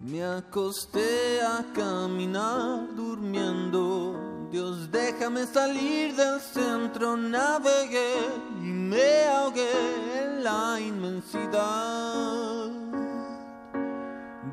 Me 0.00 0.24
acosté 0.24 1.40
a 1.42 1.64
caminar 1.72 2.92
durmiendo. 2.96 4.48
Dios, 4.50 4.90
déjame 4.90 5.46
salir 5.46 6.16
del 6.16 6.40
centro. 6.40 7.16
Navegué 7.16 8.16
y 8.60 8.66
me 8.66 9.24
ahogué 9.26 10.24
en 10.24 10.42
la 10.42 10.80
inmensidad 10.80 12.91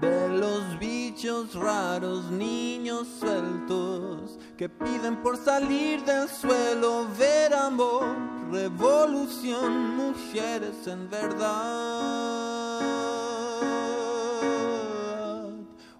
de 0.02 0.30
los 0.30 0.80
bichos 0.80 1.53
raros, 1.56 2.30
niños 2.32 3.08
sueltos 3.19 4.38
que 4.58 4.69
piden 4.69 5.22
por 5.22 5.38
salir 5.38 6.03
del 6.03 6.28
suelo, 6.30 7.08
ver 7.18 7.53
amor, 7.53 8.03
revolución, 8.52 9.95
mujeres 9.95 10.88
en 10.88 11.10
verdad. 11.10 12.80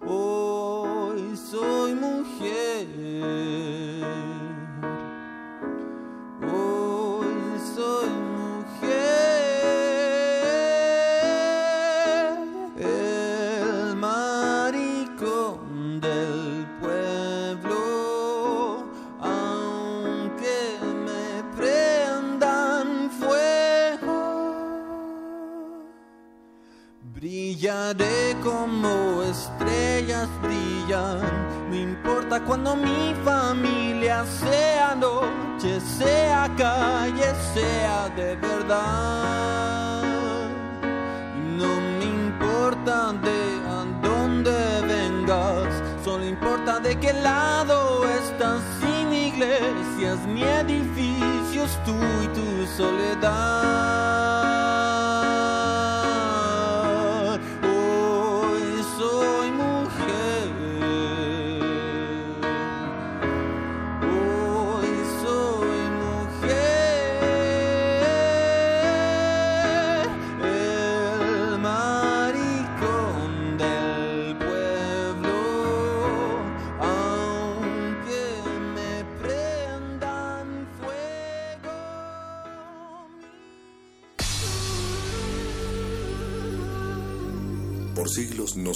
Hoy 0.06 1.36
soy 1.36 1.94
mujer. 1.94 3.69
Brillaré 27.90 28.36
como 28.40 29.22
estrellas 29.24 30.28
brillan, 30.42 31.20
no 31.70 31.74
importa 31.74 32.40
cuando 32.40 32.76
mi 32.76 33.14
familia 33.24 34.24
sea 34.24 34.94
noche, 34.94 35.80
sea 35.80 36.48
calle, 36.56 37.34
sea 37.52 38.08
de 38.14 38.36
verdad. 38.36 40.02
No 41.58 41.80
me 41.98 42.04
importa 42.04 43.12
de 43.24 43.60
a 43.68 43.84
dónde 44.02 44.52
vengas, 44.86 45.82
solo 46.04 46.24
importa 46.24 46.78
de 46.78 46.96
qué 46.96 47.12
lado 47.12 48.08
estás. 48.08 48.62
Sin 48.80 49.12
iglesias 49.12 50.18
ni 50.28 50.44
edificios, 50.44 51.76
tú 51.84 51.96
y 52.22 52.28
tu 52.28 52.66
soledad. 52.76 54.69